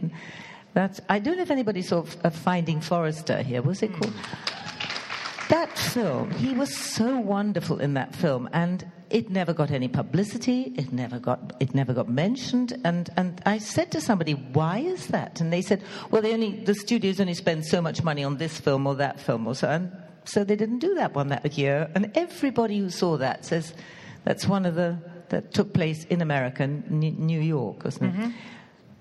that's 0.74 1.00
I 1.08 1.20
don't 1.20 1.38
know 1.38 1.44
if 1.44 1.52
anybody 1.52 1.82
saw 1.82 2.04
uh, 2.24 2.30
Finding 2.30 2.82
Forrester 2.82 3.42
here. 3.42 3.62
Was 3.62 3.82
it 3.82 3.94
called? 3.94 4.14
That 5.50 5.78
film, 5.78 6.32
he 6.32 6.54
was 6.54 6.76
so 6.76 7.18
wonderful 7.20 7.80
in 7.80 7.94
that 7.94 8.16
film, 8.16 8.50
and 8.54 8.90
it 9.10 9.30
never 9.30 9.54
got 9.54 9.72
any 9.72 9.88
publicity. 9.88 10.74
It 10.76 10.92
never 10.92 11.20
got 11.20 11.56
it 11.62 11.74
never 11.74 11.94
got 11.94 12.10
mentioned. 12.10 12.74
And 12.84 13.10
and 13.16 13.42
I 13.46 13.60
said 13.60 13.92
to 13.92 14.02
somebody, 14.02 14.34
"Why 14.34 14.80
is 14.80 15.08
that?" 15.08 15.40
And 15.40 15.54
they 15.54 15.62
said, 15.62 15.82
"Well, 16.12 16.22
they 16.22 16.34
only 16.34 16.52
the 16.52 16.76
studios 16.76 17.22
only 17.22 17.36
spend 17.36 17.66
so 17.66 17.82
much 17.82 18.04
money 18.04 18.24
on 18.26 18.38
this 18.38 18.60
film 18.60 18.86
or 18.86 18.96
that 18.96 19.22
film 19.22 19.48
or 19.48 19.56
so." 19.56 19.70
And 19.70 19.92
so 20.26 20.44
they 20.44 20.56
didn't 20.56 20.80
do 20.80 20.96
that 20.96 21.14
one 21.14 21.30
that 21.30 21.58
year. 21.58 21.90
And 21.96 22.12
everybody 22.16 22.80
who 22.80 22.90
saw 22.90 23.18
that 23.18 23.46
says 23.46 23.74
that's 24.24 24.48
one 24.48 24.66
of 24.66 24.76
the 24.76 24.98
that 25.30 25.54
took 25.54 25.74
place 25.74 26.06
in 26.06 26.22
America, 26.22 26.68
New 26.68 27.40
York, 27.40 27.84
wasn't 27.84 28.14
it? 28.14 28.18
Mm-hmm. 28.18 28.32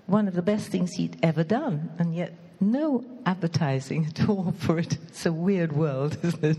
One 0.07 0.27
of 0.27 0.33
the 0.33 0.41
best 0.41 0.69
things 0.69 0.91
he'd 0.93 1.17
ever 1.21 1.43
done, 1.43 1.91
and 1.99 2.15
yet 2.15 2.33
no 2.59 3.03
advertising 3.25 4.05
at 4.09 4.27
all 4.27 4.53
for 4.57 4.79
it. 4.79 4.97
It's 5.07 5.25
a 5.25 5.33
weird 5.33 5.73
world, 5.73 6.17
isn't 6.23 6.43
it? 6.43 6.57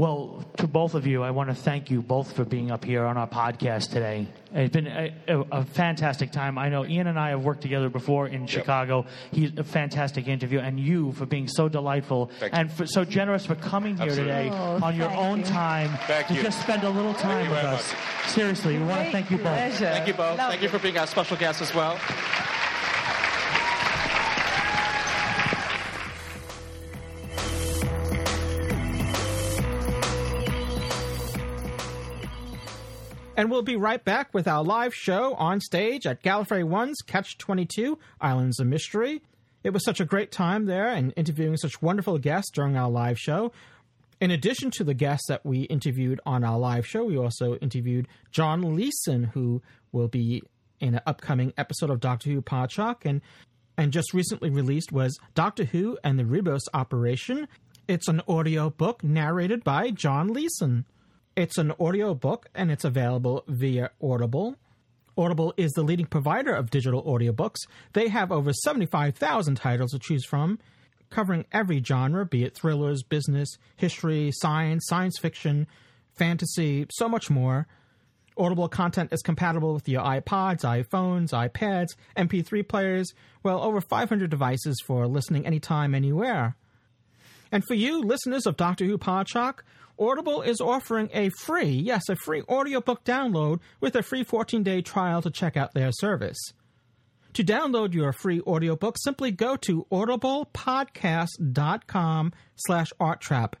Well, 0.00 0.42
to 0.56 0.66
both 0.66 0.94
of 0.94 1.06
you, 1.06 1.22
I 1.22 1.30
want 1.30 1.50
to 1.50 1.54
thank 1.54 1.90
you 1.90 2.00
both 2.00 2.32
for 2.32 2.46
being 2.46 2.70
up 2.70 2.86
here 2.86 3.04
on 3.04 3.18
our 3.18 3.28
podcast 3.28 3.90
today. 3.90 4.28
It's 4.54 4.72
been 4.72 4.86
a, 4.86 5.14
a, 5.28 5.40
a 5.52 5.64
fantastic 5.66 6.32
time. 6.32 6.56
I 6.56 6.70
know 6.70 6.86
Ian 6.86 7.06
and 7.08 7.18
I 7.18 7.28
have 7.28 7.44
worked 7.44 7.60
together 7.60 7.90
before 7.90 8.26
in 8.26 8.46
Chicago. 8.46 9.04
He's 9.30 9.52
a 9.58 9.62
fantastic 9.62 10.26
interview, 10.26 10.58
and 10.58 10.80
you 10.80 11.12
for 11.12 11.26
being 11.26 11.46
so 11.46 11.68
delightful 11.68 12.30
Thank 12.40 12.54
and 12.54 12.72
for, 12.72 12.86
so 12.86 13.04
generous 13.04 13.44
for 13.44 13.56
coming 13.56 13.98
here 13.98 14.06
Absolutely. 14.06 14.32
today 14.32 14.48
Oh, 14.50 14.80
on 14.82 14.96
your 14.96 15.10
own 15.10 15.40
you. 15.40 15.44
time 15.44 15.90
Thank 16.06 16.28
to 16.28 16.34
you. 16.34 16.42
just 16.44 16.62
spend 16.62 16.82
a 16.82 16.88
little 16.88 17.12
time 17.12 17.50
with 17.50 17.60
very 17.60 17.74
us. 17.74 17.94
Seriously, 18.28 18.78
we 18.78 18.84
want 18.86 19.04
to 19.04 19.12
thank 19.12 19.30
you 19.30 19.36
both. 19.36 19.48
pleasure. 19.48 19.84
Thank 19.84 20.08
you 20.08 20.14
both. 20.14 20.38
Thank 20.38 20.62
you 20.62 20.70
for 20.70 20.78
being 20.78 20.96
our 20.96 21.06
special 21.06 21.36
guest 21.36 21.60
as 21.60 21.74
well. 21.74 22.00
And 33.40 33.50
we'll 33.50 33.62
be 33.62 33.74
right 33.74 34.04
back 34.04 34.34
with 34.34 34.46
our 34.46 34.62
live 34.62 34.94
show 34.94 35.32
on 35.36 35.60
stage 35.62 36.06
at 36.06 36.22
Gallifrey 36.22 36.62
One's 36.62 37.00
Catch 37.00 37.38
22 37.38 37.98
Islands 38.20 38.60
of 38.60 38.66
Mystery. 38.66 39.22
It 39.64 39.70
was 39.70 39.82
such 39.82 39.98
a 39.98 40.04
great 40.04 40.30
time 40.30 40.66
there 40.66 40.88
and 40.88 41.14
interviewing 41.16 41.56
such 41.56 41.80
wonderful 41.80 42.18
guests 42.18 42.50
during 42.50 42.76
our 42.76 42.90
live 42.90 43.18
show. 43.18 43.50
In 44.20 44.30
addition 44.30 44.70
to 44.72 44.84
the 44.84 44.92
guests 44.92 45.24
that 45.28 45.46
we 45.46 45.60
interviewed 45.62 46.20
on 46.26 46.44
our 46.44 46.58
live 46.58 46.86
show, 46.86 47.02
we 47.02 47.16
also 47.16 47.56
interviewed 47.62 48.08
John 48.30 48.76
Leeson, 48.76 49.30
who 49.32 49.62
will 49.90 50.08
be 50.08 50.42
in 50.78 50.96
an 50.96 51.00
upcoming 51.06 51.54
episode 51.56 51.88
of 51.88 51.98
Doctor 51.98 52.28
Who 52.28 52.42
Podshock, 52.42 53.06
and 53.06 53.22
and 53.78 53.90
just 53.90 54.12
recently 54.12 54.50
released 54.50 54.92
was 54.92 55.18
Doctor 55.34 55.64
Who 55.64 55.96
and 56.04 56.18
the 56.18 56.24
Ribos 56.24 56.68
Operation. 56.74 57.48
It's 57.88 58.06
an 58.06 58.20
audio 58.28 58.68
book 58.68 59.02
narrated 59.02 59.64
by 59.64 59.92
John 59.92 60.28
Leeson. 60.28 60.84
It's 61.40 61.56
an 61.56 61.72
audio 61.80 62.12
book 62.12 62.50
and 62.54 62.70
it's 62.70 62.84
available 62.84 63.44
via 63.48 63.92
Audible. 64.02 64.56
Audible 65.16 65.54
is 65.56 65.72
the 65.72 65.82
leading 65.82 66.04
provider 66.04 66.52
of 66.52 66.68
digital 66.68 67.02
audiobooks. 67.04 67.60
They 67.94 68.08
have 68.08 68.30
over 68.30 68.52
75,000 68.52 69.54
titles 69.54 69.92
to 69.92 69.98
choose 69.98 70.26
from, 70.26 70.58
covering 71.08 71.46
every 71.50 71.82
genre, 71.82 72.26
be 72.26 72.44
it 72.44 72.54
thrillers, 72.54 73.02
business, 73.02 73.56
history, 73.74 74.30
science, 74.34 74.84
science 74.86 75.18
fiction, 75.18 75.66
fantasy, 76.18 76.86
so 76.90 77.08
much 77.08 77.30
more. 77.30 77.66
Audible 78.36 78.68
content 78.68 79.10
is 79.10 79.22
compatible 79.22 79.72
with 79.72 79.88
your 79.88 80.02
iPods, 80.02 80.60
iPhones, 80.60 81.30
iPads, 81.30 81.96
MP3 82.18 82.68
players, 82.68 83.14
well, 83.42 83.62
over 83.62 83.80
500 83.80 84.28
devices 84.28 84.76
for 84.84 85.06
listening 85.06 85.46
anytime, 85.46 85.94
anywhere. 85.94 86.54
And 87.52 87.64
for 87.66 87.74
you, 87.74 88.02
listeners 88.02 88.46
of 88.46 88.56
Doctor 88.56 88.84
Who 88.84 88.98
Podshock, 88.98 89.60
Audible 90.00 90.42
is 90.42 90.60
offering 90.60 91.10
a 91.12 91.28
free, 91.28 91.70
yes, 91.70 92.08
a 92.08 92.16
free 92.16 92.42
audiobook 92.48 93.04
download 93.04 93.60
with 93.80 93.94
a 93.94 94.02
free 94.02 94.24
14-day 94.24 94.80
trial 94.80 95.20
to 95.20 95.30
check 95.30 95.58
out 95.58 95.74
their 95.74 95.92
service. 95.92 96.38
To 97.34 97.44
download 97.44 97.92
your 97.92 98.12
free 98.12 98.40
audiobook, 98.40 98.96
simply 98.98 99.30
go 99.30 99.56
to 99.56 99.86
audiblepodcast.com 99.92 102.32
slash 102.56 102.92
arttrap. 102.98 103.52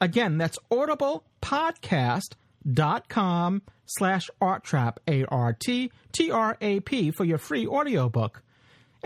Again, 0.00 0.38
that's 0.38 0.58
audiblepodcast.com 0.70 3.62
slash 3.86 4.30
arttrap, 4.42 4.96
A-R-T-T-R-A-P, 5.08 7.10
for 7.12 7.24
your 7.24 7.38
free 7.38 7.66
audiobook. 7.66 8.42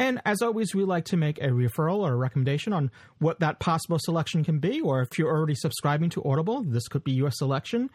And 0.01 0.23
as 0.25 0.41
always, 0.41 0.75
we 0.75 0.85
like 0.85 1.05
to 1.07 1.19
make 1.19 1.37
a 1.43 1.49
referral 1.49 1.99
or 1.99 2.15
a 2.15 2.17
recommendation 2.17 2.73
on 2.73 2.91
what 3.19 3.41
that 3.41 3.61
possible 3.61 3.99
selection 4.01 4.43
can 4.43 4.59
be, 4.59 4.81
or 4.81 5.03
if 5.03 5.19
you're 5.19 5.29
already 5.29 5.55
subscribing 5.55 6.09
to 6.11 6.25
Audible, 6.25 6.63
this 6.63 6.89
could 6.89 7.05
be 7.05 7.13
your 7.13 7.31
selection. 7.31 7.91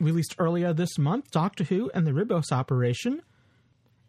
Released 0.00 0.34
earlier 0.40 0.72
this 0.72 0.98
month, 0.98 1.30
Doctor 1.30 1.62
Who 1.62 1.88
and 1.94 2.04
the 2.04 2.10
Ribos 2.10 2.50
Operation. 2.50 3.22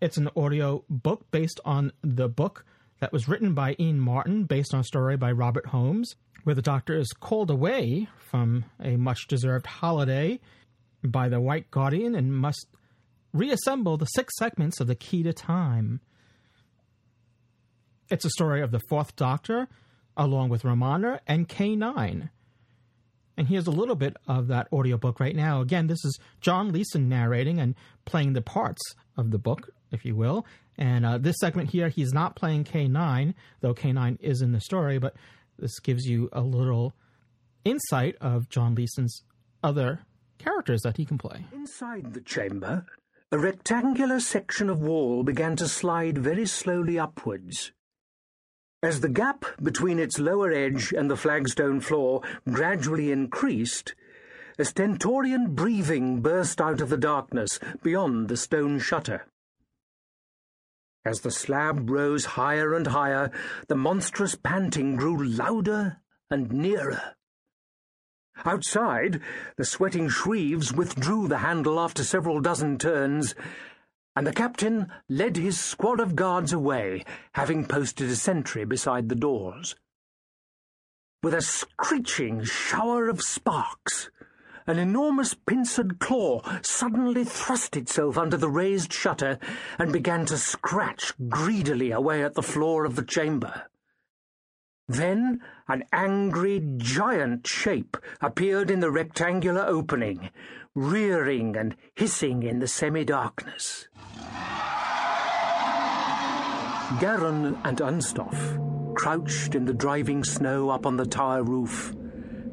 It's 0.02 0.18
an 0.18 0.30
audio 0.36 0.84
book 0.90 1.30
based 1.30 1.60
on 1.64 1.92
the 2.02 2.28
book 2.28 2.66
that 3.02 3.14
was 3.14 3.28
written 3.28 3.54
by 3.54 3.76
Ian 3.80 4.00
Marter, 4.00 4.48
based 4.48 4.74
on 4.74 4.80
a 4.80 4.84
story 4.84 5.16
by 5.16 5.32
Robert 5.32 5.68
Holmes, 5.68 6.16
where 6.44 6.56
the 6.56 6.64
Doctor 6.64 6.98
is 6.98 7.14
called 7.14 7.52
away 7.52 8.08
from 8.18 8.66
a 8.84 8.98
much 8.98 9.28
deserved 9.28 9.68
holiday 9.68 10.40
by 11.04 11.30
the 11.30 11.40
White 11.40 11.70
Guardian 11.70 12.16
and 12.16 12.36
must 12.36 12.66
reassemble 13.32 13.98
the 13.98 14.08
six 14.08 14.34
segments 14.40 14.80
of 14.80 14.88
the 14.88 14.96
Key 14.96 15.22
to 15.22 15.34
Time. 15.34 16.02
It's 18.12 18.26
a 18.26 18.30
story 18.30 18.62
of 18.62 18.72
the 18.72 18.82
Fourth 18.90 19.16
Doctor, 19.16 19.70
along 20.18 20.50
with 20.50 20.66
Romana 20.66 21.22
and 21.26 21.48
K9. 21.48 22.30
And 23.38 23.48
here's 23.48 23.68
a 23.68 23.72
little 23.72 23.96
bit 23.96 24.18
of 24.28 24.48
that 24.48 24.68
audiobook 24.74 25.22
right 25.22 25.36
now. 25.36 25.62
Again, 25.62 25.88
this 25.88 26.04
is 26.04 26.20
John 26.42 26.74
Leeson 26.74 27.08
narrating 27.08 27.58
and 27.58 27.74
playing 28.04 28.34
the 28.34 28.42
parts 28.42 28.82
of 29.16 29.32
the 29.32 29.38
book, 29.38 29.70
if 29.94 30.04
you 30.04 30.18
will. 30.18 30.46
And 30.78 31.06
uh, 31.06 31.20
this 31.20 31.38
segment 31.40 31.70
here, 31.70 31.88
he's 31.88 32.12
not 32.12 32.36
playing 32.36 32.66
K9, 32.66 33.34
though 33.62 33.74
K9 33.74 34.18
is 34.20 34.42
in 34.42 34.52
the 34.52 34.60
story, 34.60 35.00
but 35.00 35.16
this 35.58 35.80
gives 35.80 36.04
you 36.04 36.28
a 36.34 36.42
little 36.42 36.94
insight 37.64 38.18
of 38.20 38.50
John 38.50 38.76
Leeson's 38.76 39.24
other 39.64 40.02
characters 40.38 40.82
that 40.82 40.98
he 40.98 41.06
can 41.06 41.18
play. 41.18 41.46
Inside 41.54 42.14
the 42.14 42.20
chamber, 42.20 42.86
a 43.32 43.40
rectangular 43.40 44.20
section 44.20 44.70
of 44.70 44.82
wall 44.82 45.24
began 45.24 45.56
to 45.56 45.68
slide 45.70 46.18
very 46.18 46.46
slowly 46.46 47.00
upwards. 47.00 47.72
As 48.84 49.02
the 49.02 49.10
gap 49.10 49.46
between 49.62 50.00
its 50.00 50.18
lower 50.18 50.52
edge 50.52 50.92
and 50.92 51.10
the 51.10 51.16
flagstone 51.16 51.82
floor 51.82 52.24
gradually 52.52 53.12
increased, 53.12 53.94
a 54.58 54.66
stentorian 54.66 55.54
breathing 55.54 56.22
burst 56.22 56.60
out 56.60 56.82
of 56.82 56.90
the 56.90 56.98
darkness 56.98 57.60
beyond 57.84 58.28
the 58.28 58.38
stone 58.38 58.80
shutter. 58.80 59.28
As 61.06 61.22
the 61.22 61.32
slab 61.32 61.92
rose 61.92 62.26
higher 62.26 62.74
and 62.74 62.88
higher, 62.88 63.30
the 63.68 63.76
monstrous 63.76 64.34
panting 64.34 64.96
grew 64.96 65.24
louder 65.24 65.98
and 66.32 66.52
nearer. 66.52 67.16
Outside, 68.46 69.22
the 69.58 69.66
sweating 69.66 70.10
Shrieves 70.10 70.74
withdrew 70.74 71.28
the 71.28 71.40
handle 71.40 71.80
after 71.80 72.04
several 72.04 72.40
dozen 72.40 72.80
turns, 72.80 73.36
and 74.16 74.28
the 74.28 74.34
captain 74.34 74.92
led 75.08 75.38
his 75.38 75.60
squad 75.60 76.00
of 76.00 76.16
guards 76.16 76.52
away, 76.52 77.04
having 77.34 77.66
posted 77.66 78.10
a 78.10 78.16
sentry 78.16 78.66
beside 78.66 79.10
the 79.10 79.16
doors. 79.16 79.76
With 81.24 81.34
a 81.34 81.42
screeching 81.42 82.44
shower 82.44 83.08
of 83.08 83.22
sparks, 83.22 84.10
an 84.68 84.78
enormous 84.78 85.34
pincered 85.34 86.00
claw 86.00 86.42
suddenly 86.62 87.24
thrust 87.24 87.76
itself 87.78 88.18
under 88.18 88.38
the 88.38 88.50
raised 88.50 88.94
shutter 88.94 89.40
and 89.80 89.94
began 89.94 90.26
to 90.28 90.38
scratch 90.38 91.14
greedily 91.30 91.92
away 91.92 92.24
at 92.24 92.34
the 92.34 92.44
floor 92.44 92.86
of 92.86 92.96
the 92.96 93.04
chamber. 93.04 93.64
Then 94.88 95.42
an 95.68 95.84
angry 95.94 96.62
giant 96.78 97.48
shape 97.48 97.98
appeared 98.20 98.70
in 98.70 98.82
the 98.82 98.92
rectangular 98.92 99.62
opening, 99.62 100.30
rearing 100.76 101.58
and 101.58 101.76
hissing 101.96 102.44
in 102.44 102.60
the 102.60 102.68
semi-darkness. 102.68 103.88
Garron 107.00 107.60
and 107.66 107.78
Unstoffe 107.80 108.96
crouched 108.96 109.56
in 109.56 109.66
the 109.66 109.74
driving 109.74 110.24
snow 110.24 110.70
up 110.70 110.86
on 110.86 110.96
the 110.98 111.06
tower 111.06 111.44
roof, 111.44 111.94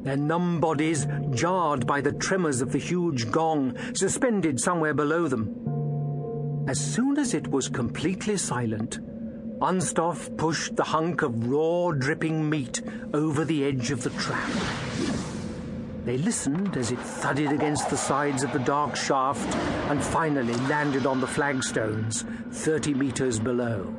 their 0.01 0.17
numb 0.17 0.59
bodies 0.59 1.07
jarred 1.31 1.85
by 1.85 2.01
the 2.01 2.13
tremors 2.13 2.61
of 2.61 2.71
the 2.71 2.77
huge 2.77 3.29
gong 3.31 3.77
suspended 3.93 4.59
somewhere 4.59 4.93
below 4.93 5.27
them. 5.27 6.65
As 6.67 6.79
soon 6.79 7.17
as 7.17 7.33
it 7.33 7.47
was 7.47 7.69
completely 7.69 8.37
silent, 8.37 8.99
Unstoffe 9.61 10.35
pushed 10.37 10.75
the 10.75 10.83
hunk 10.83 11.21
of 11.21 11.47
raw, 11.47 11.91
dripping 11.91 12.49
meat 12.49 12.81
over 13.13 13.43
the 13.43 13.65
edge 13.65 13.91
of 13.91 14.03
the 14.03 14.09
trap. 14.11 14.49
They 16.05 16.17
listened 16.17 16.77
as 16.77 16.91
it 16.91 16.99
thudded 16.99 17.51
against 17.51 17.89
the 17.89 17.97
sides 17.97 18.43
of 18.43 18.51
the 18.53 18.59
dark 18.59 18.95
shaft 18.95 19.55
and 19.89 20.03
finally 20.03 20.53
landed 20.67 21.05
on 21.05 21.19
the 21.19 21.27
flagstones, 21.27 22.23
30 22.51 22.93
meters 22.93 23.39
below. 23.39 23.93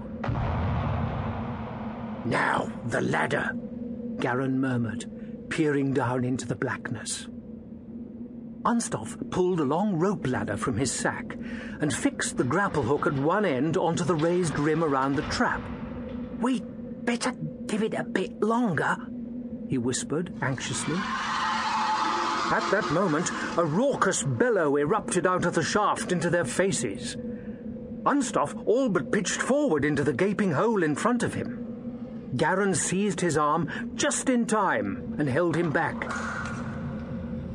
Now, 2.25 2.71
the 2.87 3.01
ladder, 3.01 3.53
Garron 4.17 4.59
murmured, 4.59 5.07
peering 5.51 5.93
down 5.93 6.25
into 6.25 6.47
the 6.47 6.57
blackness. 6.57 7.29
Unstoffe 8.65 9.17
pulled 9.31 9.61
a 9.61 9.65
long 9.65 9.99
rope 9.99 10.27
ladder 10.27 10.57
from 10.57 10.77
his 10.77 10.93
sack 10.93 11.37
and 11.81 11.93
fixed 11.93 12.37
the 12.37 12.45
grapple 12.45 12.83
hook 12.83 13.07
at 13.07 13.15
one 13.15 13.47
end 13.47 13.77
onto 13.77 14.05
the 14.05 14.15
raised 14.15 14.59
rim 14.59 14.85
around 14.85 15.17
the 15.17 15.23
trap. 15.23 15.63
We'd 16.39 16.65
better 17.05 17.33
give 17.67 17.83
it 17.83 17.95
a 17.95 18.05
bit 18.05 18.43
longer, 18.43 18.97
he 19.69 19.79
whispered 19.79 20.35
anxiously. 20.43 20.97
At 22.51 22.69
that 22.73 22.91
moment, 22.91 23.31
a 23.57 23.65
raucous 23.65 24.25
bellow 24.25 24.77
erupted 24.77 25.25
out 25.25 25.45
of 25.45 25.55
the 25.55 25.63
shaft 25.63 26.11
into 26.11 26.31
their 26.31 26.45
faces. 26.45 27.17
Unstoffe 28.05 28.61
all 28.67 28.89
but 28.89 29.13
pitched 29.13 29.41
forward 29.41 29.85
into 29.85 30.03
the 30.03 30.13
gaping 30.13 30.51
hole 30.51 30.83
in 30.83 30.97
front 30.97 31.23
of 31.23 31.35
him. 31.35 32.31
Garron 32.37 32.75
seized 32.75 33.21
his 33.21 33.37
arm 33.37 33.93
just 33.95 34.29
in 34.29 34.47
time 34.47 35.15
and 35.19 35.29
held 35.29 35.55
him 35.55 35.71
back. 35.71 36.13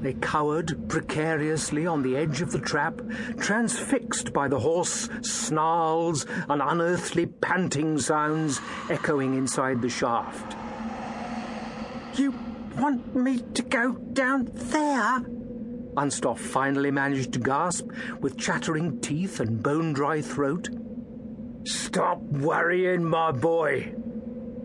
They 0.02 0.14
cowered 0.14 0.88
precariously 0.88 1.88
on 1.88 2.02
the 2.02 2.16
edge 2.16 2.42
of 2.42 2.52
the 2.52 2.60
trap, 2.60 3.02
transfixed 3.40 4.32
by 4.32 4.48
the 4.48 4.60
hoarse 4.60 5.10
snarls 5.24 6.26
and 6.48 6.62
unearthly 6.62 7.26
panting 7.26 7.98
sounds 8.00 8.62
echoing 8.90 9.34
inside 9.34 9.82
the 9.82 9.90
shaft. 9.90 10.56
You 12.18 12.34
want 12.78 13.16
me 13.16 13.40
to 13.40 13.62
go 13.62 13.94
down 13.94 14.50
there? 14.54 15.22
Unstoffe 15.96 16.40
finally 16.40 16.92
managed 16.92 17.34
to 17.34 17.40
gasp, 17.40 17.88
with 18.20 18.38
chattering 18.38 19.00
teeth 19.00 19.40
and 19.40 19.64
bone 19.64 19.94
dry 19.94 20.22
throat. 20.22 20.70
Stop 21.64 22.22
worrying, 22.22 23.04
my 23.04 23.32
boy, 23.32 23.96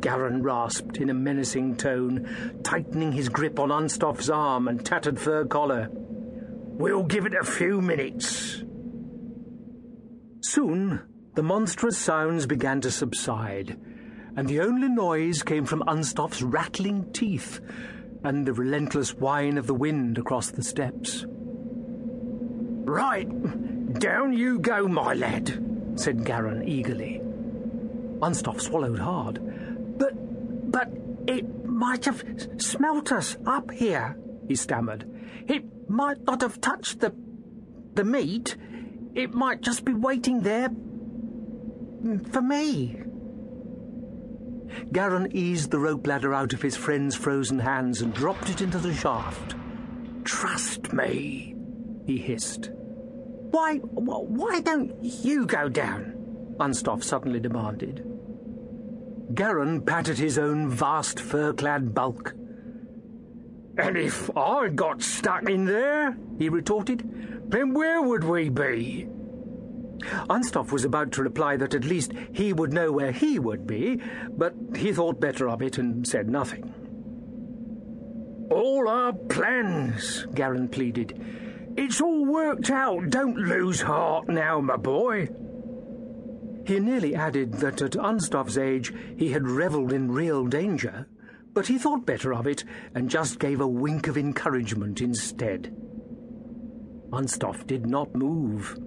Garron 0.00 0.42
rasped 0.42 0.96
in 0.96 1.10
a 1.10 1.14
menacing 1.14 1.76
tone, 1.76 2.60
tightening 2.62 3.12
his 3.12 3.28
grip 3.28 3.58
on 3.58 3.68
Unstoffe's 3.68 4.30
arm 4.30 4.66
and 4.66 4.84
tattered 4.84 5.18
fur 5.18 5.44
collar. 5.44 5.88
We'll 5.92 7.04
give 7.04 7.26
it 7.26 7.34
a 7.34 7.44
few 7.44 7.80
minutes. 7.80 8.62
Soon, 10.42 11.00
the 11.34 11.42
monstrous 11.42 11.98
sounds 11.98 12.46
began 12.46 12.80
to 12.80 12.90
subside, 12.90 13.78
and 14.36 14.48
the 14.48 14.60
only 14.60 14.88
noise 14.88 15.42
came 15.42 15.64
from 15.64 15.82
Unstoffe's 15.82 16.42
rattling 16.42 17.12
teeth 17.12 17.60
and 18.22 18.46
the 18.46 18.52
relentless 18.52 19.14
whine 19.14 19.58
of 19.58 19.66
the 19.66 19.74
wind 19.74 20.18
across 20.18 20.50
the 20.50 20.62
steps. 20.62 21.24
Right, 21.28 23.28
down 23.98 24.32
you 24.32 24.58
go, 24.58 24.88
my 24.88 25.14
lad, 25.14 25.94
said 25.96 26.24
Garron 26.24 26.66
eagerly. 26.66 27.20
Unstoffe 28.20 28.60
swallowed 28.60 28.98
hard. 28.98 29.40
But, 29.98 30.70
but 30.70 30.90
it 31.26 31.64
might 31.64 32.04
have 32.04 32.22
smelt 32.58 33.12
us 33.12 33.36
up 33.46 33.70
here, 33.70 34.16
he 34.48 34.56
stammered. 34.56 35.08
It 35.48 35.64
might 35.88 36.22
not 36.24 36.42
have 36.42 36.60
touched 36.60 37.00
the, 37.00 37.14
the 37.94 38.04
meat. 38.04 38.56
It 39.14 39.34
might 39.34 39.60
just 39.60 39.84
be 39.84 39.94
waiting 39.94 40.40
there 40.40 40.70
for 42.30 42.42
me. 42.42 43.00
Garron 44.92 45.30
eased 45.32 45.70
the 45.70 45.78
rope 45.78 46.06
ladder 46.06 46.34
out 46.34 46.52
of 46.52 46.62
his 46.62 46.76
friend's 46.76 47.14
frozen 47.14 47.58
hands 47.58 48.02
and 48.02 48.12
dropped 48.14 48.48
it 48.50 48.60
into 48.60 48.78
the 48.78 48.94
shaft. 48.94 49.54
Trust 50.24 50.92
me, 50.92 51.54
he 52.06 52.18
hissed. 52.18 52.70
Why, 52.72 53.76
why 53.76 54.60
don't 54.60 54.92
you 55.02 55.46
go 55.46 55.68
down? 55.68 56.54
Unstoffe 56.58 57.04
suddenly 57.04 57.40
demanded. 57.40 58.04
Garron 59.34 59.84
patted 59.86 60.18
his 60.18 60.38
own 60.38 60.68
vast 60.68 61.20
fur-clad 61.20 61.94
bulk. 61.94 62.34
And 63.78 63.96
if 63.96 64.36
I 64.36 64.68
got 64.68 65.02
stuck 65.02 65.48
in 65.48 65.64
there, 65.64 66.16
he 66.38 66.48
retorted, 66.48 67.48
then 67.48 67.72
where 67.72 68.02
would 68.02 68.24
we 68.24 68.48
be? 68.48 69.08
Unstoffe 70.28 70.72
was 70.72 70.84
about 70.84 71.12
to 71.12 71.22
reply 71.22 71.56
that 71.56 71.74
at 71.74 71.84
least 71.84 72.12
he 72.32 72.52
would 72.52 72.72
know 72.72 72.92
where 72.92 73.12
he 73.12 73.38
would 73.38 73.66
be, 73.66 74.00
but 74.30 74.54
he 74.76 74.92
thought 74.92 75.20
better 75.20 75.48
of 75.48 75.62
it 75.62 75.78
and 75.78 76.06
said 76.06 76.28
nothing. 76.28 76.74
All 78.50 78.88
our 78.88 79.12
plans, 79.12 80.26
Garron 80.34 80.68
pleaded. 80.68 81.18
It's 81.76 82.00
all 82.00 82.26
worked 82.26 82.70
out. 82.70 83.10
Don't 83.10 83.36
lose 83.36 83.80
heart 83.82 84.28
now, 84.28 84.60
my 84.60 84.76
boy. 84.76 85.28
He 86.66 86.78
nearly 86.78 87.14
added 87.14 87.54
that 87.54 87.80
at 87.80 87.92
Unstoffe's 87.92 88.58
age 88.58 88.92
he 89.16 89.30
had 89.30 89.46
revelled 89.46 89.92
in 89.92 90.10
real 90.10 90.46
danger, 90.46 91.06
but 91.52 91.68
he 91.68 91.78
thought 91.78 92.06
better 92.06 92.34
of 92.34 92.46
it 92.46 92.64
and 92.94 93.08
just 93.08 93.38
gave 93.38 93.60
a 93.60 93.66
wink 93.66 94.08
of 94.08 94.18
encouragement 94.18 95.00
instead. 95.00 95.74
Unstoffe 97.12 97.66
did 97.66 97.86
not 97.86 98.14
move. 98.14 98.78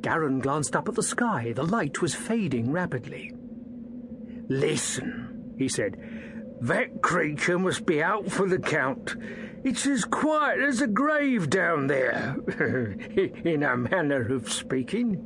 Garron 0.00 0.40
glanced 0.40 0.76
up 0.76 0.88
at 0.88 0.94
the 0.94 1.02
sky. 1.02 1.52
The 1.54 1.64
light 1.64 2.00
was 2.00 2.14
fading 2.14 2.72
rapidly. 2.72 3.32
Listen, 4.48 5.54
he 5.58 5.68
said. 5.68 5.96
That 6.60 7.02
creature 7.02 7.58
must 7.58 7.86
be 7.86 8.02
out 8.02 8.30
for 8.30 8.48
the 8.48 8.58
count. 8.58 9.14
It's 9.62 9.86
as 9.86 10.04
quiet 10.04 10.60
as 10.60 10.80
a 10.80 10.88
grave 10.88 11.50
down 11.50 11.86
there, 11.86 12.36
in 13.44 13.62
a 13.62 13.76
manner 13.76 14.34
of 14.34 14.52
speaking 14.52 15.24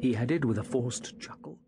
he 0.00 0.14
added 0.14 0.44
with 0.44 0.58
a 0.58 0.62
forced 0.62 1.18
chuckle. 1.18 1.58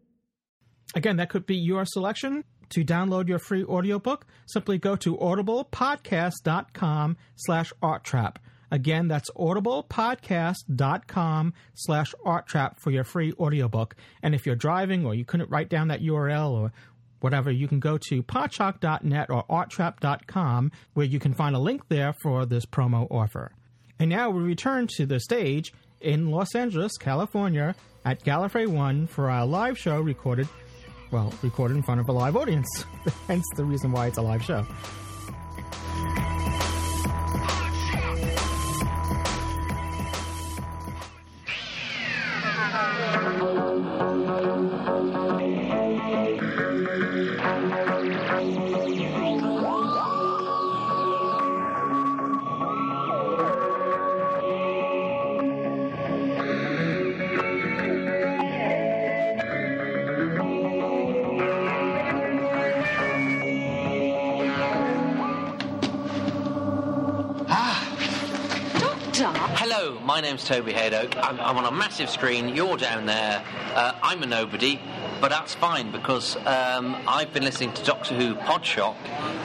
Again, 0.94 1.16
that 1.16 1.30
could 1.30 1.46
be 1.46 1.56
your 1.56 1.86
selection. 1.86 2.44
To 2.70 2.84
download 2.84 3.28
your 3.28 3.38
free 3.38 3.64
audiobook, 3.64 4.26
simply 4.46 4.76
go 4.76 4.96
to 4.96 5.16
audiblepodcast.com 5.16 7.16
slash 7.36 7.72
arttrap. 7.82 8.36
Again, 8.70 9.08
that's 9.08 9.30
audiblepodcast.com 9.30 11.54
slash 11.74 12.14
arttrap 12.24 12.78
for 12.80 12.90
your 12.90 13.04
free 13.04 13.32
audiobook. 13.34 13.94
And 14.22 14.34
if 14.34 14.46
you're 14.46 14.56
driving 14.56 15.04
or 15.06 15.14
you 15.14 15.24
couldn't 15.24 15.50
write 15.50 15.68
down 15.68 15.88
that 15.88 16.02
URL 16.02 16.50
or 16.50 16.72
whatever, 17.20 17.50
you 17.50 17.68
can 17.68 17.80
go 17.80 17.98
to 18.08 18.22
podshock.net 18.22 19.30
or 19.30 19.44
arttrap.com 19.48 20.72
where 20.94 21.06
you 21.06 21.18
can 21.18 21.34
find 21.34 21.56
a 21.56 21.60
link 21.60 21.82
there 21.88 22.14
for 22.22 22.46
this 22.46 22.66
promo 22.66 23.06
offer. 23.10 23.52
And 23.98 24.10
now 24.10 24.30
we 24.30 24.42
return 24.42 24.86
to 24.96 25.06
the 25.06 25.20
stage 25.20 25.72
in 26.00 26.30
Los 26.30 26.54
Angeles, 26.54 26.96
California 26.98 27.74
at 28.04 28.22
Gallifrey 28.22 28.66
One 28.66 29.06
for 29.06 29.30
our 29.30 29.46
live 29.46 29.78
show 29.78 29.98
recorded, 30.00 30.48
well, 31.10 31.32
recorded 31.42 31.76
in 31.76 31.82
front 31.82 32.00
of 32.00 32.08
a 32.08 32.12
live 32.12 32.36
audience. 32.36 32.68
Hence 33.26 33.44
the 33.56 33.64
reason 33.64 33.92
why 33.92 34.08
it's 34.08 34.18
a 34.18 34.22
live 34.22 34.44
show. 34.44 34.66
My 69.92 70.20
name's 70.20 70.44
Toby 70.44 70.72
Hadoke. 70.72 71.16
I'm, 71.22 71.38
I'm 71.38 71.56
on 71.56 71.64
a 71.64 71.70
massive 71.70 72.10
screen. 72.10 72.48
You're 72.48 72.76
down 72.76 73.06
there. 73.06 73.44
Uh, 73.74 73.92
I'm 74.02 74.20
a 74.24 74.26
nobody, 74.26 74.80
but 75.20 75.28
that's 75.28 75.54
fine 75.54 75.92
because 75.92 76.36
um, 76.44 76.96
I've 77.06 77.32
been 77.32 77.44
listening 77.44 77.72
to 77.74 77.84
Doctor 77.84 78.14
Who 78.14 78.34
Podshock, 78.34 78.96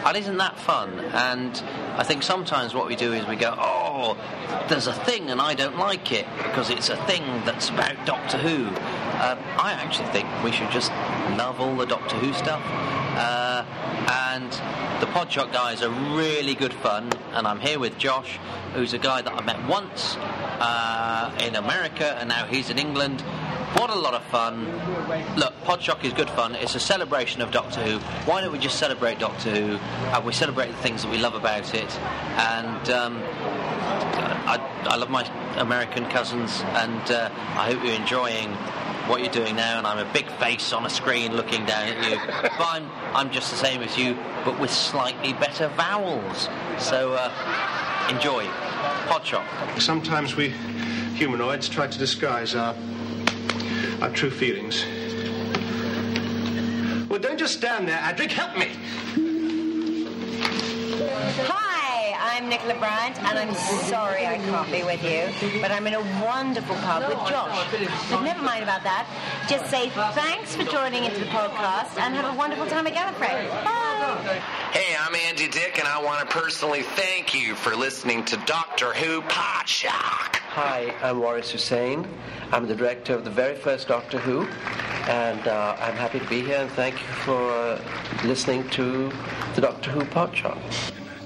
and 0.03 0.17
isn't 0.17 0.37
that 0.37 0.57
fun? 0.57 0.97
And 1.13 1.61
I 1.95 2.03
think 2.03 2.23
sometimes 2.23 2.73
what 2.73 2.87
we 2.87 2.95
do 2.95 3.13
is 3.13 3.27
we 3.27 3.35
go, 3.35 3.53
oh, 3.55 4.17
there's 4.67 4.87
a 4.87 4.93
thing 4.93 5.29
and 5.29 5.39
I 5.39 5.53
don't 5.53 5.77
like 5.77 6.11
it 6.11 6.25
because 6.37 6.71
it's 6.71 6.89
a 6.89 6.97
thing 7.05 7.23
that's 7.45 7.69
about 7.69 8.03
Doctor 8.07 8.37
Who. 8.37 8.65
Um, 8.67 9.37
I 9.59 9.77
actually 9.77 10.09
think 10.09 10.27
we 10.43 10.51
should 10.51 10.71
just 10.71 10.91
love 11.37 11.59
all 11.59 11.75
the 11.75 11.85
Doctor 11.85 12.15
Who 12.15 12.33
stuff. 12.33 12.61
Uh, 12.65 13.40
and 14.11 14.51
the 14.99 15.07
Podshock 15.07 15.53
guys 15.53 15.81
are 15.81 15.89
really 16.15 16.53
good 16.53 16.73
fun, 16.73 17.09
and 17.31 17.47
I'm 17.47 17.59
here 17.61 17.79
with 17.79 17.97
Josh, 17.97 18.39
who's 18.73 18.93
a 18.93 18.97
guy 18.97 19.21
that 19.21 19.31
I 19.31 19.41
met 19.41 19.65
once 19.69 20.17
uh, 20.17 21.33
in 21.41 21.55
America, 21.55 22.17
and 22.19 22.27
now 22.27 22.45
he's 22.45 22.69
in 22.69 22.77
England. 22.77 23.21
What 23.77 23.89
a 23.89 23.95
lot 23.95 24.13
of 24.13 24.23
fun. 24.25 24.65
Look, 25.37 25.53
Podshock 25.63 26.03
is 26.03 26.11
good 26.11 26.29
fun. 26.29 26.55
It's 26.55 26.75
a 26.75 26.79
celebration 26.79 27.41
of 27.41 27.51
Doctor 27.51 27.81
Who. 27.81 27.99
Why 28.29 28.41
don't 28.41 28.51
we 28.51 28.59
just 28.59 28.77
celebrate 28.77 29.17
Doctor 29.17 29.49
Who? 29.49 29.77
And 29.77 30.25
we 30.25 30.33
celebrate 30.33 30.67
the 30.67 30.77
things 30.77 31.03
that 31.03 31.11
we 31.11 31.17
love 31.17 31.35
about 31.35 31.73
it. 31.73 31.99
And 32.35 32.89
um, 32.89 33.23
I, 34.45 34.57
I 34.83 34.97
love 34.97 35.09
my 35.09 35.23
American 35.57 36.05
cousins, 36.09 36.61
and 36.65 37.11
uh, 37.11 37.29
I 37.31 37.71
hope 37.71 37.83
you're 37.85 37.95
enjoying 37.95 38.51
what 39.11 39.21
you're 39.21 39.33
doing 39.33 39.57
now. 39.57 39.77
And 39.77 39.85
I'm 39.85 39.99
a 39.99 40.13
big 40.13 40.25
face 40.37 40.71
on 40.71 40.85
a 40.85 40.89
screen 40.89 41.35
looking 41.35 41.65
down 41.65 41.89
at 41.89 42.09
you. 42.09 42.15
but 42.41 42.61
I'm, 42.61 42.89
I'm 43.13 43.29
just 43.29 43.51
the 43.51 43.57
same 43.57 43.81
as 43.81 43.97
you, 43.97 44.17
but 44.45 44.57
with 44.57 44.71
slightly 44.71 45.33
better 45.33 45.67
vowels. 45.75 46.47
So 46.79 47.13
uh, 47.13 48.07
enjoy. 48.09 48.45
Podshock. 49.07 49.45
Sometimes 49.81 50.37
we 50.37 50.53
humanoids 51.15 51.67
try 51.67 51.87
to 51.87 51.99
disguise 51.99 52.55
our 52.55 52.73
our 54.01 54.09
true 54.09 54.31
feelings. 54.31 54.83
Well, 57.07 57.19
don't 57.19 57.37
just 57.37 57.55
stand 57.55 57.87
there, 57.87 57.99
Adric. 57.99 58.31
Help 58.31 58.57
me. 58.57 58.69
Hi, 61.47 61.80
I'm 62.41 62.49
Nicola 62.49 62.73
Bryant, 62.79 63.19
and 63.19 63.37
I'm 63.37 63.53
sorry 63.53 64.25
I 64.25 64.37
can't 64.37 64.71
be 64.71 64.81
with 64.81 65.03
you, 65.03 65.61
but 65.61 65.69
I'm 65.69 65.85
in 65.85 65.93
a 65.93 66.01
wonderful 66.25 66.75
pub 66.77 67.07
with 67.07 67.19
Josh. 67.29 67.67
But 68.09 68.23
never 68.23 68.41
mind 68.41 68.63
about 68.63 68.81
that. 68.81 69.05
Just 69.47 69.69
say 69.69 69.89
thanks 69.89 70.55
for 70.55 70.63
joining 70.63 71.03
into 71.03 71.19
the 71.19 71.27
podcast 71.27 71.99
and 71.99 72.15
have 72.15 72.33
a 72.33 72.35
wonderful 72.35 72.65
time 72.65 72.87
at 72.87 72.93
Gallifrey. 72.95 73.47
Bye. 73.63 74.41
Hey, 74.71 74.95
I'm 74.99 75.13
Andy 75.13 75.49
Dick, 75.49 75.77
and 75.77 75.87
I 75.87 76.01
want 76.01 76.27
to 76.27 76.35
personally 76.35 76.81
thank 76.81 77.35
you 77.35 77.53
for 77.53 77.75
listening 77.75 78.25
to 78.25 78.37
Doctor 78.47 78.91
Who 78.91 79.21
Podshock. 79.21 80.37
Hi, 80.37 80.95
I'm 81.03 81.19
Waris 81.19 81.51
Hussein. 81.51 82.07
I'm 82.51 82.65
the 82.65 82.75
director 82.75 83.13
of 83.13 83.23
the 83.23 83.29
very 83.29 83.53
first 83.53 83.87
Doctor 83.87 84.17
Who, 84.17 84.47
and 85.07 85.47
uh, 85.47 85.77
I'm 85.79 85.95
happy 85.95 86.17
to 86.17 86.27
be 86.27 86.41
here 86.41 86.57
and 86.57 86.71
thank 86.71 86.95
you 86.95 87.07
for 87.07 87.51
uh, 87.51 87.79
listening 88.23 88.67
to 88.69 89.11
the 89.53 89.61
Doctor 89.61 89.91
Who 89.91 90.01
Podshock. 90.05 90.57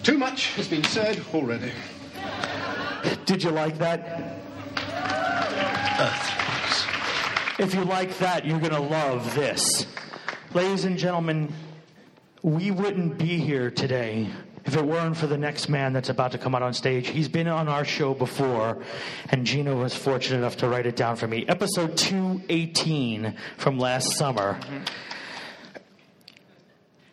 Too 0.06 0.20
much 0.20 0.54
has 0.54 0.68
been 0.68 0.84
said 0.84 1.20
already. 1.34 1.72
Did 3.26 3.42
you 3.42 3.50
like 3.50 3.80
that? 3.80 4.38
If 7.58 7.74
you 7.74 7.84
like 7.84 8.16
that, 8.20 8.46
you're 8.46 8.60
going 8.60 8.74
to 8.74 8.80
love 8.80 9.34
this. 9.34 9.88
Ladies 10.54 10.86
and 10.86 11.00
gentlemen, 11.00 11.52
we 12.44 12.70
wouldn't 12.70 13.18
be 13.18 13.40
here 13.40 13.72
today 13.72 14.30
if 14.64 14.78
it 14.78 14.86
weren't 14.86 15.18
for 15.18 15.26
the 15.26 15.40
next 15.40 15.70
man 15.70 15.92
that's 15.92 16.10
about 16.10 16.34
to 16.34 16.38
come 16.38 16.54
out 16.54 16.62
on 16.62 16.76
stage. 16.76 17.08
He's 17.08 17.28
been 17.28 17.48
on 17.48 17.68
our 17.68 17.84
show 17.84 18.14
before, 18.14 18.84
and 19.30 19.44
Gino 19.44 19.82
was 19.82 19.96
fortunate 19.96 20.38
enough 20.38 20.58
to 20.58 20.70
write 20.70 20.86
it 20.86 20.96
down 20.96 21.16
for 21.16 21.26
me. 21.26 21.48
Episode 21.48 21.98
218 21.98 23.34
from 23.58 23.80
last 23.80 24.12
summer. 24.12 24.60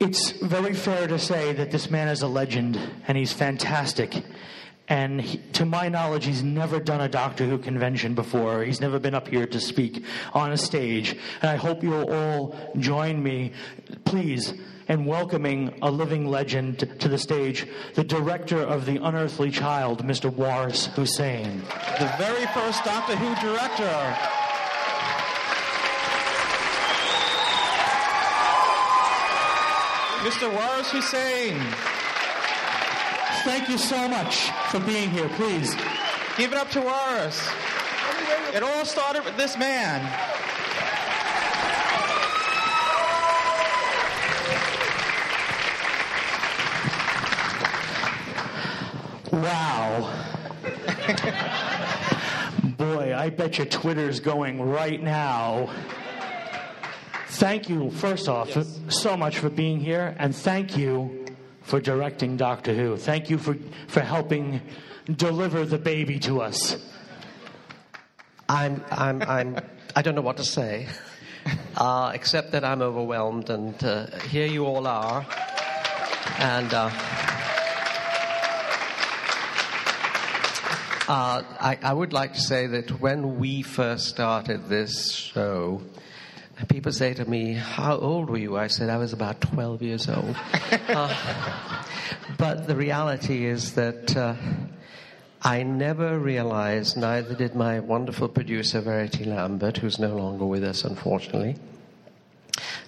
It's 0.02 0.32
very 0.32 0.74
fair 0.74 1.06
to 1.06 1.16
say 1.16 1.52
that 1.52 1.70
this 1.70 1.88
man 1.88 2.08
is 2.08 2.22
a 2.22 2.26
legend, 2.26 2.76
and 3.06 3.16
he's 3.16 3.32
fantastic. 3.32 4.24
And 4.88 5.20
he, 5.20 5.38
to 5.52 5.64
my 5.64 5.88
knowledge, 5.88 6.24
he's 6.24 6.42
never 6.42 6.80
done 6.80 7.00
a 7.00 7.08
Doctor 7.08 7.46
Who 7.46 7.56
convention 7.56 8.16
before. 8.16 8.64
He's 8.64 8.80
never 8.80 8.98
been 8.98 9.14
up 9.14 9.28
here 9.28 9.46
to 9.46 9.60
speak 9.60 10.04
on 10.34 10.50
a 10.50 10.56
stage. 10.56 11.16
And 11.40 11.48
I 11.48 11.54
hope 11.54 11.84
you'll 11.84 12.12
all 12.12 12.72
join 12.80 13.22
me, 13.22 13.52
please, 14.04 14.54
in 14.88 15.04
welcoming 15.04 15.78
a 15.82 15.90
living 15.92 16.26
legend 16.26 16.80
to 16.98 17.08
the 17.08 17.16
stage, 17.16 17.68
the 17.94 18.02
director 18.02 18.58
of 18.60 18.86
The 18.86 18.96
Unearthly 18.96 19.52
Child, 19.52 20.04
Mr. 20.04 20.34
Waris 20.34 20.86
Hussein. 20.96 21.60
The 22.00 22.12
very 22.18 22.46
first 22.46 22.82
Doctor 22.82 23.14
Who 23.14 23.34
director. 23.36 24.41
Mr. 30.22 30.48
Waris 30.54 30.88
Hussein. 30.92 31.60
Thank 33.44 33.68
you 33.68 33.76
so 33.76 34.06
much 34.06 34.50
for 34.70 34.78
being 34.78 35.10
here, 35.10 35.28
please. 35.30 35.74
Give 36.36 36.52
it 36.52 36.58
up 36.58 36.70
to 36.70 36.80
Waris. 36.80 37.44
It 38.54 38.62
all 38.62 38.84
started 38.84 39.24
with 39.24 39.36
this 39.36 39.58
man. 39.58 40.00
Wow. 49.32 50.14
Boy, 52.78 53.12
I 53.16 53.28
bet 53.28 53.58
your 53.58 53.66
Twitter's 53.66 54.20
going 54.20 54.62
right 54.62 55.02
now. 55.02 55.68
Thank 57.32 57.70
you, 57.70 57.90
first 57.90 58.28
off, 58.28 58.56
so 58.88 59.16
much 59.16 59.38
for 59.38 59.48
being 59.48 59.80
here, 59.80 60.14
and 60.18 60.36
thank 60.36 60.76
you 60.76 61.24
for 61.62 61.80
directing 61.80 62.36
Doctor 62.36 62.74
Who. 62.74 62.98
Thank 62.98 63.30
you 63.30 63.38
for, 63.38 63.56
for 63.88 64.00
helping 64.00 64.60
deliver 65.10 65.64
the 65.64 65.78
baby 65.78 66.18
to 66.20 66.42
us. 66.42 66.76
I'm, 68.50 68.84
I'm, 68.90 69.22
I'm, 69.22 69.58
I 69.96 70.02
don't 70.02 70.14
know 70.14 70.20
what 70.20 70.36
to 70.36 70.44
say, 70.44 70.88
uh, 71.78 72.12
except 72.14 72.52
that 72.52 72.64
I'm 72.66 72.82
overwhelmed, 72.82 73.48
and 73.48 73.82
uh, 73.82 74.18
here 74.28 74.46
you 74.46 74.66
all 74.66 74.86
are. 74.86 75.26
And 76.38 76.74
uh, 76.74 76.90
uh, 81.08 81.42
I, 81.60 81.78
I 81.82 81.92
would 81.94 82.12
like 82.12 82.34
to 82.34 82.40
say 82.40 82.66
that 82.66 83.00
when 83.00 83.38
we 83.38 83.62
first 83.62 84.08
started 84.08 84.68
this 84.68 85.12
show, 85.12 85.80
people 86.68 86.92
say 86.92 87.14
to 87.14 87.24
me, 87.24 87.54
How 87.54 87.96
old 87.96 88.30
were 88.30 88.38
you? 88.38 88.56
I 88.56 88.66
said, 88.66 88.88
I 88.90 88.96
was 88.96 89.12
about 89.12 89.40
12 89.40 89.82
years 89.82 90.08
old. 90.08 90.36
uh, 90.88 91.84
but 92.38 92.66
the 92.66 92.76
reality 92.76 93.46
is 93.46 93.74
that 93.74 94.16
uh, 94.16 94.34
I 95.42 95.62
never 95.64 96.18
realized, 96.18 96.96
neither 96.96 97.34
did 97.34 97.54
my 97.54 97.80
wonderful 97.80 98.28
producer, 98.28 98.80
Verity 98.80 99.24
Lambert, 99.24 99.78
who's 99.78 99.98
no 99.98 100.16
longer 100.16 100.46
with 100.46 100.62
us, 100.62 100.84
unfortunately, 100.84 101.56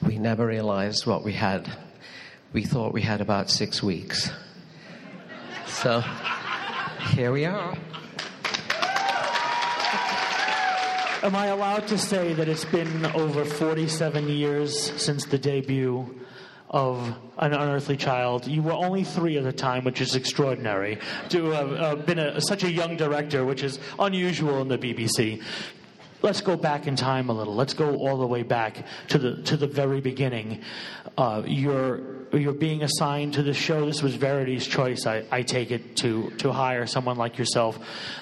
we 0.07 0.19
never 0.19 0.47
realized 0.47 1.07
what 1.07 1.25
we 1.25 1.33
had. 1.33 1.71
We 2.53 2.63
thought 2.63 2.93
we 2.93 3.03
had 3.03 3.21
about 3.21 3.51
six 3.51 3.83
weeks. 3.83 4.31
So 5.67 6.05
here 7.11 7.33
we 7.33 7.45
are. 7.45 7.77
Am 11.25 11.35
I 11.35 11.47
allowed 11.47 11.89
to 11.89 11.97
say 11.97 12.35
that 12.35 12.51
it's 12.51 12.67
been 12.67 13.07
over 13.07 13.47
47 13.47 14.29
years 14.29 14.79
since 15.03 15.25
the 15.25 15.39
debut 15.39 16.23
of 16.69 16.99
An 17.39 17.55
Unearthly 17.55 17.97
Child? 17.97 18.47
You 18.47 18.61
were 18.61 18.75
only 18.75 19.05
three 19.05 19.39
at 19.39 19.45
the 19.45 19.53
time, 19.53 19.85
which 19.85 20.03
is 20.03 20.17
extraordinary. 20.17 20.99
To 21.31 21.47
have 21.47 21.73
uh, 21.73 21.97
been 21.97 22.19
a, 22.19 22.43
such 22.43 22.63
a 22.63 22.71
young 22.71 22.99
director, 22.99 23.47
which 23.47 23.63
is 23.63 23.79
unusual 23.99 24.61
in 24.61 24.69
the 24.69 24.77
BBC. 24.77 25.43
Let's 26.21 26.43
go 26.43 26.59
back 26.59 26.87
in 26.87 26.95
time 26.95 27.31
a 27.31 27.33
little. 27.33 27.55
Let's 27.55 27.73
go 27.73 27.97
all 27.97 28.19
the 28.19 28.27
way 28.27 28.43
back 28.43 28.85
to 29.09 29.17
the 29.17 29.43
to 29.45 29.57
the 29.57 29.67
very 29.67 30.03
beginning. 30.03 30.61
Uh, 31.17 31.43
you're 31.47 32.24
you're 32.36 32.52
being 32.52 32.82
assigned 32.82 33.35
to 33.35 33.43
the 33.43 33.55
show. 33.55 33.86
This 33.86 34.02
was 34.02 34.15
Verity's 34.15 34.66
choice, 34.66 35.06
I, 35.06 35.24
I 35.31 35.43
take 35.43 35.70
it, 35.70 35.97
to 35.98 36.31
to 36.39 36.52
hire 36.52 36.86
someone 36.86 37.16
like 37.16 37.39
yourself. 37.39 37.78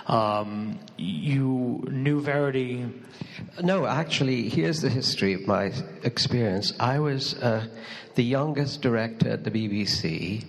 Um, 0.06 0.78
you 0.97 1.84
knew 1.90 2.20
Verity. 2.20 2.86
No, 3.62 3.86
actually, 3.86 4.48
here's 4.48 4.80
the 4.80 4.89
history 4.89 5.34
of 5.34 5.47
my 5.47 5.72
experience. 6.02 6.72
I 6.78 6.98
was 6.98 7.34
uh, 7.34 7.66
the 8.14 8.24
youngest 8.24 8.82
director 8.82 9.30
at 9.30 9.44
the 9.44 9.51
BBC. 9.51 10.44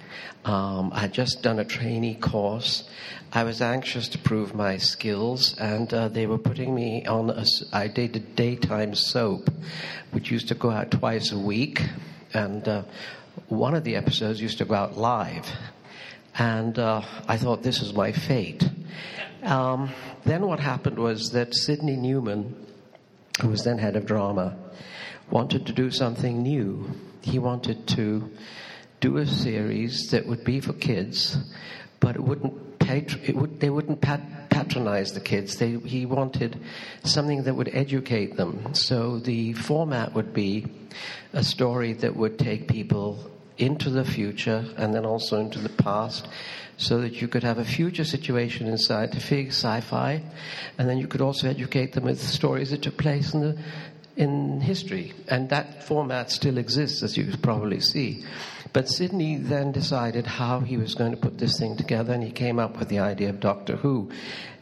Um, 0.45 0.91
I 0.93 0.99
had 0.99 1.13
just 1.13 1.41
done 1.41 1.59
a 1.59 1.65
trainee 1.65 2.15
course. 2.15 2.83
I 3.31 3.43
was 3.43 3.61
anxious 3.61 4.09
to 4.09 4.17
prove 4.17 4.53
my 4.53 4.77
skills, 4.77 5.57
and 5.57 5.91
uh, 5.93 6.07
they 6.09 6.27
were 6.27 6.37
putting 6.37 6.75
me 6.75 7.05
on. 7.05 7.29
A, 7.29 7.45
I 7.71 7.87
did 7.87 8.15
a 8.15 8.19
daytime 8.19 8.93
soap, 8.93 9.49
which 10.11 10.29
used 10.29 10.49
to 10.49 10.55
go 10.55 10.69
out 10.69 10.91
twice 10.91 11.31
a 11.31 11.39
week, 11.39 11.81
and 12.33 12.67
uh, 12.67 12.83
one 13.47 13.75
of 13.75 13.83
the 13.83 13.95
episodes 13.95 14.41
used 14.41 14.57
to 14.59 14.65
go 14.65 14.75
out 14.75 14.97
live. 14.97 15.49
And 16.37 16.77
uh, 16.79 17.01
I 17.27 17.37
thought 17.37 17.63
this 17.63 17.81
is 17.81 17.93
my 17.93 18.11
fate. 18.11 18.67
Um, 19.43 19.91
then 20.25 20.47
what 20.47 20.59
happened 20.59 20.97
was 20.97 21.31
that 21.31 21.53
Sydney 21.53 21.95
Newman, 21.95 22.55
who 23.41 23.49
was 23.49 23.63
then 23.63 23.77
head 23.77 23.95
of 23.95 24.05
drama, 24.05 24.57
wanted 25.29 25.67
to 25.67 25.73
do 25.73 25.91
something 25.91 26.41
new. 26.41 26.89
He 27.21 27.39
wanted 27.39 27.87
to 27.89 28.31
do 28.99 29.17
a 29.17 29.25
series 29.25 30.09
that 30.11 30.25
would 30.25 30.43
be 30.43 30.59
for 30.59 30.73
kids, 30.73 31.37
but 31.99 32.15
it 32.15 32.23
wouldn't 32.23 32.72
would, 33.33 33.59
they 33.59 33.69
wouldn't 33.69 34.01
pat- 34.01 34.49
patronize 34.49 35.13
the 35.13 35.19
kids. 35.19 35.57
They, 35.57 35.77
he 35.77 36.05
wanted 36.05 36.59
something 37.03 37.43
that 37.43 37.55
would 37.55 37.69
educate 37.73 38.37
them. 38.37 38.73
So 38.73 39.19
the 39.19 39.53
format 39.53 40.13
would 40.13 40.33
be 40.33 40.67
a 41.33 41.43
story 41.43 41.93
that 41.93 42.15
would 42.15 42.37
take 42.37 42.67
people 42.67 43.31
into 43.57 43.89
the 43.89 44.05
future 44.05 44.65
and 44.77 44.93
then 44.93 45.05
also 45.05 45.39
into 45.39 45.59
the 45.59 45.69
past 45.69 46.27
so 46.77 47.01
that 47.01 47.21
you 47.21 47.27
could 47.27 47.43
have 47.43 47.59
a 47.59 47.65
future 47.65 48.03
situation 48.03 48.67
in 48.67 48.77
scientific 48.77 49.49
sci-fi 49.49 50.21
and 50.77 50.89
then 50.89 50.97
you 50.97 51.07
could 51.07 51.21
also 51.21 51.47
educate 51.47 51.93
them 51.93 52.03
with 52.03 52.19
stories 52.19 52.71
that 52.71 52.81
took 52.81 52.97
place 52.97 53.33
in 53.33 53.41
the 53.41 53.57
in 54.15 54.61
history 54.61 55.13
and 55.27 55.49
that 55.49 55.83
format 55.83 56.29
still 56.29 56.57
exists 56.57 57.01
as 57.03 57.17
you 57.17 57.31
probably 57.41 57.79
see 57.79 58.23
but 58.71 58.89
Sydney 58.89 59.37
then 59.37 59.71
decided 59.71 60.25
how 60.25 60.59
he 60.59 60.77
was 60.77 60.95
going 60.95 61.11
to 61.11 61.17
put 61.17 61.37
this 61.37 61.59
thing 61.59 61.75
together 61.75 62.13
and 62.13 62.23
he 62.23 62.31
came 62.31 62.59
up 62.59 62.77
with 62.77 62.89
the 62.89 62.99
idea 62.99 63.29
of 63.29 63.39
Doctor 63.39 63.75
Who 63.75 64.11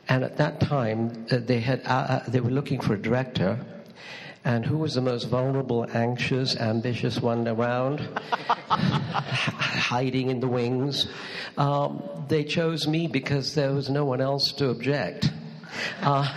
and 0.08 0.24
at 0.24 0.38
that 0.38 0.60
time 0.62 1.26
uh, 1.32 1.38
they 1.38 1.60
had 1.60 1.82
uh, 1.86 1.90
uh 1.90 2.30
they 2.30 2.40
were 2.40 2.50
looking 2.50 2.80
for 2.80 2.94
a 2.94 3.02
director 3.02 3.60
and 4.44 4.66
who 4.66 4.78
was 4.78 4.96
the 4.96 5.02
most 5.02 5.26
vulnerable, 5.26 5.86
anxious, 5.94 6.56
ambitious 6.56 7.20
one 7.20 7.48
around, 7.48 8.00
hiding 8.70 10.30
in 10.30 10.40
the 10.40 10.48
wings. 10.48 11.08
Um, 11.58 12.02
they 12.28 12.44
chose 12.44 12.88
me 12.88 13.08
because 13.08 13.54
there 13.54 13.72
was 13.72 13.90
no 13.90 14.04
one 14.06 14.20
else 14.20 14.52
to 14.54 14.70
object. 14.70 15.32
Uh, 16.02 16.28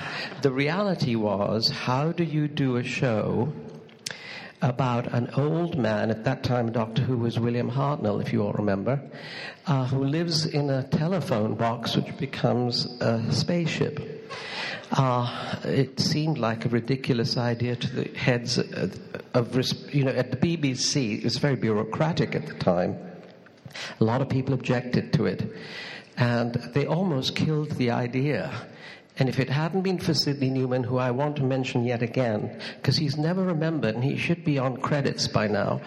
the 0.43 0.51
reality 0.51 1.17
was, 1.17 1.69
how 1.69 2.13
do 2.13 2.25
you 2.25 2.49
do 2.49 2.77
a 2.77 2.85
show 2.85 3.53
about 4.63 5.07
an 5.13 5.29
old 5.37 5.77
man, 5.77 6.11
at 6.11 6.25
that 6.25 6.43
time 6.43 6.73
Doctor 6.73 7.03
Who 7.03 7.19
was 7.19 7.39
William 7.39 7.71
Hartnell, 7.71 8.21
if 8.23 8.33
you 8.33 8.43
all 8.43 8.53
remember, 8.53 9.01
uh, 9.67 9.87
who 9.87 10.05
lives 10.05 10.47
in 10.47 10.71
a 10.71 10.83
telephone 10.85 11.55
box 11.55 11.97
which 11.97 12.17
becomes 12.17 12.87
a 13.01 13.31
spaceship? 13.31 14.25
Uh, 14.91 15.57
it 15.65 15.99
seemed 15.99 16.39
like 16.39 16.65
a 16.65 16.69
ridiculous 16.69 17.37
idea 17.37 17.77
to 17.77 17.89
the 17.95 18.19
heads 18.19 18.59
of, 18.59 18.99
of, 19.35 19.93
you 19.93 20.05
know, 20.05 20.13
at 20.13 20.31
the 20.31 20.37
BBC. 20.37 21.19
It 21.19 21.25
was 21.25 21.37
very 21.39 21.57
bureaucratic 21.57 22.35
at 22.35 22.47
the 22.47 22.55
time. 22.55 22.97
A 24.01 24.05
lot 24.05 24.23
of 24.23 24.29
people 24.29 24.55
objected 24.55 25.13
to 25.15 25.27
it. 25.27 25.53
And 26.17 26.55
they 26.75 26.87
almost 26.87 27.35
killed 27.35 27.73
the 27.73 27.91
idea. 27.91 28.53
And 29.17 29.29
if 29.29 29.39
it 29.39 29.49
hadn't 29.49 29.83
been 29.83 29.99
for 29.99 30.13
Sydney 30.13 30.51
Newman, 30.51 30.83
who 30.83 30.99
I 30.99 31.13
want 31.13 31.37
to 31.37 31.45
mention 31.45 31.85
yet 31.85 32.03
again, 32.03 32.61
because 32.77 32.97
he's 32.97 33.17
never 33.17 33.45
remembered 33.45 33.95
and 33.95 34.03
he 34.03 34.17
should 34.17 34.45
be 34.45 34.59
on 34.59 34.77
credits 34.79 35.29
by 35.29 35.47
now, 35.47 35.81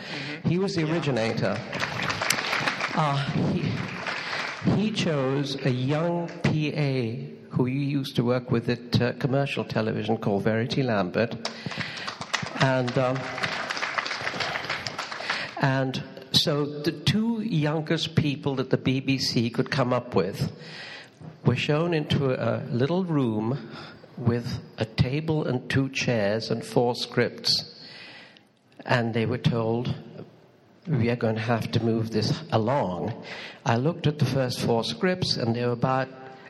he 0.45 0.57
was 0.57 0.75
the 0.75 0.89
originator. 0.89 1.59
Uh, 2.95 3.17
he, 3.51 4.71
he 4.77 4.91
chose 4.91 5.57
a 5.65 5.69
young 5.69 6.29
PA 6.43 7.35
who 7.55 7.65
you 7.65 7.79
used 7.79 8.15
to 8.15 8.23
work 8.23 8.49
with 8.49 8.69
at 8.69 9.01
uh, 9.01 9.13
commercial 9.13 9.65
television 9.65 10.17
called 10.17 10.43
Verity 10.43 10.83
Lambert. 10.83 11.35
And, 12.61 12.97
um, 12.97 13.19
and 15.57 16.01
so 16.31 16.65
the 16.65 16.91
two 16.91 17.41
youngest 17.41 18.15
people 18.15 18.55
that 18.55 18.69
the 18.69 18.77
BBC 18.77 19.53
could 19.53 19.69
come 19.69 19.91
up 19.91 20.15
with 20.15 20.51
were 21.47 21.55
shown 21.55 21.93
into 21.93 22.33
a 22.33 22.61
little 22.69 23.05
room 23.05 23.69
with 24.17 24.59
a 24.77 24.83
table 24.83 25.45
and 25.45 25.69
two 25.69 25.87
chairs 25.89 26.51
and 26.51 26.63
four 26.63 26.93
scripts. 26.93 27.73
And 28.85 29.13
they 29.13 29.25
were 29.25 29.37
told, 29.37 29.95
we 30.87 31.09
are 31.09 31.15
going 31.15 31.35
to 31.35 31.41
have 31.41 31.71
to 31.71 31.83
move 31.83 32.11
this 32.11 32.37
along. 32.51 33.13
I 33.65 33.77
looked 33.77 34.07
at 34.07 34.19
the 34.19 34.25
first 34.25 34.59
four 34.59 34.83
scripts, 34.83 35.37
and 35.37 35.55
they 35.55 35.65
were 35.65 35.71
about 35.71 36.09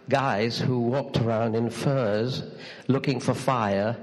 guys 0.10 0.58
who 0.58 0.80
walked 0.80 1.18
around 1.18 1.56
in 1.56 1.70
furs 1.70 2.42
looking 2.88 3.20
for 3.20 3.36
fire, 3.36 3.98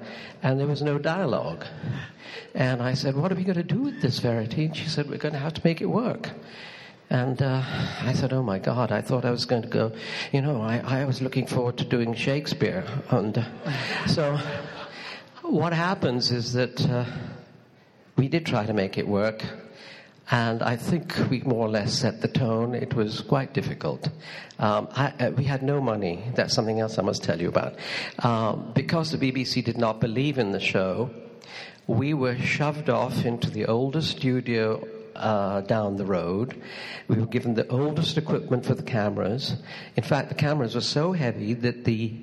and 0.45 0.61
there 0.61 0.69
was 0.69 0.83
no 0.83 0.99
dialogue. 0.99 1.65
And 2.55 2.81
I 2.81 2.95
said, 2.95 3.17
What 3.17 3.33
are 3.33 3.35
we 3.35 3.43
going 3.43 3.57
to 3.57 3.65
do 3.65 3.81
with 3.81 4.01
this 4.01 4.21
Verity? 4.21 4.67
And 4.67 4.77
she 4.77 4.89
said, 4.89 5.11
We're 5.11 5.19
going 5.19 5.35
to 5.35 5.41
have 5.41 5.55
to 5.55 5.63
make 5.65 5.81
it 5.81 5.87
work. 5.87 6.31
And 7.11 7.41
uh, 7.43 7.63
I 8.03 8.13
said, 8.15 8.33
Oh 8.33 8.43
my 8.43 8.59
God, 8.59 8.91
I 8.91 9.01
thought 9.01 9.25
I 9.25 9.31
was 9.31 9.45
going 9.45 9.63
to 9.63 9.69
go, 9.69 9.93
you 10.33 10.41
know, 10.41 10.63
I, 10.63 10.79
I 10.79 11.05
was 11.05 11.21
looking 11.21 11.47
forward 11.47 11.77
to 11.79 11.85
doing 11.85 12.15
Shakespeare. 12.15 12.85
And 13.11 13.39
uh, 13.39 14.07
so 14.07 14.39
what 15.43 15.73
happens 15.73 16.31
is 16.31 16.55
that 16.55 16.81
uh, 16.89 17.05
we 18.17 18.29
did 18.29 18.47
try 18.47 18.65
to 18.65 18.73
make 18.73 18.97
it 18.97 19.07
work. 19.07 19.45
And 20.31 20.63
I 20.63 20.77
think 20.77 21.15
we 21.29 21.43
more 21.43 21.67
or 21.67 21.69
less 21.69 21.93
set 21.93 22.23
the 22.23 22.29
tone. 22.29 22.75
It 22.75 22.95
was 22.95 23.21
quite 23.21 23.53
difficult. 23.53 24.09
Um, 24.59 24.89
I, 24.93 25.13
uh, 25.21 25.31
we 25.33 25.45
had 25.45 25.63
no 25.63 25.83
money. 25.83 26.25
That's 26.35 26.55
something 26.55 26.81
else 26.81 26.99
I 26.99 27.03
must 27.03 27.23
tell 27.23 27.41
you 27.41 27.49
about. 27.49 27.75
Um, 28.21 28.73
because 28.75 29.13
the 29.13 29.19
BBC 29.19 29.63
did 29.63 29.77
not 29.77 30.01
believe 30.01 30.39
in 30.39 30.53
the 30.53 30.61
show, 30.61 31.11
we 31.87 32.15
were 32.15 32.39
shoved 32.39 32.89
off 32.89 33.27
into 33.27 33.51
the 33.51 33.67
oldest 33.67 34.13
studio 34.17 34.83
uh, 35.17 35.61
down 35.63 35.97
the 35.97 36.05
road. 36.05 36.61
We 37.09 37.17
were 37.17 37.27
given 37.27 37.55
the 37.55 37.67
oldest 37.69 38.19
equipment 38.19 38.65
for 38.65 38.75
the 38.75 38.83
cameras. 38.83 39.57
In 39.97 40.03
fact, 40.03 40.29
the 40.29 40.35
cameras 40.35 40.75
were 40.75 40.81
so 40.81 41.13
heavy 41.13 41.55
that 41.55 41.85
the 41.85 42.15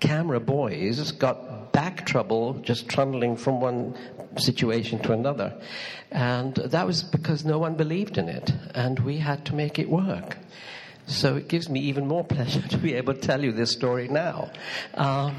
camera 0.00 0.40
boys 0.40 1.12
got 1.12 1.72
back 1.72 2.06
trouble 2.06 2.54
just 2.62 2.88
trundling 2.88 3.36
from 3.36 3.60
one 3.60 3.96
situation 4.36 4.98
to 5.00 5.12
another. 5.12 5.60
And 6.10 6.54
that 6.54 6.86
was 6.86 7.02
because 7.02 7.44
no 7.44 7.58
one 7.58 7.74
believed 7.74 8.18
in 8.18 8.28
it, 8.28 8.52
and 8.74 8.98
we 9.00 9.18
had 9.18 9.44
to 9.46 9.54
make 9.54 9.78
it 9.78 9.88
work. 9.88 10.36
So 11.06 11.36
it 11.36 11.48
gives 11.48 11.68
me 11.68 11.80
even 11.80 12.06
more 12.06 12.24
pleasure 12.36 12.66
to 12.68 12.78
be 12.78 12.94
able 12.94 13.14
to 13.14 13.20
tell 13.20 13.42
you 13.42 13.52
this 13.52 13.70
story 13.70 14.08
now. 14.08 14.50
Um, 14.94 15.36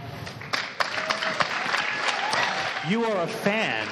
you 2.88 3.06
are 3.06 3.24
a 3.24 3.28
fan 3.28 3.88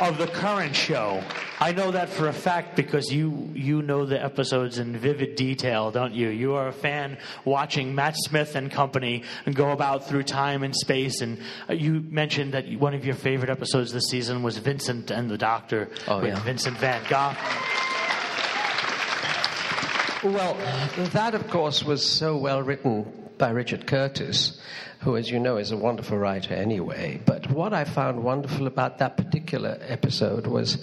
of 0.00 0.18
the 0.18 0.26
current 0.26 0.74
show. 0.74 1.22
I 1.58 1.72
know 1.72 1.90
that 1.92 2.10
for 2.10 2.28
a 2.28 2.32
fact 2.32 2.76
because 2.76 3.10
you 3.10 3.50
you 3.54 3.80
know 3.80 4.04
the 4.04 4.22
episodes 4.22 4.78
in 4.78 4.96
vivid 4.96 5.36
detail, 5.36 5.90
don't 5.90 6.12
you? 6.12 6.28
You 6.28 6.54
are 6.54 6.68
a 6.68 6.72
fan 6.72 7.16
watching 7.44 7.94
Matt 7.94 8.14
Smith 8.16 8.56
and 8.56 8.70
company 8.70 9.22
go 9.50 9.70
about 9.70 10.06
through 10.06 10.24
time 10.24 10.62
and 10.62 10.76
space. 10.76 11.22
And 11.22 11.38
uh, 11.68 11.72
you 11.72 12.04
mentioned 12.10 12.52
that 12.52 12.70
one 12.78 12.94
of 12.94 13.06
your 13.06 13.14
favorite 13.14 13.48
episodes 13.48 13.92
this 13.92 14.08
season 14.08 14.42
was 14.42 14.58
Vincent 14.58 15.10
and 15.10 15.30
the 15.30 15.38
Doctor 15.38 15.88
oh, 16.06 16.20
with 16.20 16.34
yeah. 16.34 16.40
Vincent 16.40 16.76
Van 16.76 17.02
Gogh. 17.08 17.34
Well, 20.24 20.54
that 21.12 21.34
of 21.34 21.48
course 21.48 21.82
was 21.84 22.04
so 22.04 22.36
well 22.36 22.62
written 22.62 23.06
by 23.38 23.50
Richard 23.50 23.86
Curtis, 23.86 24.60
who, 25.00 25.16
as 25.16 25.30
you 25.30 25.38
know, 25.38 25.56
is 25.56 25.72
a 25.72 25.76
wonderful 25.76 26.18
writer 26.18 26.54
anyway. 26.54 27.20
But 27.24 27.50
what 27.50 27.72
I 27.72 27.84
found 27.84 28.22
wonderful 28.22 28.66
about 28.66 28.98
that 28.98 29.16
particular 29.16 29.78
episode 29.80 30.46
was 30.46 30.78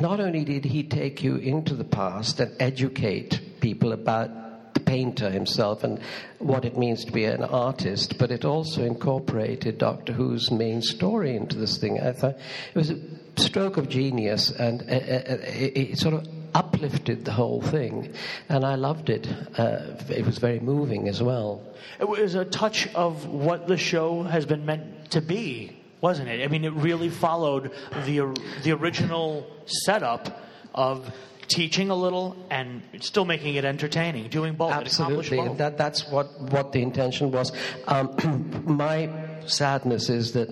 not 0.00 0.20
only 0.20 0.44
did 0.44 0.64
he 0.64 0.82
take 0.82 1.22
you 1.22 1.36
into 1.36 1.74
the 1.74 1.84
past 1.84 2.40
and 2.40 2.54
educate 2.60 3.60
people 3.60 3.92
about 3.92 4.74
the 4.74 4.80
painter 4.80 5.30
himself 5.30 5.84
and 5.84 5.98
what 6.38 6.64
it 6.64 6.76
means 6.76 7.04
to 7.06 7.12
be 7.12 7.24
an 7.24 7.42
artist, 7.42 8.18
but 8.18 8.30
it 8.30 8.44
also 8.44 8.84
incorporated 8.84 9.78
Doctor 9.78 10.12
Who's 10.12 10.50
main 10.50 10.82
story 10.82 11.34
into 11.34 11.56
this 11.56 11.78
thing. 11.78 12.00
I 12.00 12.12
thought 12.12 12.36
it 12.36 12.76
was 12.76 12.90
a 12.90 13.00
stroke 13.36 13.78
of 13.78 13.88
genius, 13.88 14.50
and 14.50 14.82
uh, 14.82 14.84
uh, 14.84 15.38
it, 15.46 15.76
it 15.76 15.98
sort 15.98 16.14
of 16.14 16.45
uplifted 16.54 17.24
the 17.24 17.32
whole 17.32 17.60
thing, 17.60 18.12
and 18.48 18.64
I 18.64 18.74
loved 18.74 19.10
it. 19.10 19.28
Uh, 19.58 19.96
it 20.08 20.24
was 20.24 20.38
very 20.38 20.60
moving 20.60 21.08
as 21.08 21.22
well. 21.22 21.62
It 22.00 22.08
was 22.08 22.34
a 22.34 22.44
touch 22.44 22.92
of 22.94 23.26
what 23.26 23.66
the 23.66 23.76
show 23.76 24.22
has 24.22 24.46
been 24.46 24.66
meant 24.66 25.10
to 25.12 25.20
be, 25.20 25.76
wasn't 26.00 26.28
it? 26.28 26.44
I 26.44 26.48
mean, 26.48 26.64
it 26.64 26.72
really 26.72 27.08
followed 27.08 27.72
the 28.04 28.36
the 28.62 28.72
original 28.72 29.46
setup 29.66 30.42
of 30.74 31.10
teaching 31.48 31.90
a 31.90 31.94
little 31.94 32.36
and 32.50 32.82
still 33.00 33.24
making 33.24 33.54
it 33.54 33.64
entertaining, 33.64 34.28
doing 34.28 34.54
both. 34.54 34.72
Absolutely, 34.72 35.38
both. 35.38 35.58
that, 35.58 35.78
that's 35.78 36.08
what, 36.08 36.40
what 36.40 36.72
the 36.72 36.82
intention 36.82 37.30
was. 37.30 37.52
Um, 37.86 38.62
my 38.76 39.10
sadness 39.46 40.08
is 40.08 40.32
that 40.32 40.48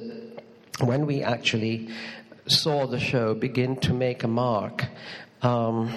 when 0.80 1.06
we 1.06 1.22
actually 1.22 1.88
saw 2.46 2.86
the 2.86 3.00
show 3.00 3.34
begin 3.34 3.76
to 3.76 3.92
make 3.92 4.22
a 4.22 4.28
mark, 4.28 4.84
um, 5.44 5.92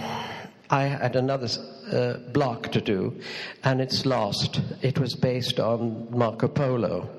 I 0.69 0.83
had 0.83 1.15
another 1.15 1.47
uh, 1.91 2.17
block 2.31 2.71
to 2.73 2.81
do, 2.81 3.19
and 3.63 3.79
it's 3.79 4.05
lost. 4.05 4.61
It 4.81 4.99
was 4.99 5.15
based 5.15 5.59
on 5.59 6.07
Marco 6.11 6.47
Polo. 6.47 7.09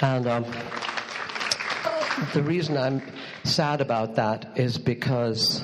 And 0.00 0.26
um, 0.26 0.44
the 2.34 2.42
reason 2.42 2.76
I'm 2.76 3.00
sad 3.44 3.80
about 3.80 4.16
that 4.16 4.58
is 4.58 4.76
because 4.76 5.62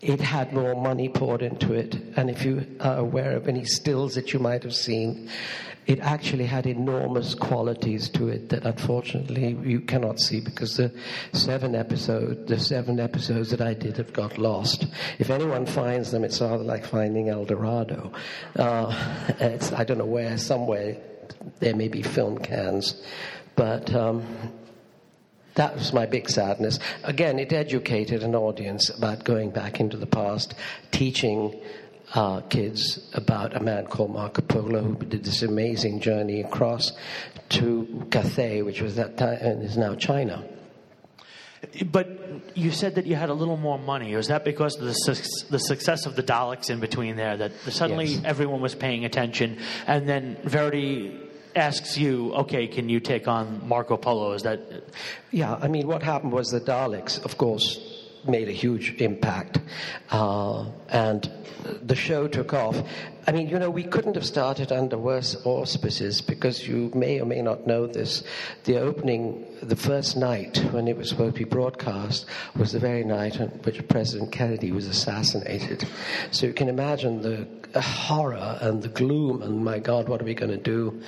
it 0.00 0.20
had 0.20 0.52
more 0.52 0.80
money 0.80 1.08
poured 1.08 1.42
into 1.42 1.72
it. 1.72 1.96
And 2.16 2.30
if 2.30 2.44
you 2.44 2.64
are 2.80 2.98
aware 2.98 3.32
of 3.36 3.48
any 3.48 3.64
stills 3.64 4.14
that 4.14 4.32
you 4.32 4.38
might 4.38 4.62
have 4.62 4.74
seen, 4.74 5.28
it 5.86 6.00
actually 6.00 6.46
had 6.46 6.66
enormous 6.66 7.34
qualities 7.34 8.08
to 8.10 8.28
it 8.28 8.48
that 8.48 8.64
unfortunately 8.64 9.56
you 9.62 9.80
cannot 9.80 10.18
see 10.18 10.40
because 10.40 10.76
the 10.76 10.92
seven 11.32 11.74
episode 11.74 12.48
the 12.48 12.58
seven 12.58 12.98
episodes 12.98 13.50
that 13.50 13.60
I 13.60 13.74
did 13.74 13.96
have 13.96 14.12
got 14.12 14.36
lost. 14.38 14.86
If 15.18 15.30
anyone 15.30 15.66
finds 15.66 16.10
them, 16.10 16.24
it's 16.24 16.40
rather 16.40 16.64
like 16.64 16.84
finding 16.84 17.28
El 17.28 17.44
Dorado. 17.44 18.12
Uh, 18.56 18.86
I 19.76 19.84
don't 19.84 19.98
know 19.98 20.04
where, 20.04 20.36
somewhere 20.38 20.96
there 21.60 21.74
may 21.74 21.88
be 21.88 22.02
film 22.02 22.38
cans, 22.38 23.02
but. 23.54 23.94
Um, 23.94 24.24
that 25.56 25.74
was 25.74 25.94
my 25.94 26.04
big 26.04 26.28
sadness. 26.28 26.78
Again, 27.02 27.38
it 27.38 27.50
educated 27.50 28.22
an 28.22 28.34
audience 28.34 28.90
about 28.90 29.24
going 29.24 29.48
back 29.48 29.80
into 29.80 29.96
the 29.96 30.06
past, 30.06 30.54
teaching 30.90 31.58
uh, 32.14 32.40
kids 32.42 33.08
about 33.14 33.54
a 33.56 33.60
man 33.60 33.86
called 33.86 34.12
Marco 34.12 34.42
Polo 34.42 34.82
who 34.82 34.94
did 35.04 35.24
this 35.24 35.42
amazing 35.42 36.00
journey 36.00 36.40
across 36.40 36.92
to 37.50 38.06
Cathay, 38.10 38.62
which 38.62 38.80
was 38.80 38.96
that 38.96 39.16
time 39.16 39.38
and 39.40 39.62
is 39.62 39.76
now 39.76 39.94
China. 39.94 40.44
But 41.90 42.08
you 42.54 42.70
said 42.70 42.94
that 42.94 43.06
you 43.06 43.16
had 43.16 43.28
a 43.28 43.34
little 43.34 43.56
more 43.56 43.78
money. 43.78 44.14
Was 44.14 44.28
that 44.28 44.44
because 44.44 44.76
of 44.76 44.84
the, 44.84 44.92
suc- 44.92 45.48
the 45.50 45.58
success 45.58 46.06
of 46.06 46.14
the 46.14 46.22
Daleks 46.22 46.70
in 46.70 46.80
between 46.80 47.16
there? 47.16 47.36
That 47.36 47.52
suddenly 47.70 48.06
Yes. 48.06 48.22
everyone 48.24 48.60
was 48.60 48.74
paying 48.74 49.04
attention, 49.04 49.58
and 49.86 50.08
then 50.08 50.36
Verity 50.44 51.18
asks 51.56 51.96
you, 51.96 52.32
"Okay, 52.34 52.66
can 52.68 52.88
you 52.88 53.00
take 53.00 53.26
on 53.26 53.66
Marco 53.66 53.96
Polo?" 53.96 54.32
Is 54.32 54.42
that 54.42 54.60
Yeah, 55.32 55.54
I 55.60 55.68
mean, 55.68 55.86
what 55.88 56.02
happened 56.02 56.32
was 56.32 56.48
the 56.50 56.60
Daleks, 56.60 57.24
of 57.24 57.36
course, 57.38 57.95
made 58.28 58.48
a 58.48 58.52
huge 58.52 59.00
impact, 59.00 59.58
uh, 60.10 60.66
and 60.88 61.30
the 61.82 61.96
show 61.96 62.28
took 62.28 62.52
off. 62.52 62.80
I 63.26 63.32
mean, 63.32 63.48
you 63.48 63.58
know, 63.58 63.70
we 63.70 63.82
couldn't 63.82 64.14
have 64.14 64.24
started 64.24 64.70
under 64.70 64.96
worse 64.96 65.36
auspices 65.44 66.20
because 66.20 66.68
you 66.68 66.92
may 66.94 67.20
or 67.20 67.26
may 67.26 67.42
not 67.42 67.66
know 67.66 67.88
this. 67.88 68.22
The 68.64 68.78
opening, 68.78 69.44
the 69.62 69.74
first 69.74 70.16
night 70.16 70.58
when 70.70 70.86
it 70.86 70.96
was 70.96 71.08
supposed 71.08 71.34
to 71.34 71.44
be 71.44 71.48
broadcast, 71.48 72.26
was 72.56 72.70
the 72.70 72.78
very 72.78 73.02
night 73.02 73.40
on 73.40 73.48
which 73.48 73.86
President 73.88 74.30
Kennedy 74.30 74.70
was 74.70 74.86
assassinated. 74.86 75.88
So 76.30 76.46
you 76.46 76.52
can 76.52 76.68
imagine 76.68 77.22
the 77.22 77.80
horror 77.80 78.58
and 78.60 78.82
the 78.82 78.88
gloom, 78.88 79.42
and 79.42 79.64
my 79.64 79.80
God, 79.80 80.08
what 80.08 80.20
are 80.22 80.24
we 80.24 80.34
going 80.34 80.52
to 80.52 80.56
do? 80.56 81.02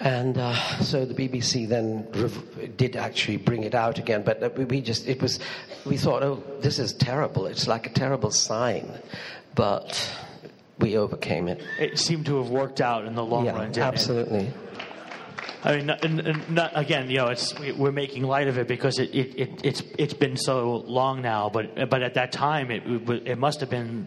And 0.00 0.38
uh, 0.38 0.54
so 0.80 1.04
the 1.04 1.14
BBC 1.14 1.68
then 1.68 2.06
rev- 2.12 2.76
did 2.76 2.94
actually 2.94 3.36
bring 3.36 3.64
it 3.64 3.74
out 3.74 3.98
again, 3.98 4.22
but 4.22 4.42
uh, 4.42 4.50
we, 4.50 4.80
just, 4.80 5.08
it 5.08 5.20
was, 5.20 5.40
we 5.84 5.96
thought, 5.96 6.22
oh, 6.22 6.42
this 6.60 6.78
is 6.78 6.92
terrible. 6.92 7.46
It's 7.46 7.66
like 7.66 7.86
a 7.86 7.90
terrible 7.90 8.30
sign. 8.30 8.88
But 9.56 10.08
we 10.78 10.96
overcame 10.96 11.48
it. 11.48 11.62
it 11.80 11.98
seemed 11.98 12.26
to 12.26 12.36
have 12.36 12.48
worked 12.48 12.80
out 12.80 13.06
in 13.06 13.16
the 13.16 13.24
long 13.24 13.46
yeah, 13.46 13.52
run? 13.52 13.72
Didn't 13.72 13.78
it? 13.78 13.80
absolutely. 13.86 14.52
I 15.64 15.76
mean, 15.76 15.90
and, 15.90 16.20
and 16.20 16.50
not, 16.50 16.70
again, 16.74 17.10
you 17.10 17.16
know, 17.16 17.28
it's 17.28 17.58
we- 17.58 17.72
we're 17.72 17.90
making 17.90 18.22
light 18.22 18.46
of 18.46 18.58
it 18.58 18.68
because 18.68 19.00
it, 19.00 19.12
it, 19.12 19.38
it 19.38 19.60
it's 19.64 19.82
it's 19.98 20.14
been 20.14 20.36
so 20.36 20.76
long 20.86 21.20
now. 21.20 21.48
But 21.48 21.90
but 21.90 22.02
at 22.02 22.14
that 22.14 22.30
time, 22.30 22.70
it 22.70 22.84
it 23.26 23.38
must 23.38 23.58
have 23.58 23.68
been 23.68 24.06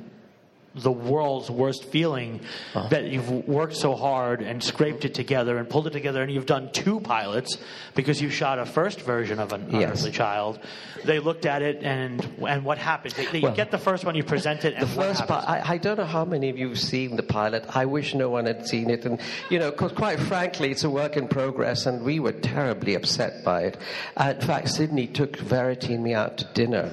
the 0.74 0.92
world's 0.92 1.52
worst 1.52 1.84
feeling 1.86 2.40
Uh-huh. 2.74 2.88
that 2.90 3.04
you've 3.06 3.30
worked 3.48 3.76
so 3.76 3.94
hard 3.94 4.42
and 4.42 4.64
scraped 4.64 5.04
it 5.04 5.14
together 5.14 5.58
and 5.58 5.68
pulled 5.70 5.88
it 5.88 5.92
together, 5.92 6.22
and 6.24 6.32
you've 6.32 6.46
done 6.46 6.70
two 6.72 7.02
pilots 7.02 7.58
because 7.94 8.22
you 8.22 8.30
shot 8.30 8.58
a 8.58 8.66
first 8.66 9.02
version 9.02 9.40
of 9.40 9.52
an 9.52 9.66
Yes. 9.70 9.74
Unearthly 9.84 10.12
Child. 10.12 10.60
They 11.04 11.20
looked 11.20 11.46
at 11.46 11.62
it, 11.62 11.84
and 11.84 12.26
and 12.48 12.64
what 12.64 12.78
happened? 12.78 13.16
They, 13.16 13.26
they 13.26 13.40
Well, 13.42 13.54
get 13.54 13.72
the 13.72 13.78
first 13.78 14.06
one, 14.06 14.16
you 14.16 14.24
present 14.24 14.64
it, 14.64 14.74
and 14.76 14.84
The 14.84 14.88
first 14.96 15.28
part, 15.28 15.44
I, 15.50 15.74
I 15.74 15.78
don't 15.78 15.98
know 15.98 16.06
how 16.06 16.24
many 16.26 16.50
of 16.50 16.58
you 16.58 16.70
have 16.70 16.80
seen 16.80 17.18
the 17.18 17.24
pilot. 17.24 17.66
I 17.76 17.86
wish 17.86 18.14
no 18.16 18.30
one 18.30 18.46
had 18.46 18.66
seen 18.66 18.90
it. 18.90 19.04
And, 19.06 19.20
you 19.50 19.60
know, 19.60 19.72
'cause 19.72 19.92
quite 19.92 20.20
frankly, 20.22 20.72
it's 20.72 20.84
a 20.86 20.90
work 20.90 21.18
in 21.18 21.28
progress, 21.28 21.86
and 21.86 22.04
we 22.04 22.20
were 22.22 22.32
terribly 22.32 22.96
upset 22.96 23.44
by 23.44 23.64
it. 23.64 23.78
Uh, 24.16 24.34
in 24.40 24.48
fact, 24.48 24.70
Sydney 24.70 25.08
took 25.08 25.36
Verity 25.36 25.94
and 25.96 26.04
me 26.04 26.14
out 26.14 26.38
to 26.38 26.46
dinner, 26.54 26.92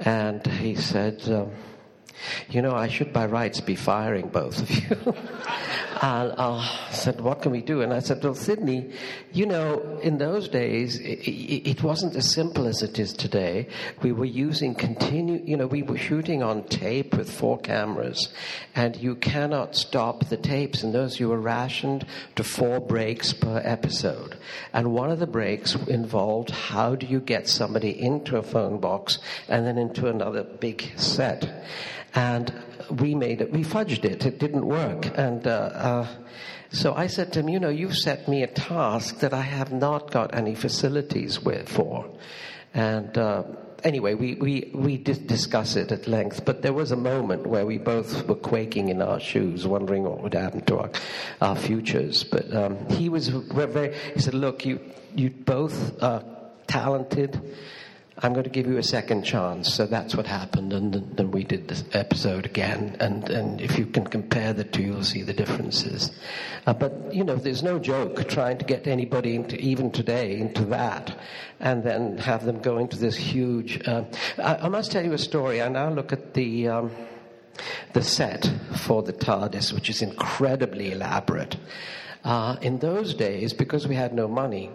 and 0.00 0.46
he 0.46 0.74
said, 0.74 1.22
um, 1.30 1.50
you 2.48 2.62
know, 2.62 2.74
I 2.74 2.88
should 2.88 3.12
by 3.12 3.26
rights 3.26 3.60
be 3.60 3.76
firing 3.76 4.28
both 4.28 4.60
of 4.62 4.70
you. 4.70 5.14
and 6.02 6.32
uh, 6.32 6.56
I 6.58 6.92
said, 6.92 7.20
what 7.20 7.42
can 7.42 7.52
we 7.52 7.60
do? 7.60 7.82
And 7.82 7.92
I 7.92 8.00
said, 8.00 8.22
well, 8.22 8.34
Sydney, 8.34 8.92
you 9.32 9.46
know, 9.46 9.98
in 10.02 10.18
those 10.18 10.48
days, 10.48 10.98
it, 10.98 11.20
it, 11.28 11.70
it 11.70 11.82
wasn't 11.82 12.16
as 12.16 12.32
simple 12.32 12.66
as 12.66 12.82
it 12.82 12.98
is 12.98 13.12
today. 13.12 13.68
We 14.02 14.12
were 14.12 14.24
using 14.24 14.74
continue, 14.74 15.42
you 15.44 15.56
know, 15.56 15.66
we 15.66 15.82
were 15.82 15.98
shooting 15.98 16.42
on 16.42 16.64
tape 16.64 17.16
with 17.16 17.30
four 17.30 17.58
cameras, 17.58 18.28
and 18.74 18.96
you 18.96 19.14
cannot 19.16 19.76
stop 19.76 20.28
the 20.28 20.36
tapes. 20.36 20.82
And 20.82 20.94
those 20.94 21.20
you 21.20 21.28
were 21.28 21.40
rationed 21.40 22.06
to 22.36 22.44
four 22.44 22.80
breaks 22.80 23.32
per 23.32 23.60
episode. 23.64 24.36
And 24.72 24.92
one 24.92 25.10
of 25.10 25.18
the 25.18 25.26
breaks 25.26 25.74
involved 25.74 26.50
how 26.50 26.94
do 26.94 27.06
you 27.06 27.20
get 27.20 27.48
somebody 27.48 27.90
into 28.00 28.36
a 28.36 28.42
phone 28.42 28.78
box 28.78 29.18
and 29.48 29.66
then 29.66 29.78
into 29.78 30.08
another 30.08 30.44
big 30.44 30.92
set 30.96 31.64
and 32.14 32.52
we 32.90 33.14
made 33.14 33.40
it, 33.40 33.52
we 33.52 33.62
fudged 33.62 34.04
it. 34.04 34.26
It 34.26 34.38
didn't 34.38 34.66
work. 34.66 35.06
And 35.16 35.46
uh, 35.46 35.50
uh, 35.50 36.06
so 36.72 36.94
I 36.94 37.06
said 37.06 37.32
to 37.34 37.40
him, 37.40 37.48
You 37.48 37.60
know, 37.60 37.68
you've 37.68 37.96
set 37.96 38.28
me 38.28 38.42
a 38.42 38.46
task 38.46 39.20
that 39.20 39.34
I 39.34 39.42
have 39.42 39.72
not 39.72 40.10
got 40.10 40.34
any 40.34 40.54
facilities 40.54 41.40
with, 41.40 41.68
for. 41.68 42.10
And 42.74 43.16
uh, 43.18 43.44
anyway, 43.82 44.14
we, 44.14 44.34
we, 44.34 44.70
we 44.74 44.96
did 44.96 45.26
discuss 45.26 45.76
it 45.76 45.90
at 45.92 46.06
length, 46.06 46.44
but 46.44 46.62
there 46.62 46.72
was 46.72 46.92
a 46.92 46.96
moment 46.96 47.46
where 47.46 47.66
we 47.66 47.78
both 47.78 48.26
were 48.28 48.36
quaking 48.36 48.88
in 48.88 49.02
our 49.02 49.20
shoes, 49.20 49.66
wondering 49.66 50.04
what 50.04 50.22
would 50.22 50.34
happen 50.34 50.64
to 50.66 50.78
our, 50.78 50.90
our 51.40 51.56
futures. 51.56 52.24
But 52.24 52.54
um, 52.54 52.88
he 52.88 53.08
was 53.08 53.28
very, 53.28 53.94
he 54.14 54.20
said, 54.20 54.34
Look, 54.34 54.64
you, 54.64 54.80
you 55.14 55.30
both 55.30 56.02
are 56.02 56.24
talented. 56.66 57.40
I'm 58.22 58.32
going 58.32 58.44
to 58.44 58.50
give 58.50 58.66
you 58.66 58.76
a 58.76 58.82
second 58.82 59.22
chance. 59.22 59.72
So 59.72 59.86
that's 59.86 60.14
what 60.14 60.26
happened, 60.26 60.72
and 60.72 60.92
then, 61.16 61.30
we 61.30 61.44
did 61.44 61.68
this 61.68 61.84
episode 61.92 62.44
again. 62.44 62.96
And, 63.00 63.28
and 63.30 63.60
if 63.60 63.78
you 63.78 63.86
can 63.86 64.06
compare 64.06 64.52
the 64.52 64.64
two, 64.64 64.82
you'll 64.82 65.04
see 65.04 65.22
the 65.22 65.32
differences. 65.32 66.10
Uh, 66.66 66.74
but 66.74 67.14
you 67.14 67.24
know, 67.24 67.36
there's 67.36 67.62
no 67.62 67.78
joke 67.78 68.28
trying 68.28 68.58
to 68.58 68.64
get 68.64 68.86
anybody 68.86 69.36
into 69.36 69.56
even 69.60 69.90
today 69.90 70.38
into 70.38 70.64
that, 70.66 71.18
and 71.60 71.82
then 71.82 72.18
have 72.18 72.44
them 72.44 72.60
go 72.60 72.78
into 72.78 72.96
this 72.96 73.16
huge. 73.16 73.86
Uh, 73.86 74.04
I, 74.38 74.56
I 74.56 74.68
must 74.68 74.90
tell 74.92 75.04
you 75.04 75.12
a 75.12 75.18
story. 75.18 75.62
I 75.62 75.68
now 75.68 75.90
look 75.90 76.12
at 76.12 76.34
the. 76.34 76.68
Um, 76.68 76.90
the 77.92 78.02
set 78.02 78.50
for 78.86 79.02
the 79.02 79.12
TARDIS, 79.12 79.72
which 79.72 79.90
is 79.90 80.00
incredibly 80.00 80.92
elaborate. 80.92 81.56
Uh, 82.24 82.56
in 82.60 82.78
those 82.78 83.14
days, 83.14 83.52
because 83.52 83.86
we 83.86 83.94
had 83.94 84.12
no 84.12 84.28
money, 84.28 84.70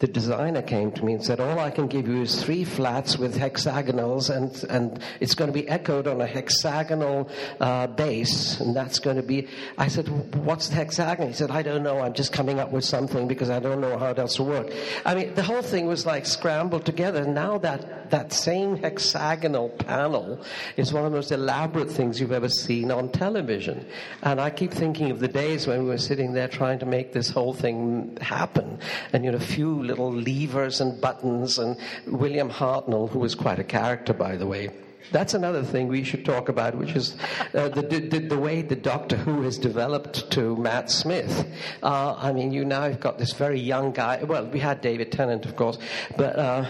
the 0.00 0.08
designer 0.08 0.62
came 0.62 0.90
to 0.92 1.04
me 1.04 1.12
and 1.12 1.24
said, 1.24 1.38
All 1.38 1.60
I 1.60 1.70
can 1.70 1.86
give 1.86 2.08
you 2.08 2.22
is 2.22 2.42
three 2.42 2.64
flats 2.64 3.16
with 3.16 3.36
hexagonals, 3.36 4.28
and, 4.28 4.52
and 4.68 5.00
it's 5.20 5.34
going 5.36 5.52
to 5.52 5.54
be 5.54 5.68
echoed 5.68 6.08
on 6.08 6.20
a 6.20 6.26
hexagonal 6.26 7.30
uh, 7.60 7.86
base, 7.86 8.60
and 8.60 8.74
that's 8.74 8.98
going 8.98 9.16
to 9.16 9.22
be. 9.22 9.46
I 9.78 9.86
said, 9.86 10.34
What's 10.44 10.68
the 10.68 10.74
hexagon? 10.74 11.28
He 11.28 11.34
said, 11.34 11.50
I 11.52 11.62
don't 11.62 11.84
know. 11.84 12.00
I'm 12.00 12.12
just 12.12 12.32
coming 12.32 12.58
up 12.58 12.72
with 12.72 12.84
something 12.84 13.28
because 13.28 13.50
I 13.50 13.60
don't 13.60 13.80
know 13.80 13.96
how 13.96 14.06
it 14.06 14.18
else 14.18 14.36
to 14.36 14.42
work. 14.42 14.72
I 15.04 15.14
mean, 15.14 15.34
the 15.34 15.42
whole 15.42 15.62
thing 15.62 15.86
was 15.86 16.04
like 16.04 16.26
scrambled 16.26 16.84
together. 16.84 17.24
Now 17.24 17.58
that, 17.58 18.10
that 18.10 18.32
same 18.32 18.76
hexagonal 18.76 19.68
panel 19.68 20.44
is 20.76 20.92
one 20.92 21.04
of 21.04 21.12
the 21.12 21.16
most 21.16 21.30
elaborate 21.30 21.90
things 21.90 22.20
you've 22.20 22.32
ever 22.32 22.48
seen 22.48 22.90
on 22.90 23.10
television. 23.10 23.86
And 24.22 24.40
I 24.40 24.50
keep 24.50 24.72
thinking 24.72 25.10
of 25.10 25.20
the 25.20 25.28
days 25.28 25.66
when 25.66 25.84
we 25.84 25.90
were 25.90 25.98
sitting 25.98 26.32
there 26.32 26.48
trying 26.48 26.80
to 26.80 26.86
make 26.86 27.12
this 27.12 27.30
whole 27.30 27.54
thing 27.54 28.18
happen. 28.20 28.78
And, 29.12 29.24
you 29.24 29.30
know, 29.30 29.38
few 29.38 29.83
little 29.84 30.12
levers 30.12 30.80
and 30.80 31.00
buttons, 31.00 31.58
and 31.58 31.76
William 32.06 32.50
Hartnell, 32.50 33.08
who 33.10 33.20
was 33.20 33.34
quite 33.34 33.58
a 33.58 33.64
character, 33.64 34.12
by 34.12 34.36
the 34.36 34.46
way. 34.46 34.70
That's 35.12 35.34
another 35.34 35.62
thing 35.62 35.88
we 35.88 36.02
should 36.02 36.24
talk 36.24 36.48
about, 36.48 36.74
which 36.76 36.96
is 36.96 37.14
uh, 37.54 37.68
the, 37.68 37.82
the, 37.82 38.18
the, 38.20 38.38
way 38.38 38.62
the 38.62 38.76
Doctor 38.76 39.16
Who 39.16 39.42
has 39.42 39.58
developed 39.58 40.30
to 40.32 40.56
Matt 40.56 40.90
Smith. 40.90 41.46
Uh, 41.82 42.14
I 42.16 42.32
mean, 42.32 42.52
you 42.52 42.64
now 42.64 42.82
have 42.82 43.00
got 43.00 43.18
this 43.18 43.32
very 43.32 43.60
young 43.60 43.92
guy. 43.92 44.22
Well, 44.24 44.46
we 44.46 44.60
had 44.60 44.80
David 44.80 45.12
Tennant, 45.12 45.44
of 45.44 45.56
course, 45.56 45.78
but 46.16 46.38
uh, 46.38 46.64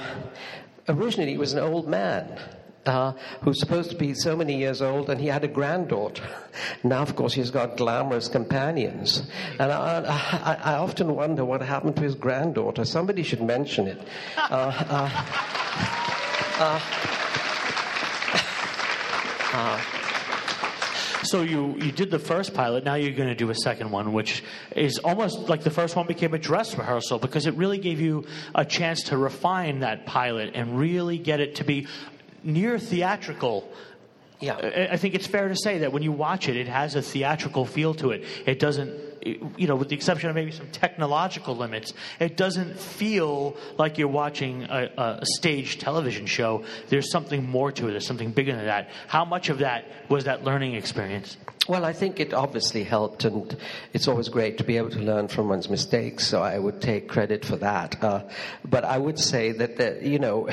originally 0.88 1.30
he 1.30 1.38
was 1.38 1.52
an 1.52 1.60
old 1.60 1.88
man 1.88 2.38
uh, 2.86 3.12
who's 3.42 3.58
supposed 3.60 3.90
to 3.90 3.96
be 3.96 4.14
so 4.14 4.36
many 4.36 4.56
years 4.56 4.82
old, 4.82 5.10
and 5.10 5.20
he 5.20 5.26
had 5.26 5.44
a 5.44 5.48
granddaughter. 5.48 6.24
Now, 6.82 7.02
of 7.02 7.16
course, 7.16 7.34
he's 7.34 7.50
got 7.50 7.76
glamorous 7.76 8.28
companions. 8.28 9.22
And 9.58 9.72
I, 9.72 10.04
I, 10.06 10.72
I 10.72 10.74
often 10.74 11.14
wonder 11.14 11.44
what 11.44 11.62
happened 11.62 11.96
to 11.96 12.02
his 12.02 12.14
granddaughter. 12.14 12.84
Somebody 12.84 13.22
should 13.22 13.42
mention 13.42 13.86
it. 13.86 14.00
Uh, 14.36 14.72
uh, 14.88 15.10
uh, 16.58 16.80
uh 19.52 19.80
so 21.24 21.40
you, 21.42 21.74
you 21.80 21.90
did 21.90 22.10
the 22.10 22.18
first 22.18 22.54
pilot, 22.54 22.84
now 22.84 22.94
you're 22.94 23.12
going 23.12 23.28
to 23.28 23.34
do 23.34 23.50
a 23.50 23.54
second 23.54 23.90
one, 23.90 24.12
which 24.12 24.44
is 24.76 24.98
almost 24.98 25.48
like 25.48 25.62
the 25.62 25.70
first 25.70 25.96
one 25.96 26.06
became 26.06 26.34
a 26.34 26.38
dress 26.38 26.76
rehearsal 26.76 27.18
because 27.18 27.46
it 27.46 27.54
really 27.54 27.78
gave 27.78 28.00
you 28.00 28.26
a 28.54 28.64
chance 28.64 29.04
to 29.04 29.16
refine 29.16 29.80
that 29.80 30.04
pilot 30.06 30.52
and 30.54 30.78
really 30.78 31.16
get 31.18 31.40
it 31.40 31.56
to 31.56 31.64
be 31.64 31.86
near 32.44 32.78
theatrical. 32.78 33.68
Yeah. 34.40 34.88
I 34.92 34.96
think 34.98 35.14
it's 35.14 35.26
fair 35.26 35.48
to 35.48 35.56
say 35.56 35.78
that 35.78 35.92
when 35.92 36.02
you 36.02 36.12
watch 36.12 36.48
it, 36.48 36.56
it 36.56 36.68
has 36.68 36.96
a 36.96 37.02
theatrical 37.02 37.64
feel 37.64 37.94
to 37.94 38.10
it. 38.10 38.24
It 38.44 38.58
doesn't, 38.58 38.92
you 39.56 39.66
know, 39.66 39.76
with 39.76 39.88
the 39.88 39.94
exception 39.94 40.28
of 40.28 40.34
maybe 40.34 40.50
some 40.50 40.68
technological 40.70 41.56
limits, 41.56 41.94
it 42.20 42.36
doesn't 42.36 42.78
feel 42.78 43.56
like 43.78 43.96
you're 43.96 44.08
watching 44.08 44.64
a, 44.64 45.20
a 45.22 45.24
stage 45.24 45.78
television 45.78 46.26
show. 46.26 46.64
There's 46.90 47.10
something 47.10 47.48
more 47.48 47.72
to 47.72 47.88
it. 47.88 47.92
There's 47.92 48.06
something 48.06 48.32
bigger 48.32 48.54
than 48.54 48.66
that. 48.66 48.90
How 49.06 49.24
much 49.24 49.48
of 49.48 49.58
that 49.58 49.86
was 50.10 50.24
that 50.24 50.44
learning 50.44 50.74
experience? 50.74 51.38
Well, 51.66 51.86
I 51.86 51.94
think 51.94 52.20
it 52.20 52.34
obviously 52.34 52.84
helped, 52.84 53.24
and 53.24 53.56
it's 53.94 54.08
always 54.08 54.28
great 54.28 54.58
to 54.58 54.64
be 54.64 54.76
able 54.76 54.90
to 54.90 54.98
learn 54.98 55.28
from 55.28 55.48
one's 55.48 55.70
mistakes. 55.70 56.26
So 56.26 56.42
I 56.42 56.58
would 56.58 56.82
take 56.82 57.08
credit 57.08 57.46
for 57.46 57.56
that. 57.56 58.04
Uh, 58.04 58.24
but 58.62 58.84
I 58.84 58.98
would 58.98 59.18
say 59.18 59.52
that, 59.52 59.78
the, 59.78 60.00
you 60.02 60.18
know, 60.18 60.50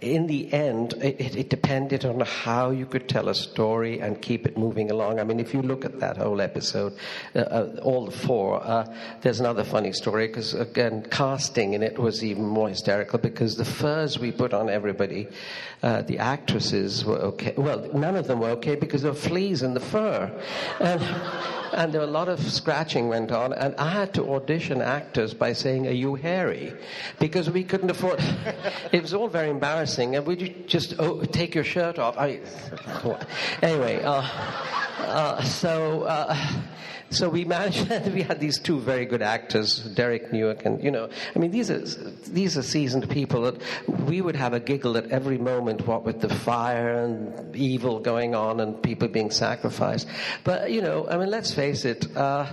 in 0.00 0.26
the 0.26 0.52
end, 0.52 0.94
it, 0.94 1.36
it, 1.36 1.50
depended 1.50 2.04
on 2.04 2.20
how 2.20 2.70
you 2.70 2.86
could 2.86 3.08
tell 3.08 3.28
a 3.28 3.34
story 3.34 4.00
and 4.00 4.20
keep 4.20 4.46
it 4.46 4.56
moving 4.56 4.90
along. 4.90 5.20
I 5.20 5.24
mean, 5.24 5.40
if 5.40 5.52
you 5.52 5.62
look 5.62 5.84
at 5.84 6.00
that 6.00 6.16
whole 6.16 6.40
episode, 6.40 6.96
uh, 7.34 7.40
uh, 7.40 7.80
all 7.82 8.06
the 8.06 8.10
four, 8.10 8.62
uh, 8.62 8.86
there's 9.20 9.40
another 9.40 9.64
funny 9.64 9.92
story 9.92 10.26
because, 10.26 10.54
again, 10.54 11.06
casting 11.10 11.74
in 11.74 11.82
it 11.82 11.98
was 11.98 12.24
even 12.24 12.46
more 12.46 12.68
hysterical 12.68 13.18
because 13.18 13.56
the 13.56 13.64
furs 13.64 14.18
we 14.18 14.32
put 14.32 14.54
on 14.54 14.70
everybody, 14.70 15.28
uh, 15.82 16.02
the 16.02 16.18
actresses 16.18 17.04
were 17.04 17.18
okay. 17.18 17.54
Well, 17.56 17.88
none 17.92 18.16
of 18.16 18.26
them 18.26 18.40
were 18.40 18.50
okay 18.50 18.76
because 18.76 19.02
there 19.02 19.12
were 19.12 19.18
fleas 19.18 19.62
in 19.62 19.74
the 19.74 19.80
fur. 19.80 20.30
And, 20.80 21.02
and 21.72 21.92
there 21.92 22.00
were 22.00 22.06
a 22.06 22.10
lot 22.10 22.28
of 22.28 22.40
scratching 22.40 23.08
went 23.08 23.32
on, 23.32 23.52
and 23.52 23.74
I 23.76 23.88
had 23.90 24.14
to 24.14 24.34
audition 24.34 24.80
actors 24.82 25.34
by 25.34 25.52
saying, 25.52 25.86
"Are 25.86 25.92
you 25.92 26.14
hairy?" 26.14 26.72
Because 27.18 27.50
we 27.50 27.64
couldn't 27.64 27.90
afford. 27.90 28.20
it 28.92 29.02
was 29.02 29.14
all 29.14 29.28
very 29.28 29.50
embarrassing, 29.50 30.16
and 30.16 30.26
would 30.26 30.40
you 30.40 30.48
just 30.66 30.94
oh, 30.98 31.22
take 31.24 31.54
your 31.54 31.64
shirt 31.64 31.98
off? 31.98 32.16
I, 32.18 32.40
anyway, 33.62 34.02
uh, 34.02 34.22
uh, 34.98 35.42
so. 35.42 36.04
So 37.10 37.28
we 37.28 37.44
managed. 37.44 37.90
we 38.14 38.22
had 38.22 38.38
these 38.38 38.58
two 38.58 38.78
very 38.78 39.04
good 39.04 39.20
actors, 39.20 39.80
Derek 39.80 40.32
Newark, 40.32 40.64
and 40.64 40.82
you 40.82 40.92
know, 40.92 41.08
I 41.34 41.38
mean, 41.38 41.50
these 41.50 41.70
are 41.70 41.80
these 41.80 42.56
are 42.56 42.62
seasoned 42.62 43.10
people 43.10 43.42
that 43.42 43.60
we 44.06 44.20
would 44.20 44.36
have 44.36 44.52
a 44.52 44.60
giggle 44.60 44.96
at 44.96 45.10
every 45.10 45.38
moment. 45.38 45.86
What 45.86 46.04
with 46.04 46.20
the 46.20 46.28
fire 46.28 47.02
and 47.02 47.54
evil 47.56 47.98
going 47.98 48.36
on 48.36 48.60
and 48.60 48.80
people 48.80 49.08
being 49.08 49.32
sacrificed, 49.32 50.06
but 50.44 50.70
you 50.70 50.82
know, 50.82 51.08
I 51.08 51.16
mean, 51.16 51.30
let's 51.30 51.52
face 51.52 51.84
it. 51.84 52.16
Uh, 52.16 52.46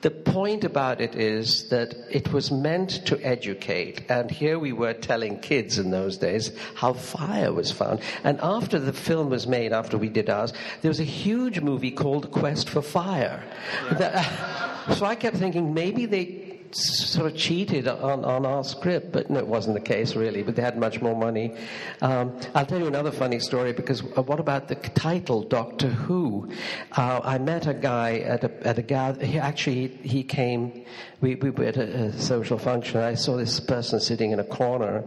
the 0.00 0.10
point 0.10 0.62
about 0.62 1.00
it 1.00 1.16
is 1.16 1.68
that 1.70 1.94
it 2.10 2.32
was 2.32 2.52
meant 2.52 3.04
to 3.06 3.20
educate, 3.24 4.08
and 4.08 4.30
here 4.30 4.58
we 4.58 4.72
were 4.72 4.92
telling 4.92 5.40
kids 5.40 5.78
in 5.78 5.90
those 5.90 6.18
days 6.18 6.52
how 6.74 6.92
fire 6.92 7.52
was 7.52 7.72
found. 7.72 8.00
And 8.22 8.38
after 8.40 8.78
the 8.78 8.92
film 8.92 9.30
was 9.30 9.48
made, 9.48 9.72
after 9.72 9.98
we 9.98 10.08
did 10.08 10.30
ours, 10.30 10.52
there 10.82 10.88
was 10.88 11.00
a 11.00 11.04
huge 11.04 11.60
movie 11.60 11.90
called 11.90 12.30
Quest 12.30 12.68
for 12.70 12.80
Fire. 12.82 13.42
Yeah. 13.84 13.94
That, 13.94 14.92
so 14.96 15.04
I 15.04 15.16
kept 15.16 15.36
thinking 15.36 15.74
maybe 15.74 16.06
they 16.06 16.47
sort 16.72 17.30
of 17.30 17.36
cheated 17.36 17.88
on, 17.88 18.24
on 18.24 18.44
our 18.46 18.64
script, 18.64 19.12
but 19.12 19.30
no, 19.30 19.38
it 19.38 19.46
wasn't 19.46 19.74
the 19.74 19.80
case 19.80 20.14
really. 20.14 20.42
But 20.42 20.56
they 20.56 20.62
had 20.62 20.78
much 20.78 21.00
more 21.00 21.16
money. 21.16 21.56
Um, 22.02 22.38
I'll 22.54 22.66
tell 22.66 22.78
you 22.78 22.86
another 22.86 23.10
funny 23.10 23.38
story 23.38 23.72
because 23.72 24.02
uh, 24.02 24.22
what 24.22 24.40
about 24.40 24.68
the 24.68 24.74
title 24.74 25.42
Doctor 25.42 25.88
Who? 25.88 26.50
Uh, 26.92 27.20
I 27.22 27.38
met 27.38 27.66
a 27.66 27.74
guy 27.74 28.18
at 28.18 28.44
a 28.44 28.66
at 28.66 28.78
a 28.78 28.94
actually 28.94 29.88
he 30.02 30.22
came. 30.22 30.84
We 31.20 31.34
we 31.36 31.50
were 31.50 31.64
at 31.64 31.76
a, 31.76 32.04
a, 32.04 32.12
social 32.12 32.58
function. 32.58 33.00
I 33.00 33.14
saw 33.14 33.36
this 33.36 33.60
person 33.60 34.00
sitting 34.00 34.30
in 34.32 34.38
a 34.38 34.44
corner, 34.44 35.04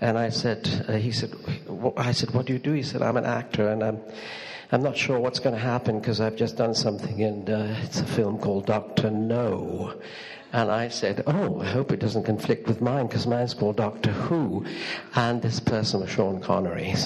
and 0.00 0.18
I 0.18 0.30
said, 0.30 0.86
uh, 0.88 0.94
he 0.94 1.12
said, 1.12 1.34
I 1.96 2.12
said, 2.12 2.32
what 2.32 2.46
do 2.46 2.52
you 2.52 2.58
do? 2.58 2.72
He 2.72 2.82
said, 2.82 3.02
I'm 3.02 3.16
an 3.16 3.26
actor, 3.26 3.68
and 3.68 3.82
I'm. 3.82 4.00
I'm 4.72 4.84
not 4.84 4.96
sure 4.96 5.18
what's 5.18 5.40
going 5.40 5.56
to 5.56 5.60
happen 5.60 5.98
because 5.98 6.20
I've 6.20 6.36
just 6.36 6.56
done 6.56 6.76
something, 6.76 7.24
and 7.24 7.50
uh, 7.50 7.74
it's 7.82 7.98
a 7.98 8.06
film 8.06 8.38
called 8.38 8.66
Doctor 8.66 9.10
No. 9.10 9.94
And 10.52 10.70
I 10.70 10.88
said, 10.88 11.22
Oh, 11.26 11.60
I 11.60 11.66
hope 11.66 11.92
it 11.92 12.00
doesn't 12.00 12.24
conflict 12.24 12.66
with 12.66 12.80
mine 12.80 13.06
because 13.06 13.26
mine's 13.26 13.54
called 13.54 13.76
Doctor 13.76 14.10
Who. 14.10 14.64
And 15.14 15.40
this 15.42 15.60
person 15.60 16.00
was 16.00 16.10
Sean 16.10 16.40
Connery. 16.40 16.94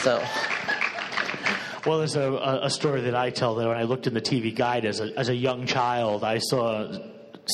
So. 0.00 0.18
so. 0.20 0.24
Well, 1.86 1.98
there's 1.98 2.16
a, 2.16 2.60
a, 2.62 2.70
story 2.70 3.02
that 3.02 3.14
I 3.14 3.28
tell 3.28 3.56
that 3.56 3.68
when 3.68 3.76
I 3.76 3.82
looked 3.82 4.06
in 4.06 4.14
the 4.14 4.20
TV 4.22 4.54
guide 4.54 4.86
as 4.86 5.00
a, 5.00 5.12
as 5.18 5.28
a 5.28 5.34
young 5.34 5.66
child, 5.66 6.24
I 6.24 6.38
saw 6.38 6.98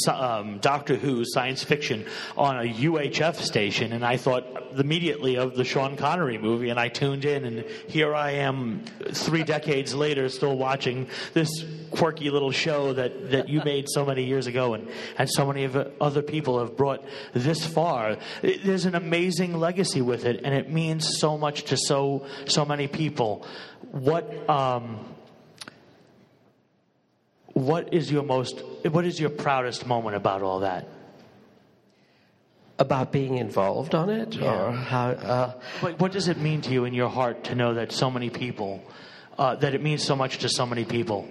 um, 0.09 0.59
Doctor 0.59 0.97
Who 0.97 1.25
science 1.25 1.63
fiction 1.63 2.07
on 2.37 2.59
a 2.59 2.73
UHF 2.73 3.37
station, 3.37 3.93
and 3.93 4.05
I 4.05 4.17
thought 4.17 4.45
immediately 4.79 5.37
of 5.37 5.57
the 5.57 5.65
Sean 5.65 5.97
Connery 5.97 6.39
movie, 6.39 6.71
and 6.71 6.79
I 6.79 6.89
tuned 6.89 7.25
in, 7.25 7.45
and 7.45 7.65
here 7.89 8.15
I 8.15 8.33
am, 8.33 8.85
three 9.13 9.43
decades 9.43 9.95
later, 9.95 10.29
still 10.29 10.57
watching 10.57 11.09
this 11.35 11.65
quirky 11.91 12.31
little 12.31 12.53
show 12.53 12.93
that, 12.93 13.31
that 13.31 13.49
you 13.49 13.63
made 13.65 13.87
so 13.89 14.05
many 14.05 14.25
years 14.25 14.47
ago, 14.47 14.75
and, 14.75 14.89
and 15.19 15.29
so 15.29 15.47
many 15.47 15.65
of 15.65 15.77
other 16.01 16.23
people 16.23 16.59
have 16.61 16.77
brought 16.77 17.05
this 17.33 17.67
far. 17.67 18.17
There's 18.43 18.85
an 18.85 18.95
amazing 18.95 19.59
legacy 19.59 20.01
with 20.01 20.25
it, 20.25 20.43
and 20.45 20.55
it 20.55 20.71
means 20.71 21.19
so 21.19 21.37
much 21.37 21.65
to 21.65 21.77
so 21.77 22.27
so 22.47 22.65
many 22.65 22.87
people. 22.87 23.47
What 23.91 24.49
um, 24.49 24.99
what 27.61 27.93
is 27.93 28.11
your 28.11 28.23
most 28.23 28.63
what 28.91 29.05
is 29.05 29.21
your 29.21 29.31
proudest 29.31 29.87
moment 29.87 30.17
about 30.17 30.43
all 30.43 30.61
that? 30.61 30.87
About 32.79 33.13
being 33.13 33.37
involved 33.37 33.95
on 33.95 34.09
it? 34.09 34.35
Yeah. 34.35 34.69
or 34.69 34.73
how 34.73 35.11
uh, 35.11 35.53
what, 35.81 36.01
what, 36.01 36.13
does 36.13 36.29
it 36.29 36.39
mean 36.39 36.63
to 36.63 36.73
you 36.73 36.87
in 36.87 36.95
your 36.95 37.11
heart 37.11 37.45
to 37.45 37.55
know 37.55 37.75
that 37.75 37.93
so 37.93 38.11
many 38.11 38.31
people 38.31 38.83
uh, 39.39 39.55
that 39.57 39.75
it 39.75 39.83
means 39.83 40.03
so 40.03 40.17
much 40.17 40.39
to 40.39 40.49
so 40.49 40.65
many 40.65 40.85
people? 40.85 41.29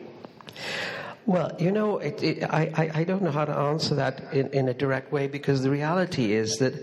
Well, 1.26 1.56
you 1.60 1.72
know, 1.72 2.00
it, 2.00 2.24
it, 2.24 2.44
I, 2.44 2.92
I 2.94 3.04
don't 3.04 3.22
know 3.22 3.32
how 3.32 3.46
to 3.46 3.56
answer 3.56 3.96
that 3.96 4.34
in, 4.34 4.48
in 4.48 4.68
a 4.68 4.74
direct 4.74 5.12
way 5.12 5.28
because 5.28 5.62
the 5.62 5.70
reality 5.70 6.34
is 6.34 6.58
that 6.58 6.74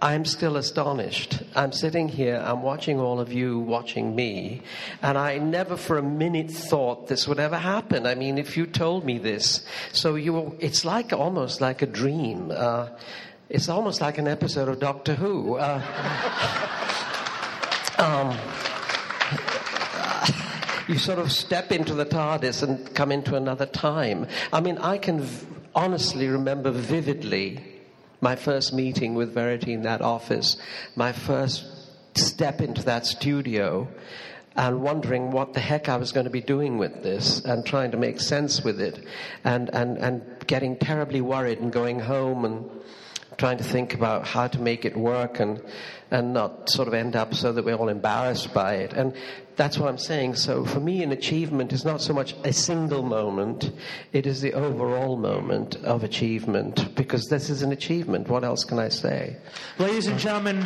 I'm 0.00 0.24
still 0.24 0.56
astonished. 0.56 1.42
I'm 1.54 1.72
sitting 1.72 2.08
here, 2.08 2.42
I'm 2.44 2.62
watching 2.62 3.00
all 3.00 3.18
of 3.20 3.32
you 3.32 3.58
watching 3.58 4.14
me, 4.14 4.62
and 5.00 5.18
I 5.18 5.38
never 5.38 5.76
for 5.76 5.98
a 5.98 6.02
minute 6.02 6.50
thought 6.50 7.08
this 7.08 7.26
would 7.26 7.40
ever 7.40 7.58
happen. 7.58 8.06
I 8.06 8.14
mean, 8.14 8.38
if 8.38 8.56
you 8.56 8.66
told 8.66 9.04
me 9.04 9.18
this, 9.18 9.64
so 9.92 10.14
you, 10.14 10.56
it's 10.60 10.84
like 10.84 11.12
almost 11.12 11.60
like 11.60 11.82
a 11.82 11.86
dream. 11.86 12.52
Uh, 12.54 12.90
it's 13.48 13.68
almost 13.68 14.00
like 14.00 14.18
an 14.18 14.28
episode 14.28 14.68
of 14.68 14.78
Doctor 14.78 15.14
Who. 15.14 15.56
Uh, 15.56 15.82
um, 17.98 18.38
you 20.88 20.98
sort 20.98 21.18
of 21.18 21.32
step 21.32 21.72
into 21.72 21.94
the 21.94 22.06
TARDIS 22.06 22.62
and 22.62 22.94
come 22.94 23.10
into 23.10 23.34
another 23.34 23.66
time. 23.66 24.26
I 24.52 24.60
mean, 24.60 24.78
I 24.78 24.98
can 24.98 25.22
v- 25.22 25.46
honestly 25.74 26.28
remember 26.28 26.70
vividly 26.70 27.71
my 28.22 28.36
first 28.36 28.72
meeting 28.72 29.14
with 29.14 29.34
Verity 29.34 29.74
in 29.74 29.82
that 29.82 30.00
office, 30.00 30.56
my 30.96 31.12
first 31.12 31.66
step 32.14 32.62
into 32.62 32.82
that 32.84 33.04
studio, 33.04 33.88
and 34.54 34.80
wondering 34.80 35.30
what 35.32 35.54
the 35.54 35.60
heck 35.60 35.88
I 35.88 35.96
was 35.96 36.12
going 36.12 36.24
to 36.24 36.30
be 36.30 36.40
doing 36.40 36.78
with 36.78 37.02
this 37.02 37.44
and 37.44 37.66
trying 37.66 37.90
to 37.90 37.96
make 37.96 38.20
sense 38.20 38.62
with 38.62 38.80
it, 38.80 39.04
and, 39.44 39.68
and, 39.74 39.98
and 39.98 40.22
getting 40.46 40.76
terribly 40.76 41.20
worried 41.20 41.58
and 41.58 41.72
going 41.72 41.98
home 41.98 42.44
and 42.44 42.70
trying 43.42 43.58
to 43.58 43.64
think 43.64 43.92
about 43.92 44.24
how 44.24 44.46
to 44.46 44.60
make 44.60 44.84
it 44.84 44.96
work 44.96 45.40
and, 45.40 45.60
and 46.12 46.32
not 46.32 46.70
sort 46.70 46.86
of 46.86 46.94
end 46.94 47.16
up 47.16 47.34
so 47.34 47.50
that 47.52 47.64
we're 47.64 47.74
all 47.74 47.88
embarrassed 47.88 48.54
by 48.54 48.74
it. 48.74 48.92
And 48.92 49.12
that's 49.56 49.76
what 49.76 49.88
I'm 49.88 49.98
saying. 49.98 50.36
So 50.36 50.64
for 50.64 50.78
me, 50.78 51.02
an 51.02 51.10
achievement 51.10 51.72
is 51.72 51.84
not 51.84 52.00
so 52.00 52.12
much 52.12 52.36
a 52.44 52.52
single 52.52 53.02
moment, 53.02 53.72
it 54.12 54.28
is 54.28 54.42
the 54.42 54.52
overall 54.52 55.16
moment 55.16 55.74
of 55.82 56.04
achievement 56.04 56.94
because 56.94 57.26
this 57.26 57.50
is 57.50 57.62
an 57.62 57.72
achievement. 57.72 58.28
What 58.28 58.44
else 58.44 58.62
can 58.62 58.78
I 58.78 58.90
say? 58.90 59.36
Ladies 59.76 60.06
and 60.06 60.20
gentlemen, 60.20 60.60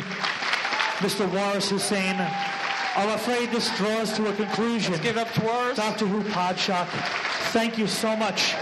Mr. 0.99 1.27
Waris 1.33 1.71
Hussein, 1.71 2.15
I'm 2.95 3.09
afraid 3.09 3.49
this 3.49 3.75
draws 3.75 4.13
to 4.17 4.29
a 4.29 4.33
conclusion. 4.33 4.91
Let's 4.91 5.03
give 5.03 5.17
up 5.17 5.31
to 5.31 5.41
Waris. 5.41 5.77
Doctor 5.77 6.05
Who 6.05 6.21
Podshock, 6.29 6.89
thank 7.53 7.79
you 7.79 7.87
so 7.87 8.15
much 8.15 8.53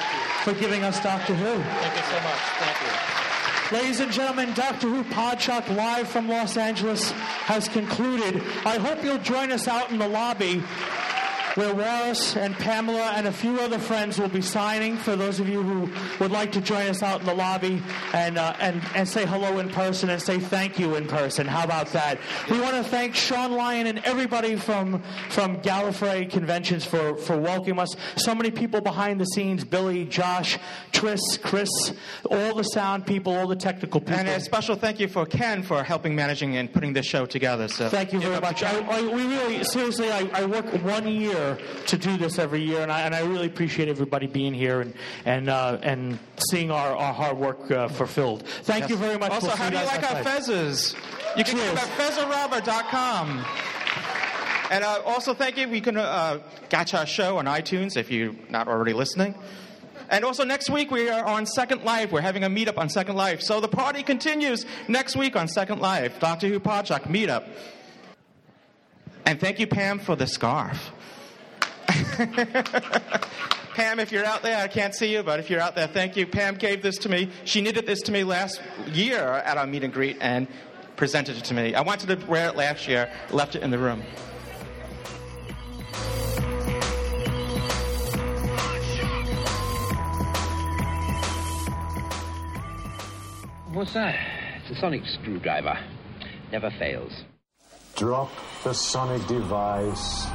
for 0.45 0.53
giving 0.53 0.85
us 0.85 1.03
Doctor 1.03 1.33
Who. 1.33 1.61
Thank 1.61 1.97
you 1.97 2.03
so 2.03 2.23
much. 2.23 2.39
Thank 2.63 3.19
you. 3.19 3.24
Ladies 3.71 3.99
and 3.99 4.11
gentlemen, 4.11 4.53
Doctor 4.53 4.87
Who 4.87 5.03
Podshock 5.05 5.75
live 5.75 6.07
from 6.07 6.29
Los 6.29 6.55
Angeles 6.55 7.09
has 7.09 7.67
concluded. 7.67 8.43
I 8.63 8.77
hope 8.77 9.03
you'll 9.03 9.17
join 9.17 9.51
us 9.51 9.67
out 9.67 9.89
in 9.89 9.97
the 9.97 10.07
lobby 10.07 10.61
where 11.55 11.73
Waris 11.73 12.35
and 12.35 12.53
Pamela 12.55 13.13
and 13.15 13.27
a 13.27 13.31
few 13.31 13.59
other 13.61 13.79
friends 13.79 14.19
will 14.19 14.29
be 14.29 14.41
signing 14.41 14.97
for 14.97 15.15
those 15.15 15.39
of 15.39 15.47
you 15.47 15.63
who 15.63 15.89
would 16.19 16.31
like 16.31 16.51
to 16.51 16.61
join 16.61 16.87
us 16.87 17.01
out 17.01 17.21
in 17.21 17.25
the 17.25 17.33
lobby 17.33 17.81
and, 18.13 18.37
uh, 18.37 18.55
and, 18.59 18.81
and 18.93 19.07
say 19.07 19.25
hello 19.25 19.59
in 19.59 19.69
person 19.69 20.09
and 20.09 20.21
say 20.21 20.37
thank 20.37 20.77
you 20.77 20.95
in 20.95 21.07
person. 21.07 21.47
How 21.47 21.63
about 21.63 21.87
that? 21.93 22.19
We 22.51 22.59
want 22.59 22.75
to 22.75 22.83
thank 22.83 23.15
Sean 23.15 23.53
Lyon 23.53 23.87
and 23.87 23.99
everybody 23.99 24.57
from, 24.57 25.01
from 25.29 25.61
Gallifrey 25.61 26.29
Conventions 26.29 26.83
for, 26.83 27.15
for 27.15 27.39
welcoming 27.39 27.79
us. 27.79 27.95
So 28.17 28.35
many 28.35 28.51
people 28.51 28.81
behind 28.81 29.21
the 29.21 29.25
scenes 29.25 29.63
Billy, 29.63 30.03
Josh, 30.05 30.59
Tris, 30.91 31.37
Chris, 31.37 31.69
all 32.29 32.55
the 32.55 32.63
sound 32.63 33.07
people, 33.07 33.33
all 33.33 33.47
the 33.47 33.55
technical 33.55 34.01
people. 34.01 34.15
And 34.15 34.27
a 34.27 34.41
special 34.41 34.75
thank 34.75 34.99
you 34.99 35.07
for 35.07 35.25
Ken 35.25 35.63
for 35.63 35.83
helping 35.83 36.15
managing 36.15 36.57
and 36.57 36.71
putting 36.71 36.91
this 36.91 37.05
show 37.05 37.25
together. 37.25 37.69
So 37.69 37.87
Thank 37.87 38.11
you 38.11 38.19
very 38.19 38.41
much. 38.41 38.61
I, 38.61 38.77
I, 38.79 39.01
we 39.01 39.25
really, 39.25 39.63
seriously, 39.63 40.11
I, 40.11 40.29
I 40.33 40.45
work 40.45 40.65
one 40.83 41.07
year 41.07 41.44
to 41.87 41.97
do 41.97 42.17
this 42.17 42.39
every 42.39 42.61
year, 42.61 42.81
and 42.81 42.91
I, 42.91 43.01
and 43.01 43.13
I 43.15 43.21
really 43.21 43.45
appreciate 43.47 43.87
everybody 43.89 44.27
being 44.27 44.53
here 44.53 44.81
and 44.81 44.93
and 45.25 45.49
uh, 45.49 45.77
and 45.83 46.17
seeing 46.49 46.71
our, 46.71 46.95
our 46.95 47.13
hard 47.13 47.37
work 47.37 47.69
uh, 47.71 47.87
fulfilled. 47.87 48.43
Thank 48.63 48.81
Yes. 48.81 48.89
you 48.91 48.97
very 48.97 49.17
much. 49.17 49.31
Also, 49.31 49.47
We'll 49.47 49.55
how 49.57 49.69
do 49.69 49.77
you 49.77 49.85
like 49.85 50.03
our 50.11 50.23
fezzes? 50.23 50.95
You 51.37 51.43
can 51.43 51.55
get 51.57 51.67
them 51.67 51.77
at 51.77 51.89
fezzerubber.com. 51.99 53.45
And 54.71 54.83
uh, 54.83 55.01
also, 55.05 55.33
thank 55.35 55.57
you. 55.57 55.67
You 55.69 55.81
can 55.81 55.97
uh, 55.97 56.39
catch 56.69 56.93
our 56.93 57.05
show 57.05 57.37
on 57.37 57.45
iTunes 57.45 57.97
if 57.97 58.09
you're 58.09 58.33
not 58.49 58.67
already 58.67 58.93
listening. 58.93 59.35
And 60.09 60.23
also, 60.23 60.43
next 60.43 60.69
week 60.69 60.91
we 60.91 61.09
are 61.09 61.25
on 61.25 61.45
Second 61.45 61.83
Life. 61.83 62.11
We're 62.11 62.21
having 62.21 62.43
a 62.43 62.49
meetup 62.49 62.77
on 62.77 62.89
Second 62.89 63.15
Life. 63.15 63.41
So 63.41 63.59
the 63.59 63.67
party 63.67 64.01
continues 64.03 64.65
next 64.87 65.15
week 65.15 65.35
on 65.35 65.47
Second 65.47 65.79
Life. 65.81 66.19
Doctor 66.19 66.47
Who 66.47 66.59
Podshock 66.59 67.03
meetup. 67.03 67.43
And 69.25 69.39
thank 69.39 69.59
you, 69.59 69.65
Pam, 69.67 69.97
for 69.99 70.15
the 70.15 70.27
scarf. 70.27 70.91
Pam, 73.75 73.99
if 73.99 74.11
you're 74.11 74.25
out 74.25 74.41
there, 74.41 74.57
I 74.57 74.67
can't 74.67 74.95
see 74.95 75.11
you, 75.11 75.21
but 75.21 75.39
if 75.39 75.49
you're 75.49 75.59
out 75.59 75.75
there, 75.75 75.87
thank 75.87 76.15
you. 76.15 76.25
Pam 76.25 76.55
gave 76.55 76.81
this 76.81 76.97
to 76.99 77.09
me. 77.09 77.29
She 77.43 77.61
knitted 77.61 77.85
this 77.85 78.01
to 78.03 78.11
me 78.11 78.23
last 78.23 78.61
year 78.87 79.19
at 79.19 79.57
our 79.57 79.67
meet 79.67 79.83
and 79.83 79.93
greet 79.93 80.17
and 80.21 80.47
presented 80.95 81.37
it 81.37 81.43
to 81.45 81.53
me. 81.53 81.75
I 81.75 81.81
wanted 81.81 82.17
to 82.17 82.25
wear 82.25 82.47
it 82.47 82.55
last 82.55 82.87
year, 82.87 83.11
left 83.31 83.55
it 83.55 83.63
in 83.63 83.71
the 83.71 83.77
room. 83.77 84.01
What's 93.73 93.93
that? 93.93 94.15
It's 94.61 94.77
a 94.77 94.79
sonic 94.79 95.05
screwdriver. 95.05 95.77
Never 96.49 96.71
fails. 96.79 97.11
Drop 97.97 98.31
the 98.63 98.73
sonic 98.73 99.27
device. 99.27 100.27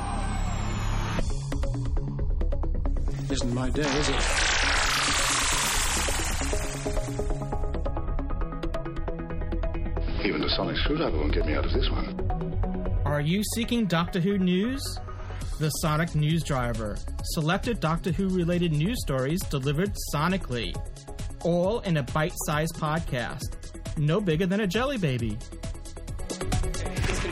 Isn't 3.31 3.55
my 3.55 3.71
day, 3.71 3.83
is 3.83 4.09
it? 4.09 4.15
Even 10.25 10.41
the 10.41 10.53
sonic 10.57 10.77
screwdriver 10.79 11.17
won't 11.17 11.33
get 11.33 11.47
me 11.47 11.55
out 11.55 11.65
of 11.65 11.73
this 11.73 11.89
one. 11.91 13.01
Are 13.05 13.21
you 13.21 13.43
seeking 13.55 13.87
Doctor 13.87 14.21
Who 14.21 14.39
news? 14.39 14.83
The 15.61 15.71
Sonic 15.71 16.15
News 16.15 16.43
Driver. 16.43 16.97
Selected 17.23 17.81
Doctor 17.81 18.11
Who 18.11 18.29
related 18.29 18.73
news 18.73 19.01
stories 19.03 19.41
delivered 19.43 19.93
sonically. 20.15 20.75
All 21.45 21.81
in 21.81 21.99
a 21.99 22.03
bite 22.03 22.35
sized 22.47 22.75
podcast. 22.75 23.57
No 23.97 24.21
bigger 24.21 24.47
than 24.47 24.61
a 24.61 24.67
jelly 24.67 24.99
baby. 24.99 25.39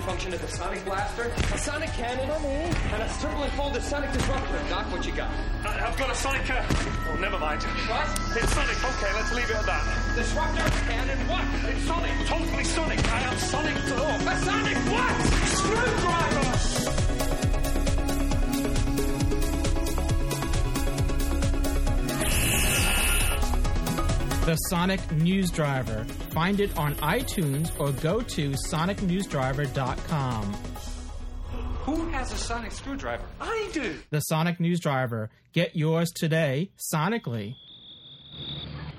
This 0.09 0.17
can 0.17 0.31
function 0.31 0.33
as 0.33 0.55
a 0.55 0.57
sonic 0.57 0.85
blaster, 0.87 1.31
a 1.53 1.59
sonic 1.59 1.91
cannon, 1.91 2.31
and 2.31 3.03
a 3.03 3.09
triply 3.21 3.49
folded 3.51 3.83
sonic 3.83 4.11
disruptor. 4.13 4.59
Doc, 4.71 4.91
what 4.91 5.05
you 5.05 5.13
got? 5.13 5.31
I've 5.67 5.97
got 5.99 6.11
a 6.11 6.15
sonic. 6.15 6.49
Uh, 6.51 6.65
oh, 7.11 7.17
never 7.21 7.39
mind. 7.39 7.63
What? 7.63 8.09
It's 8.35 8.53
sonic. 8.55 8.85
Okay, 8.85 9.13
let's 9.15 9.35
leave 9.35 9.51
it 9.51 9.57
at 9.57 9.67
that. 9.67 10.15
Disruptor, 10.17 10.71
cannon, 10.89 11.19
what? 11.29 11.45
It's 11.71 11.85
sonic. 11.85 12.13
Totally 12.27 12.65
sonic. 12.65 13.13
I 13.13 13.21
am 13.21 13.37
sonic. 13.37 13.75
Oh, 13.77 14.29
A 14.31 14.39
sonic 14.45 14.77
what? 14.89 15.27
Screwdriver! 15.47 16.98
The 24.49 24.57
Sonic 24.71 25.13
News 25.13 25.51
Driver. 25.51 26.05
Find 26.33 26.59
it 26.59 26.75
on 26.79 26.95
iTunes 26.95 27.71
or 27.79 27.93
go 28.01 28.23
to 28.23 28.55
sonicnewsdriver.com. 28.73 30.53
Who 31.83 32.09
has 32.09 32.33
a 32.33 32.37
sonic 32.39 32.73
screwdriver? 32.73 33.27
I 33.43 33.69
do. 33.75 33.97
The 34.09 34.21
Sonic 34.21 34.59
News 34.59 34.81
Driver. 34.81 35.29
Get 35.53 35.77
yours 35.77 36.11
today, 36.13 36.71
sonically. 36.79 37.57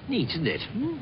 Neat, 0.07 0.30
isn't 0.30 0.45
it? 0.45 0.61
Hmm? 0.61 0.97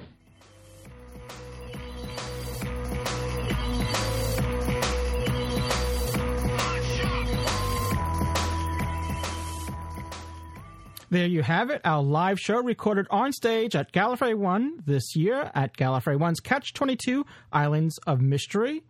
There 11.10 11.26
you 11.26 11.42
have 11.42 11.70
it, 11.70 11.80
our 11.86 12.04
live 12.04 12.38
show 12.38 12.62
recorded 12.62 13.08
on 13.10 13.32
stage 13.32 13.78
at 13.78 13.94
Gallifrey 13.94 14.36
1 14.36 14.84
this 14.86 15.16
year 15.16 15.50
at 15.56 15.78
Gallifrey 15.78 16.18
1's 16.18 16.42
Catch 16.42 16.74
22 16.74 17.26
Islands 17.54 17.98
of 18.06 18.20
Mystery. 18.20 18.84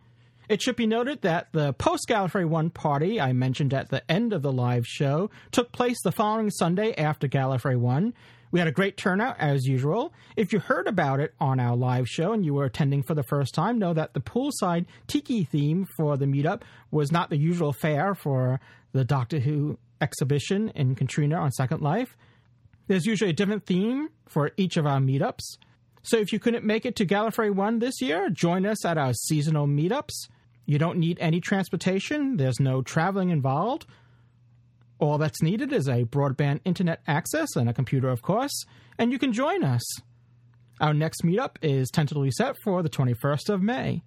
It 0.48 0.60
should 0.60 0.74
be 0.74 0.88
noted 0.88 1.22
that 1.22 1.46
the 1.52 1.74
post 1.74 2.08
Gallifrey 2.08 2.44
1 2.44 2.70
party 2.70 3.20
I 3.20 3.32
mentioned 3.32 3.72
at 3.72 3.90
the 3.90 4.02
end 4.10 4.32
of 4.32 4.42
the 4.42 4.50
live 4.50 4.84
show 4.84 5.30
took 5.52 5.70
place 5.70 6.02
the 6.02 6.10
following 6.10 6.50
Sunday 6.50 6.92
after 6.96 7.28
Gallifrey 7.28 7.78
1. 7.78 8.12
We 8.50 8.58
had 8.58 8.66
a 8.66 8.72
great 8.72 8.96
turnout 8.96 9.36
as 9.38 9.66
usual. 9.66 10.12
If 10.36 10.52
you 10.52 10.58
heard 10.58 10.88
about 10.88 11.20
it 11.20 11.34
on 11.38 11.60
our 11.60 11.76
live 11.76 12.08
show 12.08 12.32
and 12.32 12.44
you 12.44 12.52
were 12.52 12.64
attending 12.64 13.04
for 13.04 13.14
the 13.14 13.22
first 13.22 13.54
time, 13.54 13.78
know 13.78 13.94
that 13.94 14.14
the 14.14 14.20
poolside 14.20 14.86
tiki 15.06 15.44
theme 15.44 15.86
for 15.96 16.16
the 16.16 16.26
meetup 16.26 16.62
was 16.90 17.12
not 17.12 17.30
the 17.30 17.36
usual 17.36 17.72
fare 17.72 18.16
for 18.16 18.58
the 18.90 19.04
Doctor 19.04 19.38
Who 19.38 19.78
exhibition 20.00 20.70
in 20.74 20.94
Katrina 20.94 21.36
on 21.36 21.50
Second 21.52 21.82
Life. 21.82 22.16
There's 22.86 23.06
usually 23.06 23.30
a 23.30 23.34
different 23.34 23.66
theme 23.66 24.08
for 24.28 24.52
each 24.56 24.76
of 24.76 24.86
our 24.86 24.98
meetups. 24.98 25.58
So 26.02 26.16
if 26.16 26.32
you 26.32 26.38
couldn't 26.38 26.64
make 26.64 26.86
it 26.86 26.96
to 26.96 27.06
Gallifrey 27.06 27.54
1 27.54 27.80
this 27.80 28.00
year, 28.00 28.30
join 28.30 28.64
us 28.64 28.84
at 28.84 28.96
our 28.96 29.12
seasonal 29.12 29.66
meetups. 29.66 30.28
You 30.64 30.78
don't 30.78 30.98
need 30.98 31.18
any 31.20 31.40
transportation, 31.40 32.36
there's 32.36 32.60
no 32.60 32.82
traveling 32.82 33.30
involved. 33.30 33.86
All 34.98 35.18
that's 35.18 35.42
needed 35.42 35.72
is 35.72 35.88
a 35.88 36.04
broadband 36.04 36.60
internet 36.64 37.00
access 37.06 37.56
and 37.56 37.68
a 37.68 37.72
computer, 37.72 38.08
of 38.08 38.22
course, 38.22 38.64
and 38.98 39.12
you 39.12 39.18
can 39.18 39.32
join 39.32 39.62
us. 39.62 39.82
Our 40.80 40.94
next 40.94 41.22
meetup 41.24 41.56
is 41.62 41.90
tentatively 41.90 42.30
set 42.30 42.56
for 42.62 42.82
the 42.82 42.88
21st 42.88 43.48
of 43.48 43.62
May. 43.62 44.02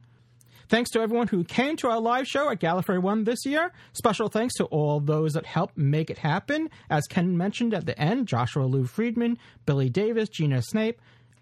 Thanks 0.71 0.91
to 0.91 1.01
everyone 1.01 1.27
who 1.27 1.43
came 1.43 1.75
to 1.75 1.89
our 1.89 1.99
live 1.99 2.25
show 2.25 2.49
at 2.49 2.61
Gallifrey 2.61 2.97
1 2.97 3.25
this 3.25 3.45
year. 3.45 3.73
Special 3.91 4.29
thanks 4.29 4.53
to 4.53 4.63
all 4.67 5.01
those 5.01 5.33
that 5.33 5.45
helped 5.45 5.77
make 5.77 6.09
it 6.09 6.19
happen. 6.19 6.69
As 6.89 7.03
Ken 7.09 7.35
mentioned 7.35 7.73
at 7.73 7.85
the 7.85 7.99
end, 7.99 8.25
Joshua 8.29 8.63
Lou 8.63 8.85
Friedman, 8.85 9.37
Billy 9.65 9.89
Davis, 9.89 10.29
Gina 10.29 10.61
Snape, 10.61 11.01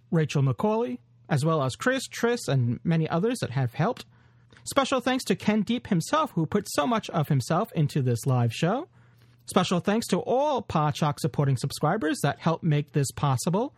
Rachel 0.10 0.42
McCauley, 0.42 0.98
as 1.30 1.46
well 1.46 1.62
as 1.62 1.76
Chris, 1.76 2.08
Tris, 2.08 2.48
and 2.48 2.80
many 2.84 3.08
others 3.08 3.38
that 3.42 3.52
have 3.52 3.76
helped. 3.76 4.04
Special 4.64 5.00
thanks 5.00 5.24
to 5.26 5.36
Ken 5.36 5.62
Deep 5.62 5.86
himself, 5.86 6.32
who 6.32 6.48
put 6.48 6.66
so 6.68 6.88
much 6.88 7.08
of 7.12 7.28
himself 7.28 7.72
into 7.74 8.02
this 8.02 8.26
live 8.26 8.52
show. 8.52 8.88
Special 9.46 9.80
thanks 9.80 10.08
to 10.08 10.18
all 10.22 10.64
Podshock 10.64 11.20
supporting 11.20 11.56
subscribers 11.56 12.20
that 12.24 12.40
helped 12.40 12.64
make 12.64 12.94
this 12.94 13.12
possible. 13.12 13.76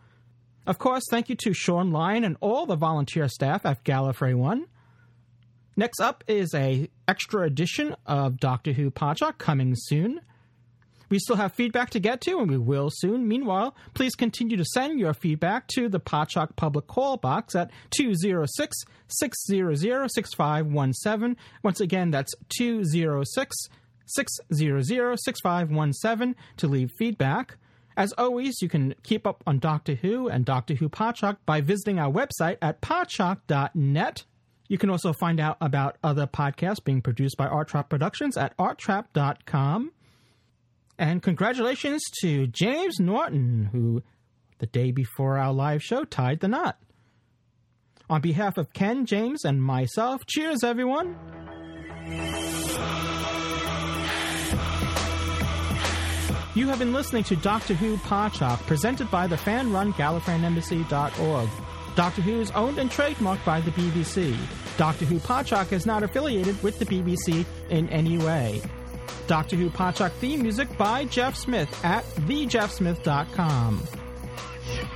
Of 0.66 0.78
course, 0.78 1.04
thank 1.10 1.28
you 1.28 1.36
to 1.42 1.52
Sean 1.52 1.90
Lyon 1.90 2.24
and 2.24 2.38
all 2.40 2.64
the 2.64 2.74
volunteer 2.74 3.28
staff 3.28 3.66
at 3.66 3.84
Gallifrey 3.84 4.34
One. 4.34 4.68
Next 5.76 6.00
up 6.00 6.22
is 6.26 6.54
a 6.54 6.90
extra 7.08 7.42
edition 7.42 7.96
of 8.06 8.38
Doctor 8.38 8.72
Who 8.72 8.90
Podshock 8.90 9.38
coming 9.38 9.74
soon. 9.74 10.20
We 11.08 11.18
still 11.18 11.36
have 11.36 11.52
feedback 11.52 11.90
to 11.90 12.00
get 12.00 12.22
to, 12.22 12.38
and 12.40 12.50
we 12.50 12.56
will 12.56 12.88
soon. 12.90 13.28
Meanwhile, 13.28 13.74
please 13.92 14.14
continue 14.14 14.56
to 14.56 14.64
send 14.64 14.98
your 14.98 15.12
feedback 15.12 15.68
to 15.74 15.88
the 15.88 16.00
Podshock 16.00 16.56
public 16.56 16.86
call 16.86 17.18
box 17.18 17.54
at 17.54 17.70
206 17.90 18.76
600 19.08 20.10
6517. 20.10 21.36
Once 21.62 21.80
again, 21.80 22.10
that's 22.10 22.34
206 22.56 23.56
600 24.06 25.18
6517 25.18 26.34
to 26.56 26.66
leave 26.66 26.90
feedback. 26.98 27.56
As 27.96 28.12
always, 28.16 28.62
you 28.62 28.68
can 28.70 28.94
keep 29.02 29.26
up 29.26 29.42
on 29.46 29.58
Doctor 29.58 29.96
Who 29.96 30.28
and 30.28 30.44
Doctor 30.44 30.74
Who 30.74 30.88
Podshock 30.88 31.36
by 31.44 31.60
visiting 31.60 31.98
our 31.98 32.10
website 32.10 32.56
at 32.62 32.80
podshock.net. 32.80 34.24
You 34.72 34.78
can 34.78 34.88
also 34.88 35.12
find 35.12 35.38
out 35.38 35.58
about 35.60 35.98
other 36.02 36.26
podcasts 36.26 36.82
being 36.82 37.02
produced 37.02 37.36
by 37.36 37.46
Art 37.46 37.68
Trap 37.68 37.90
Productions 37.90 38.38
at 38.38 38.56
arttrap.com. 38.56 39.92
And 40.98 41.22
congratulations 41.22 42.02
to 42.22 42.46
James 42.46 42.98
Norton, 42.98 43.68
who, 43.70 44.02
the 44.60 44.66
day 44.66 44.90
before 44.90 45.36
our 45.36 45.52
live 45.52 45.82
show, 45.82 46.04
tied 46.04 46.40
the 46.40 46.48
knot. 46.48 46.78
On 48.08 48.22
behalf 48.22 48.56
of 48.56 48.72
Ken, 48.72 49.04
James, 49.04 49.44
and 49.44 49.62
myself, 49.62 50.24
cheers, 50.24 50.64
everyone. 50.64 51.18
You 56.54 56.66
have 56.68 56.78
been 56.78 56.94
listening 56.94 57.24
to 57.24 57.36
Doctor 57.36 57.74
Who 57.74 57.98
Podshock, 57.98 58.64
presented 58.66 59.10
by 59.10 59.26
the 59.26 59.36
fan-run 59.36 59.92
GallifreyanEmbassy.org. 59.92 61.50
Doctor 61.94 62.22
Who 62.22 62.40
is 62.40 62.50
owned 62.52 62.78
and 62.78 62.90
trademarked 62.90 63.44
by 63.44 63.60
the 63.60 63.70
BBC. 63.72 64.36
Doctor 64.78 65.04
Who 65.04 65.18
Podshock 65.18 65.72
is 65.72 65.84
not 65.84 66.02
affiliated 66.02 66.60
with 66.62 66.78
the 66.78 66.86
BBC 66.86 67.44
in 67.68 67.88
any 67.90 68.18
way. 68.18 68.62
Doctor 69.26 69.56
Who 69.56 69.68
Podshock 69.68 70.12
theme 70.12 70.42
music 70.42 70.74
by 70.78 71.04
Jeff 71.04 71.36
Smith 71.36 71.84
at 71.84 72.04
thejeffsmith.com. 72.04 73.82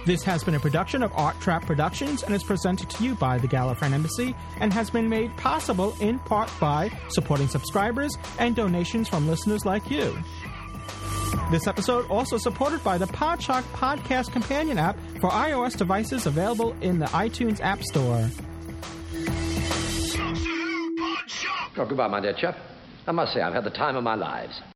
This 0.07 0.23
has 0.23 0.43
been 0.45 0.55
a 0.55 0.61
production 0.61 1.03
of 1.03 1.13
Art 1.15 1.39
Trap 1.41 1.67
Productions 1.67 2.23
and 2.23 2.35
is 2.35 2.43
presented 2.43 2.89
to 2.91 3.05
you 3.05 3.15
by 3.17 3.37
the 3.39 3.49
Gallifreyan 3.49 3.93
Embassy 3.93 4.35
and 4.61 4.73
has 4.73 4.89
been 4.89 5.09
made 5.09 5.37
possible 5.37 5.95
in 6.01 6.19
part 6.21 6.51
by 6.61 6.91
supporting 7.09 7.49
subscribers 7.49 8.17
and 8.39 8.57
donations 8.57 9.09
from 9.09 9.27
listeners 9.29 9.67
like 9.67 9.91
you. 9.91 10.17
This 11.51 11.67
episode 11.67 12.07
also 12.11 12.39
supported 12.39 12.83
by 12.83 12.99
the 12.99 13.07
Podshock 13.07 13.63
Podcast 13.73 14.33
Companion 14.33 14.79
app 14.79 14.97
for 15.21 15.31
iOS 15.31 15.77
devices 15.77 16.27
available 16.27 16.75
in 16.81 16.99
the 16.99 17.07
iTunes 17.07 17.61
App 17.61 17.83
Store. 17.83 18.29
Oh, 21.79 21.85
goodbye, 21.87 22.09
my 22.09 22.21
dear 22.21 22.33
chap. 22.33 22.57
I 23.07 23.13
must 23.13 23.33
say, 23.35 23.41
I've 23.41 23.55
had 23.55 23.65
the 23.65 23.71
time 23.71 23.97
of 23.97 24.03
my 24.03 24.15
lives. 24.15 24.61